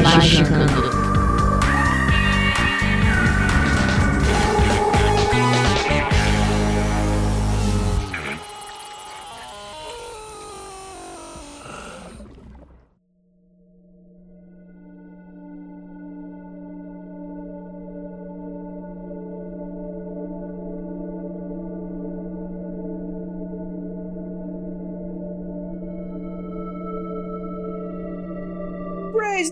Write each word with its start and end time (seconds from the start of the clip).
Magicando. 0.00 1.11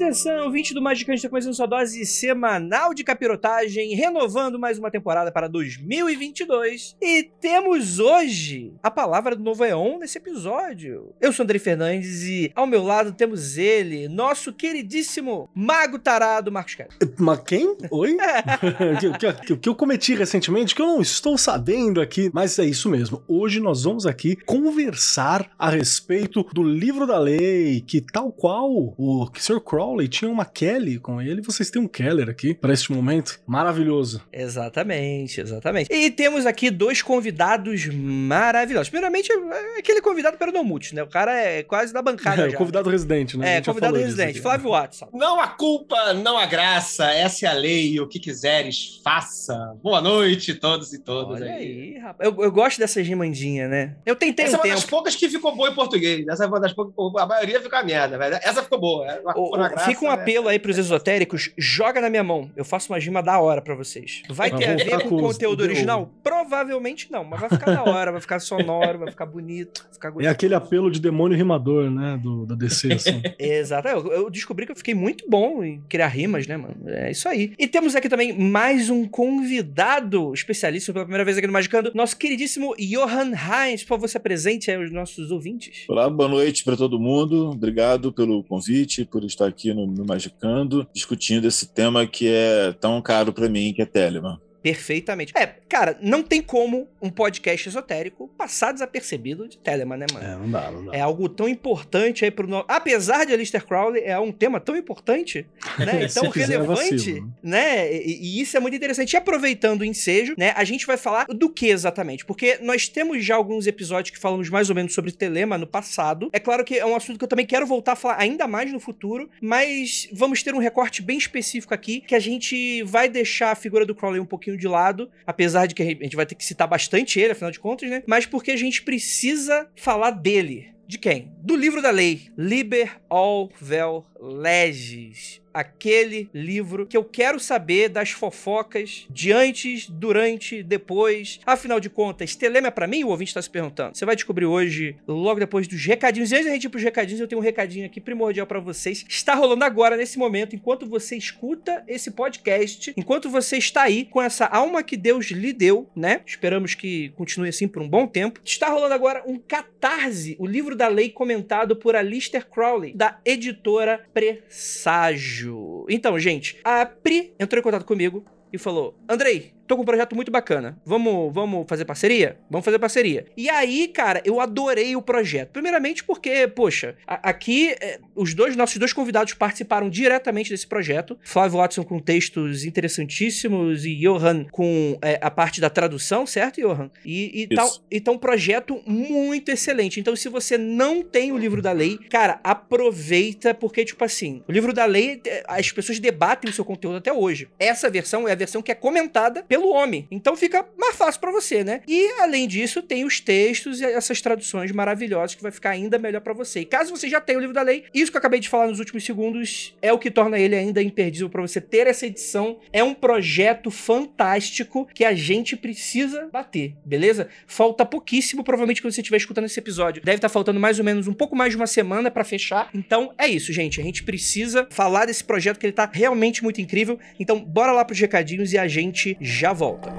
Praise 0.00 0.26
atenção, 0.30 0.50
20 0.50 0.72
do 0.72 0.80
Magicante 0.80 1.16
está 1.18 1.28
começando 1.28 1.52
sua 1.52 1.66
dose 1.66 2.06
semanal 2.06 2.94
de 2.94 3.04
capirotagem, 3.04 3.94
renovando 3.94 4.58
mais 4.58 4.78
uma 4.78 4.90
temporada 4.90 5.30
para 5.30 5.46
2022. 5.46 6.96
E 7.02 7.22
temos 7.38 7.98
hoje 7.98 8.72
a 8.82 8.90
palavra 8.90 9.36
do 9.36 9.44
novo 9.44 9.62
Eon 9.62 9.98
nesse 9.98 10.16
episódio. 10.16 11.12
Eu 11.20 11.34
sou 11.34 11.44
André 11.44 11.58
Fernandes 11.58 12.22
e 12.22 12.50
ao 12.54 12.66
meu 12.66 12.82
lado 12.82 13.12
temos 13.12 13.58
ele, 13.58 14.08
nosso 14.08 14.54
queridíssimo 14.54 15.50
mago 15.54 15.98
tarado 15.98 16.50
Marcos 16.50 16.76
Castro. 16.76 16.96
Mas 17.18 17.40
quem? 17.40 17.76
Oi? 17.90 18.16
O 19.10 19.18
que, 19.18 19.32
que- 19.44 19.56
que 19.58 19.68
eu 19.68 19.74
cometi 19.74 20.14
recentemente 20.14 20.74
que 20.74 20.80
eu 20.80 20.86
não 20.86 21.02
estou 21.02 21.36
sabendo 21.36 22.00
aqui, 22.00 22.30
mas 22.32 22.58
é 22.58 22.64
isso 22.64 22.88
mesmo. 22.88 23.22
Hoje 23.28 23.60
nós 23.60 23.82
vamos 23.84 24.06
aqui 24.06 24.34
conversar 24.34 25.50
a 25.58 25.68
respeito 25.68 26.42
do 26.54 26.62
livro 26.62 27.06
da 27.06 27.18
lei, 27.18 27.82
que 27.82 28.00
tal 28.00 28.32
qual 28.32 28.70
o 28.96 29.30
Sr. 29.36 29.60
Crowley 29.90 30.08
tinha 30.08 30.30
uma 30.30 30.44
Kelly 30.44 30.98
com 30.98 31.20
ele, 31.20 31.42
vocês 31.42 31.68
têm 31.70 31.82
um 31.82 31.88
Keller 31.88 32.28
aqui 32.28 32.54
para 32.54 32.72
este 32.72 32.92
momento 32.92 33.40
maravilhoso. 33.46 34.22
Exatamente, 34.32 35.40
exatamente. 35.40 35.92
E 35.92 36.10
temos 36.10 36.46
aqui 36.46 36.70
dois 36.70 37.02
convidados 37.02 37.86
maravilhosos. 37.86 38.88
Primeiramente, 38.88 39.32
é 39.32 39.78
aquele 39.78 40.00
convidado 40.00 40.36
peronomute, 40.38 40.94
né? 40.94 41.02
O 41.02 41.08
cara 41.08 41.34
é 41.34 41.62
quase 41.64 41.92
da 41.92 42.00
bancada 42.00 42.42
É, 42.42 42.46
o 42.46 42.50
já. 42.50 42.56
convidado 42.56 42.88
residente, 42.88 43.36
né? 43.36 43.56
É, 43.56 43.60
convidado 43.60 43.96
residente. 43.96 44.40
Flávio 44.40 44.70
Watson. 44.70 45.08
Não 45.12 45.40
há 45.40 45.48
culpa, 45.48 46.14
não 46.14 46.38
há 46.38 46.46
graça, 46.46 47.10
essa 47.10 47.46
é 47.46 47.48
a 47.48 47.52
lei, 47.52 47.98
o 48.00 48.06
que 48.06 48.20
quiseres, 48.20 49.00
faça. 49.02 49.74
Boa 49.82 50.00
noite, 50.00 50.54
todos 50.54 50.92
e 50.92 50.98
todas. 50.98 51.40
Olha 51.40 51.52
aí, 51.52 51.98
rapaz. 51.98 52.30
Eu, 52.30 52.44
eu 52.44 52.52
gosto 52.52 52.78
dessas 52.78 53.04
rimandinhas, 53.06 53.68
né? 53.68 53.96
Eu 54.06 54.14
tentei 54.14 54.44
Essa 54.46 54.54
é 54.54 54.56
um 54.56 54.60
uma 54.60 54.62
tempo. 54.64 54.74
das 54.76 54.84
poucas 54.84 55.16
que 55.16 55.28
ficou 55.28 55.54
boa 55.56 55.68
em 55.70 55.74
português. 55.74 56.26
Essa 56.28 56.44
é 56.44 56.46
uma 56.46 56.60
das 56.60 56.72
poucas. 56.72 56.94
A 57.22 57.26
maioria 57.26 57.60
ficou 57.60 57.78
uma 57.78 57.84
merda, 57.84 58.16
velho. 58.16 58.36
Essa 58.42 58.62
ficou 58.62 58.78
boa. 58.80 59.06
É 59.10 59.20
uma 59.20 59.36
Ô, 59.38 59.56
fica 59.84 60.04
um 60.04 60.08
né? 60.08 60.14
apelo 60.14 60.48
aí 60.48 60.58
pros 60.58 60.78
esotéricos, 60.78 61.50
joga 61.56 62.00
na 62.00 62.10
minha 62.10 62.24
mão. 62.24 62.50
Eu 62.56 62.64
faço 62.64 62.92
uma 62.92 62.98
rima 62.98 63.22
da 63.22 63.38
hora 63.40 63.60
pra 63.60 63.74
vocês. 63.74 64.22
Vai 64.28 64.50
ter 64.50 64.68
a 64.68 64.76
ver 64.76 65.08
com 65.08 65.16
o 65.16 65.20
conteúdo 65.20 65.62
original? 65.62 66.10
Provavelmente 66.22 67.10
não, 67.10 67.24
mas 67.24 67.40
vai 67.40 67.48
ficar 67.48 67.74
da 67.74 67.82
hora, 67.84 68.12
vai 68.12 68.20
ficar 68.20 68.40
sonoro, 68.40 69.00
vai 69.00 69.10
ficar 69.10 69.26
bonito, 69.26 69.84
vai 69.84 69.92
ficar 69.92 70.24
É 70.24 70.28
aquele 70.28 70.54
apelo 70.54 70.90
de 70.90 71.00
demônio 71.00 71.36
rimador, 71.36 71.90
né? 71.90 72.18
Do, 72.22 72.46
da 72.46 72.54
DC, 72.54 72.92
assim. 72.92 73.22
Exato. 73.38 73.88
Eu, 73.88 74.12
eu 74.12 74.30
descobri 74.30 74.66
que 74.66 74.72
eu 74.72 74.76
fiquei 74.76 74.94
muito 74.94 75.28
bom 75.28 75.62
em 75.62 75.80
criar 75.88 76.08
rimas, 76.08 76.46
né, 76.46 76.56
mano? 76.56 76.76
É 76.86 77.10
isso 77.10 77.28
aí. 77.28 77.52
E 77.58 77.66
temos 77.66 77.94
aqui 77.94 78.08
também 78.08 78.32
mais 78.32 78.90
um 78.90 79.06
convidado 79.06 80.32
especialista 80.32 80.92
pela 80.92 81.04
primeira 81.04 81.24
vez 81.24 81.36
aqui 81.36 81.46
no 81.46 81.52
Magicando, 81.52 81.92
nosso 81.94 82.16
queridíssimo 82.16 82.74
Johan 82.78 83.32
Heinz. 83.32 83.82
Por 83.82 83.88
favor, 83.88 84.08
se 84.08 84.16
apresente 84.16 84.70
aí 84.70 84.76
aos 84.76 84.90
nossos 84.90 85.30
ouvintes. 85.30 85.84
Olá, 85.88 86.08
boa 86.08 86.28
noite 86.28 86.64
para 86.64 86.76
todo 86.76 86.98
mundo. 86.98 87.50
Obrigado 87.50 88.12
pelo 88.12 88.42
convite, 88.44 89.04
por 89.04 89.24
estar 89.24 89.46
aqui 89.46 89.69
no, 89.74 89.86
no 89.86 90.04
Magicando, 90.04 90.86
discutindo 90.94 91.46
esse 91.46 91.72
tema 91.72 92.06
que 92.06 92.28
é 92.28 92.72
tão 92.72 93.00
caro 93.02 93.32
para 93.32 93.48
mim, 93.48 93.72
que 93.72 93.82
é 93.82 93.86
Telemann. 93.86 94.38
Perfeitamente. 94.62 95.32
É, 95.36 95.46
cara, 95.68 95.98
não 96.00 96.22
tem 96.22 96.42
como 96.42 96.88
um 97.00 97.10
podcast 97.10 97.68
esotérico 97.68 98.28
passar 98.36 98.72
desapercebido 98.72 99.48
de 99.48 99.58
Telemann, 99.58 99.98
né, 99.98 100.06
mano? 100.12 100.26
É, 100.26 100.36
não 100.36 100.50
dá, 100.50 100.70
não 100.70 100.84
dá. 100.86 100.96
É 100.96 101.00
algo 101.00 101.28
tão 101.28 101.48
importante 101.48 102.24
aí 102.24 102.30
pro 102.30 102.46
nosso. 102.46 102.66
Apesar 102.68 103.24
de 103.24 103.32
Alistair 103.32 103.64
Crowley, 103.66 104.02
é 104.04 104.18
um 104.18 104.32
tema 104.32 104.60
tão 104.60 104.76
importante, 104.76 105.46
né? 105.78 106.08
Se 106.08 106.20
Tão 106.20 106.26
é 106.26 106.30
relevante, 106.30 106.94
vacilo, 106.94 107.34
né? 107.42 107.92
E, 107.92 108.18
e 108.20 108.40
isso 108.40 108.56
é 108.56 108.60
muito 108.60 108.76
interessante. 108.76 109.12
E 109.12 109.16
aproveitando 109.16 109.80
o 109.80 109.84
ensejo, 109.84 110.34
né? 110.36 110.52
A 110.56 110.64
gente 110.64 110.86
vai 110.86 110.96
falar 110.96 111.26
do 111.26 111.48
que 111.48 111.68
exatamente? 111.68 112.24
Porque 112.24 112.58
nós 112.60 112.88
temos 112.88 113.24
já 113.24 113.36
alguns 113.36 113.66
episódios 113.66 114.10
que 114.14 114.20
falamos 114.20 114.48
mais 114.50 114.68
ou 114.68 114.76
menos 114.76 114.92
sobre 114.92 115.12
Telema 115.12 115.56
no 115.56 115.66
passado. 115.66 116.28
É 116.32 116.38
claro 116.38 116.64
que 116.64 116.78
é 116.78 116.84
um 116.84 116.94
assunto 116.94 117.18
que 117.18 117.24
eu 117.24 117.28
também 117.28 117.46
quero 117.46 117.66
voltar 117.66 117.92
a 117.92 117.96
falar 117.96 118.20
ainda 118.20 118.46
mais 118.46 118.70
no 118.72 118.80
futuro, 118.80 119.30
mas 119.40 120.08
vamos 120.12 120.42
ter 120.42 120.54
um 120.54 120.58
recorte 120.58 121.02
bem 121.02 121.16
específico 121.16 121.72
aqui 121.72 122.00
que 122.00 122.14
a 122.14 122.20
gente 122.20 122.82
vai 122.82 123.08
deixar 123.08 123.52
a 123.52 123.54
figura 123.54 123.86
do 123.86 123.94
Crowley 123.94 124.20
um 124.20 124.26
pouquinho 124.26 124.49
de 124.56 124.68
lado, 124.68 125.10
apesar 125.26 125.66
de 125.66 125.74
que 125.74 125.82
a 125.82 125.86
gente 125.86 126.16
vai 126.16 126.26
ter 126.26 126.34
que 126.34 126.44
citar 126.44 126.68
bastante 126.68 127.18
ele, 127.18 127.32
afinal 127.32 127.50
de 127.50 127.60
contas, 127.60 127.88
né? 127.88 128.02
Mas 128.06 128.26
porque 128.26 128.50
a 128.50 128.56
gente 128.56 128.82
precisa 128.82 129.68
falar 129.76 130.10
dele. 130.10 130.72
De 130.86 130.98
quem? 130.98 131.32
Do 131.38 131.54
livro 131.54 131.80
da 131.80 131.90
lei. 131.90 132.32
Liber 132.36 133.00
all 133.08 133.48
vel 133.60 134.04
legis. 134.20 135.40
Aquele 135.52 136.30
livro 136.32 136.86
que 136.86 136.96
eu 136.96 137.02
quero 137.02 137.40
saber 137.40 137.88
das 137.88 138.10
fofocas 138.10 139.04
de 139.10 139.32
antes, 139.32 139.88
durante, 139.90 140.62
depois. 140.62 141.40
Afinal 141.44 141.80
de 141.80 141.90
contas, 141.90 142.36
Telema 142.36 142.68
é 142.68 142.70
pra 142.70 142.86
mim? 142.86 143.02
O 143.02 143.08
ouvinte 143.08 143.34
tá 143.34 143.42
se 143.42 143.50
perguntando. 143.50 143.96
Você 143.96 144.04
vai 144.04 144.14
descobrir 144.14 144.46
hoje, 144.46 144.94
logo 145.08 145.40
depois 145.40 145.66
dos 145.66 145.84
recadinhos. 145.84 146.30
E 146.30 146.36
antes 146.36 146.46
da 146.46 146.52
gente 146.52 146.64
ir 146.64 146.68
pros 146.68 146.84
recadinhos, 146.84 147.20
eu 147.20 147.26
tenho 147.26 147.40
um 147.40 147.44
recadinho 147.44 147.84
aqui 147.84 148.00
primordial 148.00 148.46
pra 148.46 148.60
vocês. 148.60 149.04
Está 149.08 149.34
rolando 149.34 149.64
agora, 149.64 149.96
nesse 149.96 150.18
momento, 150.18 150.54
enquanto 150.54 150.86
você 150.86 151.16
escuta 151.16 151.82
esse 151.88 152.12
podcast, 152.12 152.92
enquanto 152.96 153.28
você 153.28 153.56
está 153.56 153.82
aí 153.82 154.04
com 154.04 154.22
essa 154.22 154.46
alma 154.46 154.84
que 154.84 154.96
Deus 154.96 155.26
lhe 155.26 155.52
deu, 155.52 155.90
né? 155.96 156.20
Esperamos 156.24 156.76
que 156.76 157.08
continue 157.16 157.48
assim 157.48 157.66
por 157.66 157.82
um 157.82 157.88
bom 157.88 158.06
tempo. 158.06 158.40
Está 158.44 158.68
rolando 158.68 158.94
agora 158.94 159.24
um 159.26 159.36
Catarse, 159.36 160.36
o 160.38 160.46
livro 160.46 160.76
da 160.76 160.86
lei 160.86 161.10
comentado 161.10 161.74
por 161.74 161.96
Alistair 161.96 162.46
Crowley, 162.46 162.94
da 162.94 163.18
editora 163.24 164.08
Presságio. 164.12 165.86
Então, 165.88 166.18
gente, 166.18 166.58
a 166.64 166.84
Pri 166.84 167.34
entrou 167.38 167.60
em 167.60 167.62
contato 167.62 167.84
comigo 167.84 168.24
e 168.52 168.58
falou: 168.58 168.94
Andrei, 169.08 169.52
tô 169.70 169.76
com 169.76 169.82
um 169.82 169.86
projeto 169.86 170.16
muito 170.16 170.32
bacana. 170.32 170.76
Vamos, 170.84 171.32
vamos 171.32 171.64
fazer 171.68 171.84
parceria? 171.84 172.36
Vamos 172.50 172.64
fazer 172.64 172.78
parceria. 172.80 173.26
E 173.36 173.48
aí, 173.48 173.86
cara, 173.86 174.20
eu 174.24 174.40
adorei 174.40 174.96
o 174.96 175.02
projeto. 175.02 175.50
Primeiramente 175.52 176.02
porque, 176.02 176.48
poxa, 176.48 176.96
a- 177.06 177.30
aqui 177.30 177.70
é, 177.80 178.00
os 178.16 178.34
dois 178.34 178.56
nossos 178.56 178.76
dois 178.78 178.92
convidados 178.92 179.32
participaram 179.34 179.88
diretamente 179.88 180.50
desse 180.50 180.66
projeto. 180.66 181.16
Flávio 181.22 181.58
Watson 181.58 181.84
com 181.84 182.00
textos 182.00 182.64
interessantíssimos 182.64 183.84
e 183.84 183.94
Johan 183.96 184.44
com 184.50 184.98
é, 185.02 185.18
a 185.22 185.30
parte 185.30 185.60
da 185.60 185.70
tradução, 185.70 186.26
certo, 186.26 186.60
Johan? 186.60 186.90
E, 187.04 187.42
e, 187.42 187.46
tá, 187.54 187.68
e 187.90 188.00
tá 188.00 188.10
um 188.10 188.18
projeto 188.18 188.82
muito 188.86 189.50
excelente. 189.50 190.00
Então, 190.00 190.16
se 190.16 190.28
você 190.28 190.58
não 190.58 191.02
tem 191.02 191.30
o 191.30 191.38
livro 191.38 191.62
da 191.62 191.70
lei, 191.72 191.96
cara, 192.10 192.40
aproveita, 192.42 193.54
porque, 193.54 193.84
tipo 193.84 194.04
assim, 194.04 194.42
o 194.48 194.52
livro 194.52 194.72
da 194.72 194.84
lei, 194.84 195.20
é, 195.26 195.44
as 195.46 195.70
pessoas 195.70 195.98
debatem 196.00 196.50
o 196.50 196.52
seu 196.52 196.64
conteúdo 196.64 196.96
até 196.96 197.12
hoje. 197.12 197.48
Essa 197.58 197.88
versão 197.88 198.26
é 198.26 198.32
a 198.32 198.34
versão 198.34 198.62
que 198.62 198.72
é 198.72 198.74
comentada 198.74 199.42
pelo 199.44 199.59
homem. 199.68 200.06
Então 200.10 200.36
fica 200.36 200.66
mais 200.78 200.96
fácil 200.96 201.20
pra 201.20 201.30
você, 201.30 201.62
né? 201.64 201.82
E 201.86 202.08
além 202.20 202.46
disso, 202.46 202.82
tem 202.82 203.04
os 203.04 203.20
textos 203.20 203.80
e 203.80 203.84
essas 203.84 204.20
traduções 204.20 204.72
maravilhosas 204.72 205.34
que 205.34 205.42
vai 205.42 205.52
ficar 205.52 205.70
ainda 205.70 205.98
melhor 205.98 206.20
pra 206.20 206.32
você. 206.32 206.60
E 206.60 206.64
caso 206.64 206.90
você 206.90 207.08
já 207.08 207.20
tenha 207.20 207.38
o 207.38 207.40
livro 207.40 207.54
da 207.54 207.62
lei, 207.62 207.84
isso 207.94 208.10
que 208.10 208.16
eu 208.16 208.20
acabei 208.20 208.40
de 208.40 208.48
falar 208.48 208.66
nos 208.66 208.78
últimos 208.78 209.04
segundos 209.04 209.76
é 209.80 209.92
o 209.92 209.98
que 209.98 210.10
torna 210.10 210.38
ele 210.38 210.56
ainda 210.56 210.82
imperdível 210.82 211.28
pra 211.28 211.42
você 211.42 211.60
ter 211.60 211.86
essa 211.86 212.06
edição. 212.06 212.58
É 212.72 212.82
um 212.82 212.94
projeto 212.94 213.70
fantástico 213.70 214.88
que 214.94 215.04
a 215.04 215.14
gente 215.14 215.56
precisa 215.56 216.28
bater, 216.32 216.74
beleza? 216.84 217.28
Falta 217.46 217.84
pouquíssimo, 217.84 218.44
provavelmente 218.44 218.80
quando 218.82 218.92
você 218.92 219.00
estiver 219.00 219.16
escutando 219.16 219.44
esse 219.44 219.58
episódio. 219.58 220.02
Deve 220.02 220.16
estar 220.16 220.28
faltando 220.28 220.60
mais 220.60 220.78
ou 220.78 220.84
menos 220.84 221.06
um 221.06 221.12
pouco 221.12 221.36
mais 221.36 221.52
de 221.52 221.56
uma 221.56 221.66
semana 221.66 222.10
pra 222.10 222.24
fechar. 222.24 222.70
Então 222.74 223.12
é 223.18 223.26
isso, 223.26 223.52
gente. 223.52 223.80
A 223.80 223.84
gente 223.84 224.02
precisa 224.02 224.66
falar 224.70 225.06
desse 225.06 225.24
projeto 225.24 225.58
que 225.58 225.66
ele 225.66 225.72
tá 225.72 225.88
realmente 225.92 226.42
muito 226.42 226.60
incrível. 226.60 226.98
Então 227.18 227.40
bora 227.40 227.72
lá 227.72 227.84
pros 227.84 227.98
recadinhos 227.98 228.52
e 228.52 228.58
a 228.58 228.68
gente 228.68 229.16
já 229.20 229.49
já 229.50 229.54
volta. 229.54 229.90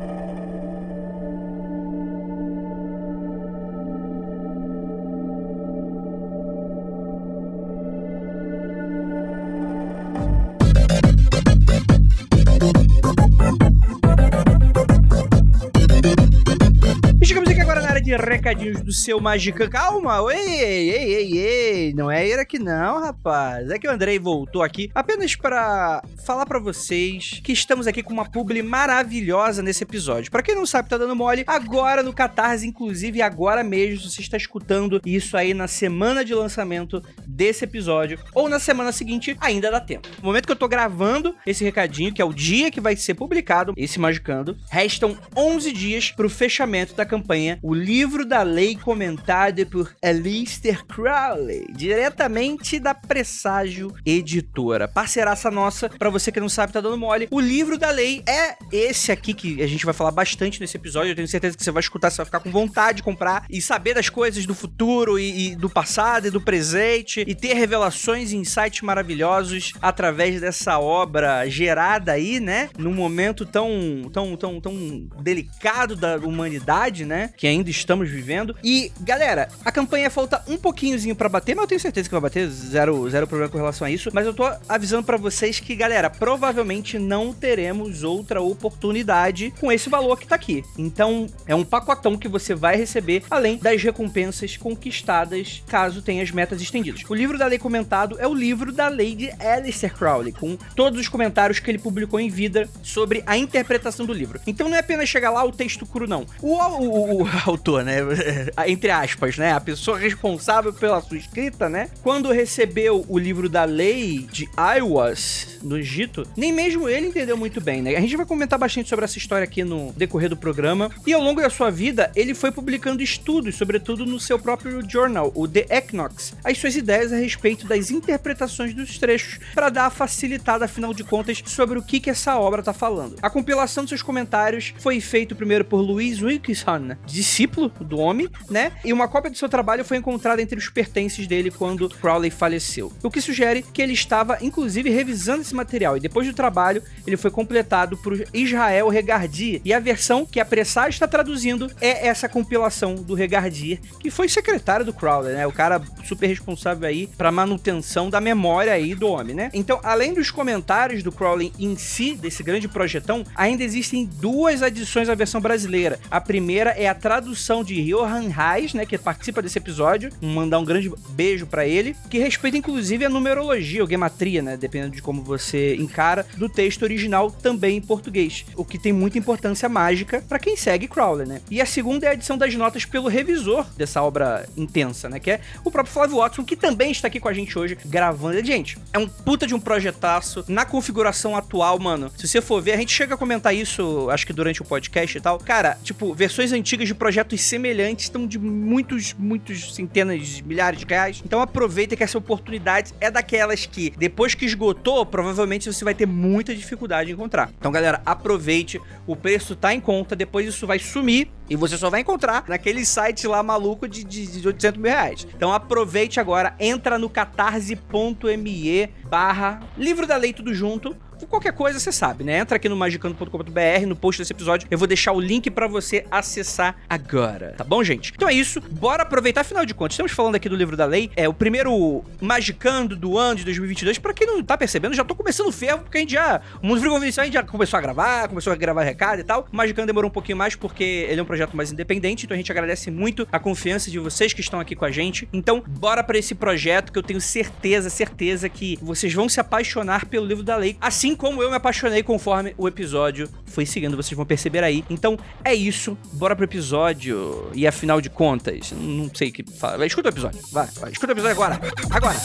E 17.21 17.25
chegamos 17.25 17.50
aqui 17.50 17.62
agora 17.62 17.81
na 17.81 17.91
recadinhos 18.09 18.81
do 18.81 18.92
seu 18.92 19.19
Magican. 19.19 19.69
Calma, 19.69 20.19
ei, 20.33 20.39
ei, 20.39 21.13
ei, 21.13 21.38
ei, 21.38 21.94
não 21.94 22.09
é 22.09 22.27
ir 22.27 22.39
aqui 22.39 22.57
não, 22.57 23.01
rapaz. 23.01 23.69
É 23.69 23.77
que 23.77 23.88
o 23.88 23.92
Andrei 23.92 24.18
voltou 24.18 24.63
aqui 24.63 24.89
apenas 24.94 25.36
para 25.36 26.03
falar 26.25 26.45
para 26.45 26.59
vocês 26.59 27.39
que 27.44 27.51
estamos 27.51 27.88
aqui 27.88 28.01
com 28.01 28.13
uma 28.13 28.30
publi 28.30 28.62
maravilhosa 28.62 29.62
nesse 29.62 29.83
episódio. 29.83 30.31
Para 30.31 30.44
quem 30.44 30.56
não 30.56 30.65
sabe, 30.65 30.89
tá 30.89 30.98
dando 30.98 31.15
mole, 31.15 31.44
agora 31.45 32.01
no 32.01 32.13
Catarse, 32.13 32.68
inclusive 32.68 33.21
agora 33.21 33.63
mesmo, 33.63 34.09
você 34.09 34.21
está 34.21 34.38
escutando 34.38 35.01
isso 35.06 35.38
aí 35.38 35.54
na 35.54 35.68
semana 35.68 36.25
de 36.25 36.33
lançamento 36.33 37.04
desse 37.27 37.65
episódio 37.65 38.19
ou 38.33 38.50
na 38.50 38.59
semana 38.59 38.92
seguinte, 38.92 39.38
ainda 39.39 39.69
dá 39.69 39.80
tempo. 39.80 40.09
No 40.19 40.25
momento 40.25 40.45
que 40.45 40.51
eu 40.51 40.56
tô 40.56 40.68
gravando 40.68 41.36
esse 41.45 41.63
recadinho, 41.63 42.13
que 42.13 42.21
é 42.21 42.25
o 42.25 42.33
dia 42.33 42.71
que 42.71 42.81
vai 42.81 42.95
ser 42.95 43.13
publicado 43.13 43.74
esse 43.77 44.00
Magicando, 44.00 44.57
restam 44.69 45.18
11 45.36 45.71
dias 45.71 46.12
pro 46.12 46.30
fechamento 46.30 46.95
da 46.95 47.06
campanha 47.06 47.59
O 47.62 47.74
Livro 47.92 48.26
da 48.26 48.42
Lei 48.42 48.78
comentado 48.78 49.66
por 49.66 49.94
Alistair 50.02 50.86
Crowley, 50.86 51.68
diretamente 51.76 52.80
da 52.80 52.96
Presságio 52.96 53.94
Editora. 54.06 54.88
Parceiraça 54.88 55.52
nossa, 55.52 55.90
para 55.90 56.10
você 56.10 56.32
que 56.32 56.40
não 56.40 56.48
sabe, 56.48 56.72
tá 56.72 56.80
dando 56.80 56.98
mole. 56.98 57.28
O 57.30 57.42
Livro 57.42 57.78
da 57.78 57.92
Lei 57.92 58.24
é 58.26 58.56
esse 58.72 59.12
aqui 59.12 59.34
que 59.34 59.62
a 59.62 59.68
gente 59.68 59.84
vai 59.84 59.94
falar 59.94 60.12
bastante 60.12 60.62
nesse 60.62 60.78
episódio. 60.78 61.12
Eu 61.12 61.16
tenho 61.18 61.28
certeza 61.28 61.58
que 61.58 61.64
você 61.66 61.70
vai 61.70 61.82
escutar, 61.82 62.10
você 62.10 62.16
vai 62.16 62.28
ficar 62.28 62.40
com 62.40 62.50
vontade 62.50 62.98
de 62.98 63.04
comprar 63.04 63.46
e 63.50 63.62
saber 63.62 63.94
das 63.94 64.08
coisas 64.08 64.46
do 64.46 64.56
futuro 64.56 65.20
e, 65.20 65.50
e 65.50 65.56
do 65.58 65.70
passado 65.70 66.28
e 66.28 66.32
do 66.32 66.40
presente 66.40 67.26
e 67.28 67.36
ter 67.36 67.56
revelações 67.56 68.32
e 68.32 68.38
insights 68.38 68.84
maravilhosos 68.84 69.74
através 69.82 70.40
dessa 70.40 70.80
obra 70.80 71.46
gerada 71.50 72.14
aí, 72.14 72.40
né? 72.40 72.70
Num 72.78 72.94
momento 72.94 73.46
tão, 73.46 74.10
tão, 74.14 74.38
tão, 74.38 74.62
tão 74.62 75.10
delicado 75.22 75.94
da 75.98 76.16
humanidade, 76.16 77.04
né? 77.04 77.34
Que 77.36 77.48
ainda 77.48 77.70
estamos 77.81 78.10
vivendo. 78.10 78.56
E, 78.63 78.92
galera, 79.01 79.50
a 79.63 79.72
campanha 79.72 80.10
falta 80.10 80.42
um 80.48 80.57
pouquinhozinho 80.57 81.16
para 81.16 81.30
bater, 81.30 81.56
mas 81.56 81.63
eu 81.63 81.68
tenho 81.68 81.81
certeza 81.81 82.07
que 82.07 82.13
vai 82.13 82.22
bater, 82.22 82.48
zero, 82.50 83.10
zero 83.10 83.28
problema 83.28 83.51
com 83.51 83.57
relação 83.57 83.86
a 83.86 83.92
isso. 83.92 84.10
Mas 84.13 84.25
eu 84.25 84.33
tô 84.33 84.44
avisando 84.68 85.04
para 85.04 85.18
vocês 85.18 85.60
que, 85.60 85.75
galera, 85.75 86.10
provavelmente 86.10 86.98
não 86.98 87.33
teremos 87.33 88.04
outra 88.04 88.42
oportunidade 88.42 89.54
com 89.60 89.72
esse 89.72 89.89
valor 89.89 90.18
que 90.19 90.28
tá 90.28 90.36
aqui. 90.36 90.63
Então, 90.78 91.28
é 91.45 91.56
um 91.56 91.63
pacotão 91.63 92.18
que 92.18 92.28
você 92.28 92.56
vai 92.56 92.75
receber, 92.75 93.24
além 93.30 93.57
das 93.57 93.81
recompensas 93.81 94.57
conquistadas 94.57 95.63
caso 95.68 96.01
tenha 96.01 96.24
as 96.24 96.31
metas 96.31 96.62
estendidas. 96.62 97.04
O 97.10 97.13
livro 97.13 97.38
da 97.38 97.45
lei 97.45 97.57
comentado 97.57 98.18
é 98.19 98.28
o 98.28 98.33
livro 98.33 98.72
da 98.72 98.88
lei 98.88 99.16
de 99.16 99.31
Alistair 99.39 99.95
Crowley, 99.95 100.31
com 100.31 100.57
todos 100.75 101.00
os 101.00 101.07
comentários 101.07 101.60
que 101.60 101.69
ele 101.69 101.80
publicou 101.80 102.19
em 102.19 102.30
vida 102.30 102.69
sobre 102.83 103.24
a 103.25 103.38
interpretação 103.38 104.06
do 104.06 104.13
livro. 104.13 104.39
Então 104.45 104.69
não 104.69 104.75
é 104.75 104.80
apenas 104.80 105.10
chegar 105.10 105.30
lá 105.30 105.44
o 105.44 105.51
texto 105.51 105.86
cru, 105.86 106.07
não. 106.07 106.25
O, 106.42 106.56
o, 106.56 107.22
o, 107.22 107.24
o 107.24 107.30
autor, 107.45 107.70
né? 107.79 107.97
Entre 108.68 108.89
aspas, 108.89 109.38
né? 109.38 109.53
A 109.53 109.62
pessoa 109.62 109.97
responsável 109.97 110.73
pela 110.73 111.01
sua 111.01 111.18
escrita, 111.18 111.69
né? 111.69 111.89
Quando 112.01 112.31
recebeu 112.31 113.06
o 113.07 113.18
livro 113.18 113.47
da 113.47 113.63
lei 113.63 114.27
de 114.31 114.50
Aiwas, 114.57 115.59
no 115.63 115.77
Egito, 115.77 116.27
nem 116.35 116.51
mesmo 116.51 116.89
ele 116.89 117.07
entendeu 117.07 117.38
muito 117.38 117.62
bem, 117.62 117.81
né? 117.81 117.95
A 117.95 118.01
gente 118.01 118.18
vai 118.18 118.25
comentar 118.25 118.57
bastante 118.57 118.89
sobre 118.89 119.06
essa 119.06 119.18
história 119.18 119.44
aqui 119.44 119.63
no 119.63 119.94
decorrer 119.94 120.29
do 120.29 120.38
programa. 120.38 120.89
E 121.06 121.13
ao 121.13 121.21
longo 121.21 121.41
da 121.41 121.50
sua 121.50 121.69
vida, 121.69 122.12
ele 122.15 122.33
foi 122.33 122.51
publicando 122.51 123.03
estudos, 123.03 123.56
sobretudo 123.56 124.06
no 124.06 124.19
seu 124.19 124.39
próprio 124.39 124.81
journal, 124.89 125.31
o 125.35 125.47
The 125.47 125.68
Equinox, 125.69 126.33
as 126.44 126.57
suas 126.57 126.75
ideias 126.75 127.13
a 127.13 127.18
respeito 127.18 127.68
das 127.68 127.91
interpretações 127.91 128.73
dos 128.73 128.97
trechos, 128.97 129.39
para 129.53 129.69
dar 129.69 129.85
a 129.85 129.89
facilitada, 129.89 130.65
afinal 130.65 130.94
de 130.94 131.03
contas, 131.03 131.41
sobre 131.45 131.77
o 131.77 131.83
que, 131.83 132.00
que 132.00 132.09
essa 132.09 132.38
obra 132.38 132.63
tá 132.63 132.73
falando. 132.73 133.18
A 133.21 133.29
compilação 133.29 133.83
dos 133.83 133.89
seus 133.89 134.01
comentários 134.01 134.73
foi 134.79 135.00
feita 135.00 135.35
primeiro 135.35 135.65
por 135.65 135.81
Louis 135.81 136.21
Wilkinson, 136.21 136.95
discípulo 137.06 137.61
do 137.69 137.98
homem, 137.98 138.30
né? 138.50 138.72
E 138.84 138.94
uma 138.94 139.08
cópia 139.08 139.31
do 139.31 139.38
seu 139.38 139.50
trabalho 139.50 139.84
foi 139.84 139.98
encontrada 139.98 140.42
entre 140.42 140.58
os 140.58 140.69
pertences 140.69 141.28
dele 141.28 141.52
quando 141.52 141.90
Crowley 141.90 142.31
faleceu. 142.31 142.92
O 143.04 143.10
que 143.10 143.22
sugere 143.22 143.62
que 143.62 143.81
ele 143.81 143.94
estava, 143.94 144.38
inclusive, 144.42 144.90
revisando 144.90 145.42
esse 145.42 145.56
material. 145.56 145.98
E 145.98 146.00
depois 146.00 146.28
do 146.28 146.34
trabalho, 146.34 146.84
ele 147.06 147.18
foi 147.18 147.31
completado 147.31 147.98
por 147.98 148.25
Israel 148.34 148.90
Regardier. 148.90 149.62
E 149.63 149.74
a 149.74 149.80
versão 149.80 150.25
que 150.25 150.40
a 150.40 150.46
Presságio 150.46 150.92
está 150.92 151.08
traduzindo 151.08 151.72
é 151.80 152.08
essa 152.08 152.30
compilação 152.30 152.96
do 152.96 153.13
Regardier, 153.13 153.80
que 154.00 154.10
foi 154.10 154.28
secretário 154.30 154.86
do 154.86 154.94
Crowley, 154.94 155.34
né? 155.34 155.48
O 155.48 155.52
cara 155.52 155.81
super 156.06 156.28
responsável 156.28 156.88
aí 156.88 157.07
para 157.18 157.31
manutenção 157.31 158.10
da 158.10 158.22
memória 158.22 158.74
aí 158.74 158.96
do 158.96 159.07
homem, 159.07 159.36
né? 159.36 159.50
Então, 159.54 159.80
além 159.84 160.14
dos 160.14 160.31
comentários 160.31 161.04
do 161.04 161.12
Crowley 161.12 161.52
em 161.60 161.75
si, 161.78 162.16
desse 162.16 162.44
grande 162.44 162.68
projetão, 162.68 163.24
ainda 163.36 163.64
existem 163.64 164.06
duas 164.06 164.62
adições 164.62 165.10
à 165.10 165.16
versão 165.16 165.42
brasileira. 165.42 166.00
A 166.10 166.22
primeira 166.22 166.72
é 166.72 166.88
a 166.88 166.96
tradução 166.96 167.50
de 167.62 167.83
Johan 167.83 168.30
Reis, 168.30 168.74
né, 168.74 168.86
que 168.86 168.98
participa 168.98 169.42
desse 169.42 169.57
episódio, 169.57 170.09
mandar 170.21 170.59
um 170.59 170.63
grande 170.63 170.89
beijo 171.09 171.45
para 171.45 171.68
ele, 171.68 171.94
que 172.09 172.18
respeita 172.18 172.57
inclusive 172.57 173.03
a 173.03 173.09
numerologia 173.09 173.83
ou 173.83 173.89
gematria, 173.89 174.42
né, 174.42 174.56
dependendo 174.56 174.95
de 174.95 175.01
como 175.01 175.21
você 175.21 175.75
encara, 175.75 176.25
do 176.38 176.48
texto 176.48 176.83
original 176.83 177.30
também 177.30 177.77
em 177.77 177.81
português, 177.81 178.45
o 178.56 178.63
que 178.63 178.80
tem 178.80 178.94
muita 178.94 179.18
importância 179.18 179.68
mágica 179.68 180.24
para 180.30 180.39
quem 180.39 180.56
segue 180.56 180.88
Crowley, 180.88 181.27
né? 181.27 181.42
E 181.51 181.62
a 181.62 181.65
segunda 181.65 182.06
é 182.06 182.09
a 182.09 182.13
edição 182.13 182.38
das 182.38 182.56
notas 182.56 182.86
pelo 182.86 183.09
revisor 183.09 183.65
dessa 183.75 184.01
obra 184.01 184.47
intensa, 184.56 185.09
né, 185.09 185.19
que 185.19 185.31
é 185.31 185.42
o 185.65 185.69
próprio 185.69 185.94
Flávio 185.94 186.18
Watson, 186.18 186.45
que 186.45 186.56
também 186.56 186.92
está 186.92 187.07
aqui 187.07 187.19
com 187.19 187.27
a 187.27 187.33
gente 187.33 187.59
hoje 187.59 187.77
gravando. 187.86 188.42
Gente, 188.45 188.77
é 188.94 188.97
um 188.97 189.07
puta 189.07 189.45
de 189.45 189.54
um 189.54 189.59
projetaço 189.59 190.45
na 190.47 190.63
configuração 190.65 191.36
atual, 191.36 191.77
mano. 191.80 192.12
Se 192.15 192.27
você 192.27 192.42
for 192.42 192.62
ver, 192.62 192.74
a 192.74 192.77
gente 192.77 192.94
chega 192.94 193.15
a 193.15 193.18
comentar 193.18 193.54
isso, 193.54 194.09
acho 194.09 194.25
que 194.25 194.33
durante 194.33 194.62
o 194.62 194.65
podcast 194.65 195.18
e 195.18 195.21
tal. 195.21 195.39
Cara, 195.39 195.77
tipo, 195.83 196.13
versões 196.13 196.51
antigas 196.51 196.88
de 196.88 196.94
projetos 196.94 197.41
semelhantes 197.44 198.06
estão 198.06 198.26
de 198.26 198.40
muitos, 198.40 199.14
muitos 199.14 199.76
centenas 199.76 200.26
de 200.26 200.44
milhares 200.44 200.80
de 200.80 200.86
reais. 200.86 201.22
Então 201.26 201.42
aproveita 201.42 201.96
que 201.96 202.04
essa 202.04 202.18
oportunidade 202.18 202.94
é 203.00 203.10
daquelas 203.10 203.66
que, 203.66 203.92
depois 203.98 204.36
que 204.36 204.46
esgotou, 204.46 205.06
provavelmente 205.06 205.72
você 205.72 205.84
vai 205.84 205.94
ter 205.94 206.06
muita 206.06 206.56
dificuldade 206.56 207.12
em 207.12 207.14
encontrar. 207.14 207.52
Então, 207.58 207.72
galera, 207.72 208.02
aproveite. 208.06 208.80
O 209.06 209.16
preço 209.16 209.56
tá 209.56 209.74
em 209.74 209.80
conta, 209.80 210.16
depois 210.16 210.48
isso 210.48 210.66
vai 210.68 210.80
sumir 210.80 211.30
e 211.50 211.56
você 211.56 211.78
só 211.78 211.90
vai 211.90 212.00
encontrar 212.00 212.46
naquele 212.48 212.86
site 212.86 213.28
lá 213.28 213.44
maluco 213.44 213.88
de, 213.88 214.04
de, 214.04 214.40
de 214.40 214.48
800 214.48 214.82
mil 214.82 214.92
reais. 214.92 215.28
Então 215.36 215.52
aproveite 215.52 216.20
agora, 216.20 216.56
entra 216.60 216.98
no 216.98 217.10
catarse.me 217.10 218.90
barra 219.10 219.60
livro 219.78 220.08
da 220.08 220.16
lei 220.16 220.32
tudo 220.32 220.54
junto 220.54 220.96
qualquer 221.27 221.53
coisa 221.53 221.79
você 221.79 221.91
sabe, 221.91 222.23
né? 222.23 222.40
Entra 222.40 222.57
aqui 222.57 222.69
no 222.69 222.75
magicando.com.br, 222.75 223.85
no 223.87 223.95
post 223.95 224.21
desse 224.21 224.33
episódio, 224.33 224.68
eu 224.71 224.78
vou 224.78 224.87
deixar 224.87 225.11
o 225.11 225.19
link 225.19 225.49
para 225.49 225.68
você 225.68 226.06
acessar 226.09 226.75
agora, 226.90 227.54
tá 227.57 227.63
bom, 227.63 227.83
gente? 227.83 228.13
Então 228.16 228.28
é 228.28 228.33
isso, 228.33 228.61
bora 228.61 229.04
aproveitar, 229.04 229.42
afinal 229.42 229.66
de 229.66 229.73
contas, 229.73 229.94
estamos 229.94 230.11
falando 230.11 230.35
aqui 230.35 230.49
do 230.49 230.56
livro 230.56 230.75
da 230.75 230.85
lei, 230.85 231.11
é 231.16 231.28
o 231.28 231.33
primeiro 231.33 232.04
Magicando 232.19 232.95
do 232.95 233.18
ano 233.18 233.35
de 233.35 233.45
2022, 233.45 233.97
para 233.97 234.13
quem 234.13 234.28
não 234.28 234.44
tá 234.44 234.57
percebendo, 234.57 234.94
já 234.94 235.04
tô 235.04 235.16
começando 235.16 235.47
o 235.47 235.51
ferro, 235.51 235.80
porque 235.80 235.97
a 235.97 236.01
gente 236.01 236.13
já, 236.13 236.42
o 236.61 236.68
Mundo 236.68 236.80
Free 236.80 236.90
Convenção 236.90 237.21
a 237.23 237.25
gente 237.25 237.33
já 237.33 237.44
começou 237.44 237.78
a 237.78 237.81
gravar, 237.81 238.28
começou 238.28 238.51
a 238.51 238.56
gravar 238.56 238.83
recado 238.83 239.19
e 239.19 239.23
tal, 239.23 239.47
Magicando 239.51 239.87
demorou 239.87 240.09
um 240.09 240.13
pouquinho 240.13 240.37
mais 240.37 240.56
porque 240.56 240.83
ele 240.83 241.19
é 241.19 241.23
um 241.23 241.25
projeto 241.25 241.56
mais 241.56 241.71
independente, 241.71 242.25
então 242.25 242.35
a 242.35 242.37
gente 242.37 242.51
agradece 242.51 242.92
muito 242.92 243.28
a 243.31 243.40
confiança 243.40 243.90
de 243.90 243.99
vocês 243.99 244.33
que 244.33 244.42
estão 244.42 244.59
aqui 244.59 244.75
com 244.75 244.85
a 244.85 244.92
gente, 244.92 245.28
então 245.31 245.63
bora 245.68 246.04
para 246.04 246.18
esse 246.18 246.35
projeto 246.35 246.92
que 246.92 246.99
eu 246.99 247.04
tenho 247.04 247.21
certeza, 247.21 247.90
certeza 247.90 248.49
que 248.49 248.78
vocês 248.81 249.13
vão 249.13 249.30
se 249.30 249.40
apaixonar 249.40 250.06
pelo 250.06 250.25
livro 250.25 250.44
da 250.44 250.56
lei, 250.56 250.78
assim 250.81 251.10
como 251.15 251.41
eu 251.41 251.49
me 251.49 251.56
apaixonei 251.56 252.03
conforme 252.03 252.53
o 252.57 252.68
episódio 252.68 253.30
foi 253.45 253.65
seguindo, 253.65 253.95
vocês 253.95 254.15
vão 254.15 254.25
perceber 254.25 254.63
aí. 254.63 254.83
Então 254.89 255.18
é 255.44 255.53
isso, 255.53 255.97
bora 256.13 256.35
pro 256.35 256.45
episódio. 256.45 257.49
E 257.53 257.68
afinal 257.68 258.01
de 258.01 258.09
contas, 258.09 258.71
não 258.71 259.09
sei 259.13 259.30
o 259.30 259.31
que 259.31 259.44
fala. 259.44 259.85
Escuta 259.85 260.09
o 260.09 260.11
episódio, 260.11 260.39
vai, 260.51 260.68
vai, 260.80 260.91
escuta 260.91 261.13
o 261.13 261.15
episódio 261.15 261.35
agora. 261.35 261.59
Agora. 261.89 262.18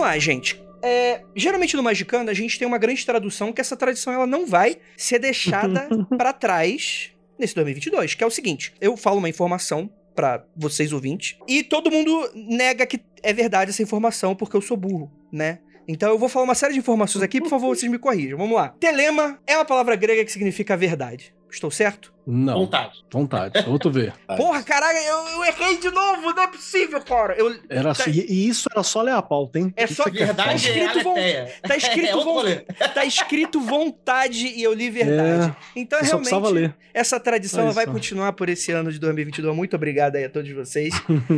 Vamos 0.00 0.14
lá, 0.14 0.18
gente. 0.18 0.58
É, 0.82 1.20
geralmente 1.36 1.76
no 1.76 1.82
Magicando 1.82 2.30
a 2.30 2.34
gente 2.34 2.58
tem 2.58 2.66
uma 2.66 2.78
grande 2.78 3.04
tradução 3.04 3.52
que 3.52 3.60
essa 3.60 3.76
tradição 3.76 4.10
ela 4.14 4.26
não 4.26 4.46
vai 4.46 4.78
ser 4.96 5.18
deixada 5.18 5.90
para 6.16 6.32
trás 6.32 7.12
nesse 7.38 7.54
2022, 7.54 8.14
que 8.14 8.24
é 8.24 8.26
o 8.26 8.30
seguinte: 8.30 8.72
eu 8.80 8.96
falo 8.96 9.18
uma 9.18 9.28
informação 9.28 9.92
para 10.14 10.42
vocês 10.56 10.90
ouvintes 10.94 11.36
e 11.46 11.62
todo 11.62 11.90
mundo 11.90 12.30
nega 12.34 12.86
que 12.86 12.98
é 13.22 13.30
verdade 13.34 13.72
essa 13.72 13.82
informação 13.82 14.34
porque 14.34 14.56
eu 14.56 14.62
sou 14.62 14.74
burro, 14.74 15.12
né? 15.30 15.58
Então 15.86 16.08
eu 16.08 16.18
vou 16.18 16.30
falar 16.30 16.46
uma 16.46 16.54
série 16.54 16.72
de 16.72 16.78
informações 16.78 17.22
aqui, 17.22 17.38
por 17.38 17.50
favor, 17.50 17.76
vocês 17.76 17.92
me 17.92 17.98
corrijam. 17.98 18.38
Vamos 18.38 18.56
lá. 18.56 18.70
Telema 18.80 19.38
é 19.46 19.54
uma 19.54 19.66
palavra 19.66 19.96
grega 19.96 20.24
que 20.24 20.32
significa 20.32 20.78
verdade. 20.78 21.34
Estou 21.50 21.70
certo? 21.70 22.12
Não. 22.26 22.60
Vontade. 22.60 23.04
Vontade. 23.10 23.68
Outro 23.68 23.90
ver. 23.90 24.12
Porra, 24.36 24.62
caralho, 24.62 24.98
eu, 24.98 25.28
eu 25.38 25.44
errei 25.46 25.78
de 25.78 25.90
novo, 25.90 26.32
não 26.32 26.42
é 26.42 26.46
possível, 26.46 27.00
cara. 27.02 27.34
Eu, 27.34 27.58
Era 27.68 27.92
Tá- 27.94 28.04
e, 28.08 28.48
isso 28.48 28.68
era 28.70 28.82
só 28.84 29.02
ler 29.02 29.12
a 29.14 29.22
pauta, 29.22 29.58
hein? 29.58 29.72
É 29.76 29.86
só- 29.86 30.04
que 30.04 30.22
é 30.22 30.26
Verdade 30.26 30.48
Tá 30.48 30.52
é 30.52 30.54
escrito 30.56 31.02
von- 31.02 31.10
aletheia. 31.12 31.54
tá 31.62 31.76
escrito 31.76 32.08
É 32.20 32.24
von- 32.24 32.88
tá 32.94 33.04
escrito 33.04 33.60
vontade 33.60 34.46
e 34.46 34.62
eu 34.62 34.72
li 34.72 34.90
verdade. 34.90 35.56
Então, 35.74 35.98
Eu 35.98 36.04
só 36.04 36.16
precisava 36.18 36.46
realmente, 36.46 36.68
ler. 36.68 36.76
essa 36.94 37.18
tradição 37.18 37.68
É 37.68 37.72
vai 37.72 37.86
continuar 37.86 38.32
por 38.34 38.48
esse 38.48 38.70
ano 38.70 38.92
de 38.92 38.98
2022. 39.00 39.54
Muito 39.56 39.74
obrigado 39.74 40.14
aí 40.16 40.24
a 40.24 40.30
todos 40.30 40.50
vocês. 40.52 40.94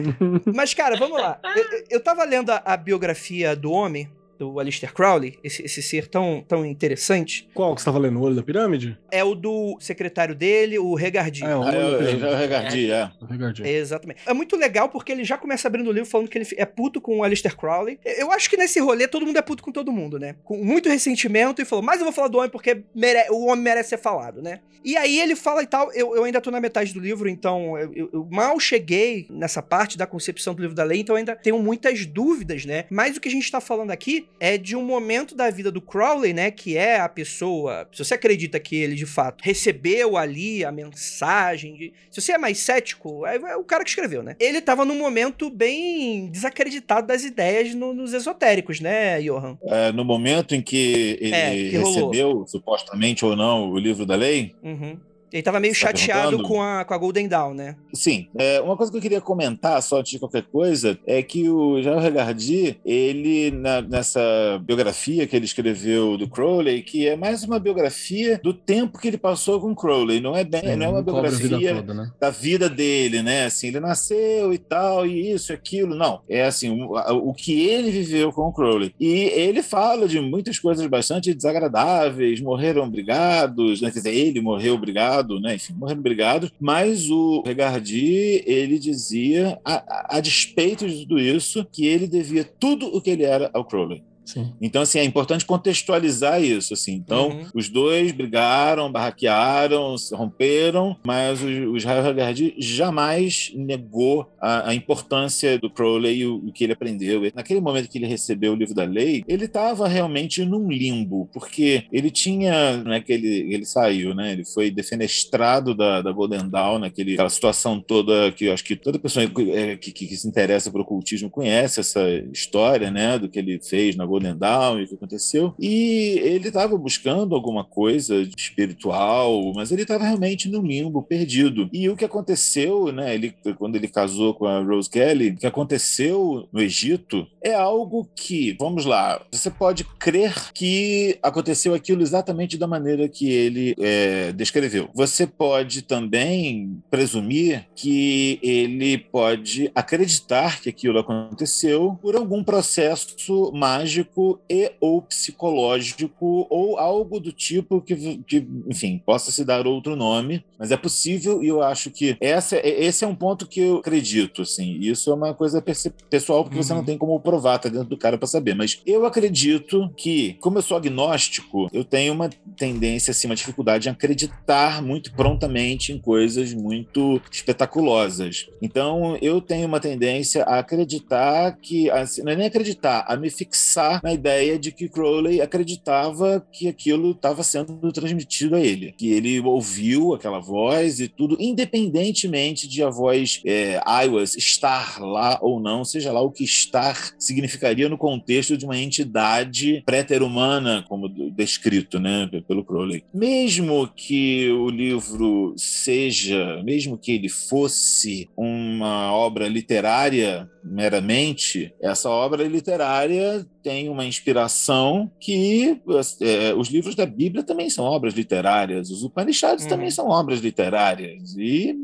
Mas, 0.54 0.74
cara, 0.74 0.96
vamos 0.96 1.18
lá. 1.18 1.38
Eu, 1.56 1.62
eu- 1.62 1.84
eu 1.90 2.00
tava 2.00 2.24
lendo 2.24 2.50
a, 2.50 2.60
a 2.64 2.76
biografia 2.76 3.56
do 3.56 3.70
homem, 3.72 4.10
do 4.42 4.58
Aleister 4.58 4.92
Crowley, 4.92 5.38
esse, 5.44 5.62
esse 5.62 5.80
ser 5.82 6.08
tão, 6.08 6.44
tão 6.48 6.66
interessante. 6.66 7.48
Qual 7.54 7.74
que 7.74 7.80
você 7.80 7.84
tava 7.84 7.98
lendo? 7.98 8.18
O 8.18 8.22
Olho 8.22 8.34
da 8.34 8.42
Pirâmide? 8.42 8.98
É 9.10 9.22
o 9.22 9.34
do 9.34 9.76
secretário 9.80 10.34
dele, 10.34 10.78
o 10.78 10.94
Regardi. 10.94 11.44
É, 11.44 11.54
o 11.56 11.62
Ah, 11.62 11.70
Pirâmide. 11.70 12.18
já 12.18 12.36
regardi, 12.36 12.90
é. 12.90 13.10
O 13.20 13.24
Ricardinho. 13.26 13.68
Exatamente. 13.68 14.20
É 14.26 14.32
muito 14.34 14.56
legal 14.56 14.88
porque 14.88 15.12
ele 15.12 15.22
já 15.24 15.38
começa 15.38 15.68
abrindo 15.68 15.88
o 15.88 15.92
livro 15.92 16.08
falando 16.10 16.28
que 16.28 16.38
ele 16.38 16.46
é 16.56 16.64
puto 16.66 17.00
com 17.00 17.18
o 17.18 17.24
Aleister 17.24 17.56
Crowley. 17.56 17.98
Eu 18.04 18.32
acho 18.32 18.50
que 18.50 18.56
nesse 18.56 18.80
rolê 18.80 19.06
todo 19.06 19.24
mundo 19.24 19.36
é 19.38 19.42
puto 19.42 19.62
com 19.62 19.70
todo 19.70 19.92
mundo, 19.92 20.18
né? 20.18 20.34
Com 20.42 20.56
muito 20.64 20.88
ressentimento 20.88 21.62
e 21.62 21.64
falou, 21.64 21.84
mas 21.84 21.98
eu 21.98 22.04
vou 22.04 22.12
falar 22.12 22.28
do 22.28 22.38
homem 22.38 22.50
porque 22.50 22.82
mere- 22.94 23.30
o 23.30 23.46
homem 23.46 23.62
merece 23.62 23.90
ser 23.90 23.98
falado, 23.98 24.42
né? 24.42 24.60
E 24.84 24.96
aí 24.96 25.20
ele 25.20 25.36
fala 25.36 25.62
e 25.62 25.66
tal, 25.66 25.92
eu, 25.92 26.16
eu 26.16 26.24
ainda 26.24 26.40
tô 26.40 26.50
na 26.50 26.60
metade 26.60 26.92
do 26.92 26.98
livro, 26.98 27.28
então 27.28 27.78
eu, 27.78 27.92
eu- 27.94 28.10
eu 28.12 28.28
mal 28.30 28.58
cheguei 28.58 29.26
nessa 29.30 29.62
parte 29.62 29.96
da 29.96 30.06
concepção 30.08 30.54
do 30.54 30.60
livro 30.62 30.74
da 30.74 30.82
lei, 30.82 30.98
então 31.00 31.14
eu 31.14 31.18
ainda 31.18 31.36
tenho 31.36 31.56
muitas 31.60 32.04
dúvidas, 32.04 32.64
né? 32.64 32.84
Mas 32.90 33.16
o 33.16 33.20
que 33.20 33.28
a 33.28 33.32
gente 33.32 33.48
tá 33.50 33.60
falando 33.60 33.92
aqui 33.92 34.26
é 34.40 34.58
de 34.58 34.74
um 34.74 34.82
momento 34.84 35.34
da 35.34 35.48
vida 35.50 35.70
do 35.70 35.80
Crowley, 35.80 36.32
né? 36.32 36.50
Que 36.50 36.76
é 36.76 36.98
a 37.00 37.08
pessoa. 37.08 37.88
Se 37.92 38.04
você 38.04 38.14
acredita 38.14 38.58
que 38.58 38.76
ele 38.76 38.94
de 38.94 39.06
fato 39.06 39.40
recebeu 39.42 40.16
ali 40.16 40.64
a 40.64 40.72
mensagem. 40.72 41.74
De, 41.74 41.92
se 42.10 42.20
você 42.20 42.32
é 42.32 42.38
mais 42.38 42.58
cético, 42.58 43.24
é, 43.26 43.36
é 43.36 43.56
o 43.56 43.64
cara 43.64 43.84
que 43.84 43.90
escreveu, 43.90 44.22
né? 44.22 44.36
Ele 44.40 44.60
tava 44.60 44.84
num 44.84 44.98
momento 44.98 45.48
bem 45.50 46.28
desacreditado 46.30 47.06
das 47.06 47.24
ideias 47.24 47.74
no- 47.74 47.92
nos 47.94 48.12
esotéricos, 48.12 48.80
né, 48.80 49.20
Johan? 49.20 49.56
É, 49.64 49.92
no 49.92 50.04
momento 50.04 50.54
em 50.54 50.62
que 50.62 51.18
ele 51.20 51.34
É, 51.34 51.54
que 51.70 51.76
rolou. 51.76 51.94
recebeu, 52.10 52.44
supostamente 52.46 53.24
ou 53.24 53.36
não, 53.36 53.70
o 53.70 53.78
livro 53.78 54.04
da 54.06 54.14
lei, 54.16 54.54
Uhum. 54.62 54.98
Ele 55.32 55.42
tava 55.42 55.58
meio 55.60 55.72
tá 55.72 55.80
chateado 55.80 56.30
perguntando? 56.30 56.48
com 56.48 56.62
a, 56.62 56.84
com 56.84 56.94
a 56.94 56.98
Golden 56.98 57.28
Dawn, 57.28 57.54
né? 57.54 57.76
Sim, 57.94 58.28
é, 58.36 58.60
uma 58.60 58.76
coisa 58.76 58.92
que 58.92 58.98
eu 58.98 59.02
queria 59.02 59.20
comentar, 59.20 59.82
só 59.82 59.98
antes 60.00 60.12
de 60.12 60.18
qualquer 60.18 60.42
coisa, 60.42 60.98
é 61.06 61.22
que 61.22 61.48
o 61.48 61.80
Jean 61.82 61.98
Regardi, 62.00 62.78
ele, 62.84 63.50
na- 63.50 63.80
nessa 63.82 64.20
biografia 64.64 65.26
que 65.26 65.34
ele 65.34 65.44
escreveu 65.44 66.16
do 66.16 66.28
Crowley, 66.28 66.82
que 66.82 67.06
é 67.08 67.16
mais 67.16 67.44
uma 67.44 67.58
biografia 67.58 68.40
do 68.42 68.52
tempo 68.52 68.98
que 68.98 69.08
ele 69.08 69.18
passou 69.18 69.60
com 69.60 69.74
Crowley, 69.74 70.20
não 70.20 70.36
é, 70.36 70.44
bem, 70.44 70.76
não 70.76 70.86
é 70.86 70.88
uma 70.88 71.02
Cobre 71.02 71.28
a 71.28 71.30
vida 71.30 71.48
biografia 71.58 71.74
toda, 71.76 71.94
né? 71.94 72.10
da 72.20 72.30
vida 72.30 72.68
dele, 72.68 73.22
né? 73.22 73.46
Assim, 73.46 73.68
ele 73.68 73.80
nasceu 73.80 74.52
e 74.52 74.58
tal, 74.58 75.06
e 75.06 75.32
isso, 75.32 75.52
aquilo. 75.52 75.94
Não. 75.94 76.20
É 76.28 76.44
assim, 76.44 76.70
o, 76.70 76.94
o 77.28 77.32
que 77.34 77.60
ele 77.66 77.90
viveu 77.90 78.32
com 78.32 78.42
o 78.48 78.52
Crowley. 78.52 78.94
E 79.00 79.06
ele 79.34 79.62
fala 79.62 80.06
de 80.08 80.20
muitas 80.20 80.58
coisas 80.58 80.86
bastante 80.86 81.32
desagradáveis, 81.34 82.40
morreram 82.40 82.88
brigados, 82.90 83.80
né? 83.80 83.90
Quer 83.90 83.98
dizer, 83.98 84.14
ele 84.14 84.40
morreu 84.40 84.76
brigado, 84.78 85.21
né? 85.40 85.54
Enfim, 85.56 85.72
morreram 85.74 86.02
brigados. 86.02 86.50
Mas 86.60 87.10
o 87.10 87.42
Regardi, 87.44 88.42
ele 88.46 88.78
dizia, 88.78 89.58
a, 89.64 89.74
a- 89.74 90.16
a 90.18 90.20
despeito 90.20 90.88
de 90.88 91.02
tudo 91.02 91.18
isso, 91.18 91.64
que 91.72 91.86
ele 91.86 92.06
devia 92.06 92.44
tudo 92.44 92.86
o 92.86 93.00
que 93.00 93.10
ele 93.10 93.24
era 93.24 93.50
ao 93.54 93.64
Crowley. 93.64 94.02
Sim. 94.24 94.52
Então, 94.60 94.82
assim, 94.82 94.98
é 94.98 95.04
importante 95.04 95.44
contextualizar 95.44 96.42
isso, 96.42 96.74
assim. 96.74 96.92
Então, 96.92 97.28
Uhum. 97.28 97.46
os 97.54 97.68
dois 97.68 98.12
brigaram, 98.12 98.90
barraquearam, 98.90 99.96
se 99.98 100.14
romperam, 100.14 100.96
mas 101.04 101.42
o, 101.42 101.46
o 101.46 101.76
Israel 101.76 102.06
Hagardi 102.06 102.54
jamais 102.58 103.52
negou 103.54 104.30
a, 104.40 104.70
a 104.70 104.74
importância 104.74 105.58
do 105.58 105.70
Crowley 105.70 106.18
e 106.20 106.26
o, 106.26 106.36
o 106.36 106.52
que 106.52 106.64
ele 106.64 106.72
aprendeu. 106.72 107.22
Naquele 107.34 107.60
momento 107.60 107.88
que 107.88 107.98
ele 107.98 108.06
recebeu 108.06 108.52
o 108.52 108.56
livro 108.56 108.74
da 108.74 108.84
lei, 108.84 109.24
ele 109.26 109.44
estava 109.44 109.88
realmente 109.88 110.44
num 110.44 110.70
limbo, 110.70 111.28
porque 111.32 111.84
ele 111.92 112.10
tinha, 112.10 112.76
não 112.78 112.92
é 112.92 113.00
que 113.00 113.12
ele, 113.12 113.52
ele 113.52 113.64
saiu, 113.64 114.14
né? 114.14 114.32
Ele 114.32 114.44
foi 114.44 114.70
defenestrado 114.70 115.74
da, 115.74 116.00
da 116.02 116.12
Golden 116.12 116.48
Dawn, 116.48 116.78
naquele, 116.78 117.14
aquela 117.14 117.28
situação 117.30 117.80
toda 117.80 118.30
que 118.32 118.46
eu 118.46 118.52
acho 118.52 118.64
que 118.64 118.76
toda 118.76 118.98
pessoa 118.98 119.26
que, 119.26 119.50
é, 119.50 119.76
que, 119.76 119.92
que 119.92 120.16
se 120.16 120.26
interessa 120.28 120.70
por 120.70 120.80
ocultismo 120.80 121.30
conhece 121.30 121.80
essa 121.80 122.02
história, 122.32 122.90
né? 122.90 123.18
Do 123.18 123.28
que 123.28 123.38
ele 123.38 123.60
fez 123.62 123.96
na 123.96 124.06
Golden 124.12 124.36
Dawn 124.36 124.80
e 124.80 124.84
o 124.84 124.88
que 124.88 124.94
aconteceu. 124.94 125.54
E 125.58 126.20
ele 126.22 126.48
estava 126.48 126.76
buscando 126.76 127.34
alguma 127.34 127.64
coisa 127.64 128.20
espiritual, 128.36 129.52
mas 129.54 129.72
ele 129.72 129.82
estava 129.82 130.04
realmente 130.04 130.48
no 130.48 130.60
limbo, 130.60 131.02
perdido. 131.02 131.68
E 131.72 131.88
o 131.88 131.96
que 131.96 132.04
aconteceu, 132.04 132.92
né? 132.92 133.14
Ele, 133.14 133.34
quando 133.58 133.76
ele 133.76 133.88
casou 133.88 134.34
com 134.34 134.46
a 134.46 134.60
Rose 134.62 134.90
Kelly, 134.90 135.30
o 135.30 135.36
que 135.36 135.46
aconteceu 135.46 136.46
no 136.52 136.60
Egito 136.60 137.26
é 137.42 137.54
algo 137.54 138.06
que, 138.14 138.54
vamos 138.58 138.84
lá, 138.84 139.20
você 139.32 139.50
pode 139.50 139.84
crer 139.98 140.52
que 140.52 141.18
aconteceu 141.22 141.74
aquilo 141.74 142.02
exatamente 142.02 142.58
da 142.58 142.66
maneira 142.66 143.08
que 143.08 143.30
ele 143.30 143.74
é, 143.78 144.32
descreveu. 144.32 144.90
Você 144.94 145.26
pode 145.26 145.82
também 145.82 146.82
presumir 146.90 147.66
que 147.74 148.38
ele 148.42 148.98
pode 148.98 149.70
acreditar 149.74 150.60
que 150.60 150.68
aquilo 150.68 150.98
aconteceu 150.98 151.98
por 152.02 152.14
algum 152.14 152.44
processo 152.44 153.50
mágico 153.54 154.01
e 154.48 154.72
ou 154.80 155.02
psicológico 155.02 156.46
ou 156.50 156.78
algo 156.78 157.20
do 157.20 157.32
tipo 157.32 157.80
que, 157.80 158.18
que, 158.26 158.46
enfim, 158.68 159.00
possa 159.04 159.30
se 159.30 159.44
dar 159.44 159.66
outro 159.66 159.96
nome, 159.96 160.44
mas 160.58 160.70
é 160.70 160.76
possível 160.76 161.42
e 161.42 161.48
eu 161.48 161.62
acho 161.62 161.90
que 161.90 162.16
essa, 162.20 162.56
esse 162.64 163.04
é 163.04 163.06
um 163.06 163.14
ponto 163.14 163.46
que 163.46 163.60
eu 163.60 163.76
acredito, 163.78 164.42
assim. 164.42 164.78
Isso 164.80 165.10
é 165.10 165.14
uma 165.14 165.34
coisa 165.34 165.62
pessoal 166.10 166.44
porque 166.44 166.56
você 166.56 166.72
Uhum. 166.72 166.78
não 166.78 166.84
tem 166.84 166.96
como 166.96 167.18
provar, 167.20 167.58
tá 167.58 167.68
dentro 167.68 167.88
do 167.88 167.96
cara 167.98 168.16
para 168.16 168.26
saber, 168.26 168.54
mas 168.54 168.80
eu 168.86 169.04
acredito 169.04 169.92
que, 169.96 170.34
como 170.40 170.58
eu 170.58 170.62
sou 170.62 170.76
agnóstico, 170.76 171.68
eu 171.72 171.84
tenho 171.84 172.12
uma 172.14 172.30
tendência, 172.56 173.10
assim, 173.10 173.26
uma 173.26 173.34
dificuldade 173.36 173.88
em 173.88 173.92
acreditar 173.92 174.82
muito 174.82 175.12
prontamente 175.12 175.92
em 175.92 175.98
coisas 175.98 176.54
muito 176.54 177.20
espetaculosas. 177.30 178.48
Então, 178.60 179.16
eu 179.20 179.40
tenho 179.40 179.66
uma 179.66 179.80
tendência 179.80 180.44
a 180.44 180.58
acreditar 180.60 181.56
que, 181.60 181.90
assim, 181.90 182.22
não 182.22 182.32
é 182.32 182.36
nem 182.36 182.46
acreditar, 182.46 183.04
a 183.08 183.16
me 183.16 183.30
fixar 183.30 183.91
na 184.02 184.12
ideia 184.12 184.58
de 184.58 184.72
que 184.72 184.88
Crowley 184.88 185.40
acreditava 185.40 186.46
que 186.52 186.68
aquilo 186.68 187.12
estava 187.12 187.42
sendo 187.42 187.92
transmitido 187.92 188.56
a 188.56 188.60
ele, 188.60 188.92
que 188.92 189.10
ele 189.10 189.40
ouviu 189.40 190.14
aquela 190.14 190.38
voz 190.40 191.00
e 191.00 191.08
tudo, 191.08 191.36
independentemente 191.40 192.68
de 192.68 192.82
a 192.82 192.90
voz 192.90 193.40
é, 193.44 193.80
I 193.86 194.08
was 194.08 194.36
estar 194.36 195.00
lá 195.00 195.38
ou 195.40 195.60
não, 195.60 195.84
seja 195.84 196.12
lá 196.12 196.20
o 196.20 196.30
que 196.30 196.44
estar 196.44 197.14
significaria 197.18 197.88
no 197.88 197.98
contexto 197.98 198.56
de 198.56 198.64
uma 198.64 198.78
entidade 198.78 199.82
pré-humana, 199.84 200.84
como 200.88 201.08
descrito, 201.30 201.98
né, 201.98 202.28
pelo 202.46 202.64
Crowley. 202.64 203.04
Mesmo 203.12 203.88
que 203.88 204.50
o 204.50 204.68
livro 204.68 205.54
seja, 205.56 206.62
mesmo 206.62 206.98
que 206.98 207.12
ele 207.12 207.28
fosse 207.28 208.28
uma 208.36 209.12
obra 209.12 209.48
literária 209.48 210.48
meramente, 210.64 211.74
essa 211.80 212.08
obra 212.08 212.44
literária 212.44 213.46
tem 213.62 213.88
uma 213.88 214.04
inspiração 214.04 215.10
que 215.20 215.80
é, 216.20 216.54
os 216.54 216.68
livros 216.68 216.94
da 216.94 217.06
Bíblia 217.06 217.42
também 217.42 217.70
são 217.70 217.84
obras 217.84 218.14
literárias, 218.14 218.90
os 218.90 219.02
Upanishads 219.02 219.64
Uhum. 219.64 219.68
também 219.70 219.90
são 219.90 220.08
obras 220.08 220.40
literárias 220.40 221.36
e 221.36 221.74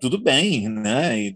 tudo 0.00 0.18
bem, 0.18 0.68
né? 0.68 1.18
E, 1.20 1.34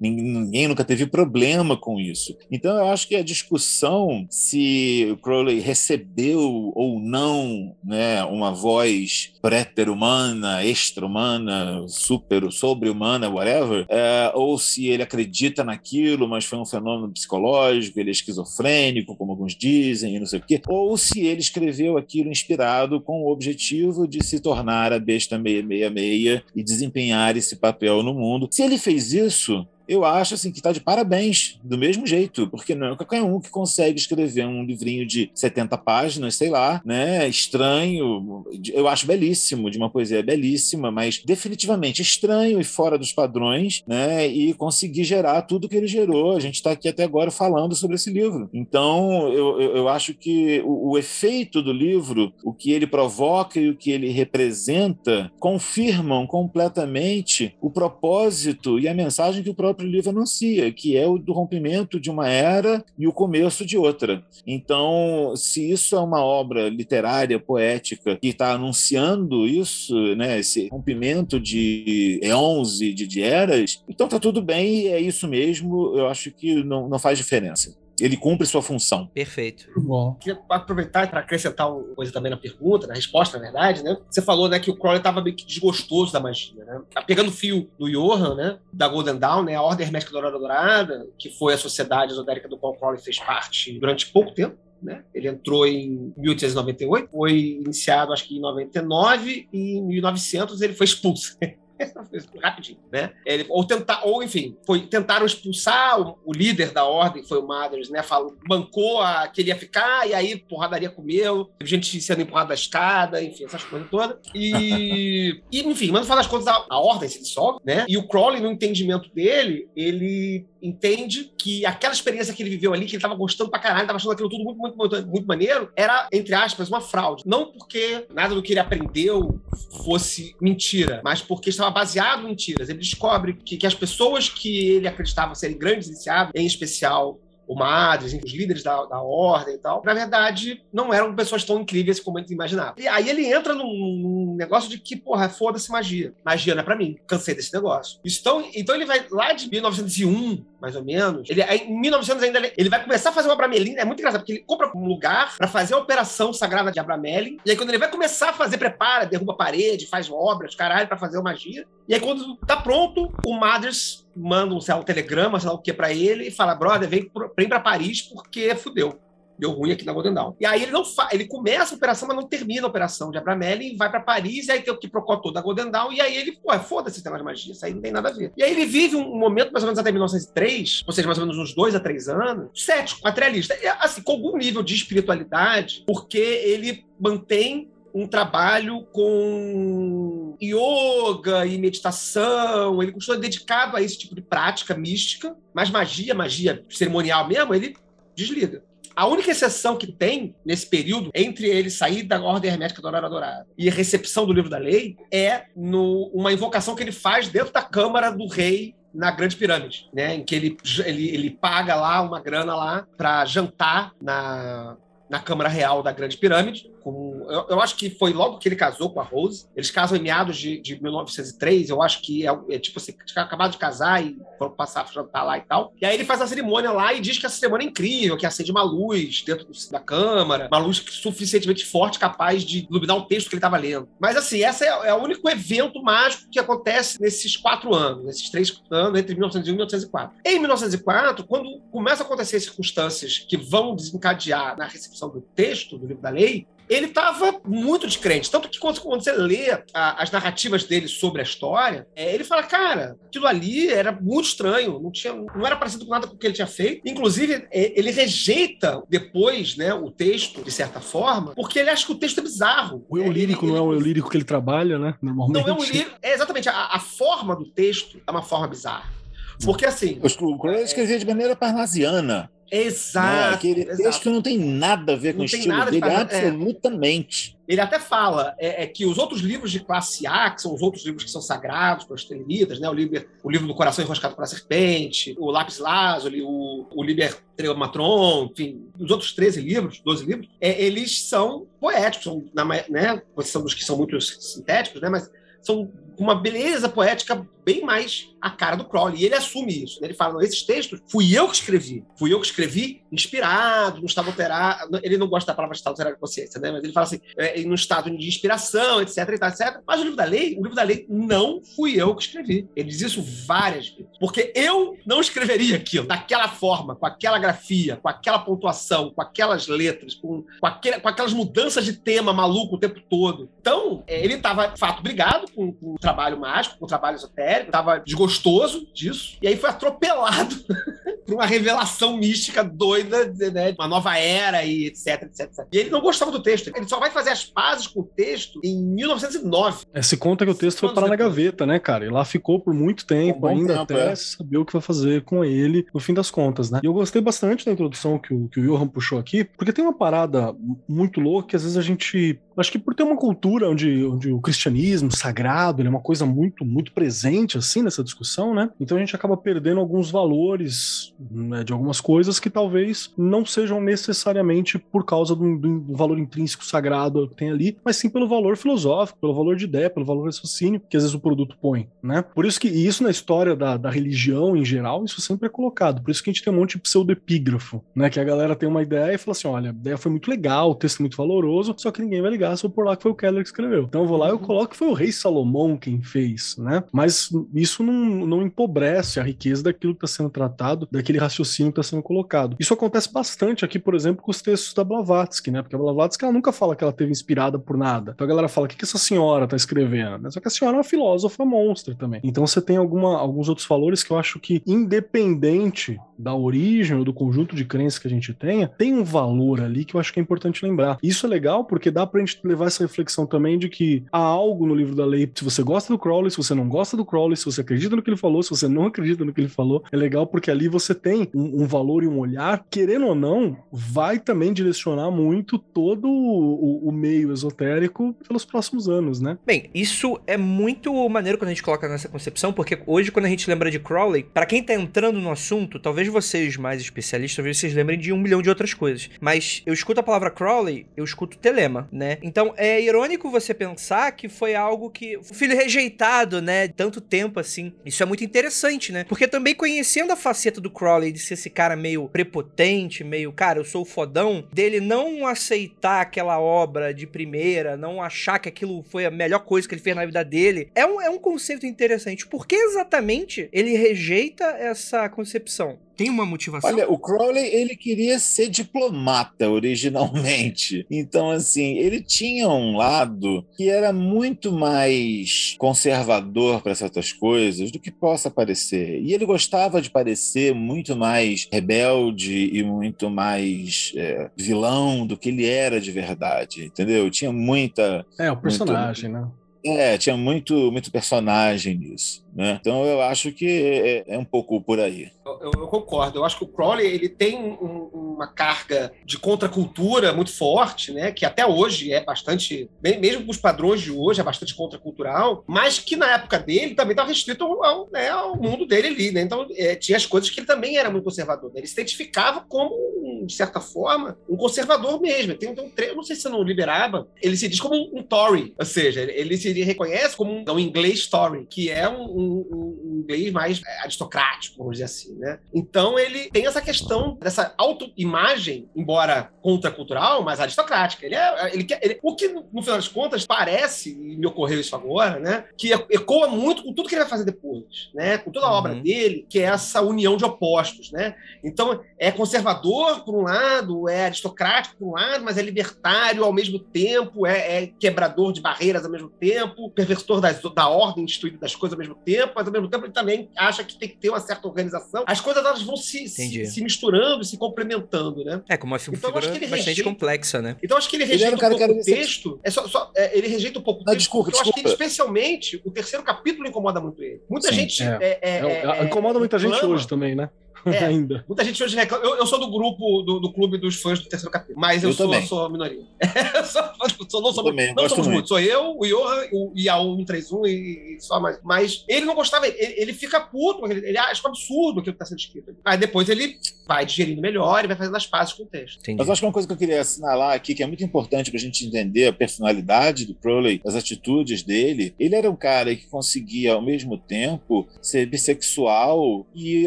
ninguém 0.00 0.68
nunca 0.68 0.84
teve 0.84 1.06
problema 1.06 1.76
com 1.76 1.98
isso. 1.98 2.36
Então 2.50 2.76
eu 2.76 2.86
acho 2.88 3.08
que 3.08 3.16
a 3.16 3.22
discussão 3.22 4.26
se 4.30 5.16
Crowley 5.22 5.58
recebeu 5.58 6.72
ou 6.74 7.00
não, 7.00 7.74
né, 7.82 8.22
uma 8.24 8.52
voz 8.52 9.32
pré-humana, 9.42 10.64
extra-humana, 10.64 11.84
super, 11.88 12.50
sobre-humana, 12.52 13.28
whatever, 13.28 13.86
é, 13.88 14.30
ou 14.34 14.58
se 14.58 14.86
ele 14.86 15.02
acredita 15.02 15.64
naquilo, 15.64 16.28
mas 16.28 16.44
foi 16.44 16.58
um 16.58 16.66
fenômeno 16.66 17.12
psicológico, 17.12 17.98
ele 17.98 18.10
é 18.10 18.12
esquizofrênico, 18.12 19.16
como 19.16 19.34
alguns 19.38 19.54
dizem, 19.54 20.16
e 20.16 20.18
não 20.18 20.26
sei 20.26 20.40
o 20.40 20.42
quê, 20.42 20.60
ou 20.66 20.96
se 20.96 21.20
ele 21.20 21.40
escreveu 21.40 21.96
aquilo 21.96 22.30
inspirado 22.30 23.00
com 23.00 23.22
o 23.22 23.30
objetivo 23.30 24.06
de 24.08 24.24
se 24.24 24.40
tornar 24.40 24.92
a 24.92 24.98
besta 24.98 25.36
666 25.36 26.42
e 26.54 26.62
desempenhar 26.62 27.36
esse 27.36 27.56
papel 27.56 28.02
no 28.02 28.12
mundo. 28.12 28.48
Se 28.50 28.62
ele 28.62 28.76
fez 28.76 29.12
isso, 29.12 29.66
eu 29.88 30.04
acho 30.04 30.34
assim 30.34 30.52
que 30.52 30.60
tá 30.60 30.70
de 30.70 30.80
parabéns, 30.80 31.58
do 31.64 31.78
mesmo 31.78 32.06
jeito, 32.06 32.46
porque 32.48 32.74
não 32.74 32.92
é 32.92 32.96
qualquer 32.96 33.22
um 33.22 33.40
que 33.40 33.50
consegue 33.50 33.98
escrever 33.98 34.46
um 34.46 34.64
livrinho 34.64 35.06
de 35.06 35.30
70 35.34 35.76
páginas, 35.78 36.36
sei 36.36 36.50
lá, 36.50 36.80
né? 36.84 37.26
Estranho, 37.28 38.44
eu 38.72 38.86
acho 38.86 39.06
belíssimo, 39.06 39.70
de 39.70 39.78
uma 39.78 39.90
poesia 39.90 40.22
belíssima, 40.22 40.90
mas 40.90 41.22
definitivamente 41.24 42.02
estranho 42.02 42.60
e 42.60 42.64
fora 42.64 42.98
dos 42.98 43.12
padrões, 43.12 43.82
né? 43.86 44.26
E 44.26 44.52
conseguir 44.54 45.04
gerar 45.04 45.42
tudo 45.42 45.68
que 45.68 45.76
ele 45.76 45.86
gerou. 45.86 46.36
A 46.36 46.40
gente 46.40 46.56
está 46.56 46.72
aqui 46.72 46.88
até 46.88 47.04
agora 47.04 47.30
falando 47.30 47.74
sobre 47.74 47.96
esse 47.96 48.10
livro. 48.10 48.50
Então, 48.52 49.32
eu, 49.32 49.60
eu, 49.60 49.76
eu 49.76 49.88
acho 49.88 50.12
que 50.12 50.60
o, 50.64 50.90
o 50.90 50.98
efeito 50.98 51.62
do 51.62 51.72
livro, 51.72 52.32
o 52.44 52.52
que 52.52 52.72
ele 52.72 52.86
provoca 52.86 53.58
e 53.58 53.70
o 53.70 53.76
que 53.76 53.90
ele 53.90 54.10
representa, 54.10 55.30
confirmam 55.38 56.26
completamente 56.26 57.54
o 57.60 57.70
propósito 57.70 58.78
e 58.78 58.88
a 58.88 58.94
mensagem 58.94 59.42
que 59.42 59.50
o 59.50 59.54
próprio 59.54 59.77
livro 59.86 60.10
anuncia, 60.10 60.70
que 60.72 60.96
é 60.96 61.06
o 61.06 61.18
do 61.18 61.32
rompimento 61.32 62.00
de 62.00 62.10
uma 62.10 62.28
era 62.28 62.84
e 62.98 63.06
o 63.06 63.12
começo 63.12 63.64
de 63.64 63.76
outra. 63.76 64.22
Então, 64.46 65.34
se 65.36 65.70
isso 65.70 65.96
é 65.96 66.00
uma 66.00 66.24
obra 66.24 66.68
literária, 66.68 67.38
poética, 67.38 68.16
que 68.16 68.28
está 68.28 68.52
anunciando 68.52 69.46
isso, 69.46 69.94
né, 70.16 70.38
esse 70.38 70.68
rompimento 70.68 71.40
de 71.40 72.20
éons 72.22 72.80
e 72.80 72.92
de, 72.92 73.22
eras, 73.22 73.82
então 73.88 74.06
está 74.06 74.18
tudo 74.18 74.40
bem 74.40 74.88
é 74.88 75.00
isso 75.00 75.26
mesmo. 75.26 75.96
Eu 75.96 76.08
acho 76.08 76.30
que 76.30 76.62
não, 76.62 76.88
não 76.88 76.98
faz 76.98 77.18
diferença 77.18 77.76
ele 78.00 78.16
cumpre 78.16 78.46
sua 78.46 78.62
função. 78.62 79.06
Perfeito. 79.08 79.68
Bom. 79.76 80.14
Queria 80.14 80.40
aproveitar 80.48 81.08
para 81.08 81.20
acrescentar 81.20 81.70
uma 81.70 81.94
coisa 81.94 82.12
também 82.12 82.30
na 82.30 82.36
pergunta, 82.36 82.86
na 82.86 82.94
resposta, 82.94 83.38
na 83.38 83.44
verdade, 83.44 83.82
né? 83.82 83.96
Você 84.08 84.22
falou, 84.22 84.48
né, 84.48 84.58
que 84.58 84.70
o 84.70 84.76
Crowley 84.76 84.98
estava 84.98 85.20
meio 85.20 85.36
que 85.36 85.46
desgostoso 85.46 86.12
da 86.12 86.20
magia, 86.20 86.64
né? 86.64 86.80
Tá 86.92 87.02
pegando 87.02 87.28
o 87.28 87.32
fio 87.32 87.70
do 87.78 87.90
Johan, 87.90 88.34
né, 88.34 88.58
da 88.72 88.88
Golden 88.88 89.18
Dawn, 89.18 89.44
né, 89.44 89.54
a 89.54 89.62
Ordem 89.62 89.86
Hermética 89.86 90.12
Dourada 90.12 90.38
Dourada, 90.38 91.06
que 91.18 91.30
foi 91.30 91.54
a 91.54 91.58
sociedade 91.58 92.12
esotérica 92.12 92.48
do 92.48 92.58
qual 92.58 92.74
Crowley 92.74 93.00
fez 93.00 93.18
parte 93.18 93.78
durante 93.78 94.10
pouco 94.10 94.32
tempo. 94.32 94.56
Né? 94.80 95.02
Ele 95.12 95.28
entrou 95.28 95.66
em 95.66 96.12
1898, 96.16 97.10
foi 97.10 97.60
iniciado 97.64 98.12
acho 98.12 98.28
que 98.28 98.36
em 98.36 98.40
99 98.40 99.48
e 99.52 99.76
em 99.76 99.84
1900 99.84 100.60
ele 100.62 100.74
foi 100.74 100.84
expulso. 100.84 101.36
rapidinho, 102.42 102.78
né? 102.90 103.12
Ele, 103.24 103.46
ou 103.48 103.64
tentar, 103.64 104.02
ou 104.04 104.22
enfim, 104.22 104.56
foi, 104.66 104.86
tentaram 104.86 105.26
expulsar 105.26 106.00
o, 106.00 106.18
o, 106.24 106.32
líder 106.32 106.70
da 106.72 106.84
ordem, 106.84 107.22
foi 107.22 107.38
o 107.38 107.46
Mathers, 107.46 107.90
né? 107.90 108.02
Falou, 108.02 108.36
bancou 108.46 109.00
a 109.00 109.28
que 109.28 109.40
ele 109.40 109.48
ia 109.48 109.56
ficar, 109.56 110.08
e 110.08 110.14
aí 110.14 110.36
porradaria 110.36 110.90
comeu, 110.90 111.50
gente 111.62 112.00
sendo 112.00 112.22
empurrada 112.22 112.48
da 112.48 112.54
escada, 112.54 113.22
enfim, 113.22 113.44
essas 113.44 113.64
coisas 113.64 113.88
todas. 113.90 114.18
E, 114.34 115.40
e 115.50 115.60
enfim, 115.60 115.90
mas 115.90 116.00
no 116.00 116.04
final 116.04 116.18
das 116.18 116.26
contas, 116.26 116.46
a, 116.46 116.66
a 116.68 116.78
ordem 116.78 117.08
se 117.08 117.20
dissolve, 117.20 117.60
né? 117.64 117.86
E 117.88 117.96
o 117.96 118.06
Crowley, 118.06 118.40
no 118.40 118.50
entendimento 118.50 119.12
dele, 119.14 119.68
ele 119.76 120.46
entende 120.62 121.32
que 121.38 121.64
aquela 121.64 121.94
experiência 121.94 122.34
que 122.34 122.42
ele 122.42 122.50
viveu 122.50 122.72
ali, 122.72 122.86
que 122.86 122.96
ele 122.96 123.02
tava 123.02 123.14
gostando 123.14 123.50
pra 123.50 123.58
caralho, 123.60 123.86
tava 123.86 123.96
achando 123.96 124.12
aquilo 124.12 124.28
tudo 124.28 124.44
muito, 124.44 124.58
muito, 124.58 124.76
muito, 124.76 125.06
muito 125.06 125.26
maneiro, 125.26 125.70
era, 125.76 126.08
entre 126.12 126.34
aspas, 126.34 126.68
uma 126.68 126.80
fraude. 126.80 127.22
Não 127.26 127.52
porque 127.52 128.06
nada 128.12 128.34
do 128.34 128.42
que 128.42 128.52
ele 128.52 128.60
aprendeu 128.60 129.40
fosse 129.84 130.34
mentira, 130.40 131.00
mas 131.04 131.22
porque 131.22 131.50
estava 131.50 131.67
baseado 131.70 132.22
em 132.22 132.28
mentiras. 132.28 132.68
Ele 132.68 132.78
descobre 132.78 133.34
que, 133.34 133.56
que 133.56 133.66
as 133.66 133.74
pessoas 133.74 134.28
que 134.28 134.68
ele 134.68 134.88
acreditava 134.88 135.34
serem 135.34 135.58
grandes 135.58 135.88
iniciados, 135.88 136.32
em 136.34 136.46
especial 136.46 137.20
o 137.48 137.54
Madres, 137.54 138.12
os 138.12 138.32
líderes 138.32 138.62
da, 138.62 138.84
da 138.84 139.00
ordem 139.00 139.54
e 139.54 139.58
tal, 139.58 139.82
na 139.84 139.94
verdade, 139.94 140.62
não 140.72 140.92
eram 140.92 141.14
pessoas 141.16 141.42
tão 141.44 141.60
incríveis 141.60 141.98
como 141.98 142.18
ele 142.18 142.26
imaginava. 142.30 142.74
E 142.78 142.86
aí 142.86 143.08
ele 143.08 143.26
entra 143.32 143.54
num, 143.54 143.64
num 143.64 144.36
negócio 144.36 144.68
de 144.68 144.78
que, 144.78 144.94
porra, 144.94 145.28
foda-se 145.28 145.70
magia. 145.70 146.12
Magia 146.24 146.54
não 146.54 146.62
é 146.62 146.64
pra 146.64 146.76
mim. 146.76 146.98
Cansei 147.06 147.34
desse 147.34 147.52
negócio. 147.54 147.98
Então, 148.04 148.44
então 148.54 148.74
ele 148.74 148.84
vai 148.84 149.06
lá 149.10 149.32
de 149.32 149.50
1901, 149.50 150.44
mais 150.60 150.76
ou 150.76 150.84
menos. 150.84 151.28
Ele, 151.30 151.42
em 151.42 151.80
1900 151.80 152.22
ainda 152.22 152.52
ele 152.56 152.68
vai 152.68 152.82
começar 152.82 153.10
a 153.10 153.12
fazer 153.12 153.28
o 153.28 153.32
Abramelin. 153.32 153.76
É 153.76 153.84
muito 153.84 154.00
engraçado, 154.00 154.20
porque 154.20 154.32
ele 154.32 154.44
compra 154.46 154.70
um 154.74 154.86
lugar 154.86 155.36
para 155.36 155.48
fazer 155.48 155.74
a 155.74 155.78
operação 155.78 156.32
sagrada 156.32 156.70
de 156.70 156.78
Abramelin. 156.78 157.38
E 157.46 157.50
aí, 157.50 157.56
quando 157.56 157.70
ele 157.70 157.78
vai 157.78 157.90
começar 157.90 158.30
a 158.30 158.32
fazer, 158.32 158.58
prepara, 158.58 159.06
derruba 159.06 159.32
a 159.32 159.36
parede, 159.36 159.86
faz 159.86 160.10
obras, 160.10 160.54
caralho, 160.54 160.86
para 160.86 160.98
fazer 160.98 161.18
a 161.18 161.22
magia. 161.22 161.66
E 161.88 161.94
aí, 161.94 162.00
quando 162.00 162.36
tá 162.36 162.56
pronto, 162.56 163.10
o 163.24 163.32
Madres 163.38 164.06
manda 164.18 164.54
um, 164.54 164.82
telegrama, 164.82 165.38
sei 165.38 165.48
lá 165.48 165.54
o 165.54 165.62
que, 165.62 165.72
para 165.72 165.92
ele 165.92 166.28
e 166.28 166.30
fala: 166.30 166.54
brother, 166.54 166.88
vem, 166.88 167.10
vem 167.36 167.48
para 167.48 167.60
Paris 167.60 168.02
porque 168.02 168.54
fudeu 168.54 168.98
deu 169.38 169.52
ruim 169.52 169.72
aqui 169.72 169.84
na 169.84 169.92
Golden 169.92 170.12
Dawn. 170.12 170.34
E 170.40 170.44
aí 170.44 170.62
ele 170.62 170.72
não 170.72 170.84
fa... 170.84 171.08
ele 171.12 171.26
começa 171.26 171.74
a 171.74 171.76
operação, 171.76 172.08
mas 172.08 172.16
não 172.16 172.26
termina 172.26 172.66
a 172.66 172.68
operação 172.68 173.10
de 173.10 173.18
Abramelin, 173.18 173.76
vai 173.76 173.88
para 173.88 174.00
Paris, 174.00 174.48
e 174.48 174.52
aí 174.52 174.62
tem 174.62 174.74
o 174.74 174.78
que 174.78 174.88
procura 174.88 175.20
toda 175.22 175.38
a 175.38 175.42
Golden 175.42 175.70
Dawn, 175.70 175.92
e 175.92 176.00
aí 176.00 176.16
ele, 176.16 176.32
pô, 176.32 176.52
é 176.52 176.58
foda 176.58 176.90
esse 176.90 177.02
tema 177.02 177.16
de 177.16 177.24
magia, 177.24 177.52
isso 177.52 177.64
aí 177.64 177.72
não 177.72 177.80
tem 177.80 177.92
nada 177.92 178.08
a 178.08 178.12
ver. 178.12 178.32
E 178.36 178.42
aí 178.42 178.50
ele 178.50 178.66
vive 178.66 178.96
um 178.96 179.16
momento, 179.16 179.52
mais 179.52 179.62
ou 179.62 179.68
menos 179.68 179.78
até 179.78 179.92
1903, 179.92 180.82
ou 180.86 180.92
seja, 180.92 181.06
mais 181.06 181.18
ou 181.18 181.26
menos 181.26 181.40
uns 181.40 181.54
dois 181.54 181.74
a 181.74 181.80
três 181.80 182.08
anos, 182.08 182.50
cético, 182.54 183.00
materialista, 183.04 183.56
assim, 183.80 184.02
com 184.02 184.12
algum 184.12 184.36
nível 184.36 184.62
de 184.62 184.74
espiritualidade, 184.74 185.84
porque 185.86 186.18
ele 186.18 186.84
mantém 186.98 187.70
um 187.94 188.06
trabalho 188.06 188.84
com 188.92 190.27
yoga 190.42 191.46
e 191.46 191.58
meditação. 191.58 192.82
Ele 192.82 192.92
continua 192.92 193.18
dedicado 193.18 193.76
a 193.76 193.82
esse 193.82 193.98
tipo 193.98 194.14
de 194.14 194.22
prática 194.22 194.74
mística, 194.74 195.36
mas 195.54 195.70
magia, 195.70 196.14
magia 196.14 196.64
cerimonial 196.68 197.28
mesmo, 197.28 197.54
ele 197.54 197.76
desliga. 198.16 198.62
A 198.98 199.06
única 199.06 199.30
exceção 199.30 199.76
que 199.76 199.86
tem 199.86 200.34
nesse 200.44 200.66
período 200.66 201.10
entre 201.14 201.46
ele 201.46 201.70
sair 201.70 202.02
da 202.02 202.20
ordem 202.20 202.50
hermética 202.50 202.82
do 202.82 202.88
Horário 202.88 203.08
Dourado 203.08 203.46
e 203.56 203.68
a 203.68 203.72
recepção 203.72 204.26
do 204.26 204.32
livro 204.32 204.50
da 204.50 204.58
lei 204.58 204.96
é 205.12 205.44
no, 205.54 206.10
uma 206.12 206.32
invocação 206.32 206.74
que 206.74 206.82
ele 206.82 206.90
faz 206.90 207.28
dentro 207.28 207.52
da 207.52 207.62
Câmara 207.62 208.10
do 208.10 208.26
Rei 208.26 208.74
na 208.92 209.12
Grande 209.12 209.36
Pirâmide, 209.36 209.88
né? 209.94 210.16
Em 210.16 210.24
que 210.24 210.34
ele, 210.34 210.56
ele, 210.84 211.08
ele 211.10 211.30
paga 211.30 211.76
lá 211.76 212.02
uma 212.02 212.20
grana 212.20 212.56
lá 212.56 212.88
para 212.96 213.24
jantar 213.24 213.92
na, 214.02 214.76
na 215.08 215.20
Câmara 215.20 215.48
Real 215.48 215.80
da 215.80 215.92
Grande 215.92 216.16
Pirâmide 216.16 216.68
com. 216.82 217.26
Eu, 217.28 217.46
eu, 217.50 217.60
acho 217.60 217.76
que 217.76 217.90
foi 217.90 218.12
logo 218.12 218.38
que 218.38 218.48
ele 218.48 218.56
casou 218.56 218.90
com 218.90 219.00
a 219.00 219.04
Rose. 219.04 219.46
Eles 219.54 219.70
casam 219.70 219.96
em 219.96 220.02
meados 220.02 220.36
de, 220.36 220.60
de 220.60 220.82
1903. 220.82 221.70
Eu 221.70 221.82
acho 221.82 222.02
que 222.02 222.26
é, 222.26 222.38
é 222.50 222.58
tipo 222.58 222.78
assim, 222.78 222.94
acabado 223.16 223.52
de 223.52 223.58
casar 223.58 224.04
e 224.04 224.18
foram 224.38 224.52
passar 224.52 224.82
a 224.82 224.92
jantar 224.92 225.24
lá 225.24 225.38
e 225.38 225.42
tal. 225.42 225.72
E 225.80 225.84
aí 225.84 225.94
ele 225.94 226.04
faz 226.04 226.20
a 226.20 226.26
cerimônia 226.26 226.70
lá 226.72 226.92
e 226.92 227.00
diz 227.00 227.18
que 227.18 227.26
a 227.26 227.30
cerimônia 227.30 227.66
é 227.66 227.68
incrível, 227.68 228.16
que 228.16 228.26
acende 228.26 228.50
uma 228.50 228.62
luz 228.62 229.22
dentro 229.22 229.46
da 229.70 229.80
câmara, 229.80 230.48
uma 230.50 230.58
luz 230.58 230.84
suficientemente 230.88 231.64
forte, 231.64 231.98
capaz 231.98 232.44
de 232.44 232.66
iluminar 232.70 232.96
o 232.96 233.06
texto 233.06 233.28
que 233.28 233.34
ele 233.34 233.38
estava 233.38 233.56
lendo. 233.56 233.88
Mas 233.98 234.16
assim, 234.16 234.44
esse 234.44 234.64
é, 234.64 234.88
é, 234.88 234.94
o 234.94 235.02
único 235.02 235.28
evento 235.28 235.82
mágico 235.82 236.28
que 236.30 236.38
acontece 236.38 237.00
nesses 237.00 237.36
quatro 237.36 237.74
anos, 237.74 238.04
nesses 238.04 238.30
três 238.30 238.62
anos, 238.70 238.98
entre 238.98 239.14
1901 239.14 239.48
e 239.48 239.56
1904. 239.56 240.16
Em 240.24 240.38
1904, 240.38 241.24
quando 241.26 241.60
começam 241.70 242.04
a 242.04 242.06
acontecer 242.06 242.40
circunstâncias 242.40 243.18
que 243.18 243.36
vão 243.36 243.74
desencadear 243.74 244.56
na 244.56 244.66
recepção 244.66 245.08
do 245.08 245.20
texto 245.20 245.78
do 245.78 245.86
livro 245.86 246.02
da 246.02 246.10
lei, 246.10 246.46
ele 246.68 246.86
estava 246.86 247.40
muito 247.44 247.86
descrente. 247.86 248.30
Tanto 248.30 248.48
que 248.48 248.58
quando, 248.58 248.80
quando 248.80 249.02
você 249.02 249.12
lê 249.12 249.50
a, 249.72 250.02
as 250.02 250.10
narrativas 250.10 250.64
dele 250.64 250.88
sobre 250.88 251.20
a 251.20 251.24
história, 251.24 251.86
é, 251.94 252.14
ele 252.14 252.24
fala, 252.24 252.42
cara, 252.42 252.96
aquilo 253.06 253.26
ali 253.26 253.68
era 253.68 253.92
muito 253.92 254.26
estranho, 254.26 254.78
não, 254.80 254.90
tinha, 254.90 255.14
não 255.14 255.46
era 255.46 255.56
parecido 255.56 255.84
com 255.84 255.90
nada 255.90 256.06
com 256.06 256.14
o 256.14 256.18
que 256.18 256.26
ele 256.26 256.34
tinha 256.34 256.46
feito. 256.46 256.82
Inclusive, 256.84 257.46
é, 257.50 257.78
ele 257.78 257.90
rejeita 257.90 258.82
depois 258.88 259.56
né, 259.56 259.72
o 259.72 259.90
texto, 259.90 260.42
de 260.42 260.50
certa 260.50 260.80
forma, 260.80 261.34
porque 261.34 261.58
ele 261.58 261.70
acha 261.70 261.86
que 261.86 261.92
o 261.92 261.98
texto 261.98 262.18
é 262.18 262.22
bizarro. 262.22 262.84
O 262.88 262.98
eu 262.98 263.10
lírico 263.10 263.44
ele, 263.44 263.52
não 263.52 263.58
é 263.58 263.60
o 263.60 263.72
eu 263.72 263.80
lírico 263.80 264.10
que 264.10 264.16
ele 264.16 264.24
trabalha, 264.24 264.78
né? 264.78 264.94
Normalmente. 265.00 265.46
Não 265.46 265.54
é 265.54 265.58
o 265.58 265.62
lírico. 265.62 265.96
É 266.02 266.12
exatamente. 266.12 266.48
A, 266.48 266.74
a 266.74 266.80
forma 266.80 267.34
do 267.34 267.46
texto 267.46 268.00
é 268.06 268.10
uma 268.10 268.22
forma 268.22 268.46
bizarra. 268.48 268.98
Porque 269.44 269.64
assim. 269.64 270.00
O 270.02 270.38
Crowley 270.38 270.64
escrevia 270.64 270.98
de 270.98 271.06
maneira 271.06 271.36
parnasiana. 271.36 272.30
Exato. 272.50 273.06
Né? 273.06 273.34
Aquele 273.34 273.60
exato. 273.62 273.82
texto 273.82 274.10
não 274.10 274.22
tem 274.22 274.38
nada 274.38 274.92
a 274.92 274.96
ver 274.96 275.12
com 275.12 275.18
não 275.18 275.22
o 275.22 275.26
estilo 275.26 275.64
dele, 275.64 275.80
de 275.80 275.88
absolutamente. 275.88 277.36
É. 277.46 277.52
Ele 277.52 277.60
até 277.60 277.78
fala 277.78 278.34
é, 278.38 278.62
é, 278.62 278.66
que 278.66 278.84
os 278.84 278.98
outros 278.98 279.20
livros 279.20 279.50
de 279.50 279.60
classe 279.60 280.06
A, 280.06 280.30
que 280.30 280.42
são 280.42 280.54
os 280.54 280.60
outros 280.60 280.84
livros 280.84 281.04
que 281.04 281.10
são 281.10 281.22
sagrados 281.22 281.84
para 281.84 281.94
os 281.94 282.04
telemitas, 282.04 282.60
né? 282.60 282.68
o, 282.68 282.74
livro, 282.74 283.06
o 283.22 283.30
livro 283.30 283.46
do 283.46 283.54
Coração 283.54 283.84
Enroscado 283.84 284.14
para 284.14 284.24
a 284.24 284.28
Serpente, 284.28 285.16
o 285.18 285.30
Lápis 285.30 285.58
Lazuli, 285.58 286.20
o, 286.22 286.66
o 286.70 286.82
Liber 286.82 287.16
Treomatron, 287.36 288.28
enfim, 288.30 288.66
os 288.78 288.90
outros 288.90 289.12
13 289.12 289.40
livros, 289.40 289.80
12 289.80 290.04
livros, 290.04 290.28
é, 290.40 290.62
eles 290.62 291.08
são 291.08 291.46
poéticos, 291.58 292.04
são, 292.04 292.24
na, 292.34 292.44
né? 292.44 293.02
são 293.22 293.42
dos 293.42 293.54
que 293.54 293.64
são 293.64 293.78
muito 293.78 293.98
sintéticos, 294.00 294.82
né? 294.82 294.90
mas 294.90 295.10
são 295.40 295.70
uma 295.98 296.14
beleza 296.14 296.68
poética 296.68 297.26
bem 297.48 297.62
mais 297.62 298.10
a 298.20 298.30
cara 298.30 298.56
do 298.56 298.64
Crowley. 298.64 299.00
E 299.00 299.04
ele 299.06 299.14
assume 299.14 299.64
isso. 299.64 299.80
Né? 299.80 299.88
Ele 299.88 299.94
fala: 299.94 300.22
esses 300.22 300.42
textos 300.42 300.80
fui 300.86 301.16
eu 301.16 301.26
que 301.28 301.36
escrevi. 301.36 301.84
Fui 301.98 302.12
eu 302.12 302.20
que 302.20 302.26
escrevi 302.26 302.82
inspirado, 302.92 303.80
no 303.80 303.86
estado 303.86 304.08
alterado. 304.08 304.78
Ele 304.82 304.98
não 304.98 305.08
gosta 305.08 305.32
da 305.32 305.36
palavra 305.36 305.56
estado 305.56 305.72
alterado 305.72 305.94
de 305.94 306.00
consciência, 306.00 306.38
né? 306.40 306.52
mas 306.52 306.62
ele 306.62 306.72
fala 306.72 306.86
assim: 306.86 307.00
é, 307.16 307.40
no 307.42 307.54
estado 307.54 307.90
de 307.90 308.06
inspiração, 308.06 308.82
etc, 308.82 309.08
etc. 309.08 309.60
Mas 309.66 309.80
o 309.80 309.84
livro 309.84 309.96
da 309.96 310.04
lei, 310.04 310.34
o 310.34 310.42
livro 310.42 310.54
da 310.54 310.62
lei 310.62 310.84
não 310.88 311.40
fui 311.56 311.80
eu 311.80 311.94
que 311.94 312.02
escrevi. 312.02 312.46
Ele 312.54 312.68
diz 312.68 312.82
isso 312.82 313.02
várias 313.26 313.68
vezes. 313.68 313.86
Porque 313.98 314.32
eu 314.34 314.76
não 314.84 315.00
escreveria 315.00 315.56
aquilo 315.56 315.86
daquela 315.86 316.28
forma, 316.28 316.76
com 316.76 316.84
aquela 316.84 317.18
grafia, 317.18 317.76
com 317.76 317.88
aquela 317.88 318.18
pontuação, 318.18 318.90
com 318.90 319.00
aquelas 319.00 319.46
letras, 319.46 319.94
com, 319.94 320.22
com, 320.22 320.80
com 320.82 320.88
aquelas 320.88 321.12
mudanças 321.12 321.64
de 321.64 321.72
tema 321.72 322.12
maluco 322.12 322.56
o 322.56 322.58
tempo 322.58 322.80
todo. 322.90 323.30
Então, 323.40 323.82
é, 323.86 324.04
ele 324.04 324.14
estava, 324.14 324.48
de 324.48 324.58
fato, 324.58 324.82
brigado 324.82 325.30
com, 325.32 325.52
com 325.52 325.74
o 325.74 325.78
trabalho 325.88 326.20
mágico, 326.20 326.58
com 326.58 326.64
o 326.64 326.68
trabalho 326.68 326.96
esotérico, 326.96 327.46
estava 327.46 327.78
desgostoso 327.78 328.66
disso, 328.72 329.16
e 329.22 329.28
aí 329.28 329.36
foi 329.36 329.50
atropelado 329.50 330.36
por 331.06 331.14
uma 331.14 331.26
revelação 331.26 331.96
mística 331.96 332.44
doida, 332.44 333.06
né? 333.32 333.54
Uma 333.58 333.66
nova 333.66 333.96
era 333.96 334.44
e 334.44 334.66
etc, 334.66 335.02
etc, 335.04 335.20
etc. 335.20 335.46
E 335.50 335.58
ele 335.58 335.70
não 335.70 335.80
gostava 335.80 336.10
do 336.10 336.22
texto. 336.22 336.52
Ele 336.54 336.68
só 336.68 336.78
vai 336.78 336.90
fazer 336.90 337.10
as 337.10 337.24
pazes 337.24 337.66
com 337.66 337.80
o 337.80 337.84
texto 337.84 338.38
em 338.44 338.62
1909. 338.62 339.64
É, 339.72 339.80
se 339.80 339.96
conta 339.96 340.26
que 340.26 340.30
o 340.30 340.34
texto 340.34 340.60
foi 340.60 340.74
parar 340.74 340.88
na 340.88 340.96
gaveta, 340.96 341.46
né, 341.46 341.58
cara? 341.58 341.86
E 341.86 341.88
lá 341.88 342.04
ficou 342.04 342.38
por 342.38 342.52
muito 342.52 342.86
tempo, 342.86 343.26
um 343.26 343.30
ainda 343.30 343.58
tempo, 343.58 343.62
até 343.62 343.92
é. 343.92 343.96
saber 343.96 344.36
o 344.36 344.44
que 344.44 344.52
vai 344.52 344.62
fazer 344.62 345.02
com 345.04 345.24
ele, 345.24 345.66
no 345.72 345.80
fim 345.80 345.94
das 345.94 346.10
contas, 346.10 346.50
né? 346.50 346.60
E 346.62 346.66
eu 346.66 346.74
gostei 346.74 347.00
bastante 347.00 347.46
da 347.46 347.52
introdução 347.52 347.98
que 347.98 348.12
o, 348.12 348.28
que 348.28 348.40
o 348.40 348.42
Johan 348.42 348.68
puxou 348.68 348.98
aqui, 348.98 349.24
porque 349.24 349.52
tem 349.52 349.64
uma 349.64 349.76
parada 349.76 350.34
muito 350.68 351.00
louca 351.00 351.28
que 351.28 351.36
às 351.36 351.42
vezes 351.42 351.56
a 351.56 351.62
gente 351.62 352.20
Acho 352.38 352.52
que 352.52 352.58
por 352.58 352.72
ter 352.72 352.84
uma 352.84 352.96
cultura 352.96 353.50
onde, 353.50 353.84
onde 353.84 354.12
o 354.12 354.20
cristianismo 354.20 354.94
sagrado 354.94 355.60
é 355.60 355.68
uma 355.68 355.77
coisa 355.80 356.06
muito, 356.06 356.44
muito 356.44 356.72
presente, 356.72 357.38
assim, 357.38 357.62
nessa 357.62 357.82
discussão, 357.82 358.34
né? 358.34 358.50
Então 358.60 358.76
a 358.76 358.80
gente 358.80 358.94
acaba 358.94 359.16
perdendo 359.16 359.60
alguns 359.60 359.90
valores 359.90 360.94
né, 361.10 361.44
de 361.44 361.52
algumas 361.52 361.80
coisas 361.80 362.18
que 362.20 362.30
talvez 362.30 362.92
não 362.96 363.24
sejam 363.24 363.60
necessariamente 363.60 364.58
por 364.58 364.84
causa 364.84 365.14
do, 365.14 365.38
do, 365.38 365.76
valor 365.76 365.98
intrínseco 365.98 366.44
sagrado 366.44 367.08
que 367.08 367.16
tem 367.16 367.30
ali, 367.30 367.56
mas 367.64 367.76
sim 367.76 367.88
pelo 367.88 368.08
valor 368.08 368.36
filosófico, 368.36 368.98
pelo 369.00 369.14
valor 369.14 369.36
de 369.36 369.44
ideia, 369.44 369.70
pelo 369.70 369.86
valor 369.86 370.06
raciocínio 370.06 370.60
que 370.68 370.76
às 370.76 370.82
vezes 370.82 370.94
o 370.94 371.00
produto 371.00 371.36
põe, 371.40 371.68
né? 371.82 372.02
Por 372.02 372.26
isso 372.26 372.40
que 372.40 372.48
isso 372.48 372.82
na 372.82 372.90
história 372.90 373.34
da, 373.36 373.56
da 373.56 373.70
religião 373.70 374.36
em 374.36 374.44
geral, 374.44 374.84
isso 374.84 375.00
sempre 375.00 375.26
é 375.26 375.30
colocado. 375.30 375.82
Por 375.82 375.90
isso 375.90 376.02
que 376.02 376.10
a 376.10 376.12
gente 376.12 376.22
tem 376.22 376.32
um 376.32 376.36
monte 376.36 376.56
de 376.56 376.62
pseudoepígrafo, 376.62 377.62
né? 377.74 377.90
Que 377.90 378.00
a 378.00 378.04
galera 378.04 378.36
tem 378.36 378.48
uma 378.48 378.62
ideia 378.62 378.94
e 378.94 378.98
fala 378.98 379.12
assim: 379.12 379.28
olha, 379.28 379.50
a 379.50 379.54
ideia 379.54 379.78
foi 379.78 379.90
muito 379.90 380.10
legal, 380.10 380.50
o 380.50 380.54
texto 380.54 380.80
é 380.80 380.82
muito 380.82 380.96
valoroso, 380.96 381.54
só 381.56 381.70
que 381.70 381.82
ninguém 381.82 382.02
vai 382.02 382.10
ligar 382.10 382.36
se 382.36 382.44
eu 382.44 382.50
por 382.50 382.64
lá 382.64 382.76
que 382.76 382.82
foi 382.82 382.92
o 382.92 382.94
Keller 382.94 383.22
que 383.22 383.28
escreveu. 383.28 383.64
Então 383.64 383.82
eu 383.82 383.86
vou 383.86 383.96
lá 383.96 384.06
e 384.06 384.10
eu 384.10 384.16
uhum. 384.16 384.22
coloco 384.22 384.50
que 384.50 384.56
foi 384.56 384.68
o 384.68 384.72
rei 384.72 384.92
Salomão 384.92 385.56
quem 385.68 385.82
fez, 385.82 386.36
né? 386.38 386.64
Mas 386.72 387.10
isso 387.34 387.62
não, 387.62 388.06
não 388.06 388.22
empobrece 388.22 388.98
a 388.98 389.02
riqueza 389.02 389.42
daquilo 389.42 389.74
que 389.74 389.84
está 389.84 389.98
sendo 389.98 390.08
tratado, 390.10 390.66
daquele 390.70 390.98
raciocínio 390.98 391.52
que 391.52 391.60
está 391.60 391.70
sendo 391.70 391.82
colocado. 391.82 392.36
Isso 392.40 392.54
acontece 392.54 392.90
bastante 392.90 393.44
aqui, 393.44 393.58
por 393.58 393.74
exemplo, 393.74 394.02
com 394.02 394.10
os 394.10 394.22
textos 394.22 394.54
da 394.54 394.64
Blavatsky, 394.64 395.30
né? 395.30 395.42
Porque 395.42 395.54
a 395.54 395.58
Blavatsky 395.58 396.04
ela 396.04 396.12
nunca 396.12 396.32
fala 396.32 396.56
que 396.56 396.64
ela 396.64 396.72
teve 396.72 396.90
inspirada 396.90 397.38
por 397.38 397.56
nada. 397.58 397.92
Então 397.94 398.06
a 398.06 398.08
galera 398.08 398.28
fala: 398.28 398.46
o 398.46 398.48
que, 398.48 398.56
que 398.56 398.64
essa 398.64 398.78
senhora 398.78 399.24
está 399.24 399.36
escrevendo? 399.36 400.10
Só 400.10 400.20
que 400.20 400.28
a 400.28 400.30
senhora 400.30 400.56
é 400.56 400.58
uma 400.58 400.64
filósofa 400.64 401.24
monstra 401.24 401.74
também. 401.74 402.00
Então 402.02 402.26
você 402.26 402.40
tem 402.40 402.56
alguma, 402.56 402.98
alguns 402.98 403.28
outros 403.28 403.46
valores 403.46 403.82
que 403.82 403.90
eu 403.90 403.98
acho 403.98 404.18
que, 404.18 404.42
independente 404.46 405.78
da 405.98 406.14
origem 406.14 406.76
ou 406.76 406.84
do 406.84 406.92
conjunto 406.92 407.34
de 407.34 407.44
crenças 407.44 407.78
que 407.78 407.88
a 407.88 407.90
gente 407.90 408.14
tenha, 408.14 408.48
tem 408.48 408.74
um 408.74 408.84
valor 408.84 409.40
ali 409.40 409.64
que 409.64 409.74
eu 409.74 409.80
acho 409.80 409.92
que 409.92 409.98
é 409.98 410.02
importante 410.02 410.44
lembrar. 410.44 410.78
Isso 410.82 411.06
é 411.06 411.08
legal 411.08 411.44
porque 411.44 411.70
dá 411.70 411.86
pra 411.86 412.00
gente 412.00 412.20
levar 412.22 412.46
essa 412.46 412.62
reflexão 412.62 413.06
também 413.06 413.38
de 413.38 413.48
que 413.48 413.84
há 413.90 413.98
algo 413.98 414.46
no 414.46 414.54
livro 414.54 414.74
da 414.74 414.86
lei, 414.86 415.10
se 415.14 415.24
você 415.24 415.42
gosta 415.42 415.72
do 415.72 415.78
Crowley, 415.78 416.10
se 416.10 416.16
você 416.16 416.34
não 416.34 416.48
gosta 416.48 416.76
do 416.76 416.84
Crowley, 416.84 417.16
se 417.16 417.24
você 417.24 417.40
acredita 417.40 417.74
no 417.74 417.82
que 417.82 417.90
ele 417.90 417.96
falou, 417.96 418.22
se 418.22 418.30
você 418.30 418.48
não 418.48 418.66
acredita 418.66 419.04
no 419.04 419.12
que 419.12 419.20
ele 419.20 419.28
falou, 419.28 419.64
é 419.70 419.76
legal 419.76 420.06
porque 420.06 420.30
ali 420.30 420.48
você 420.48 420.74
tem 420.74 421.08
um, 421.14 421.42
um 421.42 421.46
valor 421.46 421.82
e 421.82 421.86
um 421.86 421.98
olhar, 421.98 422.44
querendo 422.50 422.86
ou 422.86 422.94
não, 422.94 423.36
vai 423.50 423.98
também 423.98 424.32
direcionar 424.32 424.90
muito 424.90 425.38
todo 425.38 425.88
o, 425.88 426.68
o, 426.68 426.72
meio 426.72 427.12
esotérico 427.12 427.94
pelos 428.06 428.24
próximos 428.24 428.68
anos, 428.68 429.00
né? 429.00 429.18
Bem, 429.26 429.50
isso 429.54 429.98
é 430.06 430.16
muito 430.16 430.88
maneiro 430.88 431.18
quando 431.18 431.28
a 431.28 431.32
gente 431.32 431.42
coloca 431.42 431.68
nessa 431.68 431.88
concepção, 431.88 432.32
porque 432.32 432.60
hoje 432.66 432.92
quando 432.92 433.06
a 433.06 433.08
gente 433.08 433.28
lembra 433.28 433.50
de 433.50 433.58
Crowley, 433.58 434.04
para 434.04 434.26
quem 434.26 434.42
tá 434.42 434.54
entrando 434.54 435.00
no 435.00 435.10
assunto, 435.10 435.58
talvez 435.58 435.87
vocês 435.90 436.36
mais 436.36 436.60
especialistas, 436.60 437.16
talvez 437.16 437.38
vocês 437.38 437.54
lembrem 437.54 437.78
de 437.78 437.92
um 437.92 437.98
milhão 437.98 438.22
de 438.22 438.28
outras 438.28 438.54
coisas, 438.54 438.90
mas 439.00 439.42
eu 439.46 439.52
escuto 439.52 439.80
a 439.80 439.82
palavra 439.82 440.10
Crowley, 440.10 440.66
eu 440.76 440.84
escuto 440.84 441.18
telema, 441.18 441.68
né? 441.72 441.98
Então 442.02 442.34
é 442.36 442.60
irônico 442.60 443.10
você 443.10 443.34
pensar 443.34 443.92
que 443.92 444.08
foi 444.08 444.34
algo 444.34 444.70
que 444.70 444.96
o 444.96 445.02
filho 445.02 445.36
rejeitado, 445.36 446.20
né, 446.20 446.48
tanto 446.48 446.80
tempo 446.80 447.20
assim. 447.20 447.52
Isso 447.64 447.82
é 447.82 447.86
muito 447.86 448.04
interessante, 448.04 448.72
né? 448.72 448.84
Porque 448.84 449.06
também 449.06 449.34
conhecendo 449.34 449.92
a 449.92 449.96
faceta 449.96 450.40
do 450.40 450.50
Crowley 450.50 450.92
de 450.92 450.98
ser 450.98 451.14
esse 451.14 451.30
cara 451.30 451.56
meio 451.56 451.88
prepotente, 451.88 452.84
meio, 452.84 453.12
cara, 453.12 453.38
eu 453.38 453.44
sou 453.44 453.62
o 453.62 453.64
fodão, 453.64 454.26
dele 454.32 454.60
não 454.60 455.06
aceitar 455.06 455.80
aquela 455.80 456.20
obra 456.20 456.72
de 456.72 456.86
primeira, 456.86 457.56
não 457.56 457.82
achar 457.82 458.18
que 458.18 458.28
aquilo 458.28 458.62
foi 458.62 458.84
a 458.84 458.90
melhor 458.90 459.20
coisa 459.20 459.48
que 459.48 459.54
ele 459.54 459.62
fez 459.62 459.76
na 459.76 459.86
vida 459.86 460.04
dele, 460.04 460.50
é 460.54 460.64
um, 460.66 460.80
é 460.80 460.90
um 460.90 460.98
conceito 460.98 461.46
interessante. 461.46 462.06
Por 462.06 462.26
que 462.26 462.36
exatamente 462.36 463.28
ele 463.32 463.56
rejeita 463.56 464.24
essa 464.24 464.88
concepção? 464.88 465.58
Tem 465.78 465.88
uma 465.88 466.04
motivação? 466.04 466.50
Olha, 466.50 466.68
o 466.68 466.76
Crowley, 466.76 467.24
ele 467.24 467.54
queria 467.54 468.00
ser 468.00 468.28
diplomata 468.28 469.30
originalmente. 469.30 470.66
Então, 470.70 471.10
assim, 471.10 471.56
ele 471.58 471.80
tinha 471.80 472.28
um 472.28 472.56
lado 472.56 473.24
que 473.36 473.48
era 473.48 473.72
muito 473.72 474.32
mais 474.32 475.36
conservador 475.38 476.40
para 476.42 476.54
certas 476.54 476.92
coisas 476.92 477.52
do 477.52 477.60
que 477.60 477.70
possa 477.70 478.10
parecer. 478.10 478.80
E 478.82 478.92
ele 478.92 479.06
gostava 479.06 479.60
de 479.60 479.70
parecer 479.70 480.34
muito 480.34 480.74
mais 480.76 481.28
rebelde 481.32 482.30
e 482.32 482.42
muito 482.42 482.90
mais 482.90 483.72
é, 483.76 484.10
vilão 484.16 484.86
do 484.86 484.96
que 484.96 485.10
ele 485.10 485.26
era 485.26 485.60
de 485.60 485.70
verdade, 485.70 486.46
entendeu? 486.46 486.90
Tinha 486.90 487.12
muita. 487.12 487.86
É, 487.98 488.10
o 488.10 488.16
personagem, 488.16 488.90
muito... 488.90 489.06
né? 489.06 489.12
É, 489.44 489.78
tinha 489.78 489.96
muito, 489.96 490.50
muito 490.50 490.70
personagem 490.70 491.56
nisso. 491.56 492.04
Né? 492.14 492.38
Então 492.40 492.64
eu 492.64 492.82
acho 492.82 493.12
que 493.12 493.26
é, 493.26 493.94
é 493.94 493.98
um 493.98 494.04
pouco 494.04 494.40
por 494.40 494.58
aí. 494.58 494.90
Eu, 495.20 495.32
eu, 495.42 495.46
concordo. 495.48 495.98
Eu 495.98 496.04
acho 496.04 496.18
que 496.18 496.24
o 496.24 496.28
Crowley 496.28 496.66
ele 496.66 496.88
tem 496.88 497.16
um, 497.16 497.94
uma 497.94 498.06
carga 498.06 498.72
de 498.84 498.98
contracultura 498.98 499.92
muito 499.92 500.12
forte, 500.12 500.72
né? 500.72 500.92
que 500.92 501.04
até 501.04 501.26
hoje 501.26 501.72
é 501.72 501.82
bastante, 501.82 502.48
mesmo 502.62 503.04
com 503.04 503.10
os 503.10 503.16
padrões 503.16 503.60
de 503.60 503.70
hoje, 503.70 504.00
é 504.00 504.04
bastante 504.04 504.34
contracultural, 504.34 505.24
mas 505.26 505.58
que 505.58 505.76
na 505.76 505.94
época 505.94 506.18
dele 506.18 506.54
também 506.54 506.72
estava 506.72 506.88
restrito 506.88 507.24
ao, 507.24 507.68
né, 507.70 507.88
ao, 507.88 508.16
mundo 508.16 508.46
dele 508.46 508.68
ali. 508.68 508.90
Né? 508.90 509.02
Então 509.02 509.26
é, 509.36 509.54
tinha 509.56 509.76
as 509.76 509.86
coisas 509.86 510.10
que 510.10 510.20
ele 510.20 510.26
também 510.26 510.56
era 510.56 510.70
muito 510.70 510.84
conservador. 510.84 511.32
Né? 511.32 511.40
Ele 511.40 511.46
se 511.46 511.54
identificava 511.54 512.24
como, 512.28 513.04
de 513.06 513.14
certa 513.14 513.40
forma, 513.40 513.98
um 514.08 514.16
conservador 514.16 514.80
mesmo. 514.80 515.14
Tem, 515.14 515.34
tem 515.34 515.72
um 515.72 515.76
não 515.76 515.82
sei 515.82 515.96
se 515.96 516.08
não 516.08 516.22
liberava, 516.22 516.88
ele 517.00 517.16
se 517.16 517.28
diz 517.28 517.40
como 517.40 517.54
um, 517.54 517.78
um 517.78 517.82
Tory, 517.82 518.34
ou 518.38 518.44
seja, 518.44 518.80
ele 518.80 519.16
se 519.16 519.32
reconhece 519.42 519.96
como 519.96 520.12
um, 520.12 520.24
um 520.28 520.38
inglês 520.38 520.86
Tory, 520.86 521.26
que 521.26 521.50
é 521.50 521.68
um, 521.68 521.82
um 521.82 522.18
um, 522.30 522.80
inglês 522.80 523.12
mais 523.12 523.40
é, 523.44 523.60
aristocrático, 523.62 524.38
vamos 524.38 524.52
dizer 524.54 524.64
assim, 524.64 524.97
né? 524.98 525.18
Então 525.32 525.78
ele 525.78 526.10
tem 526.10 526.26
essa 526.26 526.40
questão 526.40 526.96
dessa 527.00 527.34
autoimagem, 527.36 528.48
embora 528.54 529.10
contracultural, 529.20 530.02
mas 530.02 530.20
aristocrática. 530.20 530.86
Ele 530.86 530.94
é, 530.94 531.34
ele 531.34 531.44
quer, 531.44 531.60
ele, 531.62 531.78
o 531.82 531.94
que 531.94 532.08
no 532.08 532.42
final 532.42 532.56
das 532.56 532.68
contas 532.68 533.06
parece, 533.06 533.70
e 533.70 533.96
me 533.96 534.06
ocorreu 534.06 534.40
isso 534.40 534.54
agora, 534.54 534.98
né? 534.98 535.24
Que 535.36 535.52
ecoa 535.52 536.08
muito 536.08 536.42
com 536.42 536.52
tudo 536.52 536.68
que 536.68 536.74
ele 536.74 536.82
vai 536.82 536.90
fazer 536.90 537.04
depois, 537.04 537.70
né? 537.74 537.98
Com 537.98 538.10
toda 538.10 538.26
a 538.26 538.30
uhum. 538.30 538.36
obra 538.36 538.54
dele, 538.54 539.06
que 539.08 539.18
é 539.18 539.24
essa 539.24 539.60
união 539.60 539.96
de 539.96 540.04
opostos, 540.04 540.70
né? 540.72 540.94
Então 541.22 541.60
é 541.78 541.90
conservador 541.90 542.84
por 542.84 542.94
um 542.94 543.02
lado, 543.02 543.68
é 543.68 543.86
aristocrático 543.86 544.56
por 544.56 544.68
um 544.68 544.72
lado, 544.72 545.04
mas 545.04 545.18
é 545.18 545.22
libertário 545.22 546.04
ao 546.04 546.12
mesmo 546.12 546.38
tempo, 546.38 547.06
é, 547.06 547.42
é 547.42 547.46
quebrador 547.46 548.12
de 548.12 548.20
barreiras 548.20 548.64
ao 548.64 548.70
mesmo 548.70 548.88
tempo, 548.88 549.50
perversor 549.50 550.00
das, 550.00 550.20
da 550.34 550.48
ordem 550.48 550.84
instituída 550.84 551.18
das 551.18 551.34
coisas 551.34 551.52
ao 551.52 551.58
mesmo 551.58 551.74
tempo 551.74 551.98
tempo, 551.98 552.12
mas 552.14 552.26
ao 552.26 552.32
mesmo 552.32 552.48
tempo 552.48 552.66
ele 552.66 552.72
também 552.72 553.10
acha 553.16 553.42
que 553.42 553.56
tem 553.56 553.68
que 553.68 553.76
ter 553.76 553.88
uma 553.88 554.00
certa 554.00 554.26
organização. 554.28 554.84
As 554.88 555.02
coisas 555.02 555.22
elas 555.22 555.42
vão 555.42 555.54
se, 555.54 555.86
se, 555.86 556.24
se, 556.24 556.42
misturando, 556.42 557.04
se 557.04 557.18
complementando, 557.18 558.02
né? 558.02 558.22
É, 558.26 558.38
como 558.38 558.54
uma 558.54 558.58
figura 558.58 558.78
então, 558.78 558.90
bastante 558.90 559.26
rejeita... 559.26 559.62
complexa, 559.62 560.22
né? 560.22 560.34
Então 560.42 560.56
acho 560.56 560.66
que 560.66 560.76
ele 560.76 560.86
rejeita 560.86 561.14
ele 561.14 561.22
um, 561.22 561.34
um 561.34 561.38
pouco 561.38 561.60
o 561.60 561.62
texto. 561.62 562.18
É 562.22 562.30
só, 562.30 562.48
só 562.48 562.72
é, 562.74 562.96
ele 562.96 563.06
rejeita 563.06 563.38
um 563.38 563.42
pouco 563.42 563.60
o 563.60 563.64
texto. 563.66 563.76
Desculpa, 563.76 564.10
desculpa. 564.10 564.28
Eu 564.28 564.32
acho 564.32 564.32
que 564.32 564.40
ele, 564.40 564.48
especialmente, 564.48 565.42
o 565.44 565.50
terceiro 565.50 565.84
capítulo 565.84 566.26
incomoda 566.26 566.58
muito 566.58 566.82
ele. 566.82 567.02
Muita 567.06 567.28
Sim, 567.28 567.34
gente. 567.34 567.62
É. 567.62 567.76
É, 567.82 567.98
é, 568.00 568.60
é 568.60 568.64
incomoda 568.64 568.98
muita 568.98 569.18
gente 569.18 569.44
hoje 569.44 569.68
também, 569.68 569.94
né? 569.94 570.08
É, 570.46 570.58
ainda. 570.66 571.04
Muita 571.06 571.24
gente 571.24 571.42
hoje 571.42 571.56
reclama. 571.56 571.84
Eu, 571.84 571.96
eu 571.96 572.06
sou 572.06 572.18
do 572.18 572.30
grupo, 572.30 572.82
do, 572.82 573.00
do, 573.00 573.12
clube 573.12 573.38
dos 573.38 573.56
fãs 573.56 573.80
do 573.80 573.88
terceiro 573.88 574.10
capítulo, 574.10 574.38
mas 574.38 574.62
eu, 574.62 574.70
eu 574.70 574.74
sou, 574.74 575.02
sou 575.02 575.26
a 575.26 575.30
minoria. 575.30 575.62
sou, 576.24 576.42
sou, 576.88 577.02
não 577.02 577.12
somos, 577.12 577.30
também, 577.30 577.54
não 577.54 577.68
somos 577.68 577.86
muitos. 577.86 578.08
Sou 578.08 578.20
eu, 578.20 578.56
o 578.58 578.66
Johan, 578.66 579.06
o 579.12 579.32
IA131 579.34 580.26
e, 580.26 580.76
e 580.76 580.80
só 580.80 581.00
mais. 581.00 581.18
Mas 581.22 581.64
ele 581.68 581.86
não 581.86 581.94
gostava, 581.94 582.26
ele, 582.26 582.36
ele 582.38 582.72
fica 582.72 583.00
puto, 583.00 583.46
ele, 583.50 583.66
ele 583.66 583.78
acha 583.78 584.02
um 584.06 584.10
absurdo 584.10 584.60
aquilo 584.60 584.76
que 584.76 584.82
está 584.82 584.86
sendo 584.86 584.98
escrito. 584.98 585.36
Aí 585.44 585.58
depois 585.58 585.88
ele 585.88 586.18
vai 586.46 586.64
digerindo 586.64 587.00
melhor 587.00 587.44
e 587.44 587.48
vai 587.48 587.56
fazendo 587.56 587.76
as 587.76 587.86
pazes 587.86 588.14
com 588.14 588.22
o 588.22 588.26
texto. 588.26 588.58
Entendi. 588.60 588.78
Mas 588.78 588.86
eu 588.86 588.92
acho 588.92 589.02
que 589.02 589.06
uma 589.06 589.12
coisa 589.12 589.28
que 589.28 589.34
eu 589.34 589.38
queria 589.38 589.60
assinalar 589.60 590.14
aqui, 590.14 590.34
que 590.34 590.42
é 590.42 590.46
muito 590.46 590.64
importante 590.64 591.10
para 591.10 591.18
a 591.18 591.22
gente 591.22 591.44
entender 591.44 591.86
a 591.86 591.92
personalidade 591.92 592.86
do 592.86 592.94
Crowley, 592.94 593.40
as 593.46 593.54
atitudes 593.54 594.22
dele, 594.22 594.74
ele 594.78 594.94
era 594.94 595.10
um 595.10 595.16
cara 595.16 595.54
que 595.54 595.66
conseguia, 595.66 596.34
ao 596.34 596.42
mesmo 596.42 596.78
tempo, 596.78 597.46
ser 597.60 597.86
bissexual 597.86 599.06
e 599.14 599.46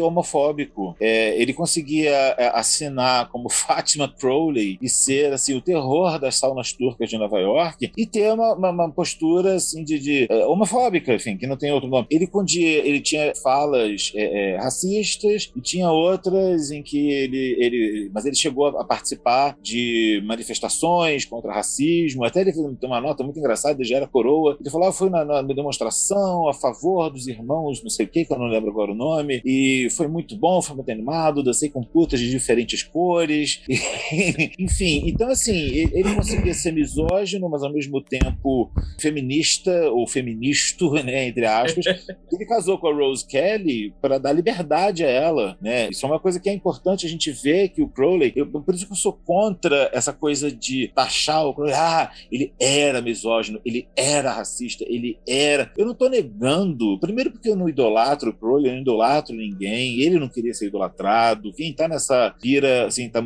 homofóbico 0.00 0.81
branco, 0.82 0.96
é, 1.00 1.40
ele 1.40 1.52
conseguia 1.52 2.10
é, 2.10 2.50
assinar 2.54 3.28
como 3.28 3.48
Fatima 3.50 4.08
Crowley 4.08 4.78
e 4.82 4.88
ser 4.88 5.32
assim 5.32 5.56
o 5.56 5.60
terror 5.60 6.18
das 6.18 6.36
saunas 6.36 6.72
turcas 6.72 7.08
de 7.08 7.18
Nova 7.18 7.38
York 7.38 7.92
e 7.96 8.06
ter 8.06 8.32
uma, 8.32 8.54
uma, 8.54 8.70
uma 8.70 8.90
postura 8.90 9.54
assim 9.54 9.84
de, 9.84 9.98
de 9.98 10.26
é, 10.28 10.46
homofóbica, 10.46 11.14
enfim, 11.14 11.36
que 11.36 11.46
não 11.46 11.56
tem 11.56 11.72
outro 11.72 11.88
nome. 11.88 12.06
Ele, 12.10 12.28
ele 12.84 13.00
tinha 13.00 13.32
falas 13.36 14.12
é, 14.14 14.54
é, 14.54 14.56
racistas 14.56 15.50
e 15.54 15.60
tinha 15.60 15.90
outras 15.90 16.70
em 16.70 16.82
que 16.82 17.10
ele, 17.10 17.56
ele, 17.58 18.10
mas 18.12 18.24
ele 18.24 18.34
chegou 18.34 18.66
a 18.66 18.84
participar 18.84 19.56
de 19.60 20.22
manifestações 20.26 21.24
contra 21.24 21.52
racismo. 21.52 22.24
Até 22.24 22.40
ele 22.40 22.52
fez 22.52 22.64
uma 22.82 23.00
nota 23.00 23.22
muito 23.22 23.38
engraçada, 23.38 23.80
ele 23.80 23.88
já 23.88 23.96
era 23.96 24.06
coroa. 24.06 24.56
Ele 24.60 24.70
falou: 24.70 24.88
ah, 24.88 24.92
foi 24.92 25.10
na, 25.10 25.24
na 25.24 25.42
demonstração 25.42 26.48
a 26.48 26.54
favor 26.54 27.10
dos 27.10 27.26
irmãos, 27.28 27.82
não 27.82 27.90
sei 27.90 28.06
o 28.06 28.08
que, 28.08 28.24
que 28.24 28.32
eu 28.32 28.38
não 28.38 28.46
lembro 28.46 28.70
agora 28.70 28.92
o 28.92 28.94
nome, 28.94 29.42
e 29.44 29.88
foi 29.90 30.08
muito 30.08 30.36
bom, 30.36 30.62
foi 30.62 30.71
muito 30.74 30.90
animado, 30.90 31.42
dancei 31.42 31.68
com 31.68 31.82
putas 31.82 32.20
de 32.20 32.30
diferentes 32.30 32.82
cores. 32.82 33.62
Enfim, 34.58 35.02
então 35.06 35.28
assim, 35.28 35.88
ele 35.92 36.14
conseguia 36.14 36.54
ser 36.54 36.72
misógino, 36.72 37.48
mas 37.48 37.62
ao 37.62 37.72
mesmo 37.72 38.00
tempo 38.00 38.70
feminista 39.00 39.90
ou 39.90 40.06
feministo, 40.06 40.92
né, 41.02 41.28
entre 41.28 41.46
aspas. 41.46 41.84
Ele 42.32 42.46
casou 42.46 42.78
com 42.78 42.88
a 42.88 42.94
Rose 42.94 43.26
Kelly 43.26 43.94
para 44.00 44.18
dar 44.18 44.32
liberdade 44.32 45.04
a 45.04 45.08
ela, 45.08 45.56
né? 45.60 45.88
Isso 45.90 46.04
é 46.04 46.08
uma 46.08 46.20
coisa 46.20 46.40
que 46.40 46.48
é 46.48 46.52
importante 46.52 47.06
a 47.06 47.08
gente 47.08 47.30
ver 47.30 47.68
que 47.68 47.82
o 47.82 47.88
Crowley, 47.88 48.32
eu, 48.34 48.46
por 48.46 48.74
isso 48.74 48.86
que 48.86 48.92
eu 48.92 48.96
sou 48.96 49.12
contra 49.12 49.90
essa 49.92 50.12
coisa 50.12 50.50
de 50.50 50.88
taxar 50.94 51.46
o 51.46 51.54
Crowley, 51.54 51.74
ah, 51.74 52.10
ele 52.30 52.52
era 52.58 53.00
misógino, 53.00 53.60
ele 53.64 53.88
era 53.96 54.32
racista, 54.32 54.84
ele 54.88 55.18
era. 55.26 55.72
Eu 55.76 55.86
não 55.86 55.94
tô 55.94 56.08
negando, 56.08 56.98
primeiro 56.98 57.30
porque 57.30 57.48
eu 57.48 57.56
não 57.56 57.68
idolatro 57.68 58.30
o 58.30 58.32
Crowley, 58.32 58.68
eu 58.68 58.74
não 58.74 58.80
idolatro 58.80 59.34
ninguém, 59.34 60.00
ele 60.00 60.18
não 60.18 60.28
queria 60.28 60.54
ser 60.54 60.61
idolatrado. 60.66 61.52
Quem 61.52 61.72
tá 61.72 61.88
nessa 61.88 62.34
pira, 62.40 62.86
assim, 62.86 63.08
tá 63.08 63.22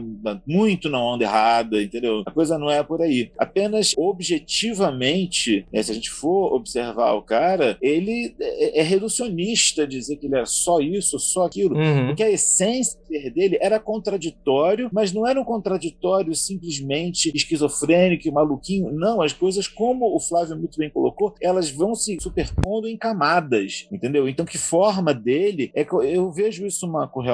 muito 0.46 0.88
na 0.88 1.02
onda 1.02 1.24
errada, 1.24 1.82
entendeu? 1.82 2.22
A 2.26 2.30
coisa 2.30 2.58
não 2.58 2.70
é 2.70 2.82
por 2.82 3.02
aí. 3.02 3.30
Apenas 3.38 3.94
objetivamente, 3.96 5.66
né, 5.72 5.82
se 5.82 5.90
a 5.90 5.94
gente 5.94 6.10
for 6.10 6.52
observar 6.52 7.12
o 7.14 7.22
cara, 7.22 7.76
ele 7.80 8.34
é, 8.40 8.80
é 8.80 8.82
reducionista 8.82 9.86
dizer 9.86 10.16
que 10.16 10.26
ele 10.26 10.36
era 10.36 10.46
só 10.46 10.80
isso, 10.80 11.18
só 11.18 11.44
aquilo, 11.44 11.76
uhum. 11.76 12.08
porque 12.08 12.22
a 12.22 12.30
essência 12.30 12.98
dele 13.34 13.58
era 13.60 13.78
contraditório, 13.78 14.88
mas 14.92 15.12
não 15.12 15.26
era 15.26 15.40
um 15.40 15.44
contraditório 15.44 16.34
simplesmente 16.34 17.30
esquizofrênico 17.34 18.26
e 18.26 18.30
maluquinho. 18.30 18.92
Não, 18.92 19.22
as 19.22 19.32
coisas, 19.32 19.68
como 19.68 20.14
o 20.14 20.20
Flávio 20.20 20.56
muito 20.56 20.78
bem 20.78 20.90
colocou, 20.90 21.34
elas 21.40 21.70
vão 21.70 21.94
se 21.94 22.16
superpondo 22.20 22.88
em 22.88 22.96
camadas, 22.96 23.86
entendeu? 23.90 24.28
Então, 24.28 24.46
que 24.46 24.58
forma 24.58 25.12
dele 25.12 25.70
é 25.74 25.84
que 25.84 25.94
eu 25.94 26.30
vejo 26.30 26.66
isso 26.66 26.86
uma 26.86 27.06
correlação 27.08 27.25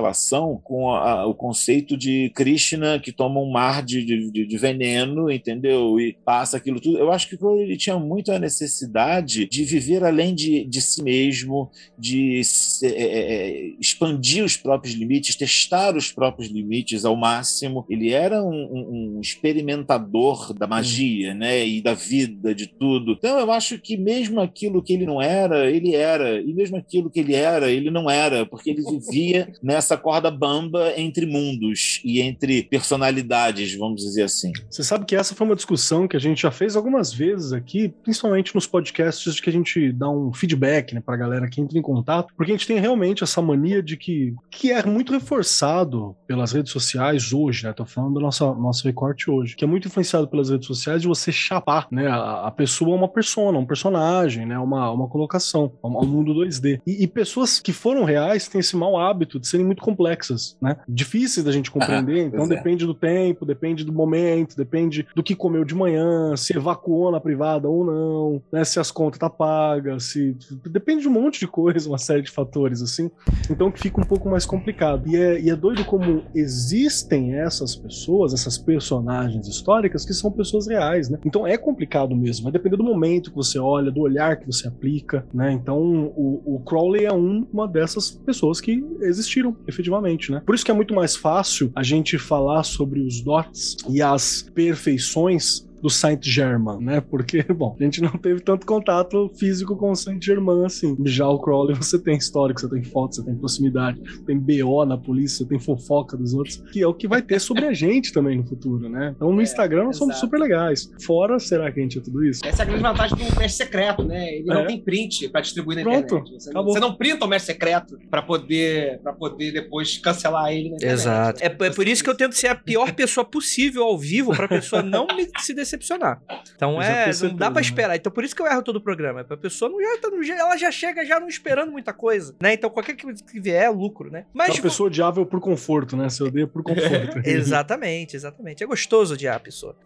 com 0.63 0.91
a, 0.91 1.27
o 1.27 1.35
conceito 1.35 1.97
de 1.97 2.31
Krishna 2.35 2.99
que 2.99 3.13
toma 3.13 3.41
um 3.41 3.51
mar 3.51 3.83
de, 3.83 4.05
de, 4.05 4.47
de, 4.47 4.59
veneno, 4.59 5.31
entendeu? 5.31 5.99
E 6.01 6.13
passa 6.25 6.57
aquilo 6.57 6.81
tudo. 6.81 6.99
Eu 6.99 7.11
acho 7.11 7.29
que 7.29 7.37
ele 7.45 7.77
tinha 7.77 7.99
muito 7.99 8.33
a 8.33 8.39
necessidade 8.39 9.47
de 9.47 9.65
viver 9.65 10.05
além 10.05 10.35
de, 10.35 10.65
de 10.65 10.81
si 10.81 11.03
mesmo, 11.03 11.71
de 11.99 12.41
é, 12.83 12.87
é, 12.87 13.35
é, 13.35 13.73
expandir 13.81 14.45
os 14.45 14.57
próprios 14.57 14.95
limites, 14.95 15.37
testar 15.37 15.97
os 15.97 16.11
próprios 16.11 16.51
limites 16.51 17.05
ao 17.05 17.17
máximo. 17.17 17.85
Ele 17.89 18.13
era 18.13 18.43
um, 18.43 19.17
um 19.17 19.21
experimentador 19.21 20.53
da 20.55 20.67
magia, 20.67 21.35
né? 21.35 21.67
E 21.67 21.81
da 21.81 21.95
vida, 21.95 22.55
de 22.55 22.67
tudo. 22.67 23.13
Então 23.13 23.39
eu 23.39 23.51
acho 23.51 23.79
que 23.79 23.97
mesmo 23.97 24.41
aquilo 24.41 24.83
que 24.83 24.93
ele 24.93 25.07
não 25.07 25.21
era, 25.21 25.71
ele 25.71 25.95
era. 25.95 26.41
E 26.41 26.53
mesmo 26.53 26.77
aquilo 26.77 27.11
que 27.11 27.21
ele 27.21 27.35
era, 27.35 27.71
ele 27.71 27.91
não 27.91 28.11
era, 28.11 28.47
porque 28.47 28.71
ele 28.71 28.83
vivia 28.83 29.53
nessa 29.63 29.82
corda 29.97 30.31
bamba 30.31 30.92
entre 30.97 31.27
mundos 31.27 32.01
e 32.05 32.21
entre 32.21 32.62
personalidades, 32.64 33.75
vamos 33.75 34.03
dizer 34.03 34.23
assim. 34.23 34.53
Você 34.71 34.83
sabe 34.83 35.05
que 35.05 35.16
essa 35.16 35.35
foi 35.35 35.47
uma 35.47 35.57
discussão 35.57 36.09
que 36.09 36.16
a 36.16 36.21
gente 36.21 36.42
já 36.42 36.51
fez 36.51 36.77
algumas 36.77 37.12
vezes 37.12 37.53
aqui, 37.53 37.88
principalmente 38.03 38.55
nos 38.55 38.66
podcasts 38.66 39.35
de 39.35 39.42
que 39.42 39.51
a 39.51 39.53
gente 39.53 39.92
dá 39.92 40.09
um 40.09 40.33
feedback, 40.33 40.95
né, 40.95 41.03
pra 41.05 41.16
galera 41.16 41.49
que 41.49 41.61
entra 41.61 41.79
em 41.79 41.83
contato, 41.83 42.33
porque 42.37 42.53
a 42.53 42.55
gente 42.55 42.66
tem 42.66 42.79
realmente 42.79 43.23
essa 43.23 43.42
mania 43.42 43.83
de 43.83 43.97
que, 43.97 44.35
que 44.51 44.71
é 44.71 44.85
muito 44.85 45.12
reforçado 45.12 46.16
pelas 46.27 46.53
redes 46.53 46.73
sociais 46.73 47.33
hoje, 47.33 47.64
né, 47.64 47.73
tô 47.73 47.85
falando 47.85 48.14
do 48.14 48.21
nosso, 48.21 48.55
nosso 48.55 48.85
recorte 48.87 49.31
hoje, 49.31 49.57
que 49.57 49.64
é 49.64 49.66
muito 49.66 49.88
influenciado 49.88 50.29
pelas 50.29 50.51
redes 50.51 50.66
sociais 50.66 51.03
de 51.03 51.09
você 51.09 51.33
chapar, 51.33 51.87
né, 51.90 52.07
a, 52.09 52.47
a 52.47 52.51
pessoa 52.51 52.97
uma 52.97 53.09
persona, 53.09 53.59
um 53.59 53.66
personagem, 53.66 54.47
né, 54.47 54.59
uma, 54.59 54.90
uma 54.90 55.09
colocação, 55.09 55.73
um, 55.83 55.99
um 55.99 56.07
mundo 56.07 56.35
2D. 56.35 56.81
E, 56.87 57.05
e, 57.05 57.07
pessoas 57.07 57.61
que 57.61 57.73
foram 57.73 58.05
reais 58.05 58.49
têm 58.49 58.61
esse 58.61 58.77
mau 58.77 58.99
hábito 58.99 59.38
de 59.38 59.47
serem 59.47 59.66
muito 59.73 59.83
complexas, 59.83 60.57
né, 60.61 60.77
difíceis 60.89 61.45
da 61.45 61.53
gente 61.53 61.71
compreender, 61.71 62.21
ah, 62.21 62.27
então 62.27 62.45
é. 62.45 62.49
depende 62.49 62.87
do 62.87 62.95
tempo, 62.95 63.45
depende 63.45 63.85
do 63.85 63.93
momento, 63.93 64.57
depende 64.57 65.07
do 65.15 65.23
que 65.23 65.35
comeu 65.35 65.65
de 65.65 65.75
manhã, 65.75 66.37
se 66.37 66.57
evacuou 66.57 67.11
na 67.11 67.21
privada 67.21 67.69
ou 67.69 67.85
não, 67.85 68.43
né, 68.53 68.65
se 68.65 68.79
as 68.79 68.91
contas 68.91 69.19
tá 69.19 69.31
pagas, 69.31 70.05
se 70.05 70.37
depende 70.67 71.03
de 71.03 71.09
um 71.09 71.13
monte 71.13 71.41
de 71.41 71.47
coisa, 71.47 71.89
uma 71.89 71.99
série 71.99 72.23
de 72.23 72.31
fatores 72.31 72.83
assim. 72.83 73.11
Então 73.51 73.71
que 73.71 73.81
fica 73.81 74.01
um 74.01 74.05
pouco 74.05 74.29
mais 74.29 74.45
complicado. 74.45 75.09
E 75.09 75.17
é, 75.17 75.41
e 75.41 75.51
é 75.51 75.57
doido 75.57 75.85
como 75.85 76.23
existem 76.35 77.35
essas 77.35 77.75
pessoas, 77.75 78.33
essas 78.33 78.59
personagens 78.59 79.49
históricas 79.49 80.05
que 80.05 80.13
são 80.13 80.31
pessoas 80.31 80.67
reais, 80.67 81.09
né? 81.09 81.19
Então 81.25 81.47
é 81.47 81.57
complicado 81.57 82.15
mesmo. 82.15 82.45
Vai 82.45 82.53
depender 82.53 82.77
do 82.77 82.85
momento 82.85 83.31
que 83.31 83.37
você 83.37 83.59
olha, 83.59 83.91
do 83.91 84.01
olhar 84.01 84.39
que 84.39 84.47
você 84.47 84.69
aplica, 84.69 85.27
né? 85.33 85.53
Então 85.53 86.13
o, 86.17 86.57
o 86.57 86.61
Crowley 86.61 87.05
é 87.05 87.13
um, 87.13 87.47
uma 87.53 87.67
dessas 87.67 88.11
pessoas 88.11 88.61
que 88.61 88.85
existiram 89.01 89.57
efetivamente, 89.66 90.31
né? 90.31 90.42
Por 90.44 90.55
isso 90.55 90.64
que 90.64 90.70
é 90.70 90.75
muito 90.75 90.94
mais 90.94 91.16
fácil 91.16 91.70
a 91.75 91.83
gente 91.83 92.18
falar 92.18 92.62
sobre 92.62 93.01
os 93.01 93.20
dots 93.20 93.77
e 93.88 94.03
as 94.03 94.42
perfeições 94.55 95.66
do 95.83 95.90
Saint-Germain, 95.90 96.79
né? 96.79 97.01
Porque, 97.01 97.42
bom, 97.53 97.77
a 97.79 97.83
gente 97.83 98.01
não 98.01 98.12
teve 98.12 98.40
tanto 98.40 98.64
contato 98.64 99.31
físico 99.37 99.77
com 99.77 99.90
o 99.90 99.97
Saint-Germain 99.97 100.64
assim. 100.64 100.97
Já 101.05 101.29
o 101.29 101.38
Crowley 101.40 101.75
você 101.77 101.99
tem 101.99 102.16
histórico, 102.16 102.61
você 102.61 102.68
tem 102.68 102.85
foto, 102.85 103.16
você 103.16 103.25
tem 103.25 103.35
proximidade, 103.35 104.01
tem 104.25 104.38
BO 104.38 104.85
na 104.87 104.97
polícia, 104.97 105.38
você 105.38 105.49
tem 105.49 105.59
fofoca 105.59 106.16
dos 106.16 106.33
outros, 106.33 106.62
que 106.73 106.81
é 106.81 106.87
o 106.87 106.95
que 106.95 107.09
vai 107.09 107.21
ter 107.21 107.40
sobre 107.40 107.66
a 107.66 107.73
gente 107.73 108.12
também 108.12 108.38
no 108.38 108.47
futuro, 108.47 108.88
né? 108.88 109.12
Então 109.16 109.33
no 109.33 109.40
é, 109.40 109.42
Instagram 109.42 109.85
nós 109.85 109.97
somos 109.97 110.16
super 110.18 110.38
legais. 110.38 110.90
Fora, 111.05 111.38
será 111.40 111.71
que 111.73 111.81
a 111.81 111.83
gente 111.83 111.99
é 111.99 112.01
tudo 112.01 112.25
isso? 112.25 112.40
Essa 112.45 112.62
é 112.62 112.64
a 112.64 112.66
grande 112.66 112.83
vantagem 112.83 113.16
do 113.16 113.25
mestre 113.25 113.49
secreto, 113.49 114.05
né? 114.05 114.37
Ele 114.37 114.51
é. 114.51 114.55
não 114.55 114.66
tem 114.66 114.81
print 114.81 115.29
para 115.31 115.40
distribuir 115.40 115.79
na 115.79 115.83
Pronto, 115.83 116.14
internet. 116.16 116.42
Você, 116.42 116.51
acabou. 116.51 116.66
Não, 116.66 116.73
você 116.75 116.81
não 116.81 116.95
printa 116.95 117.25
o 117.25 117.29
mestre 117.29 117.55
secreto 117.55 117.99
para 118.09 118.23
poder, 118.23 119.01
pra 119.03 119.12
poder 119.12 119.53
depois 119.53 119.99
cancelar 119.99 120.53
ele 120.53 120.71
na 120.71 120.77
internet. 120.77 120.92
Exato. 120.92 121.42
É, 121.42 121.47
é 121.47 121.71
por 121.71 121.88
isso 121.88 122.05
que 122.05 122.11
eu 122.11 122.16
tento 122.16 122.35
ser 122.35 122.49
a 122.49 122.55
pior 122.55 122.92
pessoa 122.92 123.25
possível 123.25 123.83
ao 123.83 123.99
vivo 123.99 124.35
pra 124.35 124.47
pessoa 124.47 124.83
não 124.83 125.07
me, 125.07 125.29
se 125.38 125.55
decepcionar. 125.73 126.23
Então 126.55 126.81
é, 126.81 127.11
não 127.23 127.35
dá 127.35 127.51
para 127.51 127.61
né? 127.61 127.67
esperar. 127.67 127.97
Então 127.97 128.13
por 128.13 128.25
isso 128.25 128.35
que 128.35 128.43
eu 128.43 128.47
erro 128.47 128.63
todo 128.63 128.77
o 128.77 128.81
programa. 128.81 129.21
É 129.21 129.25
pra 129.25 129.37
pessoa 129.37 129.71
não 129.71 129.81
já, 129.81 129.99
tá 129.99 130.09
ela 130.39 130.57
já 130.57 130.71
chega 130.71 131.05
já 131.05 131.19
não 131.19 131.29
esperando 131.29 131.73
muita 131.73 131.93
coisa, 131.93 132.35
né? 132.41 132.55
Então 132.55 132.71
qualquer 132.71 132.95
que 132.95 133.41
vier 133.41 133.65
é 133.65 133.69
lucro, 133.69 134.11
né? 134.11 134.27
Mas 134.33 134.51
é 134.51 134.53
uma 134.53 134.63
pessoa 134.63 134.87
odiável 134.89 135.25
por 135.27 135.41
conforto, 135.41 135.97
né? 135.97 136.09
Você 136.09 136.23
odeia 136.23 136.47
por 136.47 136.63
conforto. 136.63 137.21
exatamente, 137.25 138.17
exatamente. 138.17 138.63
É 138.63 138.67
gostoso 138.67 139.15
odiar 139.15 139.37
a 139.37 139.41
pessoa. 139.41 139.77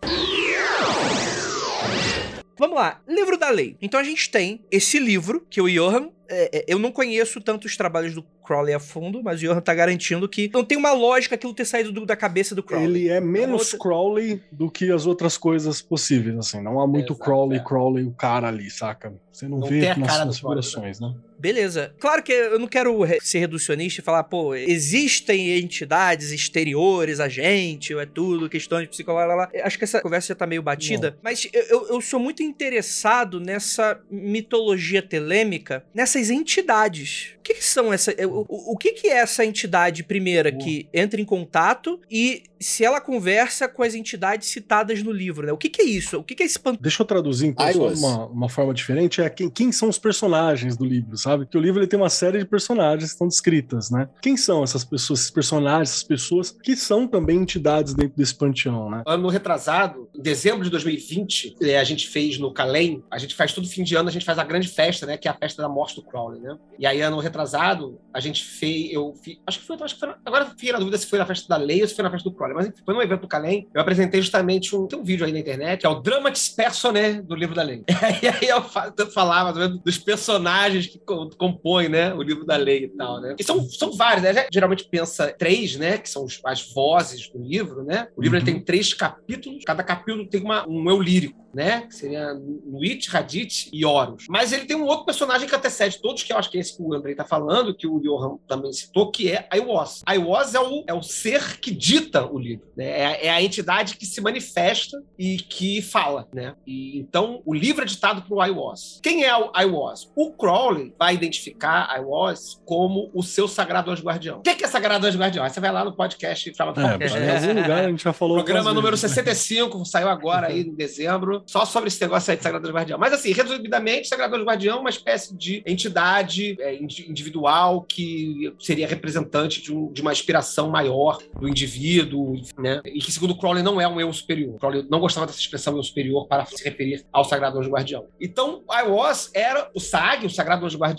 Vamos 2.59 2.77
lá, 2.77 3.03
livro 3.07 3.37
da 3.37 3.51
lei. 3.51 3.77
Então 3.83 4.01
a 4.01 4.03
gente 4.03 4.31
tem 4.31 4.65
esse 4.71 4.99
livro 4.99 5.47
que 5.51 5.61
o 5.61 5.69
Johan 5.69 6.09
é, 6.29 6.59
é, 6.59 6.65
eu 6.67 6.79
não 6.79 6.91
conheço 6.91 7.41
tanto 7.41 7.67
os 7.67 7.77
trabalhos 7.77 8.15
do 8.15 8.23
Crowley 8.47 8.75
a 8.75 8.81
fundo, 8.81 9.23
mas 9.23 9.41
o 9.41 9.45
Johan 9.45 9.61
tá 9.61 9.75
garantindo 9.75 10.29
que 10.29 10.51
não 10.53 10.65
tem 10.65 10.79
uma 10.79 10.93
lógica 10.93 11.35
aquilo 11.35 11.53
ter 11.53 11.65
saído 11.65 11.93
do, 11.93 12.07
da 12.07 12.17
cabeça 12.17 12.55
do 12.55 12.63
Crowley. 12.63 12.87
Ele 12.87 13.09
é 13.09 13.21
menos 13.21 13.73
outra... 13.73 13.79
Crowley 13.79 14.43
do 14.53 14.71
que 14.71 14.91
as 14.91 15.07
outras 15.07 15.37
coisas 15.37 15.83
possíveis, 15.83 16.37
assim. 16.39 16.63
Não 16.63 16.81
há 16.81 16.87
muito 16.87 17.15
Crowley, 17.15 17.59
é. 17.59 17.63
Crowley, 17.63 18.05
o 18.05 18.13
cara 18.13 18.49
ali, 18.49 18.71
saca? 18.71 19.13
Você 19.33 19.49
não, 19.49 19.59
não 19.59 19.67
vê 19.67 19.95
nas 19.95 20.19
configurações, 20.19 21.01
né? 21.01 21.15
Beleza. 21.39 21.95
Claro 21.99 22.23
que 22.23 22.33
eu 22.33 22.59
não 22.59 22.67
quero 22.67 23.01
ser 23.21 23.39
reducionista 23.39 24.01
e 24.01 24.05
falar, 24.05 24.25
pô, 24.25 24.55
existem 24.55 25.59
entidades 25.59 26.33
exteriores 26.33 27.21
a 27.21 27.29
gente, 27.29 27.95
ou 27.95 28.01
é 28.01 28.07
tudo 28.07 28.49
questão 28.49 28.81
de 28.81 28.89
psicologia. 28.89 29.49
Acho 29.63 29.79
que 29.79 29.85
essa 29.85 30.01
conversa 30.01 30.29
já 30.29 30.35
tá 30.35 30.47
meio 30.47 30.63
batida, 30.63 31.11
não. 31.11 31.19
mas 31.23 31.49
eu, 31.53 31.89
eu 31.89 32.01
sou 32.01 32.19
muito 32.19 32.43
interessado 32.43 33.41
nessa 33.41 34.01
mitologia 34.11 35.03
telêmica, 35.03 35.85
nessas 35.95 36.31
entidades. 36.31 37.35
O 37.39 37.43
que, 37.43 37.55
que 37.55 37.65
são 37.65 37.93
essa? 37.93 38.13
O, 38.27 38.73
o, 38.73 38.77
que, 38.77 38.93
que 38.93 39.09
é 39.09 39.19
essa 39.19 39.45
entidade 39.45 40.03
primeira 40.03 40.51
que 40.51 40.89
entra 40.93 41.21
em 41.21 41.25
contato 41.25 42.01
e 42.11 42.43
se 42.59 42.85
ela 42.85 43.01
conversa 43.01 43.69
com 43.69 43.83
as 43.83 43.95
entidades 43.95 44.49
citadas 44.49 45.03
no 45.03 45.13
livro, 45.13 45.47
né? 45.47 45.53
O 45.53 45.57
que, 45.57 45.69
que 45.69 45.83
é 45.83 45.85
isso? 45.85 46.19
O 46.19 46.25
que, 46.25 46.35
que 46.35 46.43
é 46.43 46.47
esse 46.47 46.59
Deixa 46.81 47.03
eu 47.03 47.07
traduzir 47.07 47.47
então 47.47 47.71
de 47.71 47.79
uma, 47.79 48.27
uma 48.27 48.49
forma 48.49 48.73
diferente. 48.73 49.21
É 49.21 49.29
quem, 49.29 49.49
quem 49.49 49.71
são 49.71 49.89
os 49.89 49.99
personagens 49.99 50.77
do 50.77 50.85
livro, 50.85 51.17
sabe? 51.27 51.47
Que 51.47 51.59
o 51.59 51.61
livro 51.61 51.81
ele 51.81 51.87
tem 51.87 51.99
uma 51.99 52.09
série 52.09 52.39
de 52.39 52.45
personagens 52.45 53.11
que 53.11 53.15
estão 53.15 53.27
descritas, 53.29 53.91
né? 53.91 54.09
Quem 54.23 54.37
são 54.37 54.63
essas 54.63 54.85
pessoas, 54.85 55.21
esses 55.21 55.31
personagens, 55.31 55.91
essas 55.91 56.03
pessoas 56.03 56.51
que 56.51 56.77
são 56.77 57.07
também 57.07 57.39
entidades 57.39 57.95
dentro 57.95 58.17
desse 58.17 58.35
panteão, 58.35 58.89
né? 58.89 59.03
Ano 59.07 59.29
retrasado, 59.29 60.09
em 60.15 60.23
dezembro 60.23 60.65
de 60.65 60.71
2020, 60.71 61.57
é, 61.61 61.79
a 61.79 61.85
gente 61.85 62.09
fez 62.09 62.39
no 62.39 62.53
Calem, 62.53 63.03
a 63.11 63.19
gente 63.19 63.35
faz 63.35 63.53
todo 63.53 63.67
fim 63.67 63.83
de 63.83 63.97
ano, 63.97 64.09
a 64.09 64.13
gente 64.13 64.25
faz 64.25 64.39
a 64.39 64.45
grande 64.45 64.69
festa, 64.69 65.05
né? 65.05 65.17
Que 65.17 65.27
é 65.27 65.31
a 65.31 65.35
festa 65.35 65.61
da 65.61 65.69
morte 65.69 65.97
do 65.97 66.03
Crowley, 66.03 66.41
né? 66.41 66.57
E 66.79 66.87
aí, 66.87 67.01
ano 67.01 67.19
retrasado, 67.19 67.99
a 68.13 68.21
gente 68.21 68.45
fez, 68.45 68.93
eu 68.93 69.15
acho 69.47 69.61
que 69.61 69.67
foi, 69.67 69.77
acho 69.81 69.95
que 69.95 70.01
foi, 70.01 70.15
agora 70.25 70.47
fiquei 70.47 70.73
na 70.73 70.79
dúvida 70.79 70.97
se 70.99 71.07
foi 71.07 71.19
na 71.19 71.27
festa 71.27 71.49
da 71.49 71.57
Lei 71.57 71.83
ou 71.83 71.89
se 71.89 71.95
foi 71.95 72.05
na 72.05 72.11
festa 72.11 72.29
do 72.29 72.35
Crowley, 72.35 72.55
mas 72.55 72.73
foi 72.85 72.95
num 72.95 73.03
evento 73.03 73.23
do 73.23 73.29
Calem, 73.29 73.69
eu 73.75 73.81
apresentei 73.81 74.21
justamente 74.21 74.77
um, 74.77 74.87
tem 74.87 74.99
um 74.99 75.05
vídeo 75.05 75.27
aí 75.27 75.33
na 75.33 75.39
internet, 75.39 75.81
que 75.81 75.87
é 75.87 75.89
o 75.89 76.01
Dramatis 76.01 76.49
Personae 76.49 77.21
do 77.21 77.35
livro 77.35 77.55
da 77.55 77.63
Lei. 77.63 77.85
E 78.23 78.29
aí 78.29 78.49
eu 78.49 78.63
falava 79.11 79.69
dos 79.69 79.99
personagens 79.99 80.87
que 80.87 80.99
compõem, 81.37 81.89
né, 81.89 82.15
o 82.15 82.23
livro 82.23 82.45
da 82.45 82.57
Lei 82.57 82.85
e 82.85 82.89
tal, 82.89 83.21
né? 83.21 83.35
E 83.39 83.45
são, 83.45 83.69
são 83.69 83.93
vários, 83.93 84.23
né? 84.23 84.47
Geralmente 84.53 84.89
pensa 84.89 85.35
três, 85.37 85.77
né, 85.77 85.99
que 85.99 86.09
são 86.09 86.27
as 86.45 86.73
vozes 86.73 87.29
do 87.29 87.39
livro, 87.39 87.83
né? 87.85 88.09
O 88.17 88.23
livro 88.23 88.39
uhum. 88.39 88.45
tem 88.45 88.61
três 88.61 88.93
capítulos, 88.95 89.65
cada 89.65 89.83
capítulo 89.83 90.27
tem 90.27 90.43
uma, 90.43 90.67
um 90.69 90.89
eu 90.91 91.01
lírico 91.01 91.47
né? 91.57 91.87
Que 91.87 91.95
seria 91.95 92.35
Nuit, 92.35 93.09
Radit 93.09 93.71
e 93.73 93.83
Horus. 93.87 94.27
Mas 94.29 94.53
ele 94.53 94.67
tem 94.67 94.77
um 94.77 94.85
outro 94.85 95.07
personagem 95.07 95.49
que 95.49 95.55
antecede 95.55 95.99
todos, 96.03 96.23
que 96.23 96.31
eu 96.31 96.37
acho 96.37 96.51
que 96.51 96.59
é 96.59 96.61
esse 96.61 96.77
que 96.77 96.83
o 96.83 96.93
Andrei 96.93 97.15
tá 97.15 97.25
falando, 97.25 97.75
que 97.75 97.87
o 97.87 97.99
Johan 97.99 98.37
também 98.47 98.71
citou, 98.75 99.11
que 99.11 99.33
é 99.33 99.49
Aiwas. 99.51 100.03
Aiwas 100.05 100.55
é 100.55 100.61
o, 100.61 100.85
é 100.87 100.93
o 100.93 101.03
ser 101.03 101.59
que 101.59 101.71
dita 101.71 102.31
o 102.31 102.39
livro, 102.39 102.67
né? 102.77 102.85
É, 102.85 103.27
é, 103.27 103.31
a 103.31 103.43
entidade 103.43 103.97
que 103.97 104.05
se 104.05 104.21
manifesta 104.21 105.03
e 105.19 105.39
que 105.39 105.81
fala, 105.81 106.29
né? 106.31 106.55
E, 106.67 106.99
então, 106.99 107.41
o 107.47 107.55
livro 107.55 107.83
é 107.83 107.87
ditado 107.87 108.21
por 108.29 108.39
Aiwas. 108.41 109.01
Quem 109.03 109.25
é 109.25 109.35
o 109.35 109.51
Aiwas? 109.55 110.13
O 110.15 110.33
Crowley 110.33 110.93
vai 111.07 111.15
identificar 111.15 111.89
Aiwas 111.89 112.61
como 112.65 113.13
o 113.15 113.23
seu 113.23 113.47
sagrado 113.47 113.93
anjo 113.93 114.03
guardião. 114.03 114.39
O 114.39 114.43
que 114.43 114.51
é, 114.51 114.55
que 114.57 114.65
é 114.65 114.67
sagrado 114.67 115.07
anjo 115.07 115.17
guardião? 115.17 115.45
Aí 115.45 115.51
você 115.51 115.61
vai 115.61 115.71
lá 115.71 115.85
no 115.85 115.95
podcast 115.95 116.53
fala 116.55 116.75
é, 116.77 117.07
Em 117.07 117.49
algum 117.49 117.61
lugar 117.63 117.85
a 117.85 117.89
gente 117.89 118.03
já 118.03 118.13
falou. 118.13 118.39
Programa 118.39 118.75
número 118.75 118.97
65, 118.97 119.85
saiu 119.85 120.09
agora 120.09 120.49
aí 120.49 120.63
em 120.63 120.75
dezembro 120.75 121.45
só 121.47 121.65
sobre 121.65 121.89
esse 121.89 122.01
negócio 122.01 122.33
aí 122.33 122.37
de 122.37 122.43
Sagrado 122.43 122.69
Guardião. 122.73 122.99
Mas, 122.99 123.13
assim, 123.13 123.33
resumidamente, 123.33 124.09
Sagrado 124.09 124.37
Guardião 124.43 124.79
é 124.79 124.81
uma 124.81 124.91
espécie 124.91 125.37
de 125.37 125.63
entidade 125.65 126.57
é, 126.59 126.75
individual 126.75 127.83
que 127.83 128.53
seria 128.59 128.89
representante 128.89 129.63
de, 129.63 129.73
um, 129.73 129.93
de, 129.93 130.03
uma 130.03 130.11
inspiração 130.11 130.69
maior 130.69 131.19
do 131.39 131.49
indivíduo, 131.49 132.35
né? 132.59 132.81
E 132.85 132.99
que, 132.99 133.13
segundo 133.13 133.37
Crowley, 133.37 133.63
não 133.63 133.81
é 133.81 133.87
um 133.87 134.01
eu 134.01 134.13
superior. 134.13 134.59
Crowley 134.59 134.85
não 134.91 134.99
gostava 134.99 135.27
dessa 135.27 135.39
expressão 135.39 135.77
eu 135.77 135.83
superior 135.85 136.27
para 136.27 136.45
se 136.47 136.65
referir 136.65 137.07
ao 137.13 137.25
Sagrado 137.25 137.61
Anjo 137.61 137.71
Guardião. 137.71 138.09
Então, 138.21 138.65
I 138.69 138.89
Was 138.89 139.31
era 139.33 139.71
o 139.73 139.79
SAG, 139.79 140.27
o 140.27 140.31
Sagrado 140.31 140.67
Anjo 140.67 140.77
Guardião 140.77 140.96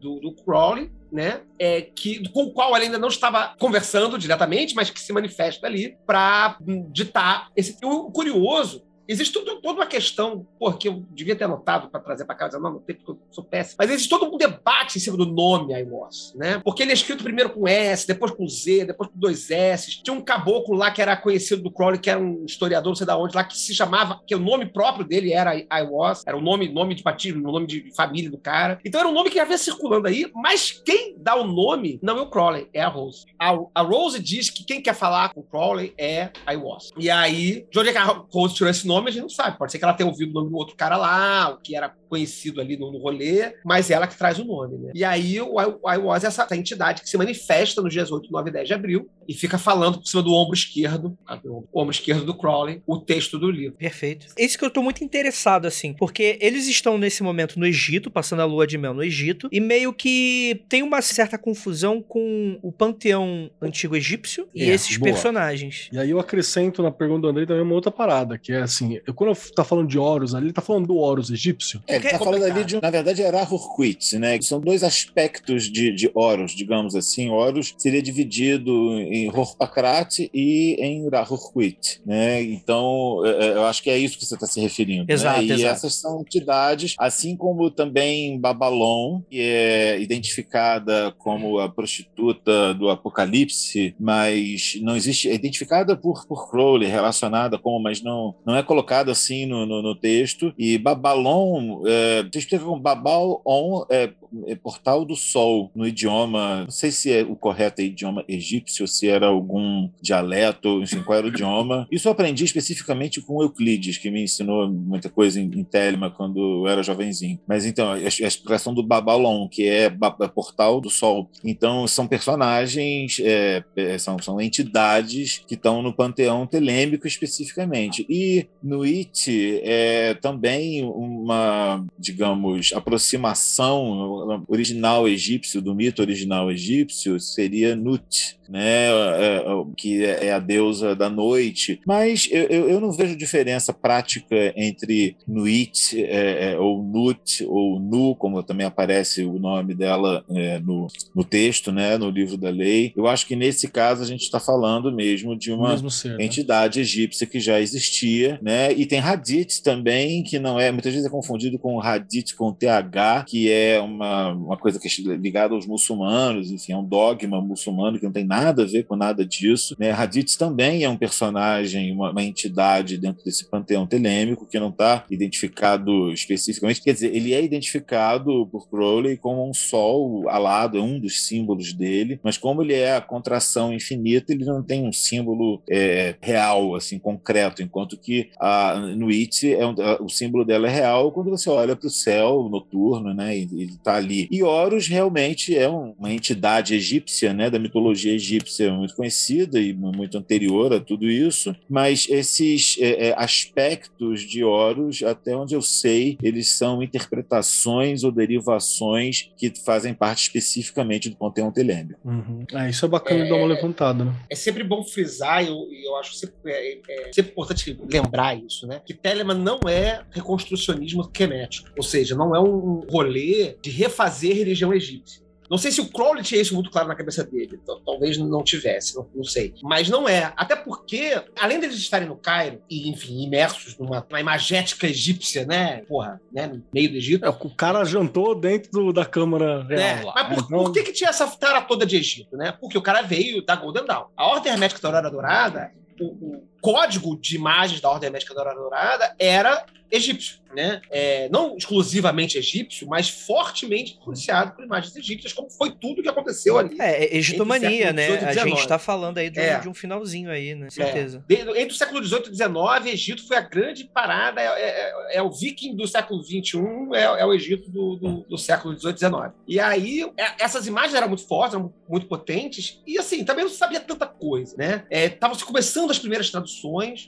do, 0.00 0.20
do 0.20 0.34
Crowley, 0.44 0.90
né? 1.10 1.40
É, 1.58 1.82
que, 1.82 2.28
com 2.30 2.44
o 2.44 2.52
qual 2.52 2.74
ela 2.74 2.84
ainda 2.84 2.98
não 2.98 3.08
estava 3.08 3.54
conversando 3.58 4.18
diretamente, 4.18 4.74
mas 4.74 4.90
que 4.90 5.00
se 5.00 5.12
manifesta 5.12 5.66
ali 5.66 5.96
para 6.06 6.58
ditar 6.90 7.48
esse. 7.56 7.76
O 7.82 8.10
curioso 8.10 8.82
Existe 9.08 9.32
tudo, 9.32 9.60
toda 9.62 9.80
uma 9.80 9.86
questão, 9.86 10.46
porque 10.58 10.88
eu 10.88 11.04
devia 11.10 11.34
ter 11.34 11.44
anotado 11.44 11.88
para 11.88 12.00
trazer 12.00 12.26
para 12.26 12.34
casa, 12.34 12.58
não, 12.58 12.72
não 12.74 12.80
tem 12.80 12.94
porque 12.94 13.12
eu 13.12 13.18
sou 13.30 13.42
péssimo, 13.42 13.76
mas 13.78 13.90
existe 13.90 14.08
todo 14.08 14.32
um 14.32 14.36
debate 14.36 14.98
em 14.98 15.00
cima 15.00 15.16
do 15.16 15.24
nome 15.24 15.72
iWAS, 15.80 16.34
né? 16.36 16.60
Porque 16.62 16.82
ele 16.82 16.90
é 16.90 16.94
escrito 16.94 17.24
primeiro 17.24 17.50
com 17.50 17.66
S, 17.66 18.06
depois 18.06 18.32
com 18.32 18.46
Z, 18.46 18.84
depois 18.84 19.08
com 19.10 19.18
dois 19.18 19.50
S. 19.50 20.02
Tinha 20.02 20.14
um 20.14 20.20
caboclo 20.20 20.76
lá 20.76 20.90
que 20.90 21.00
era 21.00 21.16
conhecido 21.16 21.62
do 21.62 21.70
Crowley, 21.70 21.98
que 21.98 22.10
era 22.10 22.20
um 22.20 22.44
historiador, 22.44 22.90
não 22.90 22.94
sei 22.94 23.06
de 23.06 23.12
onde, 23.12 23.34
lá, 23.34 23.44
que 23.44 23.56
se 23.56 23.74
chamava, 23.74 24.20
que 24.26 24.34
o 24.34 24.38
nome 24.38 24.66
próprio 24.66 25.06
dele 25.06 25.32
era 25.32 25.56
iWAS, 25.56 26.24
era 26.26 26.36
o 26.36 26.40
nome, 26.40 26.68
nome 26.68 26.94
de 26.94 27.02
o 27.32 27.40
nome 27.40 27.66
de 27.66 27.90
família 27.96 28.30
do 28.30 28.38
cara. 28.38 28.78
Então 28.84 29.00
era 29.00 29.08
um 29.08 29.14
nome 29.14 29.30
que 29.30 29.38
havia 29.38 29.56
circulando 29.56 30.06
aí, 30.06 30.30
mas 30.34 30.70
quem 30.70 31.16
dá 31.18 31.34
o 31.34 31.46
nome 31.46 31.98
não 32.02 32.18
é 32.18 32.20
o 32.20 32.30
Crowley, 32.30 32.68
é 32.74 32.82
a 32.82 32.88
Rose. 32.88 33.24
A, 33.38 33.56
a 33.74 33.82
Rose 33.82 34.22
diz 34.22 34.50
que 34.50 34.64
quem 34.64 34.82
quer 34.82 34.94
falar 34.94 35.32
com 35.32 35.40
o 35.40 35.44
Crowley 35.44 35.94
é 35.96 36.30
iWAS. 36.52 36.90
E 36.98 37.08
aí, 37.08 37.66
de 37.70 37.78
onde 37.78 37.88
é 37.88 37.98
Rose 38.30 38.54
tirou 38.54 38.70
esse 38.70 38.86
nome? 38.86 38.97
Nome 38.98 39.10
a 39.10 39.12
gente 39.12 39.22
não 39.22 39.28
sabe. 39.28 39.58
Pode 39.58 39.72
ser 39.72 39.78
que 39.78 39.84
ela 39.84 39.94
tenha 39.94 40.08
ouvido 40.08 40.30
o 40.30 40.34
nome 40.34 40.50
do 40.50 40.56
outro 40.56 40.76
cara 40.76 40.96
lá, 40.96 41.50
o 41.50 41.58
que 41.58 41.76
era 41.76 41.88
conhecido 42.08 42.60
ali 42.60 42.76
no, 42.76 42.90
no 42.90 42.98
rolê, 42.98 43.54
mas 43.64 43.90
ela 43.90 44.06
que 44.06 44.16
traz 44.16 44.38
o 44.38 44.44
nome, 44.44 44.78
né? 44.78 44.92
E 44.94 45.04
aí 45.04 45.40
o 45.40 45.56
iWaz 45.60 46.24
é 46.24 46.26
essa, 46.26 46.42
essa, 46.42 46.56
entidade 46.56 47.02
que 47.02 47.08
se 47.08 47.16
manifesta 47.16 47.82
nos 47.82 47.92
dias 47.92 48.10
8, 48.10 48.30
9 48.30 48.48
e 48.48 48.52
10 48.52 48.68
de 48.68 48.74
abril 48.74 49.08
e 49.28 49.34
fica 49.34 49.58
falando 49.58 49.98
por 49.98 50.06
cima 50.06 50.22
do 50.22 50.32
ombro 50.32 50.54
esquerdo, 50.54 51.16
o 51.44 51.64
ombro 51.72 51.92
esquerdo 51.92 52.24
do 52.24 52.34
Crowley, 52.34 52.82
o 52.86 52.98
texto 52.98 53.38
do 53.38 53.50
livro. 53.50 53.76
Perfeito. 53.76 54.26
Esse 54.36 54.56
que 54.56 54.64
eu 54.64 54.70
tô 54.70 54.82
muito 54.82 55.04
interessado, 55.04 55.66
assim, 55.66 55.92
porque 55.92 56.38
eles 56.40 56.66
estão 56.66 56.96
nesse 56.96 57.22
momento 57.22 57.58
no 57.58 57.66
Egito, 57.66 58.10
passando 58.10 58.40
a 58.40 58.44
lua 58.44 58.66
de 58.66 58.78
mel 58.78 58.94
no 58.94 59.04
Egito, 59.04 59.48
e 59.52 59.60
meio 59.60 59.92
que 59.92 60.64
tem 60.68 60.82
uma 60.82 61.02
certa 61.02 61.36
confusão 61.36 62.00
com 62.00 62.58
o 62.62 62.72
panteão 62.72 63.50
antigo 63.60 63.94
egípcio 63.94 64.48
e 64.54 64.64
é, 64.64 64.74
esses 64.74 64.96
boa. 64.96 65.12
personagens. 65.12 65.88
E 65.92 65.98
aí 65.98 66.10
eu 66.10 66.18
acrescento 66.18 66.82
na 66.82 66.90
pergunta 66.90 67.22
do 67.22 67.28
André 67.28 67.46
também 67.46 67.62
uma 67.62 67.74
outra 67.74 67.90
parada, 67.90 68.38
que 68.38 68.52
é 68.52 68.62
assim, 68.62 68.87
eu, 69.06 69.14
quando 69.14 69.30
eu 69.30 69.36
tá 69.54 69.64
falando 69.64 69.88
de 69.88 69.98
Horus 69.98 70.34
ali, 70.34 70.46
ele 70.46 70.52
tá 70.52 70.62
falando 70.62 70.86
do 70.86 70.96
Horus 70.96 71.30
egípcio. 71.30 71.82
É, 71.86 71.96
ele 71.96 72.08
tá 72.08 72.18
falando 72.18 72.44
ali 72.44 72.64
de, 72.64 72.80
na 72.80 72.90
verdade, 72.90 73.22
era 73.22 73.42
Hurquit, 73.42 74.18
né? 74.18 74.40
São 74.40 74.60
dois 74.60 74.82
aspectos 74.82 75.64
de, 75.64 75.92
de 75.92 76.10
Horus, 76.14 76.52
digamos 76.52 76.94
assim. 76.94 77.28
Horus 77.28 77.74
seria 77.76 78.02
dividido 78.02 78.98
em 78.98 79.28
Horpakrat 79.30 80.18
e 80.32 80.76
em 80.80 81.08
Rahurquit, 81.08 82.00
né? 82.04 82.42
Então, 82.42 83.22
é, 83.24 83.46
é, 83.46 83.52
eu 83.54 83.64
acho 83.66 83.82
que 83.82 83.90
é 83.90 83.98
isso 83.98 84.18
que 84.18 84.24
você 84.24 84.34
está 84.34 84.46
se 84.46 84.60
referindo. 84.60 85.04
Né? 85.06 85.14
Exato, 85.14 85.40
né? 85.40 85.46
E 85.46 85.52
exato. 85.52 85.74
essas 85.74 85.94
são 85.94 86.20
entidades, 86.20 86.94
assim 86.98 87.36
como 87.36 87.70
também 87.70 88.38
Babalon, 88.40 89.20
que 89.30 89.40
é 89.40 90.00
identificada 90.00 91.14
como 91.18 91.58
a 91.58 91.68
prostituta 91.68 92.74
do 92.74 92.88
Apocalipse, 92.88 93.94
mas 93.98 94.78
não 94.82 94.96
existe, 94.96 95.28
é 95.28 95.34
identificada 95.34 95.96
por, 95.96 96.26
por 96.26 96.50
Crowley, 96.50 96.88
relacionada 96.88 97.58
com, 97.58 97.78
mas 97.78 98.02
não, 98.02 98.34
não 98.44 98.56
é 98.56 98.62
colocada 98.62 98.77
assim 99.10 99.46
no, 99.46 99.66
no, 99.66 99.82
no 99.82 99.94
texto. 99.94 100.52
E 100.58 100.78
Babalon, 100.78 101.82
é, 101.86 102.22
você 102.22 102.38
explica 102.38 102.64
como 102.64 102.80
Babal 102.80 103.42
On 103.44 103.84
é, 103.90 104.10
é, 104.46 104.54
portal 104.54 105.04
do 105.04 105.16
sol 105.16 105.70
no 105.74 105.86
idioma, 105.86 106.62
não 106.64 106.70
sei 106.70 106.90
se 106.90 107.12
é 107.12 107.22
o 107.22 107.34
correto 107.34 107.80
é 107.80 107.84
idioma 107.84 108.24
egípcio, 108.28 108.86
se 108.86 109.08
era 109.08 109.26
algum 109.26 109.88
dialeto, 110.02 110.82
enfim, 110.82 111.02
qual 111.02 111.18
era 111.18 111.26
o 111.26 111.30
idioma. 111.30 111.86
Isso 111.90 112.08
eu 112.08 112.12
aprendi 112.12 112.44
especificamente 112.44 113.20
com 113.20 113.42
Euclides, 113.42 113.98
que 113.98 114.10
me 114.10 114.22
ensinou 114.22 114.68
muita 114.68 115.08
coisa 115.08 115.40
em, 115.40 115.44
em 115.44 115.64
Telma 115.64 116.10
quando 116.10 116.38
eu 116.38 116.68
era 116.68 116.82
jovenzinho. 116.82 117.38
Mas 117.46 117.64
então, 117.64 117.92
a, 117.92 117.98
explicação 117.98 118.74
do 118.74 118.82
Babalon, 118.82 119.48
que 119.48 119.66
é, 119.66 119.84
é 119.84 120.28
portal 120.28 120.80
do 120.80 120.90
sol. 120.90 121.30
Então, 121.44 121.86
são 121.86 122.06
personagens, 122.06 123.18
é, 123.20 123.64
é, 123.76 123.98
são, 123.98 124.18
são 124.18 124.40
entidades 124.40 125.42
que 125.46 125.54
estão 125.54 125.82
no 125.82 125.92
panteão 125.92 126.46
telêmico 126.46 127.06
especificamente. 127.06 128.06
E 128.08 128.46
no 128.68 128.82
It 128.82 129.60
é 129.64 130.14
também 130.14 130.84
uma, 130.84 131.84
digamos, 131.98 132.72
aproximação 132.74 134.44
original 134.46 135.08
egípcio, 135.08 135.62
do 135.62 135.74
mito 135.74 136.02
original 136.02 136.50
egípcio, 136.50 137.18
seria 137.18 137.74
Nut, 137.74 138.37
né, 138.48 138.88
é, 138.88 139.36
é, 139.36 139.64
que 139.76 140.04
é 140.04 140.32
a 140.32 140.38
deusa 140.38 140.96
da 140.96 141.10
noite. 141.10 141.80
Mas 141.86 142.28
eu, 142.30 142.68
eu 142.68 142.80
não 142.80 142.90
vejo 142.90 143.16
diferença 143.16 143.72
prática 143.72 144.52
entre 144.56 145.16
Nuit, 145.26 146.02
é, 146.02 146.52
é, 146.52 146.58
ou 146.58 146.82
Nut, 146.82 147.44
ou 147.46 147.78
Nu, 147.78 148.14
como 148.16 148.42
também 148.42 148.66
aparece 148.66 149.24
o 149.24 149.38
nome 149.38 149.74
dela 149.74 150.24
é, 150.30 150.58
no, 150.60 150.86
no 151.14 151.24
texto, 151.24 151.70
né, 151.70 151.98
no 151.98 152.10
livro 152.10 152.36
da 152.36 152.50
lei. 152.50 152.92
Eu 152.96 153.06
acho 153.06 153.26
que 153.26 153.36
nesse 153.36 153.68
caso 153.68 154.02
a 154.02 154.06
gente 154.06 154.22
está 154.22 154.40
falando 154.40 154.90
mesmo 154.90 155.36
de 155.36 155.52
uma 155.52 155.76
ser, 155.90 156.16
né? 156.16 156.24
entidade 156.24 156.78
né? 156.78 156.82
egípcia 156.82 157.26
que 157.26 157.38
já 157.38 157.60
existia, 157.60 158.38
né? 158.42 158.72
E 158.72 158.86
tem 158.86 159.00
Hadith 159.00 159.62
também, 159.62 160.22
que 160.22 160.38
não 160.38 160.58
é, 160.58 160.72
muitas 160.72 160.92
vezes 160.92 161.06
é 161.06 161.10
confundido 161.10 161.58
com 161.58 161.80
Hadith 161.80 162.34
com 162.36 162.52
TH, 162.52 163.24
que 163.26 163.50
é 163.50 163.80
uma, 163.80 164.32
uma 164.32 164.56
coisa 164.56 164.78
que 164.78 164.88
é 164.88 165.16
ligada 165.16 165.54
aos 165.54 165.66
muçulmanos, 165.66 166.50
enfim, 166.50 166.72
é 166.72 166.76
um 166.76 166.84
dogma 166.84 167.40
muçulmano 167.40 167.98
que 167.98 168.04
não 168.04 168.12
tem 168.12 168.24
nada 168.24 168.37
nada 168.44 168.62
a 168.62 168.66
ver 168.66 168.84
com 168.84 168.96
nada 168.96 169.24
disso. 169.24 169.74
Né? 169.78 169.90
Raditz 169.90 170.36
também 170.36 170.84
é 170.84 170.88
um 170.88 170.96
personagem, 170.96 171.92
uma, 171.92 172.10
uma 172.10 172.22
entidade 172.22 172.96
dentro 172.96 173.24
desse 173.24 173.48
panteão 173.48 173.86
telêmico 173.86 174.46
que 174.46 174.58
não 174.58 174.68
está 174.68 175.04
identificado 175.10 176.12
especificamente. 176.12 176.82
Quer 176.82 176.92
dizer, 176.92 177.14
ele 177.14 177.34
é 177.34 177.42
identificado 177.42 178.46
por 178.46 178.68
Crowley 178.68 179.16
como 179.16 179.48
um 179.48 179.54
sol 179.54 180.28
alado, 180.28 180.78
é 180.78 180.80
um 180.80 180.98
dos 180.98 181.26
símbolos 181.26 181.72
dele, 181.72 182.20
mas 182.22 182.38
como 182.38 182.62
ele 182.62 182.74
é 182.74 182.96
a 182.96 183.00
contração 183.00 183.72
infinita, 183.72 184.32
ele 184.32 184.44
não 184.44 184.62
tem 184.62 184.86
um 184.86 184.92
símbolo 184.92 185.62
é, 185.68 186.14
real, 186.20 186.74
assim, 186.74 186.98
concreto, 186.98 187.62
enquanto 187.62 187.96
que 187.96 188.30
a 188.38 188.78
Nuit, 188.96 189.52
é 189.52 189.66
um, 189.66 189.74
a, 189.80 190.02
o 190.02 190.08
símbolo 190.08 190.44
dela 190.44 190.68
é 190.68 190.70
real 190.70 191.12
quando 191.12 191.30
você 191.30 191.50
olha 191.50 191.74
para 191.74 191.86
o 191.86 191.90
céu 191.90 192.48
noturno, 192.50 193.12
né, 193.14 193.36
ele 193.36 193.64
está 193.64 193.96
ali. 193.96 194.28
E 194.30 194.42
Horus 194.42 194.86
realmente 194.86 195.56
é 195.56 195.68
um, 195.68 195.94
uma 195.98 196.12
entidade 196.12 196.74
egípcia, 196.74 197.32
né, 197.32 197.50
da 197.50 197.58
mitologia 197.58 198.12
egípcia 198.12 198.27
egípcia 198.28 198.72
muito 198.72 198.94
conhecida 198.94 199.60
e 199.60 199.72
muito 199.72 200.18
anterior 200.18 200.72
a 200.72 200.80
tudo 200.80 201.06
isso, 201.06 201.54
mas 201.68 202.06
esses 202.08 202.76
é, 202.80 203.08
é, 203.08 203.14
aspectos 203.16 204.20
de 204.22 204.44
Horus, 204.44 205.02
até 205.02 205.36
onde 205.36 205.54
eu 205.54 205.62
sei, 205.62 206.18
eles 206.22 206.50
são 206.50 206.82
interpretações 206.82 208.04
ou 208.04 208.12
derivações 208.12 209.30
que 209.36 209.52
fazem 209.64 209.94
parte 209.94 210.22
especificamente 210.22 211.08
do 211.08 211.16
panteão 211.16 211.50
telêmico. 211.50 212.00
Uhum. 212.04 212.44
É, 212.52 212.70
isso 212.70 212.84
é 212.84 212.88
bacana 212.88 213.24
de 213.24 213.30
dar 213.30 213.36
uma 213.36 213.46
levantada, 213.46 214.04
né? 214.04 214.14
É 214.30 214.34
sempre 214.34 214.62
bom 214.62 214.84
frisar, 214.84 215.42
e 215.44 215.48
eu, 215.48 215.56
eu 215.84 215.96
acho 215.96 216.14
sempre, 216.14 216.52
é, 216.52 216.80
é, 216.88 217.12
sempre 217.12 217.32
importante 217.32 217.78
lembrar 217.90 218.36
isso, 218.36 218.66
né? 218.66 218.80
Que 218.84 218.94
Telemann 218.94 219.38
não 219.38 219.60
é 219.68 220.02
reconstrucionismo 220.10 221.08
quemético, 221.08 221.70
ou 221.76 221.82
seja, 221.82 222.14
não 222.14 222.34
é 222.34 222.40
um 222.40 222.80
rolê 222.90 223.56
de 223.62 223.70
refazer 223.70 224.36
religião 224.36 224.72
egípcia. 224.74 225.27
Não 225.50 225.58
sei 225.58 225.70
se 225.70 225.80
o 225.80 225.88
Crowley 225.88 226.22
tinha 226.22 226.40
isso 226.40 226.54
muito 226.54 226.70
claro 226.70 226.88
na 226.88 226.94
cabeça 226.94 227.24
dele. 227.24 227.58
Talvez 227.84 228.18
não 228.18 228.42
tivesse, 228.42 228.96
não, 228.96 229.06
não, 229.14 229.24
sei. 229.24 229.54
Mas 229.62 229.88
não 229.88 230.08
é. 230.08 230.32
Até 230.36 230.54
porque, 230.56 231.20
além 231.38 231.58
deles 231.58 231.76
estarem 231.76 232.08
no 232.08 232.16
Cairo 232.16 232.60
e, 232.68 232.88
enfim, 232.88 233.22
imersos 233.22 233.76
numa, 233.78 234.04
numa 234.08 234.20
imagética 234.20 234.86
egípcia, 234.86 235.46
né? 235.46 235.82
Porra, 235.88 236.20
né? 236.32 236.46
No 236.46 236.62
meio 236.72 236.90
do 236.90 236.96
Egito. 236.96 237.24
É, 237.24 237.28
o 237.28 237.50
cara 237.50 237.84
jantou 237.84 238.34
dentro 238.34 238.70
do, 238.70 238.92
da 238.92 239.04
Câmara 239.04 239.64
Real. 239.64 239.80
É, 239.80 240.04
lá. 240.04 240.14
Mas 240.14 240.26
por, 240.28 240.44
então... 240.44 240.64
por 240.64 240.72
que, 240.72 240.82
que 240.82 240.92
tinha 240.92 241.10
essa 241.10 241.26
tara 241.26 241.62
toda 241.62 241.86
de 241.86 241.96
Egito, 241.96 242.36
né? 242.36 242.52
Porque 242.52 242.76
o 242.76 242.82
cara 242.82 243.02
veio 243.02 243.44
da 243.44 243.56
Golden 243.56 243.86
Dawn. 243.86 244.06
A 244.16 244.26
Ordem 244.26 244.52
Hermética 244.52 244.80
da 244.80 244.88
Aurora 244.88 245.10
Dourada 245.10 245.78
o, 246.00 246.06
o, 246.06 246.44
código 246.60 247.16
de 247.16 247.36
imagens 247.36 247.80
da 247.80 247.90
Ordem 247.90 248.08
Hermética 248.08 248.34
da 248.34 248.40
Aurora 248.40 248.58
Dourada 248.58 249.14
era 249.18 249.64
egípcio, 249.90 250.38
né? 250.54 250.80
É, 250.90 251.28
não 251.30 251.56
exclusivamente 251.56 252.36
egípcio, 252.36 252.86
mas 252.86 253.08
fortemente 253.08 253.96
influenciado 253.98 254.52
por 254.52 254.64
imagens 254.64 254.94
egípcias, 254.94 255.32
como 255.32 255.50
foi 255.50 255.70
tudo 255.70 256.02
que 256.02 256.08
aconteceu 256.08 256.58
ali. 256.58 256.76
É, 256.80 257.04
é 257.04 257.16
egitomania, 257.16 257.92
né? 257.92 258.18
A 258.18 258.32
gente 258.32 258.60
está 258.60 258.78
falando 258.78 259.18
aí 259.18 259.30
de, 259.30 259.40
é. 259.40 259.58
de, 259.58 259.68
um 259.68 259.74
finalzinho 259.74 260.30
aí, 260.30 260.54
né? 260.54 260.68
Certeza. 260.70 261.24
É. 261.28 261.34
entre 261.34 261.74
o 261.74 261.74
século 261.74 262.04
XVIII 262.04 262.30
e 262.30 262.36
XIX, 262.36 262.86
Egito 262.86 263.26
foi 263.26 263.36
a 263.36 263.40
grande 263.40 263.84
parada, 263.84 264.40
é, 264.40 264.46
é, 264.46 265.16
é 265.16 265.22
o 265.22 265.30
viking 265.30 265.74
do 265.74 265.86
século 265.86 266.22
XXI, 266.22 266.58
é, 266.94 267.24
o 267.24 267.32
Egito 267.32 267.70
do, 267.70 267.96
do, 267.96 268.26
do 268.28 268.38
século 268.38 268.78
XVIII 268.78 268.94
e 268.94 268.98
XIX. 268.98 269.14
E 269.46 269.60
aí, 269.60 270.12
essas 270.38 270.66
imagens 270.66 270.94
eram 270.94 271.08
muito 271.08 271.26
fortes, 271.26 271.54
eram 271.54 271.72
muito 271.88 272.06
potentes, 272.06 272.82
e 272.86 272.98
assim, 272.98 273.24
também 273.24 273.44
não 273.44 273.50
sabia 273.50 273.80
tanta 273.80 274.06
coisa, 274.06 274.54
né? 274.56 274.84
Estavam 274.90 275.36
se 275.36 275.44
começando 275.44 275.90
as 275.90 275.98
primeiras 275.98 276.30
traduções, 276.30 276.47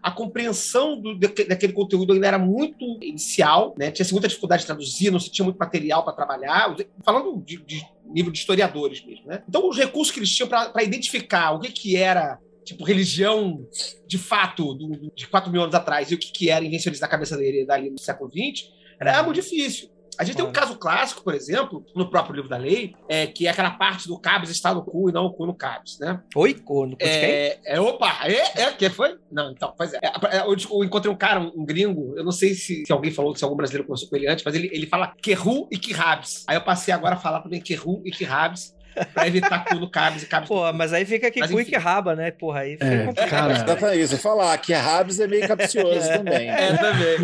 a 0.03 0.11
compreensão 0.11 1.01
do, 1.01 1.19
daquele 1.19 1.73
conteúdo 1.73 2.13
ainda 2.13 2.27
era 2.27 2.39
muito 2.39 2.71
muito 2.71 3.05
inicial, 3.05 3.75
né? 3.79 3.91
Tinha 3.91 4.07
muita 4.13 4.29
dificuldade 4.29 4.63
de 4.63 4.67
traduzir, 4.67 5.11
não 5.11 5.19
se 5.19 5.31
tinha 5.31 5.45
muito 5.45 5.59
material 5.59 6.05
para 6.05 6.13
trabalhar. 6.13 6.75
Falando 7.05 7.43
de, 7.45 7.63
de, 7.65 7.87
nível 8.07 8.33
de 8.33 8.39
historiadores 8.39 9.05
mesmo, 9.05 9.27
né? 9.27 9.43
Então, 9.49 9.69
os 9.69 9.77
recursos 9.77 10.13
que 10.13 10.21
eles 10.21 10.35
tinham 10.35 10.49
para 10.49 10.83
identificar 10.83 11.53
o 11.53 11.61
que, 11.61 11.71
que 11.71 11.97
era 11.97 12.39
tipo, 12.65 12.85
religião 12.85 13.67
de 14.07 14.19
fato 14.19 14.75
do, 14.75 15.13
de 15.15 15.27
4 15.27 15.51
mil 15.51 15.63
anos 15.63 15.75
atrás 15.75 16.11
e 16.11 16.15
o 16.15 16.19
que, 16.19 16.31
que 16.33 16.51
era 16.51 16.65
invencionista 16.65 17.07
da 17.07 17.11
cabeça 17.11 17.37
dele 17.37 17.65
dali 17.65 17.91
no 17.91 17.99
século 17.99 18.31
XX, 18.31 18.69
era 19.01 19.19
algo 19.19 19.33
difícil. 19.33 19.89
A 20.21 20.25
gente 20.25 20.37
tem 20.37 20.45
um 20.45 20.53
caso 20.53 20.77
clássico, 20.77 21.25
por 21.25 21.35
exemplo, 21.35 21.83
no 21.97 22.11
próprio 22.11 22.35
livro 22.35 22.51
da 22.51 22.59
lei, 22.59 22.95
é, 23.09 23.27
que 23.27 23.47
é 23.47 23.51
aquela 23.51 23.71
parte 23.71 24.07
do 24.07 24.21
cabis 24.21 24.51
está 24.51 24.75
no 24.75 24.85
cu 24.85 25.09
e 25.09 25.13
não 25.15 25.25
o 25.25 25.33
cu 25.33 25.47
no 25.47 25.55
cabis, 25.55 25.99
né? 25.99 26.21
Oi? 26.37 26.53
No 26.53 26.63
cu 26.63 26.87
de 26.89 26.97
é, 26.99 27.57
quem? 27.57 27.63
É, 27.65 27.81
opa, 27.81 28.19
é, 28.25 28.61
é, 28.61 28.73
que 28.73 28.91
foi? 28.91 29.17
Não, 29.33 29.51
então, 29.51 29.73
pois 29.75 29.95
é. 29.95 29.99
é. 30.03 30.41
Eu, 30.41 30.55
eu 30.55 30.85
encontrei 30.85 31.11
um 31.11 31.17
cara, 31.17 31.41
um, 31.41 31.51
um 31.57 31.65
gringo, 31.65 32.15
eu 32.19 32.23
não 32.23 32.33
sei 32.33 32.53
se, 32.53 32.85
se, 32.85 32.93
alguém 32.93 33.11
falou, 33.11 33.35
se 33.35 33.43
algum 33.43 33.57
brasileiro 33.57 33.87
conversou 33.87 34.11
com 34.11 34.17
ele 34.17 34.29
antes, 34.29 34.45
mas 34.45 34.55
ele, 34.55 34.69
ele 34.71 34.87
fala 34.87 35.15
Querru 35.23 35.67
e 35.73 35.79
Quirrabs. 35.79 36.45
Aí 36.47 36.55
eu 36.55 36.61
passei 36.61 36.93
agora 36.93 37.15
a 37.15 37.19
falar 37.19 37.41
também 37.41 37.59
Querru 37.59 38.03
e 38.05 38.11
Quirrabs, 38.11 38.75
pra 39.15 39.27
evitar 39.27 39.65
cu 39.65 39.77
no 39.77 39.91
cabis 39.91 40.23
e 40.23 40.27
cabis. 40.27 40.49
Pô, 40.49 40.73
mas 40.73 40.93
aí 40.93 41.05
fica 41.05 41.31
que 41.31 41.47
cu 41.47 41.61
e 41.61 41.65
que 41.65 41.77
raba, 41.77 42.15
né? 42.15 42.31
Porra, 42.31 42.61
aí 42.61 42.73
fica 42.73 42.87
é, 42.87 43.07
complicado. 43.07 43.81
Cara, 43.81 43.97
isso. 43.97 44.19
Falar 44.19 44.57
que 44.59 44.73
rabis 44.73 45.21
é 45.21 45.27
meio 45.27 45.47
capcioso 45.47 46.11
é, 46.11 46.19
também. 46.19 46.49
É, 46.49 46.77
também. 46.77 47.19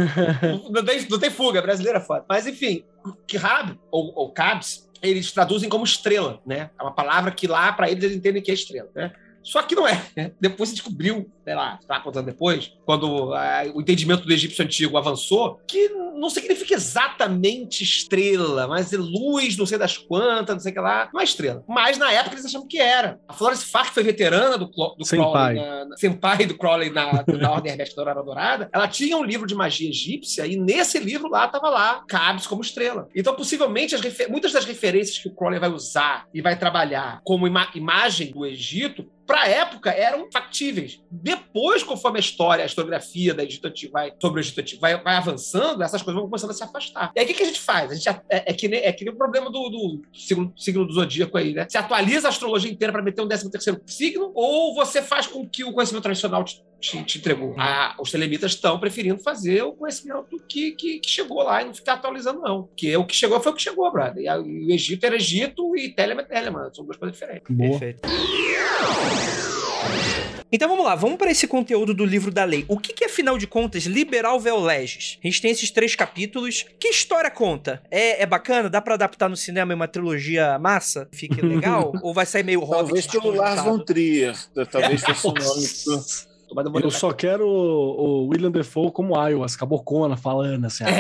Não 0.71 0.85
tem, 0.85 1.07
não 1.09 1.19
tem 1.19 1.31
fuga, 1.31 1.62
brasileira 1.62 1.99
é 1.99 2.03
foda. 2.03 2.25
Mas 2.29 2.47
enfim, 2.47 2.85
que 3.27 3.37
rab, 3.37 3.79
ou, 3.91 4.12
ou 4.14 4.33
cabs, 4.33 4.89
eles 5.03 5.33
traduzem 5.33 5.69
como 5.69 5.85
estrela, 5.85 6.41
né? 6.47 6.71
É 6.79 6.83
uma 6.83 6.95
palavra 6.95 7.31
que 7.31 7.47
lá, 7.47 7.73
para 7.73 7.91
eles, 7.91 8.03
eles 8.05 8.17
entendem 8.17 8.43
que 8.43 8.51
é 8.51 8.55
estrela, 8.55 8.89
né? 8.95 9.12
Só 9.47 9.62
que 9.62 9.76
não 9.76 9.86
é. 9.86 10.03
Depois 10.40 10.70
se 10.70 10.74
descobriu, 10.74 11.30
sei 11.44 11.55
lá, 11.55 11.78
está 11.80 12.01
contando 12.01 12.26
depois, 12.26 12.72
quando 12.84 13.32
ah, 13.32 13.62
o 13.72 13.80
entendimento 13.80 14.26
do 14.26 14.32
egípcio 14.32 14.64
antigo 14.64 14.99
avançou, 14.99 15.61
que 15.68 15.88
não 15.88 16.28
significa 16.28 16.74
exatamente 16.74 17.84
estrela, 17.84 18.66
mas 18.66 18.92
é 18.92 18.97
luz, 18.97 19.57
não 19.57 19.66
sei 19.66 19.78
das 19.78 19.97
quantas, 19.97 20.57
não 20.57 20.61
sei 20.61 20.72
o 20.72 20.74
que 20.74 20.80
lá. 20.80 21.09
Não 21.12 21.20
é 21.20 21.24
estrela. 21.24 21.62
Mas 21.68 21.97
na 21.97 22.11
época 22.11 22.34
eles 22.34 22.47
achavam 22.47 22.66
que 22.66 22.80
era. 22.80 23.20
A 23.28 23.32
Florence 23.32 23.66
Fark 23.66 23.92
foi 23.92 24.03
veterana 24.03 24.59
do, 24.59 24.66
do 24.66 25.05
Crowley, 25.09 25.55
na, 25.55 25.84
na, 25.84 25.97
senpai 25.97 26.47
do 26.47 26.57
Crowley 26.59 26.90
na, 26.90 27.24
na 27.24 27.53
Ordem 27.53 27.70
Hermética 27.70 27.97
da 27.97 28.11
Aurora 28.11 28.26
Dourada. 28.26 28.68
Ela 28.72 28.88
tinha 28.88 29.16
um 29.16 29.24
livro 29.24 29.47
de 29.47 29.55
magia 29.55 29.88
egípcia 29.88 30.44
e 30.44 30.57
nesse 30.57 30.99
livro 30.99 31.28
lá 31.28 31.47
estava 31.47 31.68
lá, 31.68 32.05
Cabs 32.09 32.49
como 32.49 32.62
estrela. 32.62 33.09
Então, 33.14 33.34
possivelmente, 33.34 33.94
muitas 34.28 34.53
das 34.53 34.64
referências 34.64 35.18
que 35.18 35.28
o 35.28 35.34
Crowley 35.34 35.61
vai 35.61 35.70
usar 35.70 36.26
e 36.34 36.42
vai 36.42 36.59
trabalhar 36.59 37.20
como 37.24 37.47
ima 37.47 37.70
imagem 37.74 38.32
do 38.32 38.44
Egito 38.44 39.07
para 39.27 39.43
a 39.43 39.49
época 39.49 39.91
eram 39.91 40.31
factíveis. 40.31 41.03
Depois, 41.11 41.83
conforme 41.83 42.18
a 42.18 42.20
história, 42.20 42.62
a 42.62 42.66
historiografia 42.66 43.35
da 43.35 43.43
Egito 43.43 43.66
Antigo 43.66 43.93
vai, 43.93 44.12
sobre 44.20 44.41
o 44.41 44.43
Egito 44.43 44.61
Antigo 44.61 44.81
vai, 44.81 45.03
vai, 45.03 45.16
avançando, 45.16 45.83
essas 45.83 46.03
coisas 46.03 46.20
vão 46.20 46.31
começando 46.31 46.51
a 46.51 46.55
se 46.55 46.62
afastar. 46.62 47.12
E 47.14 47.20
aí 47.20 47.24
o 47.24 47.29
que, 47.29 47.35
que 47.35 47.43
a 47.43 47.47
gente 47.47 47.61
faz? 47.61 47.91
A 47.91 47.95
gente, 47.95 48.09
é, 48.09 48.22
é, 48.31 48.53
que, 48.53 48.68
nem, 48.68 48.81
é 48.81 48.93
que 48.93 49.05
nem 49.05 49.12
o 49.12 49.16
problema 49.16 49.51
do, 49.51 49.68
do 49.68 50.03
signo, 50.14 50.53
signo, 50.57 50.87
do 50.87 50.93
zodíaco 50.93 51.37
aí, 51.37 51.53
né? 51.53 51.66
Você 51.68 51.77
atualiza 51.77 52.29
a 52.29 52.31
astrologia 52.31 52.70
inteira 52.70 52.93
para 52.93 53.03
meter 53.03 53.22
um 53.22 53.29
13 53.29 53.51
terceiro 53.51 53.81
signo, 53.87 54.31
ou 54.35 54.74
você 54.74 55.03
faz 55.03 55.27
com 55.27 55.47
que 55.49 55.64
o 55.64 55.72
conhecimento 55.72 56.05
tradicional 56.05 56.45
te, 56.45 56.62
te, 56.81 57.03
te 57.05 57.18
entregou. 57.18 57.55
A, 57.59 57.97
os 57.99 58.11
telemitas 58.11 58.53
estão 58.53 58.79
preferindo 58.79 59.18
fazer 59.18 59.62
o 59.62 59.72
conhecimento 59.72 60.37
que, 60.49 60.72
que, 60.72 61.01
que, 61.01 61.11
chegou 61.11 61.43
lá 61.43 61.62
e 61.62 61.66
não 61.66 61.74
ficar 61.74 61.95
atualizando, 61.95 62.41
não. 62.41 62.64
Porque 62.64 62.97
o 62.97 63.05
que 63.05 63.14
chegou 63.14 63.41
foi 63.41 63.53
o 63.53 63.55
que 63.55 63.62
chegou, 63.62 63.91
brother. 63.91 64.22
E, 64.22 64.29
a, 64.29 64.37
e 64.37 64.66
o 64.66 64.70
Egito 64.70 65.05
era 65.05 65.16
Egito 65.16 65.77
e 65.77 65.89
Telema 65.91 66.22
é 66.22 66.24
Telema. 66.24 66.70
São 66.72 66.85
duas 66.85 66.97
coisas 66.97 67.16
diferentes. 67.16 67.55
Boa. 67.55 67.79
Perfeito. 67.79 68.09
Então 70.51 70.68
vamos 70.68 70.84
lá, 70.84 70.95
vamos 70.95 71.18
para 71.18 71.30
esse 71.30 71.47
conteúdo 71.47 71.93
do 71.93 72.05
livro 72.05 72.30
da 72.30 72.45
lei. 72.45 72.64
O 72.68 72.78
que, 72.78 72.93
que 72.93 73.05
afinal 73.05 73.37
de 73.37 73.47
contas, 73.47 73.84
liberal 73.84 74.39
vel 74.39 74.61
legis? 74.61 75.18
A 75.22 75.26
gente 75.26 75.43
tem 75.43 75.51
esses 75.51 75.70
três 75.70 75.95
capítulos. 75.95 76.64
Que 76.78 76.89
história 76.89 77.30
conta? 77.30 77.82
É, 77.91 78.22
é 78.22 78.26
bacana? 78.26 78.70
Dá 78.70 78.80
para 78.80 78.95
adaptar 78.95 79.28
no 79.28 79.37
cinema 79.37 79.72
em 79.72 79.76
uma 79.76 79.89
trilogia 79.89 80.59
massa? 80.59 81.09
Fique 81.12 81.41
legal? 81.45 81.93
Ou 82.01 82.14
vai 82.14 82.24
sair 82.24 82.45
meio 82.45 82.61
Hobbit? 82.61 82.87
Talvez 82.87 83.07
pelo 83.07 83.34
Lars 83.34 83.62
von 83.62 83.78
Trier. 83.80 84.34
Talvez 84.70 85.03
fosse 85.03 85.26
o 85.26 85.34
nome. 85.34 85.66
Eu 86.82 86.91
só 86.93 87.12
quero 87.12 87.47
o 87.47 88.28
William 88.28 88.53
Defoe 88.53 88.93
como 88.93 89.16
Iowa, 89.28 89.47
cabocona 89.59 90.16
falando 90.16 90.66
assim. 90.66 90.84
Ah, 90.84 90.91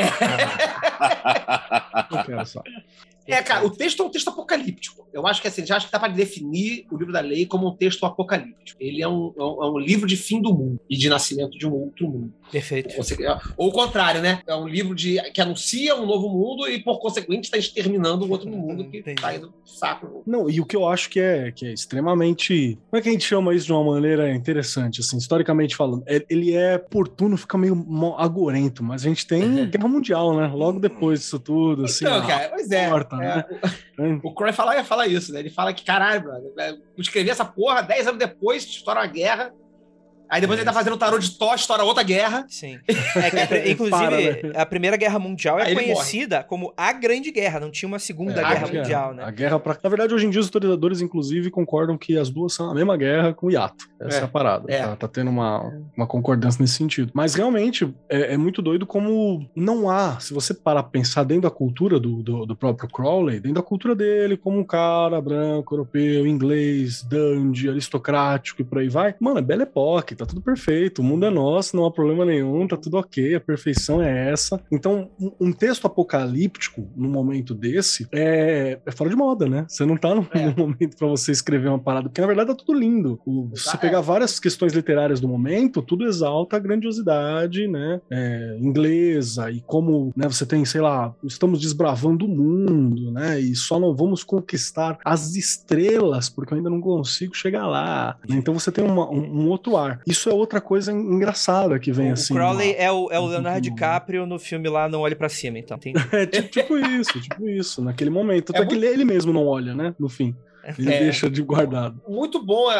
Eu 2.10 2.24
quero 2.24 2.46
só. 2.46 2.62
É, 3.26 3.42
cara, 3.42 3.66
o 3.66 3.70
texto 3.70 4.02
é 4.02 4.06
um 4.06 4.10
texto 4.10 4.28
apocalíptico. 4.28 5.06
Eu 5.12 5.26
acho 5.26 5.40
que 5.40 5.48
assim, 5.48 5.64
já 5.64 5.76
acho 5.76 5.86
que 5.86 5.92
dá 5.92 5.98
para 5.98 6.12
definir 6.12 6.86
o 6.90 6.96
livro 6.96 7.12
da 7.12 7.20
lei 7.20 7.46
como 7.46 7.68
um 7.68 7.74
texto 7.74 8.04
apocalíptico. 8.04 8.78
Ele 8.80 9.02
é 9.02 9.08
um, 9.08 9.32
é 9.36 9.42
um, 9.42 9.80
é 9.80 9.84
livro 9.84 10.06
de 10.06 10.16
fim 10.16 10.40
do 10.40 10.52
mundo 10.52 10.80
e 10.88 10.96
de 10.96 11.08
nascimento 11.08 11.58
de 11.58 11.66
um 11.66 11.72
outro 11.72 12.06
mundo. 12.06 12.32
Perfeito. 12.50 12.94
Ou, 12.96 13.40
ou 13.56 13.68
o 13.68 13.72
contrário, 13.72 14.20
né? 14.20 14.40
É 14.46 14.54
um 14.54 14.68
livro 14.68 14.94
de, 14.94 15.20
que 15.32 15.40
anuncia 15.40 15.96
um 15.96 16.06
novo 16.06 16.28
mundo 16.28 16.68
e, 16.68 16.82
por 16.82 16.98
consequente, 16.98 17.44
está 17.44 17.56
exterminando 17.56 18.24
o 18.24 18.30
outro 18.30 18.48
mundo 18.48 18.88
que 18.88 18.98
está 18.98 19.34
indo 19.34 19.52
saco. 19.64 20.22
Não, 20.26 20.48
e 20.48 20.60
o 20.60 20.66
que 20.66 20.76
eu 20.76 20.86
acho 20.86 21.10
que 21.10 21.18
é, 21.18 21.50
que 21.50 21.66
é 21.66 21.72
extremamente. 21.72 22.78
Como 22.90 22.98
é 22.98 23.02
que 23.02 23.08
a 23.08 23.12
gente 23.12 23.24
chama 23.24 23.54
isso 23.54 23.66
de 23.66 23.72
uma 23.72 23.94
maneira 23.94 24.32
interessante, 24.34 25.00
assim, 25.00 25.16
historicamente 25.16 25.74
falando? 25.74 26.04
É, 26.06 26.24
ele 26.28 26.54
é 26.54 26.76
oportuno, 26.76 27.36
fica 27.36 27.58
meio 27.58 27.86
agorento, 28.16 28.82
mas 28.82 29.04
a 29.04 29.08
gente 29.08 29.26
tem 29.26 29.66
Guerra 29.70 29.88
Mundial, 29.88 30.36
né? 30.36 30.46
Logo 30.46 30.78
depois 30.78 31.20
disso 31.20 31.38
tudo, 31.38 31.84
assim. 31.84 32.04
Então, 32.04 32.26
cara, 32.26 32.48
pois 32.50 32.70
é. 32.70 32.88
Porta, 32.88 33.15
é, 33.22 33.36
né? 33.98 34.20
O, 34.22 34.34
Croy 34.34 34.52
fala, 34.52 34.82
fala 34.84 35.06
isso, 35.06 35.32
né? 35.32 35.40
Ele 35.40 35.50
fala 35.50 35.72
que, 35.72 35.84
caralho, 35.84 36.22
brother, 36.22 36.52
é, 36.58 36.76
escrevi 36.98 37.30
essa 37.30 37.44
porra 37.44 37.82
10 37.82 38.08
anos 38.08 38.18
depois, 38.18 38.64
estoura 38.64 39.00
a 39.00 39.06
guerra. 39.06 39.52
Aí 40.28 40.40
depois 40.40 40.58
é. 40.58 40.62
ele 40.62 40.66
tá 40.68 40.72
fazendo 40.72 40.96
tarô 40.96 41.18
de 41.18 41.30
Thor, 41.30 41.54
estoura 41.54 41.84
outra 41.84 42.02
guerra. 42.02 42.44
Sim. 42.48 42.78
É, 42.88 43.70
inclusive, 43.70 43.90
Para, 43.90 44.16
né? 44.18 44.52
a 44.54 44.66
Primeira 44.66 44.96
Guerra 44.96 45.18
Mundial 45.18 45.58
é 45.58 45.72
conhecida 45.72 46.36
morre. 46.36 46.48
como 46.48 46.74
a 46.76 46.92
Grande 46.92 47.30
Guerra, 47.30 47.60
não 47.60 47.70
tinha 47.70 47.88
uma 47.88 47.98
Segunda 47.98 48.40
é, 48.40 48.44
Guerra 48.44 48.66
Mundial, 48.66 49.14
né? 49.14 49.24
A 49.24 49.30
guerra 49.30 49.58
pra... 49.60 49.76
Na 49.82 49.88
verdade, 49.88 50.14
hoje 50.14 50.26
em 50.26 50.30
dia, 50.30 50.40
os 50.40 50.46
historiadores, 50.46 51.00
inclusive, 51.00 51.50
concordam 51.50 51.96
que 51.96 52.18
as 52.18 52.28
duas 52.28 52.52
são 52.52 52.70
a 52.70 52.74
mesma 52.74 52.96
guerra 52.96 53.32
com 53.32 53.46
o 53.46 53.50
hiato. 53.50 53.88
Essa 54.00 54.18
é, 54.18 54.20
é 54.22 54.24
a 54.24 54.28
parada. 54.28 54.64
É. 54.72 54.78
Tá, 54.80 54.96
tá, 54.96 55.08
tendo 55.08 55.30
uma, 55.30 55.72
uma 55.96 56.06
concordância 56.06 56.60
nesse 56.60 56.74
sentido. 56.74 57.12
Mas 57.14 57.34
realmente 57.34 57.94
é, 58.08 58.34
é, 58.34 58.36
muito 58.36 58.60
doido 58.60 58.86
como 58.86 59.48
não 59.54 59.88
há, 59.88 60.18
se 60.18 60.34
você 60.34 60.52
parar 60.52 60.82
pra 60.82 60.92
pensar 60.92 61.24
dentro 61.24 61.42
da 61.42 61.50
cultura 61.50 62.00
do, 62.00 62.22
do, 62.22 62.46
do, 62.46 62.56
próprio 62.56 62.88
Crowley, 62.88 63.40
dentro 63.40 63.54
da 63.54 63.62
cultura 63.62 63.94
dele, 63.94 64.36
como 64.36 64.58
um 64.58 64.64
cara 64.64 65.20
branco, 65.20 65.74
europeu, 65.74 66.26
inglês, 66.26 67.02
dandy, 67.02 67.68
aristocrático 67.68 68.62
e 68.62 68.64
por 68.64 68.78
aí 68.78 68.88
vai, 68.88 69.14
mano, 69.20 69.38
é 69.38 69.42
Belle 69.42 69.62
Époque 69.62 70.15
aqui 70.15 70.15
tá 70.16 70.26
tudo 70.26 70.40
perfeito, 70.40 71.00
o 71.00 71.04
mundo 71.04 71.26
é 71.26 71.30
nosso, 71.30 71.76
não 71.76 71.84
há 71.84 71.90
problema 71.90 72.24
nenhum, 72.24 72.66
tá 72.66 72.76
tudo 72.76 72.96
ok, 72.96 73.34
a 73.34 73.40
perfeição 73.40 74.02
é 74.02 74.30
essa. 74.32 74.60
Então, 74.72 75.10
um, 75.40 75.52
texto 75.52 75.86
apocalíptico, 75.86 76.88
num 76.96 77.08
momento 77.10 77.54
desse, 77.54 78.06
é, 78.12 78.78
é 78.84 78.90
fora 78.92 79.10
de 79.10 79.16
moda, 79.16 79.46
né? 79.48 79.64
Você 79.68 79.84
não 79.84 79.96
tá 79.96 80.14
num, 80.14 80.26
É. 80.32 80.46
momento 80.56 80.96
pra 80.96 81.06
você 81.08 81.32
escrever 81.32 81.68
uma 81.68 81.78
parada, 81.78 82.08
porque 82.08 82.20
na 82.20 82.26
verdade 82.26 82.50
tá 82.50 82.54
tudo 82.56 82.78
lindo. 82.78 83.20
O- 83.26 83.50
se 83.54 83.64
você 83.64 83.76
pegar 83.78 84.00
várias 84.00 84.38
questões 84.40 84.72
literárias 84.72 85.20
do 85.20 85.28
momento, 85.28 85.82
tudo 85.82 86.04
exalta 86.04 86.56
a 86.56 86.60
grandiosidade, 86.60 87.66
né? 87.68 88.00
é, 88.10 88.56
inglesa 88.60 89.50
e 89.50 89.60
como 89.60 90.12
né, 90.16 90.26
você 90.28 90.44
tem, 90.46 90.64
sei 90.64 90.80
lá, 90.80 91.14
estamos 91.24 91.60
desbravando 91.60 92.24
o 92.24 92.28
mundo, 92.28 93.10
né? 93.12 93.38
E 93.40 93.54
só 93.54 93.78
não 93.78 93.94
vamos 93.94 94.22
conquistar 94.24 94.98
as 95.04 95.34
estrelas 95.36 96.28
porque 96.28 96.52
eu 96.52 96.58
ainda 96.58 96.70
não 96.70 96.80
consigo 96.80 97.34
chegar 97.34 97.66
lá. 97.66 98.16
né? 98.28 98.36
Então 98.36 98.54
você 98.54 98.70
tem 98.70 98.84
uma- 98.84 99.10
um, 99.10 99.42
um 99.44 99.48
outro 99.48 99.76
ar. 99.76 100.00
Isso 100.06 100.30
é 100.30 100.32
outra 100.32 100.60
coisa 100.60 100.92
en- 100.92 100.96
engraçada 101.14 101.78
que 101.80 101.90
vem 101.90 102.10
o 102.10 102.12
assim. 102.12 102.32
Crowley 102.32 102.68
numa- 102.72 102.78
é 102.84 102.92
o, 102.92 103.08
é 103.10 103.18
o 103.18 103.22
no 103.22 103.28
Leonardo. 103.28 103.60
DiCaprio 103.60 104.24
no 104.26 104.38
filme 104.38 104.68
lá 104.68 104.88
Não 104.88 105.00
Olhe 105.00 105.14
Pra 105.16 105.28
Cima, 105.28 105.58
então. 105.58 105.78
É 106.12 106.26
tipo, 106.26 106.48
tipo 106.48 106.78
isso, 106.78 107.20
tipo 107.20 107.48
isso, 107.48 107.82
naquele 107.82 108.10
momento. 108.10 108.50
Até 108.50 108.62
É 108.62 108.66
que 108.66 108.74
ele, 108.74 108.86
ele 108.86 109.04
mesmo 109.04 109.32
não 109.32 109.46
olha, 109.46 109.74
né? 109.74 109.94
No 109.98 110.08
fim. 110.08 110.34
Ele 110.78 110.92
É. 110.92 110.98
deixa 111.00 111.28
de 111.30 111.42
guardado. 111.42 112.00
Muito 112.08 112.42
bom 112.42 112.68
a, 112.68 112.74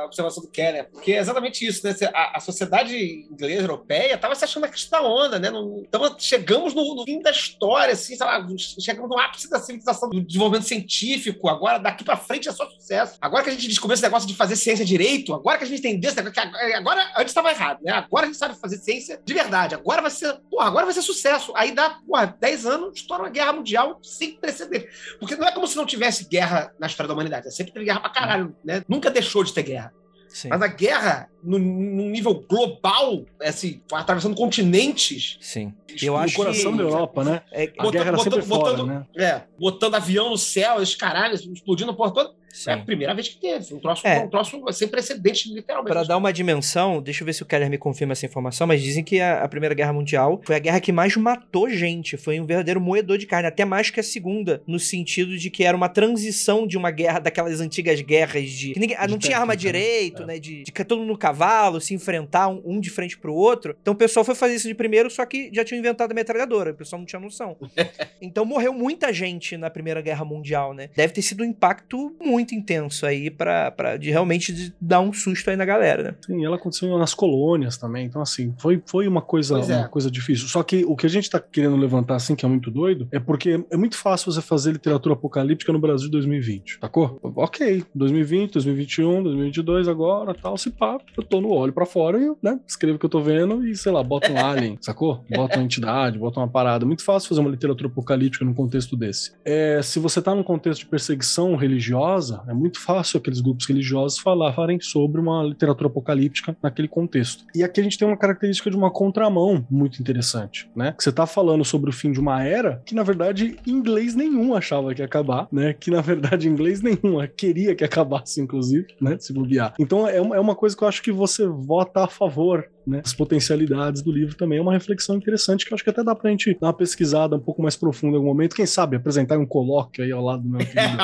a 0.00 0.04
observação 0.06 0.42
do 0.42 0.48
Keller, 0.50 0.88
porque 0.90 1.12
é 1.12 1.18
exatamente 1.18 1.66
isso, 1.66 1.86
né? 1.86 1.94
A, 2.14 2.38
a 2.38 2.40
sociedade 2.40 2.96
inglesa, 3.30 3.62
europeia, 3.62 4.14
estava 4.14 4.34
se 4.34 4.44
achando 4.44 4.64
a 4.64 4.68
crista 4.68 5.00
onda, 5.02 5.38
né? 5.38 5.50
Não- 5.50 5.82
Então, 5.86 6.14
chegamos 6.18 6.74
no, 6.74 6.94
no 6.94 7.04
fim 7.04 7.20
da 7.20 7.30
história, 7.30 7.92
assim, 7.94 8.16
sei 8.16 8.26
lá, 8.26 8.44
chegamos 8.80 9.08
no 9.10 9.18
ápice 9.18 9.48
da 9.50 9.58
civilização, 9.60 10.08
do 10.08 10.20
desenvolvimento 10.20 10.66
científico. 10.66 11.48
Agora, 11.48 11.78
daqui 11.78 12.04
para 12.04 12.16
frente 12.16 12.48
é 12.48 12.52
só 12.52 12.66
sucesso. 12.68 13.16
Agora 13.20 13.44
que 13.44 13.50
a 13.50 13.52
gente 13.52 13.68
descobriu 13.68 13.94
esse 13.94 14.02
negócio 14.02 14.26
de 14.28 14.34
fazer 14.34 14.56
ciência 14.56 14.84
direito, 14.84 15.34
agora 15.34 15.58
que 15.58 15.64
a 15.64 15.66
gente 15.66 15.78
entendeu 15.80 16.08
esse 16.08 16.16
negócio, 16.16 16.34
que 16.34 16.40
agora, 16.40 16.76
agora 16.76 17.12
antes 17.16 17.30
estava 17.30 17.50
errado, 17.50 17.80
né? 17.82 17.92
Agora 17.92 18.24
a 18.24 18.26
gente 18.26 18.38
sabe 18.38 18.54
fazer 18.56 18.78
ciência 18.78 19.20
de 19.24 19.34
verdade. 19.34 19.74
Agora 19.74 20.00
vai 20.02 20.10
ser, 20.10 20.34
porra, 20.50 20.66
agora 20.66 20.84
vai 20.86 20.94
ser 20.94 21.02
sucesso. 21.02 21.52
Aí 21.54 21.72
dá, 21.72 21.90
porra, 22.06 22.36
10 22.40 22.66
anos, 22.66 22.96
estoura 22.96 23.22
uma 23.24 23.30
guerra 23.30 23.52
mundial 23.52 23.98
sem 24.02 24.32
precedente. 24.36 24.88
Porque 25.20 25.36
não 25.36 25.46
é 25.46 25.52
como 25.52 25.66
se 25.66 25.76
não 25.76 25.86
tivesse 25.86 26.24
guerra 26.28 26.72
na 26.78 26.86
história 26.86 27.08
da 27.08 27.14
humanidade. 27.14 27.27
É 27.36 27.42
sempre 27.50 27.72
teve 27.72 27.84
guerra 27.84 28.00
pra 28.00 28.10
caralho, 28.10 28.56
né? 28.64 28.82
Nunca 28.88 29.10
deixou 29.10 29.44
de 29.44 29.52
ter 29.52 29.62
guerra. 29.62 29.92
Sim. 30.28 30.48
Mas 30.48 30.60
a 30.60 30.66
guerra, 30.66 31.30
no, 31.42 31.58
num 31.58 32.10
nível 32.10 32.34
global, 32.34 33.24
assim, 33.42 33.80
atravessando 33.90 34.36
continentes. 34.36 35.38
Sim. 35.40 35.72
Eu 36.02 36.12
no 36.12 36.18
acho 36.18 36.36
coração 36.36 36.72
que. 36.72 36.76
da 36.78 36.84
Europa, 36.84 37.24
né? 37.24 37.42
É, 37.50 37.64
A 37.64 37.66
Botando- 37.82 37.92
guerra 37.92 38.08
era 38.08 38.18
sempre 38.18 38.40
botando- 38.42 38.48
fora, 38.60 38.76
botando- 38.76 38.86
né? 38.86 39.06
É, 39.16 39.42
botando 39.58 39.94
avião 39.94 40.28
no 40.30 40.36
céu, 40.36 40.82
esses 40.82 40.94
caralhos, 40.94 41.40
explodindo 41.46 41.90
a 41.92 41.94
porra 41.94 42.12
toda. 42.12 42.34
Sim. 42.52 42.70
É 42.70 42.74
a 42.74 42.78
primeira 42.78 43.14
vez 43.14 43.28
que 43.28 43.36
teve. 43.40 43.74
Um 43.74 43.78
troço, 43.80 44.06
É. 44.06 44.20
um 44.20 44.28
troço 44.28 44.62
sem 44.72 44.88
precedente, 44.88 45.52
literalmente. 45.52 45.92
Pra 45.92 46.02
dar 46.04 46.16
uma 46.16 46.32
dimensão, 46.32 47.00
deixa 47.02 47.22
eu 47.22 47.26
ver 47.26 47.32
se 47.32 47.42
o 47.42 47.46
Keller 47.46 47.68
me 47.70 47.78
confirma 47.78 48.12
essa 48.12 48.26
informação, 48.26 48.66
mas 48.66 48.82
dizem 48.82 49.02
que 49.04 49.20
a, 49.20 49.42
a 49.42 49.48
Primeira 49.48 49.74
Guerra 49.74 49.92
Mundial 49.92 50.40
foi 50.44 50.56
a 50.56 50.58
guerra 50.58 50.80
que 50.80 50.92
mais 50.92 51.16
matou 51.16 51.68
gente. 51.70 52.16
Foi 52.16 52.38
um 52.40 52.46
verdadeiro 52.46 52.80
moedor 52.80 53.18
de 53.18 53.26
carne, 53.26 53.48
até 53.48 53.64
mais 53.64 53.90
que 53.90 54.00
a 54.00 54.02
Segunda, 54.02 54.62
no 54.66 54.78
sentido 54.78 55.36
de 55.36 55.50
que 55.50 55.64
era 55.64 55.76
uma 55.76 55.88
transição 55.88 56.66
de 56.66 56.76
uma 56.76 56.90
guerra, 56.90 57.18
daquelas 57.18 57.60
antigas 57.60 58.00
guerras 58.00 58.48
de. 58.50 58.72
Que 58.72 58.80
ninguém, 58.80 58.96
De 58.98 59.08
não 59.08 59.18
tinha 59.18 59.38
arma 59.38 59.56
direito, 59.56 60.22
É. 60.22 60.26
né? 60.26 60.38
De, 60.38 60.62
de 60.64 60.72
todo 60.72 60.98
mundo 61.00 61.08
no 61.08 61.18
cavalo, 61.18 61.80
se 61.80 61.94
enfrentar 61.94 62.48
um, 62.48 62.62
um 62.64 62.80
de 62.80 62.90
frente 62.90 63.18
pro 63.18 63.34
outro. 63.34 63.76
Então 63.82 63.92
o 63.94 63.96
pessoal 63.96 64.24
foi 64.24 64.34
fazer 64.34 64.54
isso 64.54 64.68
de 64.68 64.74
primeiro, 64.74 65.10
só 65.10 65.24
que 65.26 65.50
já 65.52 65.64
tinham 65.64 65.78
inventado 65.80 66.10
a 66.10 66.14
metralhadora. 66.14 66.70
O 66.70 66.74
pessoal 66.74 66.98
não 66.98 67.06
tinha 67.06 67.20
noção. 67.20 67.56
Então 68.20 68.44
morreu 68.44 68.72
muita 68.72 69.12
gente 69.12 69.56
na 69.56 69.70
Primeira 69.70 70.00
Guerra 70.00 70.24
Mundial, 70.24 70.74
né? 70.74 70.90
Deve 70.96 71.12
ter 71.12 71.22
sido 71.22 71.42
um 71.42 71.46
impacto 71.46 72.16
muito 72.20 72.37
intenso 72.40 73.06
aí 73.06 73.30
pra, 73.30 73.70
pra 73.70 73.96
de 73.96 74.10
realmente 74.10 74.52
de 74.52 74.74
dar 74.80 75.00
um 75.00 75.12
susto 75.12 75.50
aí 75.50 75.56
na 75.56 75.64
galera, 75.64 76.02
né? 76.02 76.14
Sim, 76.24 76.44
ela 76.44 76.56
aconteceu 76.56 76.96
nas 76.98 77.14
colônias 77.14 77.76
também. 77.76 78.06
Então, 78.06 78.22
assim, 78.22 78.54
foi, 78.58 78.82
foi 78.86 79.06
uma 79.06 79.22
coisa 79.22 79.58
é. 79.58 79.78
uma 79.78 79.88
coisa 79.88 80.10
difícil. 80.10 80.48
Só 80.48 80.62
que 80.62 80.84
o 80.84 80.96
que 80.96 81.06
a 81.06 81.10
gente 81.10 81.28
tá 81.30 81.40
querendo 81.40 81.76
levantar, 81.76 82.16
assim, 82.16 82.34
que 82.34 82.44
é 82.44 82.48
muito 82.48 82.70
doido, 82.70 83.08
é 83.12 83.18
porque 83.18 83.64
é 83.70 83.76
muito 83.76 83.96
fácil 83.96 84.32
você 84.32 84.42
fazer 84.42 84.72
literatura 84.72 85.14
apocalíptica 85.14 85.72
no 85.72 85.78
Brasil 85.78 86.06
de 86.06 86.12
2020, 86.12 86.78
sacou? 86.80 87.18
Ok, 87.36 87.84
2020, 87.94 88.52
2021, 88.52 89.22
2022, 89.22 89.88
agora, 89.88 90.34
tal, 90.34 90.56
se 90.56 90.70
pá, 90.70 90.98
eu 91.16 91.22
tô 91.22 91.40
no 91.40 91.50
olho 91.50 91.72
pra 91.72 91.86
fora 91.86 92.18
e 92.18 92.26
eu, 92.26 92.38
né, 92.42 92.58
escrevo 92.66 92.96
o 92.96 92.98
que 92.98 93.06
eu 93.06 93.10
tô 93.10 93.20
vendo 93.20 93.66
e, 93.66 93.76
sei 93.76 93.92
lá, 93.92 94.02
bota 94.02 94.30
um 94.32 94.38
alien, 94.44 94.78
sacou? 94.80 95.24
Bota 95.30 95.56
uma 95.56 95.64
entidade, 95.64 96.18
bota 96.18 96.40
uma 96.40 96.48
parada. 96.48 96.86
Muito 96.86 97.04
fácil 97.04 97.28
fazer 97.28 97.40
uma 97.40 97.50
literatura 97.50 97.88
apocalíptica 97.88 98.44
num 98.44 98.54
contexto 98.54 98.96
desse. 98.96 99.32
É, 99.44 99.80
se 99.82 99.98
você 99.98 100.20
tá 100.20 100.34
num 100.34 100.42
contexto 100.42 100.80
de 100.80 100.86
perseguição 100.86 101.56
religiosa, 101.56 102.27
é 102.46 102.54
muito 102.54 102.80
fácil 102.80 103.18
aqueles 103.18 103.40
grupos 103.40 103.66
religiosos 103.66 104.18
falarem 104.18 104.80
sobre 104.80 105.20
uma 105.20 105.42
literatura 105.42 105.88
apocalíptica 105.88 106.56
naquele 106.62 106.88
contexto. 106.88 107.44
E 107.54 107.62
aqui 107.62 107.80
a 107.80 107.82
gente 107.82 107.98
tem 107.98 108.06
uma 108.06 108.16
característica 108.16 108.70
de 108.70 108.76
uma 108.76 108.90
contramão 108.90 109.66
muito 109.70 110.00
interessante, 110.00 110.70
né? 110.74 110.92
Que 110.92 111.02
você 111.02 111.12
tá 111.12 111.26
falando 111.26 111.64
sobre 111.64 111.90
o 111.90 111.92
fim 111.92 112.12
de 112.12 112.20
uma 112.20 112.42
era 112.42 112.82
que, 112.84 112.94
na 112.94 113.02
verdade, 113.02 113.56
inglês 113.66 114.14
nenhum 114.14 114.54
achava 114.54 114.94
que 114.94 115.00
ia 115.00 115.06
acabar, 115.06 115.48
né? 115.50 115.72
Que, 115.72 115.90
na 115.90 116.00
verdade, 116.00 116.48
inglês 116.48 116.80
nenhum 116.80 117.18
queria 117.36 117.74
que 117.74 117.84
acabasse, 117.84 118.40
inclusive, 118.40 118.86
né? 119.00 119.16
Se 119.18 119.32
bobear. 119.32 119.74
Então, 119.78 120.06
é 120.06 120.18
é 120.18 120.40
uma 120.40 120.54
coisa 120.54 120.76
que 120.76 120.82
eu 120.82 120.88
acho 120.88 121.02
que 121.02 121.12
você 121.12 121.46
vota 121.46 122.04
a 122.04 122.08
favor 122.08 122.68
né, 122.88 123.02
as 123.04 123.12
potencialidades 123.12 124.02
do 124.02 124.10
livro 124.10 124.34
também 124.34 124.58
é 124.58 124.62
uma 124.62 124.72
reflexão 124.72 125.16
interessante 125.16 125.64
que 125.64 125.72
eu 125.72 125.74
acho 125.74 125.84
que 125.84 125.90
até 125.90 126.02
dá 126.02 126.14
pra 126.14 126.30
gente 126.30 126.56
dar 126.60 126.68
uma 126.68 126.72
pesquisada 126.72 127.36
um 127.36 127.40
pouco 127.40 127.62
mais 127.62 127.76
profunda 127.76 128.14
em 128.14 128.16
algum 128.16 128.28
momento. 128.28 128.56
Quem 128.56 128.66
sabe 128.66 128.96
apresentar 128.96 129.38
um 129.38 129.46
colóquio 129.46 130.04
aí 130.04 130.12
ao 130.12 130.22
lado 130.22 130.42
do 130.42 130.48
meu 130.48 130.58
querido. 130.66 130.96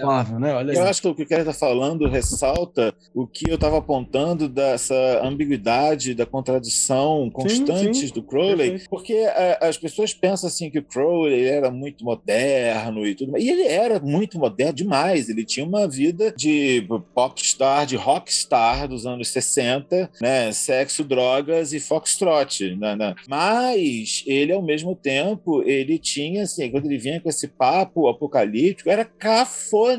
Flávio, 0.00 0.38
né? 0.38 0.54
Olha 0.54 0.72
aí. 0.72 0.78
Eu 0.78 0.84
acho 0.84 1.02
que 1.02 1.08
o 1.08 1.14
que 1.14 1.22
o 1.22 1.26
Kelly 1.26 1.40
está 1.42 1.52
falando 1.52 2.08
ressalta 2.08 2.94
o 3.14 3.26
que 3.26 3.48
eu 3.48 3.54
estava 3.54 3.78
apontando 3.78 4.48
dessa 4.48 4.94
ambiguidade, 5.22 6.14
da 6.14 6.26
contradição 6.26 7.30
constantes 7.32 8.08
sim. 8.08 8.14
do 8.14 8.22
Crowley, 8.22 8.70
Perfeito. 8.70 8.90
porque 8.90 9.12
é, 9.12 9.58
as 9.60 9.76
pessoas 9.76 10.12
pensam 10.14 10.48
assim 10.48 10.70
que 10.70 10.78
o 10.78 10.82
Crowley 10.82 11.44
era 11.44 11.70
muito 11.70 12.04
moderno 12.04 13.06
e 13.06 13.14
tudo, 13.14 13.32
mais. 13.32 13.44
e 13.44 13.48
ele 13.48 13.66
era 13.66 14.00
muito 14.00 14.38
moderno 14.38 14.72
demais. 14.72 15.28
Ele 15.28 15.44
tinha 15.44 15.64
uma 15.64 15.86
vida 15.86 16.32
de 16.36 16.86
popstar, 17.14 17.86
de 17.86 17.96
rockstar 17.96 18.88
dos 18.88 19.06
anos 19.06 19.28
60, 19.28 20.10
né? 20.20 20.52
Sexo, 20.52 21.04
drogas 21.20 21.74
e 21.74 21.80
foxtrot, 21.80 22.74
né, 22.76 22.96
né? 22.96 23.14
Mas 23.28 24.24
ele, 24.26 24.52
ao 24.52 24.62
mesmo 24.62 24.94
tempo, 24.94 25.62
ele 25.62 25.98
tinha 25.98 26.44
assim, 26.44 26.70
quando 26.70 26.86
ele 26.86 26.96
vinha 26.96 27.20
com 27.20 27.28
esse 27.28 27.46
papo 27.46 28.08
apocalíptico, 28.08 28.88
era 28.88 29.04
cafonérrimo. 29.04 29.90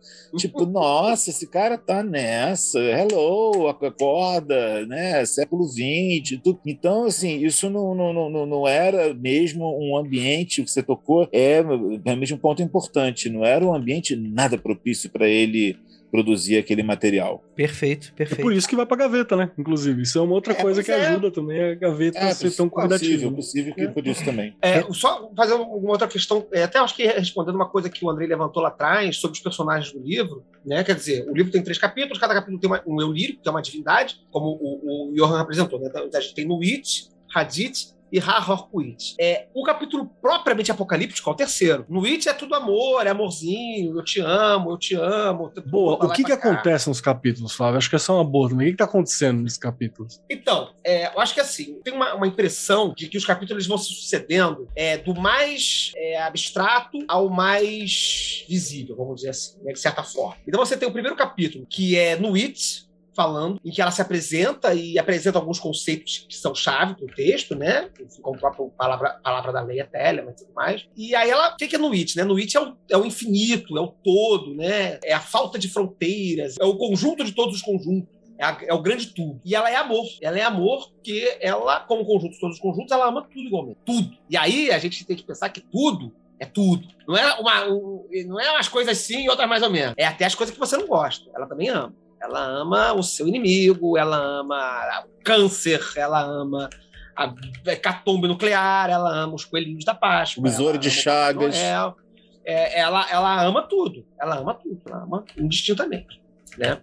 Tipo, 0.36 0.66
nossa, 0.66 1.30
esse 1.30 1.46
cara 1.46 1.78
tá 1.78 2.02
nessa, 2.02 2.78
hello, 2.78 3.66
acorda, 3.68 4.86
né? 4.86 5.24
Século 5.24 5.64
XX, 5.64 6.38
tudo. 6.42 6.60
Então, 6.66 7.04
assim, 7.04 7.44
isso 7.44 7.68
não, 7.70 7.94
não, 7.94 8.30
não, 8.30 8.46
não 8.46 8.68
era 8.68 9.14
mesmo 9.14 9.64
um 9.78 9.96
ambiente, 9.96 10.60
o 10.60 10.64
que 10.64 10.70
você 10.70 10.82
tocou, 10.82 11.28
é 11.32 11.62
realmente 12.04 12.34
um 12.34 12.38
ponto 12.38 12.62
importante, 12.62 13.30
não 13.30 13.44
era 13.44 13.64
um 13.64 13.74
ambiente 13.74 14.14
nada 14.14 14.58
propício 14.58 15.10
para 15.10 15.26
ele 15.26 15.76
produzir 16.10 16.56
aquele 16.56 16.82
material. 16.82 17.42
Perfeito, 17.54 18.08
É 18.14 18.16
perfeito. 18.18 18.42
por 18.42 18.52
isso 18.52 18.68
que 18.68 18.74
vai 18.76 18.86
pra 18.86 18.96
gaveta, 18.96 19.36
né? 19.36 19.50
Inclusive. 19.58 20.02
Isso 20.02 20.18
é 20.18 20.22
uma 20.22 20.32
outra 20.34 20.52
É, 20.54 20.56
coisa 20.56 20.82
que 20.82 20.90
é. 20.90 21.06
ajuda 21.06 21.30
também 21.30 21.60
a 21.62 21.74
gaveta 21.74 22.18
a 22.18 22.34
ser 22.34 22.50
tão 22.52 22.68
convidativa. 22.68 23.30
possível, 23.30 23.32
possível 23.32 23.74
que 23.74 23.88
por 23.88 24.06
isso 24.06 24.24
também. 24.24 24.56
É, 24.62 24.82
só 24.92 25.30
fazer 25.36 25.54
uma 25.54 25.90
outra 25.90 26.08
questão, 26.08 26.46
é, 26.52 26.62
até 26.62 26.78
acho 26.78 26.94
que 26.96 27.06
respondendo 27.06 27.54
uma 27.56 27.68
coisa 27.68 27.90
que 27.90 28.04
o 28.04 28.10
Andrei 28.10 28.26
levantou 28.26 28.62
lá 28.62 28.68
atrás 28.68 29.16
sobre 29.18 29.36
os 29.36 29.42
personagens 29.42 29.92
do 29.92 30.00
livro, 30.00 30.44
né? 30.64 30.82
Quer 30.84 30.94
dizer, 30.94 31.28
o 31.28 31.34
livro 31.34 31.52
tem 31.52 31.62
três 31.62 31.78
capítulos, 31.78 32.18
cada 32.18 32.34
capítulo 32.34 32.58
tem 32.60 32.70
uma- 32.70 32.82
um 32.86 33.00
eu 33.00 33.12
lírico, 33.12 33.42
que 33.42 33.48
é 33.48 33.50
uma 33.50 33.62
divindade, 33.62 34.16
como 34.30 34.46
o, 34.60 35.10
o 35.10 35.14
Johan 35.14 35.40
apresentou, 35.40 35.78
né? 35.78 35.88
Então, 35.88 36.08
a 36.14 36.20
gente 36.20 36.34
tem 36.34 36.46
Nuit, 36.46 37.08
Hadith 37.34 37.92
e 38.12 38.18
Rahorkuit. 38.18 39.14
É, 39.20 39.46
o 39.54 39.62
capítulo 39.62 40.10
propriamente 40.20 40.70
apocalíptico 40.70 41.28
é 41.28 41.32
o 41.32 41.36
terceiro. 41.36 41.84
Nuit 41.88 42.28
é 42.28 42.32
tudo 42.32 42.54
amor, 42.54 43.06
é 43.06 43.10
amorzinho, 43.10 43.96
eu 43.96 44.04
te 44.04 44.20
amo, 44.20 44.70
eu 44.70 44.78
te 44.78 44.94
amo. 44.94 45.52
Boa, 45.66 45.96
pra 45.96 46.06
o 46.06 46.08
lá 46.08 46.14
que 46.14 46.24
que 46.24 46.36
cá. 46.36 46.50
acontece 46.50 46.88
nos 46.88 47.00
capítulos, 47.00 47.52
Flávio? 47.54 47.78
Acho 47.78 47.90
que 47.90 47.96
é 47.96 48.12
uma 48.12 48.24
boa 48.24 48.48
também. 48.48 48.66
O 48.66 48.70
que 48.70 48.72
que 48.72 48.78
tá 48.78 48.84
acontecendo 48.84 49.42
nesses 49.42 49.58
capítulos? 49.58 50.20
Então, 50.30 50.72
é, 50.84 51.14
eu 51.14 51.20
acho 51.20 51.34
que 51.34 51.40
assim, 51.40 51.80
tem 51.82 51.92
uma, 51.92 52.14
uma 52.14 52.26
impressão 52.26 52.92
de 52.96 53.08
que 53.08 53.18
os 53.18 53.24
capítulos 53.24 53.66
vão 53.66 53.78
se 53.78 53.92
sucedendo 53.92 54.68
é, 54.74 54.96
do 54.96 55.14
mais 55.14 55.92
é, 55.96 56.20
abstrato 56.22 56.98
ao 57.08 57.28
mais 57.28 58.44
visível, 58.48 58.96
vamos 58.96 59.16
dizer 59.16 59.30
assim, 59.30 59.58
né, 59.62 59.72
de 59.72 59.80
certa 59.80 60.02
forma. 60.02 60.36
Então 60.46 60.64
você 60.64 60.76
tem 60.76 60.88
o 60.88 60.92
primeiro 60.92 61.16
capítulo, 61.16 61.66
que 61.68 61.96
é 61.96 62.16
no 62.16 62.34
It, 62.34 62.87
falando, 63.22 63.60
em 63.64 63.70
que 63.72 63.82
ela 63.82 63.90
se 63.90 64.00
apresenta 64.00 64.72
e 64.74 64.96
apresenta 64.96 65.38
alguns 65.38 65.58
conceitos 65.58 66.24
que 66.28 66.36
são 66.36 66.54
chave 66.54 66.94
para 66.94 67.04
o 67.04 67.08
texto, 67.14 67.56
né? 67.56 67.90
Como 68.22 68.36
a 68.36 68.38
própria 68.38 68.66
palavra, 68.76 69.18
palavra 69.24 69.52
da 69.52 69.60
lei 69.60 69.80
é 69.80 69.84
Telemann 69.84 70.30
e 70.32 70.36
tudo 70.36 70.52
mais. 70.54 70.86
E 70.96 71.16
aí 71.16 71.28
ela, 71.28 71.52
o 71.52 71.56
que 71.56 71.66
que 71.66 71.74
é 71.74 71.78
no 71.78 71.90
It, 71.92 72.16
né? 72.16 72.22
No 72.22 72.36
It 72.36 72.56
é 72.56 72.60
o, 72.60 72.76
é 72.88 72.96
o 72.96 73.04
infinito, 73.04 73.76
é 73.76 73.80
o 73.80 73.88
todo, 73.88 74.54
né? 74.54 75.00
É 75.04 75.12
a 75.12 75.20
falta 75.20 75.58
de 75.58 75.68
fronteiras, 75.68 76.54
é 76.60 76.64
o 76.64 76.76
conjunto 76.76 77.24
de 77.24 77.32
todos 77.32 77.56
os 77.56 77.62
conjuntos. 77.62 78.08
É, 78.38 78.44
a- 78.44 78.58
é 78.68 78.72
o 78.72 78.80
grande 78.80 79.08
tudo. 79.08 79.40
E 79.44 79.52
ela 79.56 79.68
é 79.68 79.74
amor. 79.74 80.04
Ela 80.22 80.38
é 80.38 80.42
amor 80.42 80.88
porque 80.92 81.36
ela, 81.40 81.80
como 81.80 82.04
conjunto 82.06 82.34
de 82.34 82.38
todos 82.40 82.54
os 82.54 82.62
conjuntos, 82.62 82.92
ela 82.92 83.08
ama 83.08 83.22
tudo 83.22 83.40
igualmente. 83.48 83.78
Tudo. 83.84 84.16
E 84.30 84.36
aí 84.36 84.70
a 84.70 84.78
gente 84.78 85.04
tem 85.04 85.16
que 85.16 85.24
pensar 85.24 85.48
que 85.48 85.60
tudo 85.60 86.14
é 86.38 86.46
tudo. 86.46 86.86
Não 87.08 87.16
é, 87.16 87.34
uma, 87.40 87.66
um- 87.68 88.06
não 88.28 88.38
é 88.38 88.48
umas 88.52 88.68
coisas 88.68 88.96
sim 88.98 89.24
e 89.24 89.28
outras 89.28 89.48
mais 89.48 89.60
ou 89.64 89.70
menos. 89.70 89.92
É 89.96 90.06
até 90.06 90.24
as 90.24 90.36
coisas 90.36 90.54
que 90.54 90.60
você 90.60 90.76
não 90.76 90.86
gosta. 90.86 91.28
Ela 91.34 91.48
também 91.48 91.68
ama. 91.68 91.92
Ela 92.20 92.44
ama 92.44 92.92
o 92.92 93.02
seu 93.02 93.28
inimigo, 93.28 93.96
ela 93.96 94.16
ama 94.16 95.04
o 95.06 95.22
câncer, 95.24 95.80
ela 95.96 96.20
ama 96.20 96.68
a 97.16 97.34
hecatombe 97.66 98.28
nuclear, 98.28 98.90
ela 98.90 99.10
ama 99.10 99.34
os 99.34 99.44
coelhinhos 99.44 99.84
da 99.84 99.94
Páscoa. 99.94 100.40
O 100.40 100.44
besouro 100.44 100.78
de 100.78 100.90
Chagas. 100.90 101.56
Noel, 101.56 101.96
é, 102.44 102.80
ela, 102.80 103.06
ela 103.10 103.42
ama 103.42 103.62
tudo. 103.62 104.06
Ela 104.20 104.38
ama 104.38 104.54
tudo. 104.54 104.80
Ela 104.86 105.02
ama 105.02 105.24
indistintamente. 105.36 106.20
Né? 106.56 106.80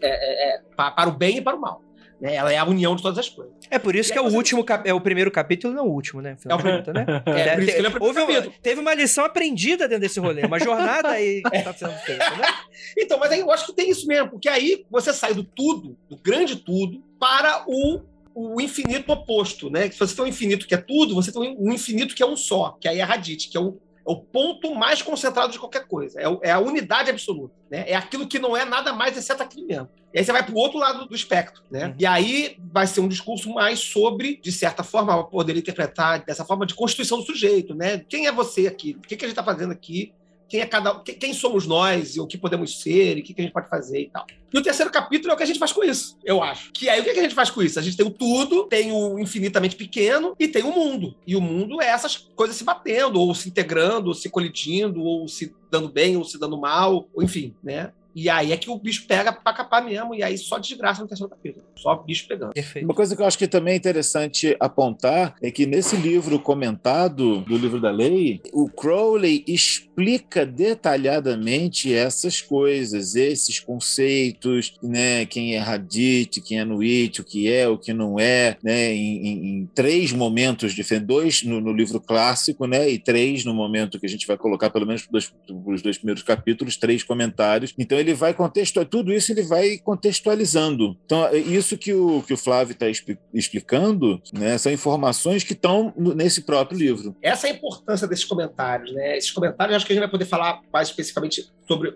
É, 0.00 0.08
é, 0.08 0.56
é, 0.56 0.62
para 0.76 1.08
o 1.08 1.12
bem 1.12 1.38
e 1.38 1.40
para 1.40 1.56
o 1.56 1.60
mal. 1.60 1.83
Né? 2.24 2.36
Ela 2.36 2.50
é 2.50 2.56
a 2.56 2.64
união 2.64 2.96
de 2.96 3.02
todas 3.02 3.18
as 3.18 3.28
coisas. 3.28 3.52
É 3.70 3.78
por 3.78 3.94
isso 3.94 4.08
E 4.08 4.12
que 4.14 4.18
é 4.18 4.22
o 4.22 4.32
último 4.32 4.64
cap... 4.64 4.88
é 4.88 4.94
o 4.94 5.00
primeiro 5.00 5.30
capítulo, 5.30 5.74
não 5.74 5.86
o 5.86 5.92
último, 5.92 6.22
né? 6.22 6.32
Afinal 6.32 6.58
É 6.58 6.62
contas, 6.62 6.94
né? 6.94 7.04
É, 7.26 7.54
por 7.54 7.62
isso 7.62 7.72
que 7.72 7.78
ele 7.78 7.86
é 7.86 7.90
o 7.90 7.92
primeiro 7.92 8.04
Houve 8.04 8.20
uma- 8.20 8.52
teve 8.62 8.80
uma 8.80 8.94
lição 8.94 9.26
aprendida 9.26 9.86
dentro 9.86 10.00
desse 10.00 10.18
rolê, 10.18 10.42
uma 10.46 10.58
jornada 10.58 11.10
aí 11.10 11.42
que 11.52 11.62
tá 11.62 11.74
sendo 11.74 11.92
feita, 11.98 12.30
né? 12.30 12.46
Então, 12.96 13.18
mas 13.18 13.30
aí 13.30 13.40
eu 13.40 13.50
acho 13.50 13.66
que 13.66 13.74
tem 13.74 13.90
isso 13.90 14.06
mesmo, 14.06 14.30
porque 14.30 14.48
aí 14.48 14.86
você 14.90 15.12
sai 15.12 15.34
do 15.34 15.44
tudo, 15.44 15.98
do 16.08 16.16
grande 16.16 16.56
tudo, 16.56 17.02
para 17.20 17.64
o, 17.66 18.00
o 18.34 18.58
infinito 18.60 19.12
oposto, 19.12 19.68
né? 19.68 19.90
Se 19.90 19.98
você 19.98 20.16
tem 20.16 20.24
um 20.24 20.28
infinito 20.28 20.66
que 20.66 20.74
é 20.74 20.78
tudo, 20.78 21.14
você 21.14 21.30
tem 21.30 21.56
um 21.58 21.72
infinito 21.72 22.14
que 22.14 22.22
é 22.22 22.26
um 22.26 22.36
só, 22.36 22.78
que 22.80 22.88
aí 22.88 23.00
é 23.00 23.02
a 23.02 23.06
Radit, 23.06 23.50
que 23.50 23.56
é 23.56 23.60
o, 23.60 23.78
é 24.06 24.10
o 24.10 24.16
ponto 24.16 24.74
mais 24.74 25.00
concentrado 25.00 25.52
de 25.52 25.58
qualquer 25.58 25.86
coisa. 25.86 26.20
É, 26.20 26.48
é 26.48 26.50
a 26.52 26.58
unidade 26.58 27.10
absoluta. 27.10 27.54
Né? 27.70 27.84
É 27.88 27.94
aquilo 27.94 28.26
que 28.26 28.38
não 28.38 28.56
é 28.56 28.64
nada 28.64 28.92
mais 28.92 29.16
exceto 29.16 29.42
aquilo 29.42 29.66
mesmo. 29.66 29.88
E 30.12 30.18
aí 30.18 30.24
você 30.24 30.30
vai 30.30 30.44
para 30.44 30.54
o 30.54 30.58
outro 30.58 30.78
lado 30.78 31.06
do 31.06 31.14
espectro. 31.14 31.62
Né? 31.70 31.86
Uhum. 31.86 31.94
E 31.98 32.06
aí 32.06 32.56
vai 32.72 32.86
ser 32.86 33.00
um 33.00 33.08
discurso 33.08 33.50
mais 33.52 33.80
sobre, 33.80 34.38
de 34.42 34.52
certa 34.52 34.82
forma, 34.82 35.24
poder 35.24 35.56
interpretar 35.56 36.24
dessa 36.24 36.44
forma 36.44 36.66
de 36.66 36.74
constituição 36.74 37.18
do 37.18 37.24
sujeito. 37.24 37.74
Né? 37.74 37.98
Quem 38.08 38.26
é 38.26 38.32
você 38.32 38.66
aqui? 38.66 38.96
O 38.98 39.00
que, 39.00 39.16
que 39.16 39.24
a 39.24 39.28
gente 39.28 39.38
está 39.38 39.44
fazendo 39.44 39.72
aqui? 39.72 40.12
Quem 40.54 40.60
é 40.60 40.66
cada 40.66 40.94
quem, 41.00 41.34
somos 41.34 41.66
nós 41.66 42.14
e 42.14 42.20
o 42.20 42.28
que 42.28 42.38
podemos 42.38 42.80
ser 42.80 43.18
e 43.18 43.20
o 43.20 43.24
que, 43.24 43.34
que 43.34 43.40
a 43.40 43.44
gente 43.44 43.52
pode 43.52 43.68
fazer 43.68 44.02
e 44.02 44.08
tal. 44.08 44.24
E 44.52 44.56
o 44.56 44.62
terceiro 44.62 44.88
capítulo 44.88 45.32
é 45.32 45.34
o 45.34 45.36
que 45.36 45.42
a 45.42 45.46
gente 45.46 45.58
faz 45.58 45.72
com 45.72 45.82
isso, 45.82 46.16
eu 46.24 46.40
acho. 46.40 46.70
Que 46.70 46.88
aí 46.88 47.00
o 47.00 47.02
que, 47.02 47.12
que 47.12 47.18
a 47.18 47.22
gente 47.24 47.34
faz 47.34 47.50
com 47.50 47.60
isso? 47.60 47.76
A 47.76 47.82
gente 47.82 47.96
tem 47.96 48.06
o 48.06 48.10
tudo, 48.10 48.68
tem 48.68 48.92
o 48.92 49.18
infinitamente 49.18 49.74
pequeno 49.74 50.32
e 50.38 50.46
tem 50.46 50.62
o 50.62 50.70
mundo. 50.70 51.16
E 51.26 51.34
o 51.34 51.40
mundo 51.40 51.82
é 51.82 51.88
essas 51.88 52.16
coisas 52.36 52.54
se 52.54 52.62
batendo, 52.62 53.18
ou 53.18 53.34
se 53.34 53.48
integrando, 53.48 54.06
ou 54.06 54.14
se 54.14 54.30
colidindo, 54.30 55.02
ou 55.02 55.26
se 55.26 55.52
dando 55.68 55.88
bem, 55.88 56.16
ou 56.16 56.24
se 56.24 56.38
dando 56.38 56.56
mal, 56.56 57.08
ou 57.12 57.20
enfim, 57.20 57.52
né? 57.60 57.92
E 58.14 58.28
aí 58.30 58.52
é 58.52 58.56
que 58.56 58.70
o 58.70 58.78
bicho 58.78 59.06
pega 59.06 59.32
pra 59.32 59.52
capar 59.52 59.84
mesmo, 59.84 60.14
e 60.14 60.22
aí 60.22 60.38
só 60.38 60.58
desgraça 60.58 61.02
no 61.02 61.08
terceiro 61.08 61.30
capítulo. 61.30 61.64
Só 61.76 61.96
bicho 61.96 62.26
pegando. 62.28 62.52
Perfeito. 62.52 62.84
Uma 62.84 62.94
coisa 62.94 63.16
que 63.16 63.22
eu 63.22 63.26
acho 63.26 63.36
que 63.38 63.48
também 63.48 63.74
é 63.74 63.76
interessante 63.76 64.56
apontar 64.60 65.34
é 65.42 65.50
que 65.50 65.66
nesse 65.66 65.96
livro 65.96 66.38
comentado 66.38 67.40
do 67.40 67.56
livro 67.56 67.80
da 67.80 67.90
lei, 67.90 68.40
o 68.52 68.68
Crowley 68.68 69.44
explica 69.46 70.46
detalhadamente 70.46 71.92
essas 71.92 72.40
coisas, 72.40 73.14
esses 73.14 73.60
conceitos, 73.60 74.74
né? 74.82 75.26
Quem 75.26 75.54
é 75.54 75.60
Hadith, 75.60 76.40
quem 76.46 76.60
é 76.60 76.64
Nuit, 76.64 77.20
o 77.20 77.24
que 77.24 77.50
é, 77.52 77.68
o 77.68 77.78
que 77.78 77.92
não 77.92 78.18
é, 78.18 78.56
né? 78.62 78.92
Em, 78.94 79.26
em- 79.26 79.46
em 79.62 79.66
três 79.74 80.12
momentos 80.12 80.72
diferentes, 80.72 81.06
dois 81.06 81.42
no, 81.42 81.60
no 81.60 81.72
livro 81.72 82.00
clássico, 82.00 82.66
né? 82.66 82.88
E 82.90 82.98
três 82.98 83.44
no 83.44 83.54
momento 83.54 83.98
que 83.98 84.06
a 84.06 84.08
gente 84.08 84.26
vai 84.26 84.36
colocar, 84.36 84.70
pelo 84.70 84.86
menos 84.86 85.06
para 85.06 85.18
os 85.18 85.82
dois 85.82 85.98
primeiros 85.98 86.22
capítulos, 86.22 86.76
três 86.76 87.02
comentários. 87.02 87.74
Então 87.78 87.98
ele 88.04 88.14
vai 88.14 88.34
contextualizar 88.34 88.90
tudo 88.90 89.12
isso, 89.12 89.32
ele 89.32 89.42
vai 89.42 89.78
contextualizando. 89.78 90.96
Então 91.04 91.26
é 91.26 91.36
isso 91.36 91.76
que 91.76 91.92
o 91.92 92.22
que 92.22 92.34
o 92.34 92.36
Flávio 92.36 92.72
está 92.72 92.86
explicando, 93.32 94.20
né? 94.32 94.56
São 94.58 94.72
informações 94.72 95.42
que 95.42 95.52
estão 95.52 95.92
nesse 95.96 96.42
próprio 96.42 96.78
livro. 96.78 97.16
Essa 97.22 97.48
é 97.48 97.50
a 97.50 97.54
importância 97.54 98.06
desses 98.06 98.24
comentários, 98.24 98.92
né? 98.92 99.16
Esses 99.16 99.30
comentários, 99.30 99.76
acho 99.76 99.86
que 99.86 99.92
a 99.92 99.94
gente 99.94 100.02
vai 100.02 100.10
poder 100.10 100.26
falar 100.26 100.60
mais 100.72 100.88
especificamente 100.88 101.50
sobre 101.66 101.94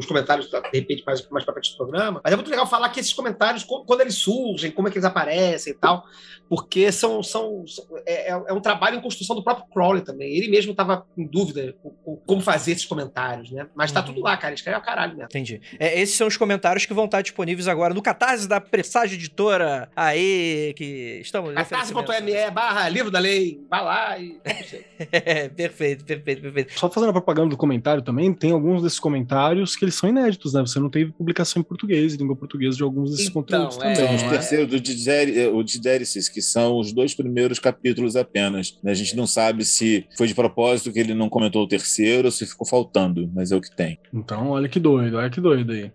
os 0.00 0.06
comentários, 0.06 0.48
de 0.50 0.60
repente, 0.72 1.02
mais, 1.06 1.28
mais 1.30 1.44
pra 1.44 1.54
frente 1.54 1.70
do 1.72 1.76
programa. 1.76 2.20
Mas 2.24 2.32
é 2.32 2.36
muito 2.36 2.50
legal 2.50 2.66
falar 2.66 2.88
que 2.88 2.98
esses 3.00 3.12
comentários, 3.12 3.62
co- 3.64 3.84
quando 3.84 4.00
eles 4.00 4.14
surgem, 4.16 4.70
como 4.70 4.88
é 4.88 4.90
que 4.90 4.96
eles 4.98 5.04
aparecem 5.04 5.72
e 5.72 5.76
tal, 5.76 6.04
porque 6.48 6.90
são, 6.90 7.22
são, 7.22 7.64
são- 7.66 7.84
é, 8.06 8.30
é- 8.32 8.42
é 8.48 8.52
um 8.52 8.60
trabalho 8.60 8.96
em 8.96 9.00
construção 9.00 9.36
do 9.36 9.42
próprio 9.44 9.66
Crowley 9.72 10.02
também. 10.02 10.34
Ele 10.36 10.48
mesmo 10.48 10.72
estava 10.72 11.06
em 11.16 11.26
dúvida 11.26 11.74
com, 11.82 11.90
com 11.90 12.16
como 12.26 12.40
fazer 12.40 12.72
esses 12.72 12.84
comentários, 12.84 13.50
né? 13.50 13.66
Mas 13.74 13.92
tá 13.92 14.00
Uhum. 14.00 14.06
tudo 14.06 14.20
lá, 14.22 14.36
cara. 14.36 14.54
Escreve 14.54 14.76
ao 14.76 14.82
caralho 14.82 15.12
mesmo. 15.12 15.24
Entendi. 15.26 15.60
É, 15.78 16.00
esses 16.00 16.16
são 16.16 16.26
os 16.26 16.36
comentários 16.36 16.86
que 16.86 16.94
vão 16.94 17.04
estar 17.04 17.22
disponíveis 17.22 17.68
agora 17.68 17.94
no 17.94 18.02
Catarse 18.02 18.48
da 18.48 18.60
Presságio 18.60 19.14
Editora. 19.14 19.88
Aí, 19.94 20.74
que 20.76 21.20
estamos. 21.22 21.54
Catarse.me 21.54 22.50
barra 22.50 22.88
livro 22.88 23.10
da 23.10 23.18
lei. 23.18 23.60
Vai 23.68 23.84
lá 23.84 24.18
e. 24.18 24.40
É, 25.12 25.48
perfeito, 25.48 26.04
perfeito, 26.04 26.42
perfeito. 26.42 26.78
Só 26.78 26.90
fazendo 26.90 27.10
a 27.10 27.12
propaganda 27.12 27.48
do 27.48 27.56
comentário 27.56 28.02
também, 28.02 28.32
tem 28.34 28.52
alguns 28.52 28.82
desses 28.82 29.00
comentários 29.00 29.74
que 29.74 29.84
eles 29.90 29.94
são 29.98 30.08
inéditos, 30.08 30.52
né? 30.54 30.60
Você 30.60 30.78
não 30.78 30.88
teve 30.88 31.12
publicação 31.12 31.60
em 31.60 31.64
português, 31.64 32.14
em 32.14 32.16
língua 32.18 32.36
portuguesa 32.36 32.76
de 32.76 32.82
alguns 32.82 33.10
desses 33.10 33.26
Então, 33.28 33.42
conteúdos 33.42 33.76
é, 33.76 33.80
também. 33.80 33.96
São 33.96 34.14
os 34.14 34.22
terceiros 34.22 34.68
do 34.68 34.80
Dideri- 34.80 35.46
o 35.48 35.62
Didericis, 35.62 36.28
que 36.28 36.40
são 36.40 36.78
os 36.78 36.92
dois 36.92 37.14
primeiros 37.14 37.58
capítulos 37.58 38.16
apenas. 38.16 38.78
né? 38.82 38.90
A 38.92 38.94
gente 38.94 39.16
não 39.16 39.26
sabe 39.26 39.64
se 39.64 40.06
foi 40.16 40.26
de 40.26 40.34
propósito 40.34 40.92
que 40.92 40.98
ele 41.00 41.14
não 41.14 41.28
comentou 41.28 41.62
o 41.62 41.68
terceiro 41.68 42.26
ou 42.26 42.32
se 42.32 42.46
ficou 42.46 42.66
faltando, 42.66 43.30
mas 43.34 43.50
é 43.52 43.56
o 43.56 43.60
que 43.60 43.74
tem. 43.74 43.98
Então, 44.14 44.50
olha 44.50 44.68
que 44.68 44.78
doido, 44.80 45.16
olha 45.16 45.30
que 45.30 45.40
doido 45.40 45.72
aí. 45.72 45.90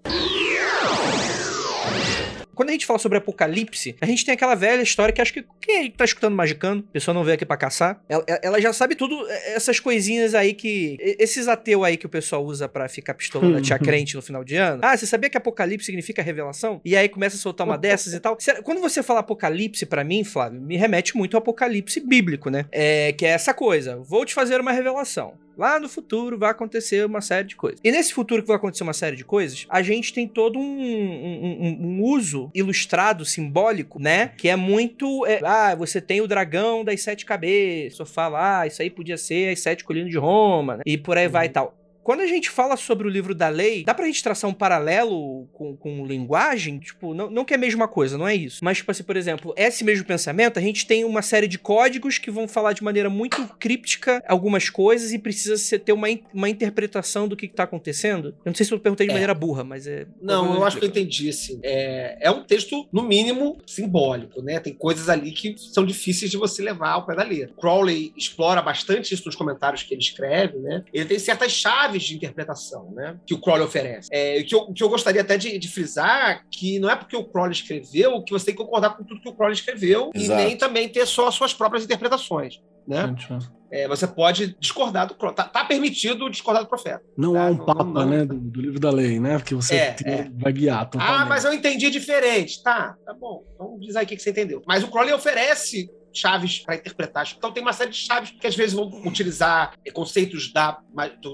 Quando 2.56 2.70
a 2.70 2.72
gente 2.72 2.86
fala 2.86 2.98
sobre 2.98 3.18
Apocalipse, 3.18 3.96
a 4.02 4.06
gente 4.06 4.26
tem 4.26 4.34
aquela 4.34 4.56
velha 4.56 4.82
história 4.82 5.14
que 5.14 5.22
acho 5.22 5.34
que 5.34 5.46
quem 5.62 5.92
tá 5.92 6.06
escutando 6.06 6.36
Magicando, 6.36 6.86
a 6.90 6.94
pessoa 6.94 7.14
não 7.14 7.24
veio 7.24 7.36
aqui 7.36 7.46
pra 7.46 7.58
caçar, 7.58 8.02
ela, 8.10 8.24
ela 8.42 8.62
já 8.62 8.74
sabe 8.74 8.96
tudo, 8.96 9.16
é, 9.30 9.54
essas 9.56 9.80
coisinhas 9.80 10.34
aí 10.34 10.54
que. 10.54 10.98
Esses 11.20 11.48
ateu 11.48 11.84
aí 11.84 11.98
que 11.98 12.06
o 12.06 12.10
pessoal 12.10 12.44
usa 12.44 12.68
pra 12.68 12.88
ficar 12.88 13.14
pistolando 13.14 13.58
a 13.58 13.62
tia 13.62 13.78
crente 13.78 14.16
no 14.16 14.22
final 14.22 14.44
de 14.44 14.56
ano. 14.56 14.82
Ah, 14.84 14.96
você 14.96 15.06
sabia 15.06 15.30
que 15.30 15.38
Apocalipse 15.38 15.86
significa 15.86 16.22
revelação? 16.22 16.82
E 16.84 16.96
aí 16.96 17.10
começa 17.10 17.36
a 17.36 17.40
soltar 17.40 17.68
uma 17.68 17.78
dessas 17.78 18.14
e 18.14 18.20
tal. 18.20 18.38
Quando 18.64 18.80
você 18.82 19.04
fala 19.04 19.20
Apocalipse 19.20 19.86
pra 19.86 20.04
mim, 20.04 20.24
Flávio, 20.24 20.62
me 20.62 20.78
remete 20.78 21.16
muito 21.18 21.36
ao 21.36 21.40
Apocalipse 21.40 22.00
bíblico, 22.00 22.50
né? 22.50 22.66
É, 22.72 23.12
que 23.14 23.26
é 23.26 23.30
essa 23.30 23.54
coisa. 23.54 23.98
Vou 23.98 24.26
te 24.26 24.34
fazer 24.34 24.62
uma 24.62 24.72
revelação. 24.72 25.34
Lá 25.58 25.80
no 25.80 25.88
futuro 25.90 26.38
vai 26.38 26.52
acontecer 26.52 27.06
uma 27.06 27.22
série 27.22 27.48
de 27.48 27.56
coisas. 27.56 27.80
E 27.84 27.92
nesse 27.92 28.14
futuro 28.14 28.42
que 28.42 28.48
vai 28.48 28.58
acontecer 28.58 28.84
uma 28.84 28.94
série 28.94 29.16
de 29.16 29.24
coisas, 29.26 29.66
a 29.70 29.82
gente 29.82 30.14
tem 30.14 30.28
todo 30.28 30.60
um, 30.60 30.64
um- 30.64 31.78
um- 31.82 32.02
uso 32.04 32.50
ilustrado, 32.54 33.26
simbólico, 33.26 34.00
né? 34.00 34.32
Que 34.38 34.50
é 34.50 34.56
muito. 34.56 35.26
é, 35.26 35.40
ah, 35.44 35.76
você 35.76 36.02
tem 36.02 36.22
o 36.22 36.28
dragão 36.28 36.84
das 36.84 37.02
sete 37.02 37.26
cabeças. 37.26 37.98
Só 37.98 38.06
fala, 38.06 38.62
ah, 38.62 38.68
isso 38.68 38.82
aí 38.82 38.90
podia 38.90 39.18
ser 39.18 39.52
as 39.54 39.60
sete 39.60 39.84
colinas 39.84 40.10
de 40.12 40.18
Roma, 40.18 40.78
né? 40.78 40.84
E 40.86 40.98
por 40.98 41.18
aí 41.18 41.28
vai 41.28 41.46
e 41.48 41.50
tal. 41.50 41.76
Quando 42.06 42.20
a 42.20 42.28
gente 42.28 42.52
fala 42.52 42.78
sobre 42.78 43.08
o 43.08 43.10
livro 43.10 43.34
da 43.34 43.50
lei, 43.50 43.84
dá 43.84 43.92
pra 43.92 44.06
gente 44.06 44.22
traçar 44.22 44.48
um 44.48 44.54
paralelo 44.54 45.48
com, 45.52 45.76
com 45.76 46.06
linguagem? 46.06 46.78
Tipo, 46.78 47.16
não, 47.16 47.32
não 47.32 47.44
que 47.44 47.52
é 47.52 47.58
a 47.58 47.60
mesma 47.60 47.88
coisa, 47.88 48.16
não 48.16 48.28
é 48.28 48.36
isso. 48.36 48.64
Mas, 48.64 48.78
tipo 48.78 48.92
assim, 48.92 49.02
por 49.02 49.18
exemplo, 49.18 49.56
esse 49.58 49.84
mesmo 49.84 50.06
pensamento, 50.06 50.60
a 50.60 50.62
gente 50.62 50.86
tem 50.86 51.04
uma 51.04 51.24
série 51.24 51.48
de 51.48 51.58
códigos 51.58 52.20
que 52.20 52.30
vão 52.30 52.48
falar 52.48 52.74
de 52.74 52.84
maneira 52.84 53.10
muito 53.10 53.44
críptica 53.60 54.24
algumas 54.28 54.70
coisas 54.70 55.14
e 55.14 55.18
precisa 55.18 55.58
ser, 55.58 55.80
ter 55.80 55.94
uma, 55.94 56.08
uma 56.32 56.48
interpretação 56.48 57.28
do 57.28 57.36
que, 57.36 57.48
que 57.48 57.56
tá 57.56 57.64
acontecendo. 57.64 58.28
Eu 58.46 58.52
não 58.52 58.54
sei 58.54 58.68
se 58.68 58.72
eu 58.72 58.80
perguntei 58.80 59.08
de 59.08 59.12
É. 59.12 59.14
maneira 59.14 59.34
burra, 59.34 59.64
mas 59.64 59.88
é. 59.88 60.06
Não, 60.22 60.54
eu 60.54 60.64
acho 60.64 60.78
que 60.78 60.86
eu 60.86 60.90
entendi, 60.90 61.30
assim. 61.30 61.60
É, 61.64 62.20
é 62.22 62.30
um 62.30 62.44
texto, 62.44 62.88
no 62.94 63.02
mínimo, 63.02 63.58
simbólico, 63.66 64.44
né? 64.44 64.60
Tem 64.60 64.76
coisas 64.76 65.10
ali 65.10 65.32
que 65.32 65.56
são 65.58 65.84
difíceis 65.84 66.30
de 66.30 66.38
você 66.38 66.62
levar 66.62 66.92
ao 66.92 67.04
pé 67.08 67.16
da 67.16 67.24
letra. 67.24 67.56
Crowley 67.60 68.14
explora 68.16 68.62
bastante 68.62 69.12
isso 69.12 69.24
nos 69.26 69.36
comentários 69.36 69.82
que 69.82 69.92
ele 69.92 70.02
escreve, 70.02 70.60
né? 70.60 70.84
Ele 70.94 71.06
tem 71.06 71.18
certas 71.18 71.52
chaves 71.52 71.95
de 72.04 72.16
interpretação, 72.16 72.92
né? 72.92 73.18
Que 73.26 73.34
o 73.34 73.42
Crowley 73.42 73.66
oferece. 73.66 74.10
É, 74.12 74.42
que, 74.44 74.54
eu, 74.56 74.72
que 74.74 74.84
eu 74.84 74.90
gostaria 74.90 75.22
até 75.22 75.38
de, 75.38 75.58
de 75.58 75.68
frisar 75.68 76.44
que 76.52 76.80
não 76.80 76.90
é 76.90 76.96
porque 76.96 77.16
o 77.16 77.24
Crowley 77.26 77.54
escreveu 77.54 78.24
que 78.24 78.32
você 78.34 78.48
tem 78.48 78.56
que 78.56 78.64
concordar 78.64 78.98
com 78.98 79.04
tudo 79.04 79.22
que 79.22 79.30
o 79.30 79.34
Crowley 79.34 79.56
escreveu 79.56 80.12
Exato. 80.14 80.42
e 80.42 80.46
nem 80.46 80.58
também 80.58 80.90
ter 80.90 81.06
só 81.06 81.28
as 81.28 81.36
suas 81.36 81.54
próprias 81.54 81.84
interpretações, 81.84 82.62
né? 82.88 83.16
Ó. 83.32 83.40
É, 83.72 83.88
você 83.88 84.08
pode 84.08 84.56
discordar 84.60 85.08
do 85.08 85.16
Crowley. 85.16 85.36
Tá, 85.36 85.44
tá 85.44 85.66
permitido 85.66 86.30
discordar 86.30 86.64
do 86.64 86.70
profeta. 86.70 87.02
Não 87.18 87.34
Tá, 87.34 87.44
há 87.44 87.50
um 87.52 87.56
não- 87.56 87.66
papa, 87.66 87.84
não- 87.84 88.06
né, 88.10 88.24
do, 88.26 88.36
do 88.36 88.62
livro 88.62 88.80
da 88.80 88.90
lei, 88.92 89.20
né? 89.20 89.40
Que 89.42 89.54
você 89.56 89.76
É, 89.76 89.92
tem- 89.92 90.14
é. 90.14 90.32
vai 90.36 90.54
guiar 90.54 90.90
totalmente. 90.90 91.22
Ah, 91.22 91.26
mas 91.26 91.44
eu 91.44 91.52
entendi 91.54 91.90
diferente. 91.90 92.62
Tá, 92.64 92.96
tá 93.06 93.14
bom. 93.14 93.44
Então 93.54 93.78
diz 93.80 93.96
aí 93.96 94.06
o 94.06 94.08
que 94.08 94.16
que 94.16 94.22
você 94.22 94.30
entendeu. 94.30 94.62
Mas 94.66 94.84
o 94.84 94.88
Crowley 94.88 95.14
oferece 95.14 95.90
chaves 96.20 96.60
para 96.60 96.76
interpretar. 96.76 97.28
Então 97.38 97.52
tem 97.52 97.62
uma 97.62 97.74
série 97.74 97.92
de 97.92 97.98
chaves 97.98 98.32
que 98.32 98.48
às 98.48 98.56
vezes 98.56 98.74
vão 98.74 98.88
utilizar 99.06 99.74
eh, 99.86 99.92
conceitos 99.92 100.52
da, 100.52 100.80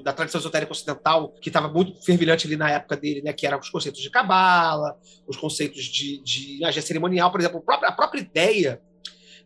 da 0.04 0.14
tradição 0.14 0.40
esotérica 0.40 0.72
ocidental, 0.72 1.34
que 1.42 1.50
estava 1.50 1.68
muito 1.68 2.04
fervilhante 2.04 2.48
ali 2.48 2.56
na 2.56 2.70
época 2.70 2.98
dele, 2.98 3.22
né? 3.22 3.34
Que 3.34 3.46
eram 3.48 3.60
os 3.60 3.70
conceitos 3.70 4.02
de 4.02 4.10
cabala, 4.10 4.98
os 5.28 5.38
conceitos 5.38 5.84
de, 5.86 6.22
de 6.24 6.60
magia 6.62 6.82
cerimonial, 6.82 7.32
por 7.32 7.40
exemplo, 7.40 7.60
a 7.60 7.62
própria, 7.62 7.90
a 7.90 7.92
própria 7.92 8.22
ideia 8.22 8.82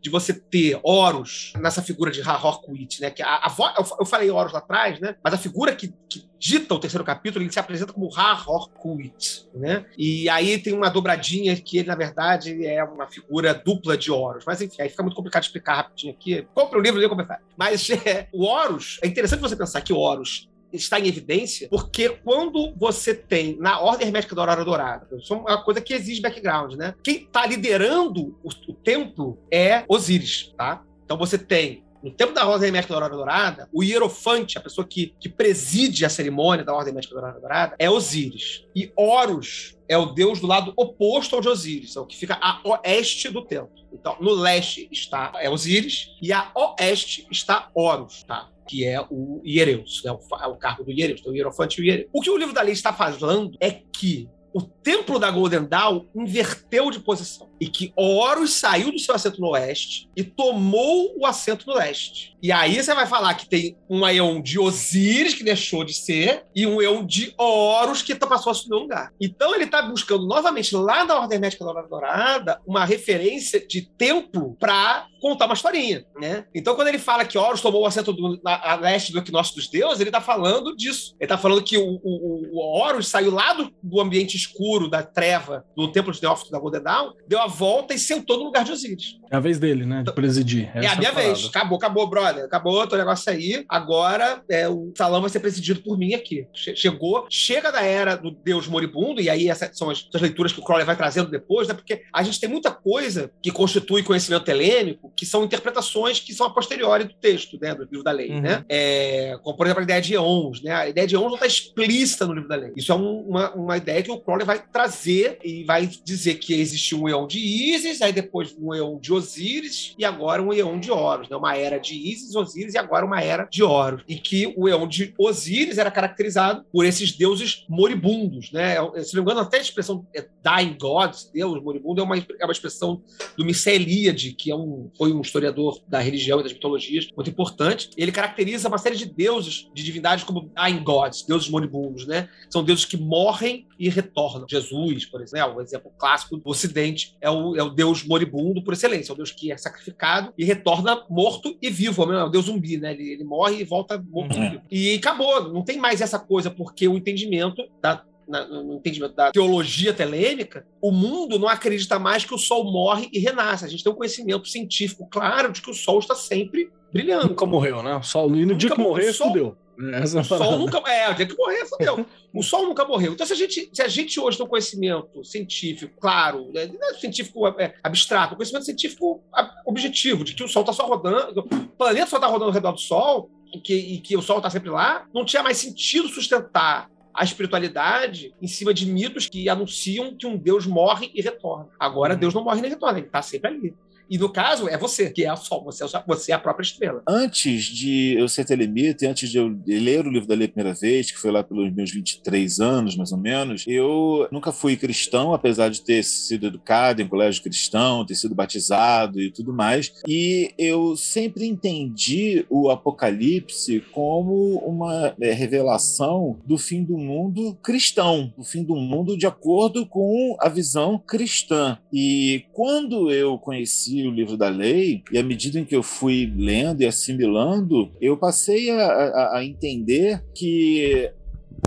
de 0.01 0.09
você 0.09 0.33
ter 0.33 0.79
Horus 0.83 1.53
nessa 1.59 1.81
figura 1.81 2.11
de 2.11 2.21
Hahorquit, 2.21 3.01
né? 3.01 3.09
Que 3.09 3.23
a, 3.23 3.35
a 3.35 3.55
eu, 3.77 3.85
eu 3.99 4.05
falei 4.05 4.29
Horus 4.29 4.53
lá 4.53 4.59
atrás, 4.59 4.99
né? 4.99 5.15
Mas 5.23 5.33
a 5.33 5.37
figura 5.37 5.75
que, 5.75 5.93
que 6.09 6.27
dita 6.39 6.73
o 6.73 6.79
terceiro 6.79 7.03
capítulo, 7.03 7.43
ele 7.43 7.51
se 7.51 7.59
apresenta 7.59 7.93
como 7.93 8.13
Hahorquit, 8.15 9.47
né? 9.53 9.85
E 9.97 10.29
aí 10.29 10.57
tem 10.57 10.73
uma 10.73 10.89
dobradinha 10.89 11.55
que 11.55 11.77
ele, 11.77 11.87
na 11.87 11.95
verdade, 11.95 12.65
é 12.65 12.83
uma 12.83 13.07
figura 13.07 13.53
dupla 13.53 13.97
de 13.97 14.11
Horus. 14.11 14.43
Mas 14.45 14.61
enfim, 14.61 14.81
aí 14.81 14.89
fica 14.89 15.03
muito 15.03 15.15
complicado 15.15 15.43
explicar 15.43 15.75
rapidinho 15.75 16.13
aqui. 16.13 16.47
Compre 16.53 16.77
o 16.77 16.81
livro 16.81 17.01
e 17.01 17.05
o 17.05 17.09
comentário. 17.09 17.43
Mas 17.57 17.89
é, 18.05 18.27
o 18.33 18.45
Horus, 18.45 18.99
é 19.01 19.07
interessante 19.07 19.39
você 19.39 19.55
pensar 19.55 19.81
que 19.81 19.93
Horus 19.93 20.49
está 20.75 20.99
em 20.99 21.07
evidência 21.07 21.67
porque 21.69 22.09
quando 22.09 22.73
você 22.75 23.13
tem 23.13 23.57
na 23.59 23.79
ordem 23.79 24.07
hermética 24.07 24.35
da 24.35 24.41
Aurora 24.41 24.65
Dourada, 24.65 25.07
isso 25.17 25.33
é 25.33 25.37
uma 25.37 25.63
coisa 25.63 25.81
que 25.81 25.93
exige 25.93 26.21
background, 26.21 26.73
né? 26.73 26.93
Quem 27.03 27.23
está 27.23 27.45
liderando 27.45 28.37
o, 28.43 28.49
o 28.49 28.73
templo 28.73 29.39
é 29.51 29.83
Osíris, 29.87 30.53
tá? 30.57 30.83
Então 31.03 31.17
você 31.17 31.37
tem 31.37 31.85
no 32.05 32.11
tempo 32.11 32.33
da 32.33 32.45
Ordem 32.45 32.71
Médica 32.71 32.93
da 32.93 32.97
Aurora 32.97 33.15
Dourada, 33.15 33.69
o 33.73 33.83
hierofante, 33.83 34.59
a 34.59 34.61
pessoa 34.61 34.85
que, 34.87 35.15
que 35.19 35.27
preside 35.27 36.05
a 36.05 36.09
cerimônia 36.09 36.63
da 36.63 36.71
Ordem 36.71 36.93
Médica 36.93 37.15
da 37.15 37.21
Aurora 37.21 37.39
Dourada, 37.39 37.75
é 37.79 37.89
Osíris. 37.89 38.63
E 38.75 38.91
Horus 38.95 39.75
é 39.89 39.97
o 39.97 40.05
deus 40.05 40.39
do 40.39 40.45
lado 40.45 40.71
oposto 40.77 41.35
ao 41.35 41.41
de 41.41 41.49
Osíris, 41.49 41.95
é 41.95 41.99
o 41.99 42.05
que 42.05 42.15
fica 42.15 42.37
a 42.39 42.61
oeste 42.63 43.29
do 43.29 43.43
templo. 43.43 43.71
Então, 43.91 44.17
no 44.19 44.35
leste 44.35 44.87
está 44.91 45.31
é 45.39 45.49
Osíris 45.49 46.15
e 46.21 46.31
a 46.31 46.51
oeste 46.53 47.25
está 47.31 47.71
Horus, 47.73 48.21
tá? 48.21 48.49
Que 48.67 48.85
é 48.85 48.99
o 49.09 49.41
Hiereus, 49.45 50.01
né? 50.03 50.11
o, 50.11 50.19
é 50.43 50.47
o 50.47 50.55
cargo 50.55 50.83
do 50.83 50.91
Hiereus, 50.91 51.19
então 51.19 51.31
o 51.31 51.35
Hierofante 51.35 51.79
e 51.79 51.83
o 51.83 51.85
Hiereus. 51.85 52.09
O 52.13 52.21
que 52.21 52.29
o 52.29 52.37
livro 52.37 52.53
da 52.53 52.61
lei 52.61 52.73
está 52.73 52.93
falando 52.93 53.55
é 53.59 53.71
que 53.71 54.29
o 54.55 54.61
templo 54.61 55.19
da 55.19 55.29
Golden 55.29 55.65
Dawn 55.65 56.05
inverteu 56.15 56.89
de 56.89 57.01
posição. 57.01 57.49
E 57.59 57.67
que 57.67 57.91
Horus 57.93 58.53
saiu 58.53 58.89
do 58.89 58.97
seu 58.99 59.13
assento 59.13 59.41
no 59.41 59.49
oeste 59.49 60.09
e 60.15 60.23
tomou 60.23 61.13
o 61.19 61.25
assento 61.25 61.67
no 61.67 61.73
leste. 61.73 62.35
E 62.41 62.53
aí 62.53 62.81
você 62.81 62.93
vai 62.93 63.05
falar 63.05 63.33
que 63.33 63.49
tem 63.49 63.77
um 63.89 64.07
Eon 64.07 64.41
de 64.41 64.57
Osíris, 64.57 65.33
que 65.33 65.43
deixou 65.43 65.83
de 65.83 65.93
ser, 65.93 66.45
e 66.55 66.65
um 66.65 66.81
Eon 66.81 67.05
de 67.05 67.33
Horus, 67.37 68.01
que 68.01 68.15
passou 68.15 68.49
a 68.49 68.51
assumir 68.51 68.75
o 68.75 68.79
lugar. 68.79 69.11
Então 69.19 69.53
ele 69.53 69.65
está 69.65 69.81
buscando 69.81 70.25
novamente, 70.25 70.73
lá 70.73 71.03
na 71.03 71.19
Ordem 71.19 71.39
Médica 71.39 71.65
da 71.65 71.71
Hora 71.71 71.87
Dourada, 71.87 72.61
uma 72.65 72.85
referência 72.85 73.65
de 73.65 73.81
templo 73.81 74.55
para 74.57 75.07
contar 75.19 75.45
uma 75.45 75.55
historinha, 75.55 76.05
né? 76.19 76.45
Então, 76.53 76.75
quando 76.75 76.87
ele 76.87 76.99
fala 76.99 77.25
que 77.25 77.35
Horus 77.35 77.59
tomou 77.59 77.81
o 77.81 77.85
assento 77.87 78.13
do, 78.13 78.39
na, 78.43 78.73
a 78.73 78.75
leste 78.75 79.11
do 79.11 79.17
equinócio 79.17 79.55
dos 79.55 79.67
deuses, 79.67 79.99
ele 79.99 80.09
está 80.09 80.21
falando 80.21 80.75
disso. 80.75 81.15
Ele 81.19 81.25
está 81.25 81.37
falando 81.37 81.63
que 81.63 81.77
o, 81.79 81.99
o, 82.03 82.51
o 82.53 82.59
Horus 82.59 83.07
saiu 83.07 83.31
lá 83.31 83.53
do, 83.53 83.73
do 83.81 83.99
ambiente 83.99 84.37
escuro, 84.45 84.89
da 84.89 85.03
treva, 85.03 85.65
do 85.75 85.91
templo 85.91 86.13
de 86.13 86.19
Teófito 86.19 86.51
da 86.51 86.59
Golden 86.59 86.81
Dawn, 86.81 87.13
deu 87.27 87.41
a 87.41 87.47
volta 87.47 87.93
e 87.93 87.99
sentou 87.99 88.37
no 88.37 88.45
lugar 88.45 88.63
de 88.63 88.71
Osíris. 88.71 89.19
É 89.31 89.35
a 89.35 89.39
vez 89.39 89.59
dele, 89.59 89.85
né? 89.85 90.03
De 90.03 90.11
presidir. 90.11 90.71
é 90.73 90.87
a 90.87 90.95
minha 90.95 91.11
vez. 91.11 91.45
Acabou, 91.45 91.77
acabou, 91.77 92.07
brother. 92.07 92.45
Acabou 92.45 92.87
teu 92.87 92.97
negócio 92.97 93.31
aí. 93.31 93.65
Agora 93.67 94.41
é, 94.49 94.67
o 94.67 94.91
salão 94.97 95.21
vai 95.21 95.29
ser 95.29 95.39
presidido 95.39 95.81
por 95.81 95.97
mim 95.97 96.13
aqui. 96.13 96.47
Chegou, 96.53 97.25
chega 97.29 97.71
da 97.71 97.81
era 97.81 98.15
do 98.15 98.31
Deus 98.31 98.67
moribundo, 98.67 99.21
e 99.21 99.29
aí 99.29 99.49
essas 99.49 99.77
são 99.77 99.89
as, 99.89 100.07
as 100.13 100.21
leituras 100.21 100.53
que 100.53 100.59
o 100.59 100.63
Crowley 100.63 100.85
vai 100.85 100.95
trazendo 100.95 101.29
depois, 101.29 101.67
né? 101.67 101.73
Porque 101.73 102.03
a 102.13 102.23
gente 102.23 102.39
tem 102.39 102.49
muita 102.49 102.71
coisa 102.71 103.31
que 103.41 103.51
constitui 103.51 104.03
conhecimento 104.03 104.47
helênico, 104.49 105.11
que 105.15 105.25
são 105.25 105.43
interpretações 105.43 106.19
que 106.19 106.33
são 106.33 106.47
a 106.47 106.49
posteriori 106.49 107.05
do 107.05 107.13
texto, 107.13 107.57
né? 107.61 107.73
Do 107.73 107.83
livro 107.83 108.03
da 108.03 108.11
lei, 108.11 108.29
uhum. 108.29 108.41
né? 108.41 108.63
É, 108.69 109.37
como, 109.43 109.57
por 109.57 109.65
exemplo, 109.65 109.81
a 109.81 109.83
ideia 109.83 110.01
de 110.01 110.13
eons, 110.13 110.61
né? 110.61 110.71
A 110.71 110.89
ideia 110.89 111.07
de 111.07 111.15
eons 111.15 111.27
não 111.27 111.35
está 111.35 111.47
explícita 111.47 112.25
no 112.25 112.33
livro 112.33 112.49
da 112.49 112.55
lei. 112.55 112.73
Isso 112.75 112.91
é 112.91 112.95
um, 112.95 113.19
uma, 113.21 113.51
uma 113.53 113.77
ideia 113.77 114.03
que 114.03 114.11
o 114.11 114.19
Crowley 114.19 114.34
vai 114.43 114.61
trazer 114.61 115.39
e 115.43 115.63
vai 115.63 115.87
dizer 115.87 116.35
que 116.35 116.53
existe 116.53 116.95
um 116.95 117.07
eon 117.07 117.27
de 117.27 117.39
Isis, 117.39 118.01
aí 118.01 118.11
depois 118.11 118.55
um 118.59 118.73
eon 118.73 118.99
de 118.99 119.13
Osíris 119.13 119.93
e 119.97 120.03
agora 120.03 120.41
um 120.41 120.51
eon 120.51 120.79
de 120.79 120.91
Horus, 120.91 121.29
né? 121.29 121.37
Uma 121.37 121.55
era 121.55 121.79
de 121.79 121.95
Isis, 121.95 122.35
Osíris 122.35 122.73
e 122.73 122.77
agora 122.77 123.05
uma 123.05 123.21
era 123.21 123.47
de 123.49 123.63
Horus. 123.63 124.03
E 124.07 124.15
que 124.15 124.53
o 124.57 124.67
eon 124.67 124.87
de 124.87 125.13
Osíris 125.17 125.77
era 125.77 125.91
caracterizado 125.91 126.65
por 126.71 126.85
esses 126.85 127.11
deuses 127.11 127.65
moribundos, 127.69 128.51
né? 128.51 128.75
Se 129.03 129.15
não 129.15 129.23
me 129.23 129.31
engano, 129.31 129.41
até 129.41 129.57
a 129.57 129.61
expressão 129.61 130.05
é 130.13 130.27
dying 130.43 130.75
gods, 130.79 131.29
deus 131.33 131.61
moribundo, 131.63 132.01
é 132.01 132.03
uma, 132.03 132.17
é 132.17 132.45
uma 132.45 132.51
expressão 132.51 133.01
do 133.37 133.45
Eliade, 133.75 134.33
que 134.33 134.51
é 134.51 134.55
um, 134.55 134.89
foi 134.97 135.13
um 135.13 135.21
historiador 135.21 135.79
da 135.87 135.99
religião 135.99 136.39
e 136.39 136.43
das 136.43 136.53
mitologias 136.53 137.07
muito 137.15 137.29
importante. 137.29 137.89
Ele 137.97 138.11
caracteriza 138.11 138.67
uma 138.67 138.77
série 138.77 138.95
de 138.95 139.05
deuses, 139.05 139.69
de 139.73 139.83
divindades 139.83 140.23
como 140.23 140.51
dying 140.55 140.83
gods, 140.83 141.23
deuses 141.23 141.49
moribundos, 141.49 142.05
né? 142.05 142.29
São 142.49 142.63
deuses 142.63 142.85
que 142.85 142.97
morrem 142.97 143.67
e 143.79 143.89
retornam. 143.89 144.24
Jesus, 144.49 145.05
por 145.05 145.21
exemplo, 145.21 145.57
o 145.57 145.61
exemplo 145.61 145.91
clássico 145.97 146.37
do 146.37 146.49
Ocidente 146.49 147.15
é 147.21 147.29
o, 147.29 147.55
é 147.55 147.63
o 147.63 147.69
deus 147.69 148.03
moribundo 148.03 148.63
por 148.63 148.73
excelência, 148.73 149.11
é 149.11 149.13
o 149.13 149.17
deus 149.17 149.31
que 149.31 149.51
é 149.51 149.57
sacrificado 149.57 150.33
e 150.37 150.45
retorna 150.45 151.03
morto 151.09 151.57
e 151.61 151.69
vivo, 151.69 152.03
é 152.11 152.23
o 152.23 152.29
deus 152.29 152.45
zumbi, 152.45 152.77
né? 152.77 152.93
Ele, 152.93 153.11
ele 153.11 153.23
morre 153.23 153.61
e 153.61 153.63
volta 153.63 154.03
morto 154.09 154.35
uhum. 154.35 154.43
e 154.43 154.49
vivo. 154.49 154.63
E 154.71 154.95
acabou, 154.95 155.51
não 155.51 155.63
tem 155.63 155.77
mais 155.77 156.01
essa 156.01 156.19
coisa, 156.19 156.49
porque 156.49 156.87
o 156.87 156.97
entendimento 156.97 157.63
da 157.81 158.03
na, 158.27 158.45
no 158.47 158.75
entendimento 158.75 159.15
da 159.15 159.31
teologia 159.31 159.93
telêmica, 159.93 160.65
o 160.81 160.91
mundo 160.91 161.37
não 161.37 161.47
acredita 161.47 161.99
mais 161.99 162.25
que 162.25 162.33
o 162.33 162.37
Sol 162.37 162.71
morre 162.71 163.07
e 163.13 163.19
renasce. 163.19 163.65
A 163.65 163.67
gente 163.67 163.83
tem 163.83 163.91
um 163.91 163.95
conhecimento 163.95 164.47
científico 164.47 165.07
claro 165.09 165.51
de 165.51 165.61
que 165.61 165.69
o 165.69 165.73
Sol 165.73 165.99
está 165.99 166.15
sempre 166.15 166.71
brilhando. 166.91 167.29
Nunca 167.29 167.45
morreu, 167.45 167.83
né? 167.83 167.95
O 167.95 168.03
Sol, 168.03 168.35
e 168.35 168.45
no 168.45 168.55
dia 168.55 168.71
que 168.71 168.79
morrer, 168.79 169.13
sol, 169.13 169.27
fudeu. 169.27 169.57
Essa 169.93 170.21
o 170.21 170.23
Sol 170.23 170.59
nunca. 170.59 170.77
É, 170.89 171.09
o 171.09 171.13
dia 171.13 171.25
que 171.25 171.35
morrer, 171.35 171.65
fudeu. 171.65 172.05
o 172.33 172.43
Sol 172.43 172.65
nunca 172.67 172.85
morreu. 172.85 173.13
Então, 173.13 173.25
se 173.25 173.33
a 173.33 173.35
gente, 173.35 173.69
se 173.73 173.81
a 173.81 173.87
gente 173.87 174.19
hoje 174.19 174.37
tem 174.37 174.45
um 174.45 174.49
conhecimento 174.49 175.23
científico, 175.23 175.93
claro, 175.99 176.51
né, 176.53 176.67
não 176.67 176.89
é 176.89 176.93
científico 176.95 177.47
é, 177.47 177.73
abstrato, 177.83 178.33
um 178.33 178.37
conhecimento 178.37 178.65
científico 178.65 179.23
objetivo, 179.65 180.23
de 180.23 180.33
que 180.33 180.43
o 180.43 180.47
Sol 180.47 180.61
está 180.61 180.73
só 180.73 180.85
rodando, 180.85 181.41
o 181.41 181.67
planeta 181.77 182.07
só 182.07 182.17
está 182.17 182.27
rodando 182.27 182.45
ao 182.45 182.53
redor 182.53 182.71
do 182.71 182.79
Sol, 182.79 183.29
e 183.53 183.59
que, 183.59 183.73
e 183.73 183.99
que 183.99 184.17
o 184.17 184.21
Sol 184.21 184.37
está 184.37 184.49
sempre 184.49 184.69
lá, 184.69 185.05
não 185.13 185.25
tinha 185.25 185.43
mais 185.43 185.57
sentido 185.57 186.07
sustentar 186.09 186.89
a 187.13 187.23
espiritualidade 187.23 188.33
em 188.41 188.47
cima 188.47 188.73
de 188.73 188.85
mitos 188.85 189.27
que 189.27 189.47
anunciam 189.47 190.13
que 190.15 190.27
um 190.27 190.37
Deus 190.37 190.67
morre 190.67 191.09
e 191.13 191.21
retorna. 191.21 191.69
Agora, 191.79 192.13
uhum. 192.13 192.19
Deus 192.19 192.33
não 192.33 192.43
morre 192.43 192.61
nem 192.61 192.69
retorna, 192.69 192.99
ele 192.99 193.07
está 193.07 193.21
sempre 193.21 193.49
ali. 193.49 193.75
E 194.09 194.17
no 194.17 194.31
caso, 194.31 194.67
é 194.67 194.77
você, 194.77 195.09
que 195.09 195.23
é 195.23 195.33
o 195.33 195.37
Sol, 195.37 195.63
você 195.63 195.83
é, 195.83 196.03
você 196.05 196.31
é 196.31 196.35
a 196.35 196.39
própria 196.39 196.63
estrela. 196.63 197.01
Antes 197.07 197.63
de 197.63 198.15
eu 198.17 198.27
ser 198.27 198.45
telemita, 198.45 199.07
antes 199.07 199.29
de 199.29 199.37
eu 199.37 199.55
ler 199.65 200.05
o 200.05 200.11
livro 200.11 200.27
da 200.27 200.35
lei 200.35 200.47
a 200.47 200.51
primeira 200.51 200.77
vez, 200.77 201.11
que 201.11 201.17
foi 201.17 201.31
lá 201.31 201.43
pelos 201.43 201.73
meus 201.73 201.91
23 201.91 202.59
anos, 202.59 202.95
mais 202.95 203.11
ou 203.11 203.17
menos, 203.17 203.63
eu 203.67 204.27
nunca 204.31 204.51
fui 204.51 204.75
cristão, 204.75 205.33
apesar 205.33 205.69
de 205.69 205.81
ter 205.81 206.03
sido 206.03 206.47
educado 206.47 207.01
em 207.01 207.07
colégio 207.07 207.43
cristão, 207.43 208.05
ter 208.05 208.15
sido 208.15 208.35
batizado 208.35 209.19
e 209.19 209.31
tudo 209.31 209.53
mais. 209.53 209.93
E 210.07 210.53
eu 210.57 210.95
sempre 210.95 211.45
entendi 211.45 212.45
o 212.49 212.69
Apocalipse 212.69 213.83
como 213.91 214.57
uma 214.59 215.15
é, 215.19 215.31
revelação 215.31 216.37
do 216.45 216.57
fim 216.57 216.83
do 216.83 216.97
mundo 216.97 217.57
cristão, 217.61 218.33
do 218.37 218.43
fim 218.43 218.63
do 218.63 218.75
mundo 218.75 219.17
de 219.17 219.25
acordo 219.25 219.85
com 219.85 220.35
a 220.39 220.49
visão 220.49 220.97
cristã. 220.97 221.77
E 221.91 222.45
quando 222.53 223.11
eu 223.11 223.37
conheci 223.37 223.94
o 224.03 224.11
livro 224.11 224.35
da 224.37 224.49
lei, 224.49 225.03
e 225.11 225.17
à 225.17 225.23
medida 225.23 225.59
em 225.59 225.65
que 225.65 225.75
eu 225.75 225.83
fui 225.83 226.31
lendo 226.35 226.81
e 226.81 226.85
assimilando, 226.85 227.91
eu 228.01 228.17
passei 228.17 228.69
a, 228.69 228.85
a, 228.85 229.37
a 229.37 229.45
entender 229.45 230.23
que 230.33 231.11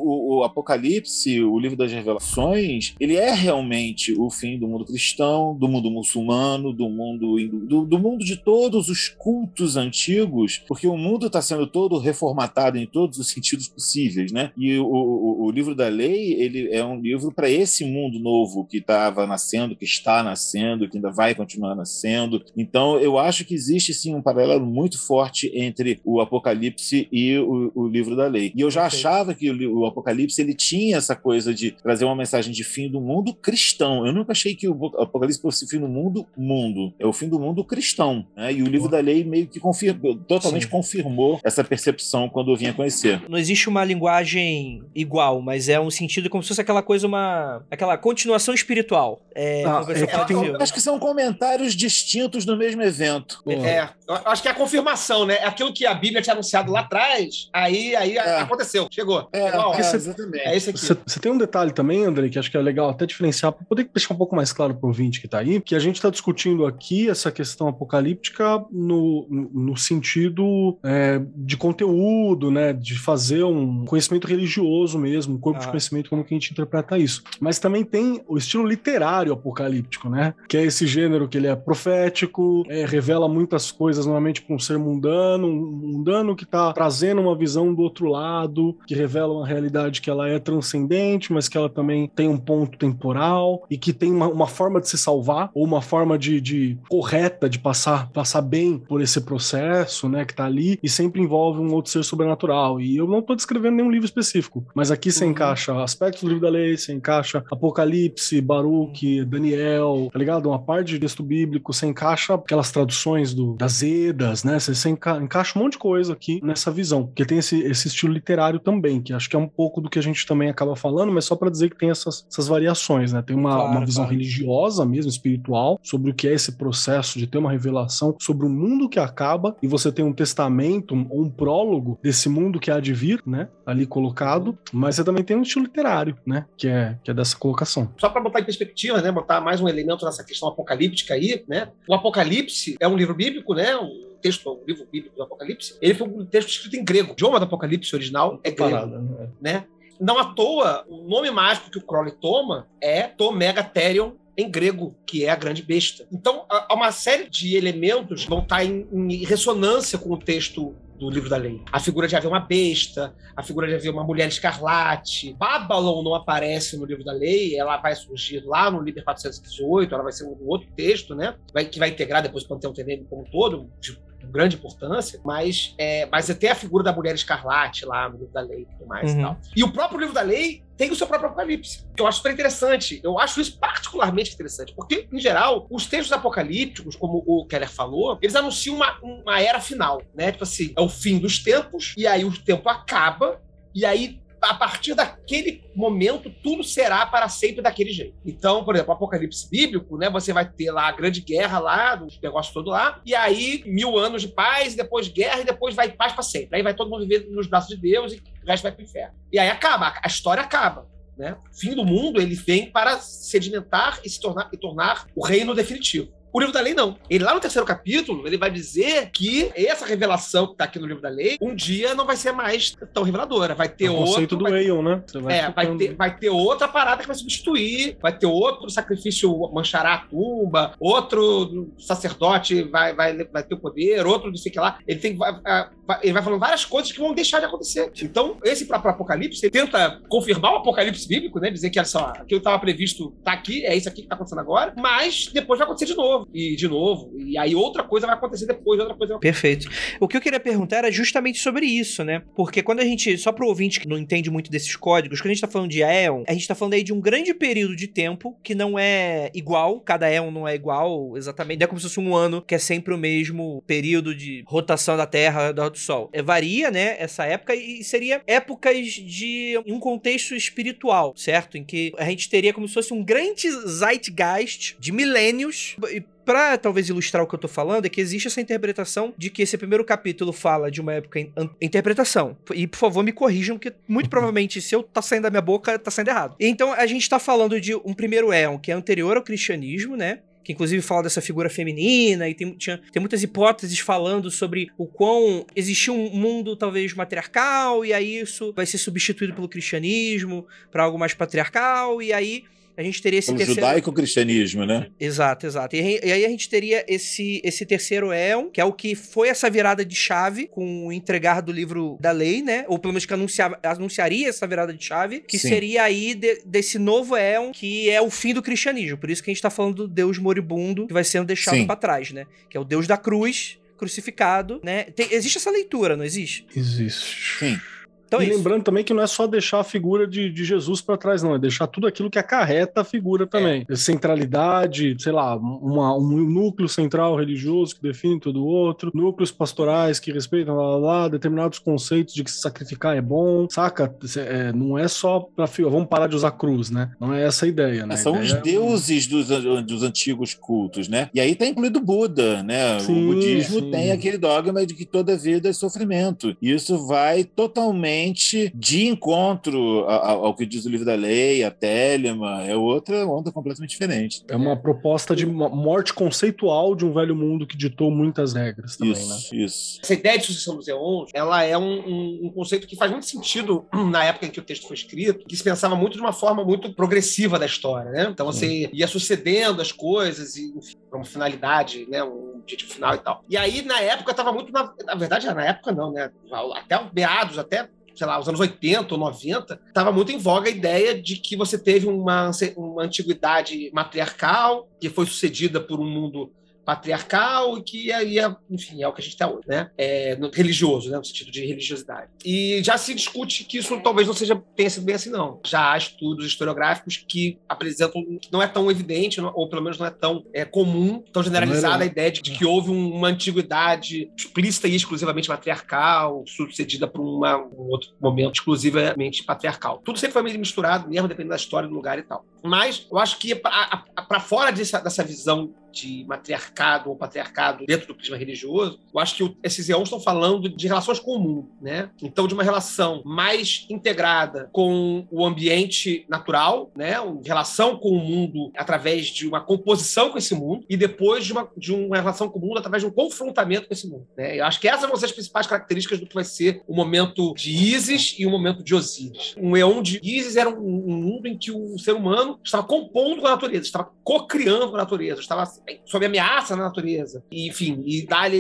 o, 0.01 0.39
o, 0.39 0.45
Apocalipse, 0.45 1.43
o 1.43 1.59
livro 1.59 1.76
das 1.76 1.93
revelações, 1.93 2.95
ele 2.99 3.16
é 3.16 3.32
realmente 3.32 4.14
o 4.18 4.30
fim 4.30 4.59
do 4.59 4.66
mundo 4.66 4.84
cristão, 4.84 5.57
do 5.57 5.68
mundo 5.68 5.91
muçulmano, 5.91 6.72
do 6.72 6.89
mundo 6.89 7.36
do, 7.66 7.84
do 7.84 7.99
mundo 7.99 8.24
de 8.24 8.36
todos 8.36 8.89
os 8.89 9.09
cultos 9.09 9.76
antigos, 9.76 10.62
porque 10.66 10.86
o 10.86 10.97
mundo 10.97 11.26
está 11.26 11.41
sendo 11.43 11.66
todo 11.66 11.99
reformatado 11.99 12.78
em 12.78 12.86
todos 12.86 13.18
os 13.18 13.28
sentidos 13.39 13.68
possíveis, 13.68 14.32
né? 14.32 14.53
E 14.57 14.78
o, 14.78 14.86
o, 14.86 15.45
o 15.45 15.51
livro 15.51 15.74
da 15.74 15.89
lei, 15.89 16.34
ele 16.34 16.72
é 16.72 16.84
um 16.84 17.01
livro 17.01 17.32
para 17.32 17.51
esse 17.51 17.84
mundo 17.84 18.18
novo 18.18 18.64
que 18.64 18.78
estava 18.78 19.26
nascendo, 19.26 19.76
que 19.76 19.84
está 19.84 20.22
nascendo, 20.22 20.89
que 20.89 20.97
ainda 20.97 21.11
vai 21.11 21.34
continuar 21.34 21.74
nascendo. 21.74 22.45
Então, 22.57 22.99
eu 22.99 23.18
acho 23.18 23.45
que 23.45 23.55
existe 23.55 23.95
sim 23.95 24.14
um 24.14 24.22
paralelo 24.22 24.66
muito 24.66 24.99
forte 24.99 25.51
entre 25.55 26.01
o 26.05 26.20
Apocalipse 26.20 27.09
e 27.11 27.36
o, 27.39 27.72
o 27.74 27.89
livro 27.89 28.16
da 28.16 28.26
lei. 28.26 28.53
E 28.55 28.61
eu 28.61 28.70
já 28.70 28.86
okay. 28.86 28.99
achava 28.99 29.34
que 29.34 29.51
o, 29.51 29.78
o 29.79 29.87
Apocalipse 29.87 30.41
ele 30.41 30.55
tinha 30.55 30.97
essa 30.97 31.14
coisa 31.14 31.55
de 31.55 31.70
trazer 31.70 32.05
uma 32.05 32.16
mensagem 32.16 32.53
de 32.53 32.64
fim 32.64 32.91
do 32.91 33.01
mundo 33.01 33.35
cristão. 33.35 34.07
Eu 34.07 34.12
nunca 34.12 34.33
achei 34.33 34.55
que 34.55 34.68
o 34.68 34.87
Apocalipse 34.99 35.41
fosse 35.41 35.66
fim 35.68 35.79
do 35.79 35.89
mundo 35.89 36.26
mundo. 36.37 36.93
É 36.99 37.07
o 37.07 37.12
fim 37.12 37.29
do 37.29 37.39
mundo 37.39 37.64
cristão. 37.64 38.26
Né? 38.37 38.55
E 38.55 38.62
o 38.62 38.66
livro 38.66 38.89
da 38.89 39.01
lei 39.01 39.24
meio 39.24 39.47
que 39.47 39.61
confirmou, 39.61 40.16
totalmente 40.16 40.64
Sim. 40.64 40.70
confirmou 40.70 41.41
essa 41.43 41.62
percepção 41.62 42.29
quando 42.29 42.51
eu 42.51 42.57
vinha 42.57 42.72
conhecer. 42.72 43.22
Não 43.29 43.39
existe 43.39 43.68
uma 43.68 43.85
linguagem 43.85 44.83
igual, 44.95 45.41
mas 45.41 45.68
é 45.68 45.81
um 45.81 45.91
sentido 45.91 46.31
como 46.31 46.43
se 46.43 46.49
fosse 46.49 46.61
aquela 46.61 46.83
coisa, 46.83 47.07
uma. 47.07 47.64
aquela 47.70 47.97
continuação 47.97 48.55
espiritual. 48.55 49.20
É, 49.35 49.64
ah, 49.64 49.83
é, 49.89 50.62
acho 50.62 50.72
que 50.72 50.81
são 50.81 50.99
comentários 50.99 51.74
distintos 51.74 52.45
do 52.45 52.57
mesmo 52.57 52.83
evento. 52.83 53.43
É, 53.47 53.89
acho 54.24 54.43
que 54.43 54.49
é 54.49 54.51
a 54.51 54.55
confirmação, 54.55 55.24
né? 55.24 55.39
Aquilo 55.45 55.72
que 55.72 55.87
a 55.87 55.95
Bíblia 55.95 56.22
tinha 56.22 56.35
anunciado 56.35 56.72
lá 56.72 56.81
atrás, 56.81 57.49
aí, 57.53 57.95
aí 57.95 58.16
é. 58.16 58.41
aconteceu, 58.41 58.89
chegou. 58.91 59.29
É, 59.33 59.51
você, 59.73 59.97
exatamente. 59.97 60.39
É 60.39 60.57
esse 60.57 60.71
aqui. 60.71 60.79
Você, 60.81 60.97
você 61.07 61.21
tem 61.21 61.33
um 61.33 61.39
detalhe 61.39 61.73
também, 61.73 62.05
André, 62.05 62.29
que 62.29 62.39
acho 62.39 62.51
que 62.51 62.57
é 62.57 62.61
legal 62.62 62.91
até 62.91 63.07
diferenciar, 63.07 63.53
para 63.53 63.64
poder 63.64 63.89
deixar 63.93 64.14
um 64.14 64.16
pouco 64.16 64.35
mais 64.37 64.53
claro 64.53 64.75
pro 64.75 64.89
ouvinte 64.89 65.21
que 65.21 65.29
tá 65.29 65.39
aí, 65.39 65.61
que 65.61 65.75
a 65.75 65.79
gente 65.79 65.97
está 65.97 66.11
discutindo 66.11 66.66
aqui 66.66 67.09
essa 67.09 67.31
questão 67.31 67.69
apocalíptica 67.69 68.64
no, 68.71 69.27
no 69.53 69.77
sentido 69.77 70.79
é, 70.85 71.21
de 71.37 71.57
conteúdo, 71.57 72.51
né? 72.51 72.73
De 72.73 72.99
fazer 72.99 73.45
um 73.45 73.85
conhecimento 73.85 74.27
religioso 74.27 74.99
mesmo, 74.99 75.35
um 75.35 75.39
corpo 75.39 75.59
de 75.61 75.66
Ah. 75.66 75.71
conhecimento, 75.71 76.11
como 76.11 76.25
que 76.25 76.35
a 76.35 76.37
gente 76.39 76.53
interpreta 76.53 76.97
isso. 76.99 77.23
Mas 77.41 77.59
também 77.59 77.85
tem 77.85 78.23
o 78.27 78.37
estilo 78.39 78.66
literário 78.66 79.33
apocalíptico, 79.33 80.09
né? 80.09 80.35
Que 80.49 80.57
é 80.57 80.64
esse 80.64 80.87
gênero 80.87 81.29
que 81.29 81.37
ele 81.37 81.47
é 81.47 81.55
profético, 81.57 82.64
é, 82.69 82.85
revela 82.85 83.29
muitas 83.29 83.71
coisas 83.71 84.07
normalmente 84.07 84.43
para 84.43 84.55
um 84.55 84.59
ser 84.59 84.79
mundano, 84.79 85.47
um 85.47 85.93
mundano 85.93 86.35
que 86.35 86.47
tá 86.47 86.73
trazendo 86.73 87.21
uma 87.21 87.37
visão 87.37 87.75
do 87.75 87.83
outro 87.83 88.07
lado, 88.07 88.77
que 88.87 88.95
revela 88.95 89.33
uma 89.33 89.47
realidade 89.47 89.57
que 90.00 90.11
ela 90.11 90.28
é 90.28 90.38
transcendente, 90.38 91.32
mas 91.32 91.48
que 91.48 91.56
ela 91.56 91.68
também 91.68 92.09
tem 92.14 92.28
um 92.28 92.38
ponto 92.38 92.76
temporal 92.78 93.64
e 93.70 93.76
que 93.76 93.92
tem 93.92 94.12
uma, 94.12 94.28
uma 94.28 94.46
forma 94.46 94.80
de 94.80 94.88
se 94.88 94.98
salvar 94.98 95.50
ou 95.54 95.64
uma 95.64 95.80
forma 95.82 96.18
de, 96.18 96.40
de 96.40 96.78
correta 96.88 97.48
de 97.48 97.59
passar 97.59 98.11
passar 98.11 98.42
bem 98.42 98.78
por 98.78 99.00
esse 99.00 99.20
processo, 99.20 100.09
né, 100.09 100.24
que 100.24 100.34
tá 100.34 100.44
ali 100.44 100.78
e 100.82 100.88
sempre 100.88 101.20
envolve 101.20 101.61
um 101.61 101.72
outro 101.72 101.90
ser 101.90 102.02
sobrenatural. 102.04 102.80
E 102.80 102.96
eu 102.96 103.06
não 103.06 103.22
tô 103.22 103.34
descrevendo 103.34 103.76
nenhum 103.76 103.90
livro 103.90 104.06
específico, 104.06 104.64
mas 104.74 104.90
aqui 104.90 105.11
você 105.12 105.24
Uhum. 105.24 105.30
encaixa 105.32 105.82
aspectos 105.82 106.22
do 106.22 106.28
livro 106.28 106.42
da 106.42 106.48
lei, 106.50 106.76
você 106.76 106.92
encaixa 106.92 107.44
Apocalipse, 107.50 108.40
Baruch, 108.40 109.24
Daniel, 109.24 110.09
tá 110.12 110.18
ligado? 110.18 110.46
Uma 110.48 110.59
parte 110.59 110.88
de 110.90 110.98
texto 110.98 111.22
bíblico, 111.22 111.72
você 111.72 111.86
encaixa 111.86 112.34
aquelas 112.34 112.70
traduções 112.70 113.34
do, 113.34 113.54
das 113.54 113.82
Edas, 113.82 114.44
né? 114.44 114.59
Você, 114.59 114.74
você 114.74 114.88
enca- 114.90 115.18
encaixa 115.22 115.59
um 115.59 115.62
monte 115.62 115.72
de 115.72 115.78
coisa 115.78 116.12
aqui 116.12 116.40
nessa 116.42 116.70
visão, 116.70 117.06
porque 117.06 117.24
tem 117.24 117.38
esse, 117.38 117.61
esse 117.62 117.88
estilo 117.88 118.12
literário 118.12 118.59
também, 118.59 119.00
que 119.00 119.12
acho 119.12 119.28
que 119.28 119.36
é 119.36 119.38
um 119.38 119.47
pouco 119.49 119.80
do 119.80 119.88
que 119.90 119.99
a 119.99 120.03
gente 120.03 120.26
também 120.26 120.49
acaba 120.49 120.76
falando, 120.76 121.12
mas 121.12 121.24
só 121.24 121.34
para 121.36 121.51
dizer 121.51 121.70
que 121.70 121.78
tem 121.78 121.90
essas, 121.90 122.26
essas 122.30 122.46
variações, 122.49 123.12
né? 123.12 123.22
Tem 123.22 123.36
uma, 123.36 123.55
Claro, 123.55 123.70
uma 123.70 123.84
visão 123.84 124.05
claro. 124.05 124.16
religiosa 124.18 124.84
mesmo, 124.84 125.11
espiritual, 125.11 125.78
sobre 125.82 126.11
o 126.11 126.14
que 126.14 126.28
é 126.28 126.32
esse 126.32 126.53
processo 126.53 127.18
de 127.18 127.26
ter 127.26 127.38
uma 127.38 127.51
revelação 127.51 128.14
sobre 128.20 128.46
o 128.46 128.49
mundo 128.49 128.88
que 128.88 128.99
acaba, 128.99 129.57
e 129.62 129.66
você 129.66 129.90
tem 129.90 130.05
um 130.05 130.12
testamento 130.12 130.94
um- 130.94 131.07
ou 131.11 131.22
um 131.22 131.30
prólogo 131.30 131.99
desse 132.03 132.28
mundo 132.28 132.59
que 132.61 132.70
há 132.70 132.80
de 132.80 132.92
vir, 132.92 133.22
né? 133.26 133.49
Ali 133.66 133.86
colocado, 133.86 134.57
mas 134.72 134.96
você 134.96 135.05
também 135.05 135.24
tem 135.24 135.36
um 135.36 135.42
estilo 135.42 135.64
literário, 135.64 136.16
né? 136.26 136.46
Que 136.57 136.68
é, 136.68 136.99
que 137.03 137.11
é 137.11 137.14
dessa 137.14 137.36
colocação. 137.36 137.90
Só 137.99 138.09
para 138.09 138.20
botar 138.20 138.40
em 138.40 138.44
perspectiva, 138.44 139.01
né, 139.01 139.11
botar 139.12 139.40
mais 139.40 139.61
um 139.61 139.68
elemento 139.68 140.05
nessa 140.05 140.24
questão 140.24 140.49
apocalíptica 140.49 141.14
aí, 141.14 141.44
né? 141.49 141.68
O 141.88 141.94
Apocalipse 141.94 142.76
é 142.80 142.88
um 142.88 142.96
livro 142.96 143.14
bíblico, 143.14 143.55
né? 143.55 143.76
Um 143.76 144.07
texto, 144.21 144.51
um 144.51 144.64
livro 144.66 144.87
bíblico 144.91 145.16
do 145.16 145.23
Apocalipse. 145.23 145.77
Ele 145.81 145.95
foi 145.95 146.09
um 146.09 146.25
texto 146.25 146.49
escrito 146.49 146.77
em 146.77 146.85
grego. 146.85 147.11
O 147.11 147.12
idioma 147.12 147.39
do 147.39 147.45
Apocalipse 147.45 147.95
original 147.95 148.41
é 148.43 148.51
grego, 148.51 148.87
né? 148.87 149.29
né? 149.41 149.64
Não 150.01 150.19
à 150.19 150.33
toa, 150.33 150.85
o 150.89 151.09
nome 151.09 151.31
mágico 151.31 151.71
que 151.71 151.79
o 151.79 151.83
Crowley 151.83 152.14
toma 152.21 152.69
é 152.81 153.03
Tomegatherion 153.03 154.12
em 154.37 154.49
grego, 154.49 154.95
que 155.05 155.25
é 155.25 155.31
a 155.31 155.37
grande 155.37 155.62
besta. 155.64 156.07
Então, 156.12 156.45
há 156.49 156.73
uma 156.73 156.93
série 156.93 157.29
de 157.29 157.57
elementos 157.57 158.23
que 158.23 158.31
vão 158.31 158.39
estar 158.39 158.64
em, 158.64 158.87
em 158.93 159.25
ressonância 159.25 159.99
com 159.99 160.12
o 160.12 160.16
texto 160.16 160.77
do 160.97 161.11
livro 161.11 161.29
da 161.29 161.37
lei. 161.37 161.61
A 161.73 161.81
figura 161.81 162.07
de 162.07 162.14
haver 162.14 162.29
uma 162.29 162.41
besta, 162.41 163.14
a 163.37 163.43
figura 163.43 163.66
de 163.66 163.75
haver 163.75 163.91
uma 163.91 164.05
mulher 164.05 164.29
escarlate. 164.29 165.35
Babylon 165.35 166.03
não 166.03 166.14
aparece 166.14 166.77
no 166.77 166.85
livro 166.85 167.05
da 167.05 167.12
lei, 167.12 167.57
ela 167.59 167.77
vai 167.79 167.95
surgir 167.95 168.45
lá 168.45 168.71
no 168.71 168.81
Liber 168.81 169.05
418, 169.05 169.95
ela 169.95 170.03
vai 170.03 170.12
ser 170.12 170.25
um 170.25 170.37
outro 170.47 170.69
texto, 170.77 171.14
né? 171.14 171.35
Vai- 171.53 171.64
que 171.64 171.79
vai 171.79 171.91
integrar 171.91 172.23
depois 172.23 172.45
o 172.45 172.49
Panteão 172.49 172.73
Tenebro 172.73 173.07
como 173.09 173.23
um 173.23 173.31
todo, 173.31 173.71
de 173.81 173.99
grande 174.27 174.57
importância, 174.57 175.21
mas, 175.25 175.75
é, 175.79 176.07
mas 176.07 176.29
até 176.29 176.51
a 176.51 176.55
figura 176.55 176.85
da 176.85 176.93
mulher 176.93 177.14
escarlate 177.14 177.85
lá 177.87 178.09
no 178.09 178.19
livro 178.19 178.33
da 178.33 178.41
lei 178.41 178.62
e 178.62 178.66
tudo 178.66 178.87
mais 178.87 179.12
Uhum. 179.12 179.19
e 179.19 179.23
tal. 179.23 179.37
E 179.57 179.64
o 179.64 179.73
próprio 179.73 179.99
livro 180.01 180.14
da 180.14 180.21
lei 180.23 180.62
tem 180.77 180.91
o 180.91 180.95
seu 180.97 181.07
próprio 181.07 181.29
apocalipse, 181.31 181.85
que 181.97 182.03
eu 182.03 182.07
acho 182.07 182.19
super 182.19 182.33
interessante. 182.33 183.01
Eu 183.03 183.19
acho 183.19 183.41
isso 183.41 183.59
particularmente 183.59 184.35
interessante, 184.35 184.75
porque, 184.75 185.09
em 185.12 185.19
geral, 185.19 185.66
os 185.71 185.87
textos 185.87 186.12
apocalípticos, 186.12 186.95
como 186.95 187.23
o 187.27 187.47
Keller 187.47 187.71
falou, 187.71 188.19
eles 188.23 188.37
anunciam 188.37 188.77
uma, 188.77 188.99
uma 189.03 189.41
era 189.41 189.61
final, 189.61 190.03
né? 190.14 190.31
Tipo 190.31 190.45
assim, 190.45 190.73
é 190.77 190.81
o 190.81 190.89
fim 190.89 191.19
dos 191.19 191.39
tempos, 191.43 191.95
e 191.97 192.07
aí 192.07 192.25
o 192.25 192.33
tempo 192.45 192.69
acaba, 192.69 193.41
e 193.75 193.85
aí 193.85 194.21
a 194.41 194.55
partir 194.55 194.95
daquele 194.95 195.62
momento, 195.74 196.30
tudo 196.43 196.62
será 196.64 197.05
para 197.07 197.28
sempre 197.28 197.62
daquele 197.62 197.91
jeito. 197.91 198.14
Então, 198.24 198.64
por 198.64 198.74
exemplo, 198.74 198.93
Apocalipse 198.93 199.49
bíblico, 199.51 199.97
né? 199.97 200.11
Você 200.11 200.32
vai 200.32 200.51
ter 200.51 200.70
lá 200.70 200.89
a 200.89 200.93
grande 200.93 201.20
guerra 201.20 201.59
lá, 201.59 201.95
do 201.95 202.07
negócio 202.22 202.53
todo 202.53 202.70
lá, 202.70 203.01
e 203.05 203.14
aí 203.14 203.62
mil 203.66 203.99
anos 203.99 204.22
de 204.22 204.28
paz, 204.28 204.74
depois 204.74 205.09
guerra, 205.09 205.41
e 205.41 205.45
depois 205.45 205.74
vai 205.74 205.91
paz 205.91 206.12
para 206.12 206.22
sempre. 206.22 206.57
Aí 206.57 206.62
vai 206.62 206.74
todo 206.74 206.91
mundo 206.91 207.07
viver 207.07 207.28
nos 207.30 207.47
braços 207.47 207.74
de 207.74 207.80
Deus 207.80 208.12
e 208.12 208.16
o 208.16 208.47
resto 208.47 208.62
vai 208.62 208.72
para 208.72 208.82
o 208.82 208.84
inferno. 208.84 209.14
E 209.32 209.39
aí 209.39 209.49
acaba, 209.49 209.95
a 210.03 210.07
história 210.07 210.43
acaba. 210.43 210.86
Né? 211.16 211.36
O 211.53 211.59
fim 211.59 211.74
do 211.74 211.84
mundo 211.84 212.20
ele 212.20 212.36
vem 212.36 212.70
para 212.70 212.99
sedimentar 212.99 214.01
e 214.05 214.09
se 214.09 214.20
tornar, 214.20 214.49
e 214.53 214.57
tornar 214.57 215.07
o 215.16 215.26
reino 215.26 215.53
definitivo. 215.53 216.12
O 216.33 216.39
livro 216.41 216.53
da 216.53 216.61
lei 216.61 216.74
não. 216.74 216.97
Ele 217.09 217.24
lá 217.24 217.35
no 217.35 217.41
terceiro 217.41 217.66
capítulo, 217.66 218.26
ele 218.26 218.37
vai 218.37 218.51
dizer 218.51 219.11
que 219.11 219.51
essa 219.55 219.87
revelação 219.87 220.47
que 220.47 220.53
está 220.53 220.64
aqui 220.64 220.79
no 220.79 220.87
livro 220.87 221.03
da 221.03 221.09
lei, 221.09 221.37
um 221.41 221.55
dia 221.55 221.95
não 221.95 222.05
vai 222.07 222.16
ser 222.16 222.33
mais 222.33 222.72
tão 222.93 223.03
reveladora. 223.03 223.55
Vai 223.55 223.68
ter 223.68 223.87
É 223.87 223.91
o 223.91 223.97
conceito 223.97 224.33
outro. 224.33 224.37
do 224.39 224.45
vai, 224.45 224.61
Aeon, 224.64 224.83
né? 224.83 225.03
Você 225.07 225.18
é, 225.33 225.51
vai 225.51 225.76
ter, 225.76 225.95
vai 225.95 226.16
ter 226.16 226.29
outra 226.31 226.68
parada 226.68 227.01
que 227.03 227.07
vai 227.07 227.16
substituir, 227.16 227.97
vai 228.01 228.16
ter 228.16 228.26
outro 228.26 228.68
sacrifício 228.70 229.31
manchará 229.53 229.95
a 229.95 229.99
tumba, 229.99 230.74
outro 230.79 231.70
sacerdote 231.79 232.62
vai, 232.64 232.95
vai, 232.95 233.16
vai 233.24 233.43
ter 233.43 233.55
o 233.55 233.59
poder, 233.59 234.07
outro 234.07 234.29
não 234.29 234.37
sei 234.37 234.51
o 234.51 234.53
que 234.53 234.61
lá. 234.61 234.79
Ele, 234.87 234.99
tem, 235.01 235.16
vai, 235.16 235.33
vai- 235.41 236.01
ele 236.03 236.12
vai 236.12 236.22
falando 236.22 236.41
várias 236.41 236.64
coisas 236.64 236.93
que 236.93 236.99
vão 237.01 237.14
deixar 237.14 237.41
de 237.41 237.47
acontecer. 237.47 237.91
Então, 238.03 238.37
esse 238.45 238.66
próprio 238.66 238.91
Apocalipse, 238.91 239.45
ele 239.45 239.51
tenta 239.51 240.01
confirmar 240.09 240.53
o 240.53 240.57
Apocalipse 240.57 241.09
bíblico, 241.09 241.41
né? 241.41 241.51
Dizer 241.51 241.70
que, 241.70 241.79
olha 241.79 241.87
só, 241.87 242.01
aquilo 242.09 242.26
que 242.26 242.35
estava 242.37 242.59
previsto 242.59 243.11
tá 243.24 243.33
aqui, 243.33 243.64
é 243.64 243.74
isso 243.76 243.89
aqui 243.89 244.03
que 244.03 244.03
está 244.07 244.14
acontecendo 244.14 244.41
agora, 244.41 244.74
mas 244.76 245.26
depois 245.33 245.59
vai 245.59 245.64
acontecer 245.66 245.87
de 245.87 245.97
novo, 245.97 246.28
e 246.33 246.57
de 246.57 246.68
novo, 246.68 247.12
e 247.18 247.39
aí 247.39 247.55
outra 247.55 247.83
coisa 247.83 248.07
vai 248.07 248.16
acontecer 248.16 248.47
depois, 248.47 248.79
outra 248.81 248.95
coisa 248.95 249.14
vai 249.14 249.20
Perfeito. 249.20 249.68
O 250.01 250.09
que 250.09 250.16
eu 250.16 250.20
queria 250.20 250.41
perguntar 250.41 250.79
era 250.79 250.91
justamente 250.91 251.39
sobre 251.39 251.66
isso, 251.66 252.05
né? 252.05 252.22
Porque 252.35 252.62
quando 252.62 252.81
a 252.81 252.85
gente, 252.85 253.16
só 253.18 253.33
pro 253.33 253.49
ouvinte 253.49 253.81
que 253.81 253.89
não 253.89 253.99
entende 253.99 254.31
muito 254.31 254.51
desses 254.51 254.74
códigos, 254.76 255.20
quando 255.20 255.31
a 255.31 255.35
gente 255.35 255.41
tá 255.41 255.49
falando 255.49 255.70
de 255.70 255.83
Aeon, 255.83 256.24
a 256.26 256.33
gente 256.33 256.49
tá 256.49 256.55
falando 256.55 256.74
aí 256.74 256.83
de 256.83 256.93
um 256.93 257.01
grande 257.01 257.35
período 257.35 257.76
de 257.76 257.87
tempo 257.87 258.39
que 258.43 258.55
não 258.55 258.79
é 258.79 259.31
igual, 259.35 259.81
cada 259.81 260.07
Aeon 260.07 260.31
não 260.31 260.47
é 260.47 260.55
igual 260.55 261.16
exatamente, 261.16 261.61
não 261.61 261.64
é 261.64 261.68
como 261.68 261.81
se 261.81 261.87
fosse 261.87 262.01
um 262.01 262.14
ano 262.14 262.43
que 262.43 262.55
é 262.55 262.59
sempre 262.59 262.95
o 262.95 262.99
mesmo 262.99 263.62
período 263.66 264.14
de 264.14 264.43
rotação 264.47 264.97
da 264.97 265.07
Terra 265.07 265.49
redor 265.49 265.70
do 265.70 265.79
Sol. 265.79 266.11
É, 266.12 266.22
varia, 266.22 266.70
né, 266.70 266.97
essa 266.99 267.24
época 267.24 267.55
e 267.55 267.83
seria 267.83 268.22
épocas 268.26 268.87
de 268.87 269.61
um 269.66 269.79
contexto 269.79 270.35
espiritual, 270.35 271.14
certo? 271.16 271.57
Em 271.57 271.64
que 271.64 271.93
a 271.97 272.05
gente 272.05 272.29
teria 272.29 272.53
como 272.53 272.68
se 272.68 272.74
fosse 272.74 272.93
um 272.93 273.03
grande 273.03 273.51
zeitgeist 273.51 274.76
de 274.79 274.93
milênios 274.93 275.76
e 275.91 276.03
Pra 276.29 276.59
talvez 276.59 276.91
ilustrar 276.91 277.24
o 277.24 277.26
que 277.26 277.35
eu 277.35 277.39
tô 277.39 277.49
falando, 277.49 277.87
é 277.87 277.89
que 277.89 278.03
existe 278.03 278.26
essa 278.29 278.39
interpretação 278.39 279.14
de 279.16 279.31
que 279.31 279.41
esse 279.41 279.57
primeiro 279.57 279.83
capítulo 279.83 280.31
fala 280.31 280.70
de 280.70 280.79
uma 280.79 280.93
época 280.93 281.18
em 281.20 281.33
an- 281.35 281.49
interpretação. 281.59 282.37
E 282.55 282.66
por 282.66 282.76
favor 282.76 283.03
me 283.03 283.12
corrijam, 283.12 283.57
que 283.59 283.72
muito 283.89 284.11
provavelmente 284.11 284.61
se 284.61 284.74
eu 284.74 284.83
tá 284.83 285.01
saindo 285.01 285.22
da 285.22 285.31
minha 285.31 285.41
boca, 285.41 285.79
tá 285.79 285.91
saindo 285.91 286.09
errado. 286.11 286.37
Então 286.39 286.70
a 286.74 286.85
gente 286.85 287.09
tá 287.09 287.18
falando 287.18 287.59
de 287.59 287.74
um 287.74 287.95
primeiro 287.95 288.31
éon 288.31 288.59
que 288.59 288.70
é 288.70 288.74
anterior 288.74 289.16
ao 289.16 289.22
cristianismo, 289.22 289.97
né? 289.97 290.18
Que 290.45 290.53
inclusive 290.53 290.83
fala 290.83 291.05
dessa 291.05 291.22
figura 291.22 291.49
feminina, 291.49 292.29
e 292.29 292.35
tem, 292.35 292.53
tinha- 292.53 292.79
tem 292.93 293.01
muitas 293.01 293.22
hipóteses 293.22 293.79
falando 293.79 294.31
sobre 294.31 294.68
o 294.76 294.87
quão 294.87 295.47
existia 295.57 295.95
um 295.95 296.11
mundo 296.11 296.55
talvez 296.57 296.93
matriarcal, 296.93 297.87
e 297.87 297.93
aí 297.95 298.20
isso 298.20 298.53
vai 298.55 298.66
ser 298.66 298.76
substituído 298.76 299.33
pelo 299.33 299.49
cristianismo 299.49 300.47
para 300.70 300.83
algo 300.83 300.99
mais 300.99 301.14
patriarcal, 301.14 302.03
e 302.03 302.12
aí 302.12 302.45
a 302.81 302.83
gente 302.85 303.03
teria 303.03 303.18
esse 303.18 303.26
Pelo 303.26 303.39
terceiro. 303.39 303.61
judaico-cristianismo, 303.61 304.64
né? 304.64 304.87
Exato, 305.01 305.47
exato. 305.47 305.74
E, 305.76 305.81
aí- 305.81 306.01
e 306.05 306.12
aí 306.12 306.24
a 306.24 306.29
gente 306.29 306.49
teria 306.49 306.85
esse, 306.89 307.41
esse 307.45 307.66
terceiro 307.66 308.12
éon, 308.12 308.49
que 308.51 308.61
é 308.61 308.64
o 308.64 308.72
que 308.72 308.95
foi 308.95 309.29
essa 309.29 309.51
virada 309.51 309.85
de 309.85 309.97
chave 309.97 310.47
com 310.47 310.87
o 310.87 310.93
entregar 310.93 311.41
do 311.43 311.51
livro 311.53 311.99
da 312.01 312.12
lei, 312.12 312.41
né? 312.43 312.64
Ou 312.68 312.79
pelo 312.79 312.93
menos 312.93 313.05
que 313.05 313.12
anunciava, 313.12 313.59
anunciaria 313.64 314.29
essa 314.29 314.47
virada 314.47 314.72
de 314.72 314.85
chave, 314.85 315.20
que 315.26 315.39
Sim. 315.39 315.49
seria 315.49 315.83
aí 315.83 316.14
de- 316.14 316.41
desse 316.47 316.79
novo 316.79 317.16
éon, 317.16 317.51
que 317.51 317.91
é 317.91 318.01
o 318.01 318.11
fim 318.11 318.33
do 318.33 318.43
cristianismo. 318.43 318.97
Por 318.97 319.11
isso 319.11 319.22
que 319.22 319.31
a 319.31 319.35
gente 319.35 319.43
tá 319.43 319.51
falando 319.51 319.74
do 319.74 319.89
Deus 319.89 320.16
moribundo, 320.18 320.87
que 320.87 320.93
vai 320.93 321.03
sendo 321.05 321.26
deixado 321.26 321.66
pra 321.66 321.74
trás, 321.76 322.12
né? 322.12 322.26
Que 322.49 322.57
é 322.57 322.61
o 322.61 322.64
Deus 322.64 322.87
da 322.87 322.97
cruz, 322.97 323.59
crucificado, 323.76 324.61
né? 324.62 324.85
Tem- 324.85 325.09
existe 325.12 325.39
essa 325.39 325.51
leitura, 325.51 325.97
não 325.97 326.05
existe? 326.05 326.47
Existe. 326.55 327.39
Sim. 327.39 327.61
Então 328.09 328.20
e 328.22 328.26
é 328.30 328.34
lembrando 328.34 328.64
também 328.64 328.82
que 328.82 328.92
não 328.94 329.02
é 329.02 329.06
só 329.06 329.26
deixar 329.26 329.61
a 329.61 329.64
figura 329.64 330.06
de, 330.06 330.30
de 330.32 330.44
Jesus 330.44 330.80
pra 330.80 330.96
trás, 330.96 331.22
não. 331.22 331.34
É 331.34 331.38
deixar 331.38 331.66
tudo 331.66 331.86
aquilo 331.86 332.11
que 332.11 332.18
acarreta 332.18 332.80
a 332.80 332.84
figura 332.84 333.26
também. 333.26 333.64
É. 333.68 333.76
Centralidade, 333.76 334.96
sei 334.98 335.12
lá, 335.12 335.36
uma- 335.36 335.94
um 335.96 336.16
núcleo 336.24 336.68
central 336.68 337.16
religioso 337.16 337.74
que 337.76 337.82
define 337.82 338.18
todo 338.18 338.42
o 338.42 338.46
outro, 338.46 338.90
núcleos 338.94 339.30
pastorais 339.30 340.00
que 340.00 340.11
respeitam 340.11 340.56
lá, 340.56 340.70
lá, 340.70 340.76
lá, 341.02 341.09
determinados 341.09 341.59
conceitos 341.59 342.14
de 342.14 342.24
que 342.24 342.30
se 342.30 342.40
sacrificar 342.40 342.96
é 342.96 343.00
bom, 343.00 343.46
saca? 343.50 343.94
É, 344.16 344.52
não 344.52 344.78
é 344.78 344.88
só 344.88 345.20
pra 345.20 345.46
figura. 345.46 345.72
Vamos 345.74 345.88
parar 345.88 346.06
de 346.06 346.16
usar 346.16 346.30
cruz, 346.32 346.70
né? 346.70 346.90
Não 347.00 347.12
é 347.12 347.22
essa 347.24 347.44
a 347.44 347.48
ideia, 347.48 347.86
né? 347.86 347.94
A 347.94 347.96
São 347.98 348.12
os 348.18 348.30
ideia 348.30 348.38
é- 348.38 348.42
deuses 348.42 349.06
dos, 349.06 349.28
dos 349.64 349.82
antigos 349.82 350.34
cultos, 350.34 350.88
né? 350.88 351.11
E 351.14 351.20
aí 351.20 351.34
tá 351.34 351.46
incluído 351.46 351.78
o 351.78 351.82
Buda, 351.82 352.42
né? 352.42 352.80
Sim, 352.80 353.04
o 353.11 353.14
budismo 353.14 353.61
sim. 353.61 353.70
tem 353.70 353.92
aquele 353.92 354.16
dogma 354.18 354.64
de 354.64 354.74
que 354.74 354.84
toda 354.86 355.16
vida 355.16 355.48
é 355.48 355.52
sofrimento. 355.52 356.36
E 356.40 356.50
isso 356.50 356.86
vai 356.86 357.24
totalmente 357.24 357.97
totalmente 357.99 358.53
de 358.55 358.86
encontro 358.86 359.84
ao, 359.88 360.26
ao 360.26 360.34
que 360.34 360.46
diz 360.46 360.64
o 360.64 360.68
livro 360.68 360.86
da 360.86 360.94
lei, 360.94 361.42
a 361.42 361.51
Telema, 361.51 362.42
é 362.42 362.57
outra 362.57 363.07
onda 363.07 363.32
completamente 363.32 363.70
diferente. 363.70 364.22
É 364.28 364.36
uma 364.36 364.57
proposta 364.57 365.14
de 365.14 365.26
morte 365.26 365.92
conceitual 365.92 366.74
de 366.74 366.84
um 366.84 366.92
velho 366.92 367.16
mundo 367.16 367.46
que 367.46 367.57
ditou 367.57 367.90
muitas 367.90 368.34
regras 368.34 368.76
também, 368.76 368.92
isso, 368.92 369.09
né? 369.09 369.44
Isso. 369.44 369.80
Essa 369.82 369.94
ideia 369.94 370.18
de 370.18 370.26
sucessão 370.26 370.57
dos 370.57 370.68
eons, 370.68 371.11
ela 371.12 371.42
é 371.42 371.57
um, 371.57 371.62
um, 371.62 372.20
um, 372.24 372.30
conceito 372.30 372.66
que 372.66 372.76
faz 372.76 372.90
muito 372.90 373.07
sentido 373.07 373.66
na 373.90 374.05
época 374.05 374.26
em 374.26 374.30
que 374.30 374.40
o 374.40 374.44
texto 374.44 374.66
foi 374.66 374.76
escrito, 374.76 375.26
que 375.26 375.36
se 375.36 375.42
pensava 375.42 375.74
muito 375.74 375.94
de 375.94 376.01
uma 376.01 376.12
forma 376.12 376.44
muito 376.44 376.72
progressiva 376.74 377.38
da 377.38 377.46
história, 377.46 377.90
né? 377.90 378.09
Então 378.11 378.26
você 378.26 378.68
ia 378.72 378.86
sucedendo 378.86 379.61
as 379.61 379.72
coisas 379.72 380.36
e, 380.36 380.53
enfim, 380.57 380.76
para 380.88 380.99
uma 380.99 381.05
finalidade, 381.05 381.86
né? 381.88 382.03
Um 382.03 382.38
objetivo 382.49 382.72
final 382.72 382.94
e 382.94 382.99
tal. 382.99 383.24
E 383.28 383.36
aí, 383.36 383.62
na 383.62 383.80
época, 383.80 384.11
estava 384.11 384.32
muito. 384.32 384.53
Na, 384.53 384.72
na 384.84 384.94
verdade, 384.94 385.26
na 385.26 385.44
época 385.44 385.72
não, 385.72 385.92
né? 385.92 386.11
Até 386.55 386.90
meados, 386.94 387.38
até 387.38 387.68
sei 387.94 388.07
lá, 388.07 388.20
os 388.20 388.28
anos 388.28 388.38
80 388.38 388.94
ou 388.94 389.01
90, 389.01 389.61
estava 389.66 389.90
muito 389.90 390.12
em 390.12 390.18
voga 390.18 390.49
a 390.49 390.53
ideia 390.53 391.01
de 391.03 391.16
que 391.16 391.36
você 391.36 391.59
teve 391.59 391.88
uma, 391.88 392.30
uma 392.57 392.84
antiguidade 392.84 393.72
matriarcal 393.74 394.68
que 394.80 394.88
foi 394.88 395.05
sucedida 395.05 395.61
por 395.61 395.80
um 395.80 395.84
mundo 395.84 396.32
patriarcal 396.69 397.57
e 397.57 397.62
que 397.62 397.91
aí, 397.91 398.19
é, 398.19 398.37
enfim, 398.51 398.83
é 398.83 398.87
o 398.87 398.93
que 398.93 399.01
a 399.01 399.03
gente 399.03 399.14
está 399.14 399.27
hoje, 399.27 399.49
né? 399.49 399.71
É, 399.79 400.14
no, 400.16 400.31
religioso, 400.31 400.91
né? 400.91 400.99
No 400.99 401.05
sentido 401.05 401.31
de 401.31 401.47
religiosidade. 401.47 402.11
E 402.23 402.61
já 402.62 402.77
se 402.77 402.93
discute 402.93 403.45
que 403.45 403.57
isso 403.57 403.81
talvez 403.81 404.07
não 404.07 404.12
seja 404.12 404.37
tenha 404.55 404.69
sido 404.69 404.85
bem 404.85 404.95
assim, 404.95 405.09
não. 405.09 405.41
Já 405.47 405.73
há 405.73 405.79
estudos 405.79 406.27
historiográficos 406.27 407.03
que 407.09 407.39
apresentam 407.49 408.05
que 408.21 408.31
não 408.31 408.43
é 408.43 408.47
tão 408.47 408.71
evidente, 408.71 409.19
ou 409.19 409.49
pelo 409.49 409.62
menos 409.62 409.79
não 409.79 409.87
é 409.87 409.91
tão 409.91 410.27
é, 410.31 410.45
comum, 410.45 411.03
tão 411.11 411.23
generalizada 411.23 411.85
a 411.85 411.87
ideia 411.87 412.12
de, 412.12 412.21
de 412.21 412.33
que 412.33 412.45
houve 412.45 412.71
uma 412.71 413.09
antiguidade 413.09 414.11
explícita 414.14 414.69
e 414.69 414.77
exclusivamente 414.77 415.31
matriarcal, 415.31 416.23
sucedida 416.27 416.87
por 416.87 417.01
uma, 417.01 417.39
um 417.39 417.71
outro 417.71 417.93
momento 417.99 418.35
exclusivamente 418.35 419.25
patriarcal. 419.25 419.81
Tudo 419.83 419.99
sempre 419.99 420.12
foi 420.12 420.23
meio 420.23 420.39
misturado, 420.39 420.87
mesmo 420.87 421.09
dependendo 421.09 421.31
da 421.31 421.37
história, 421.37 421.66
do 421.66 421.75
lugar 421.75 421.99
e 421.99 422.03
tal. 422.03 422.27
Mas 422.43 422.87
eu 422.93 422.99
acho 422.99 423.19
que 423.19 423.35
para 423.35 424.21
fora 424.21 424.53
dessa, 424.53 424.79
dessa 424.81 425.03
visão 425.03 425.55
de 425.73 426.05
matriarcado 426.07 426.91
ou 426.91 426.97
patriarcado 426.97 427.64
dentro 427.66 427.89
do 427.89 427.95
prisma 427.95 428.16
religioso, 428.16 428.81
eu 428.93 429.01
acho 429.01 429.16
que 429.16 429.37
esses 429.43 429.69
eons 429.69 429.85
estão 429.85 430.01
falando 430.01 430.49
de 430.49 430.66
relações 430.66 430.99
com 430.99 431.12
o 431.12 431.19
mundo, 431.19 431.49
né? 431.61 431.91
Então, 432.03 432.27
de 432.27 432.35
uma 432.35 432.43
relação 432.43 433.03
mais 433.05 433.66
integrada 433.71 434.49
com 434.53 435.07
o 435.11 435.25
ambiente 435.25 436.05
natural, 436.09 436.71
né? 436.77 437.01
Uma 437.01 437.23
relação 437.25 437.77
com 437.77 437.91
o 437.91 437.99
mundo 437.99 438.51
através 438.57 439.07
de 439.07 439.27
uma 439.27 439.41
composição 439.41 440.11
com 440.11 440.19
esse 440.19 440.35
mundo 440.35 440.64
e 440.69 440.77
depois 440.77 441.25
de 441.25 441.33
uma, 441.33 441.49
de 441.57 441.73
uma 441.73 441.97
relação 441.97 442.29
com 442.29 442.39
o 442.39 442.43
mundo 442.43 442.59
através 442.59 442.83
de 442.83 442.89
um 442.89 442.93
confrontamento 442.93 443.69
com 443.69 443.75
esse 443.75 443.89
mundo, 443.89 444.07
né? 444.16 444.39
Eu 444.39 444.45
acho 444.45 444.61
que 444.61 444.69
essas 444.69 444.89
vão 444.89 444.97
ser 444.97 445.07
as 445.07 445.12
principais 445.12 445.47
características 445.47 446.01
do 446.01 446.07
que 446.07 446.14
vai 446.14 446.25
ser 446.25 446.62
o 446.66 446.75
momento 446.75 447.35
de 447.35 447.51
Isis 447.51 448.14
e 448.19 448.27
o 448.27 448.31
momento 448.31 448.62
de 448.62 448.75
Osíris. 448.75 449.35
Um 449.37 449.57
eon 449.57 449.83
de 449.83 450.01
Isis 450.03 450.37
era 450.37 450.49
um 450.49 450.97
mundo 450.97 451.27
em 451.27 451.37
que 451.37 451.51
o 451.51 451.79
ser 451.79 451.93
humano 451.93 452.39
estava 452.43 452.64
compondo 452.64 453.21
com 453.21 453.27
a 453.27 453.31
natureza, 453.31 453.62
estava 453.62 453.91
co-criando 454.05 454.69
com 454.69 454.75
a 454.75 454.79
natureza, 454.79 455.21
estava 455.21 455.45
sob 455.84 456.04
ameaça 456.04 456.56
na 456.56 456.64
natureza. 456.64 457.22
E, 457.30 457.48
enfim, 457.48 457.82
e 457.86 458.06
dar 458.06 458.30